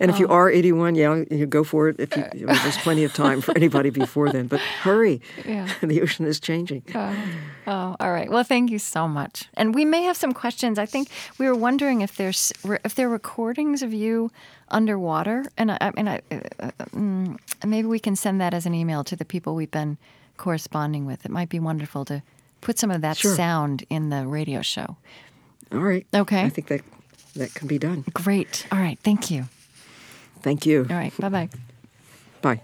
and 0.00 0.10
if 0.10 0.18
you 0.18 0.26
Oh. 0.28 0.34
are 0.34 0.50
81, 0.50 0.96
yeah, 0.96 1.24
you 1.30 1.46
go 1.46 1.64
for 1.64 1.88
it. 1.88 1.96
If 1.98 2.14
you, 2.14 2.46
uh, 2.46 2.52
there's 2.62 2.76
plenty 2.76 3.04
of 3.04 3.14
time 3.14 3.40
for 3.40 3.56
anybody 3.56 3.88
before 3.88 4.30
then. 4.30 4.48
But 4.48 4.60
hurry. 4.60 5.22
Yeah. 5.46 5.66
the 5.80 6.02
ocean 6.02 6.26
is 6.26 6.38
changing. 6.40 6.82
Uh, 6.94 7.14
Oh, 7.66 7.96
all 7.98 8.12
right. 8.12 8.30
Well, 8.30 8.44
thank 8.44 8.70
you 8.70 8.78
so 8.78 9.08
much. 9.08 9.48
And 9.54 9.74
we 9.74 9.84
may 9.84 10.02
have 10.02 10.16
some 10.16 10.32
questions. 10.32 10.78
I 10.78 10.86
think 10.86 11.08
we 11.38 11.46
were 11.46 11.54
wondering 11.54 12.02
if 12.02 12.16
there's 12.16 12.52
if 12.84 12.94
there 12.94 13.06
are 13.08 13.10
recordings 13.10 13.82
of 13.82 13.92
you 13.94 14.30
underwater, 14.68 15.44
and 15.56 15.70
I, 15.72 15.78
I 15.80 15.90
mean, 15.96 16.08
I, 16.08 16.20
uh, 16.60 16.70
mm, 16.94 17.38
maybe 17.64 17.88
we 17.88 17.98
can 17.98 18.16
send 18.16 18.40
that 18.40 18.52
as 18.54 18.66
an 18.66 18.74
email 18.74 19.04
to 19.04 19.16
the 19.16 19.24
people 19.24 19.54
we've 19.54 19.70
been 19.70 19.96
corresponding 20.36 21.06
with. 21.06 21.24
It 21.24 21.30
might 21.30 21.48
be 21.48 21.58
wonderful 21.60 22.04
to 22.06 22.22
put 22.60 22.78
some 22.78 22.90
of 22.90 23.00
that 23.02 23.16
Sure. 23.16 23.34
sound 23.34 23.84
in 23.88 24.10
the 24.10 24.26
radio 24.26 24.62
show. 24.62 24.96
All 25.72 25.78
right. 25.80 26.06
Okay. 26.14 26.42
I 26.42 26.48
think 26.50 26.68
that 26.68 26.82
that 27.36 27.54
can 27.54 27.66
be 27.68 27.78
done. 27.78 28.04
Great. 28.12 28.66
All 28.72 28.78
right. 28.78 28.98
Thank 29.02 29.30
you. 29.30 29.48
Thank 30.42 30.66
you. 30.66 30.86
All 30.90 30.96
right. 30.96 31.12
Bye 31.18 31.28
bye. 31.30 31.48
Bye. 32.42 32.60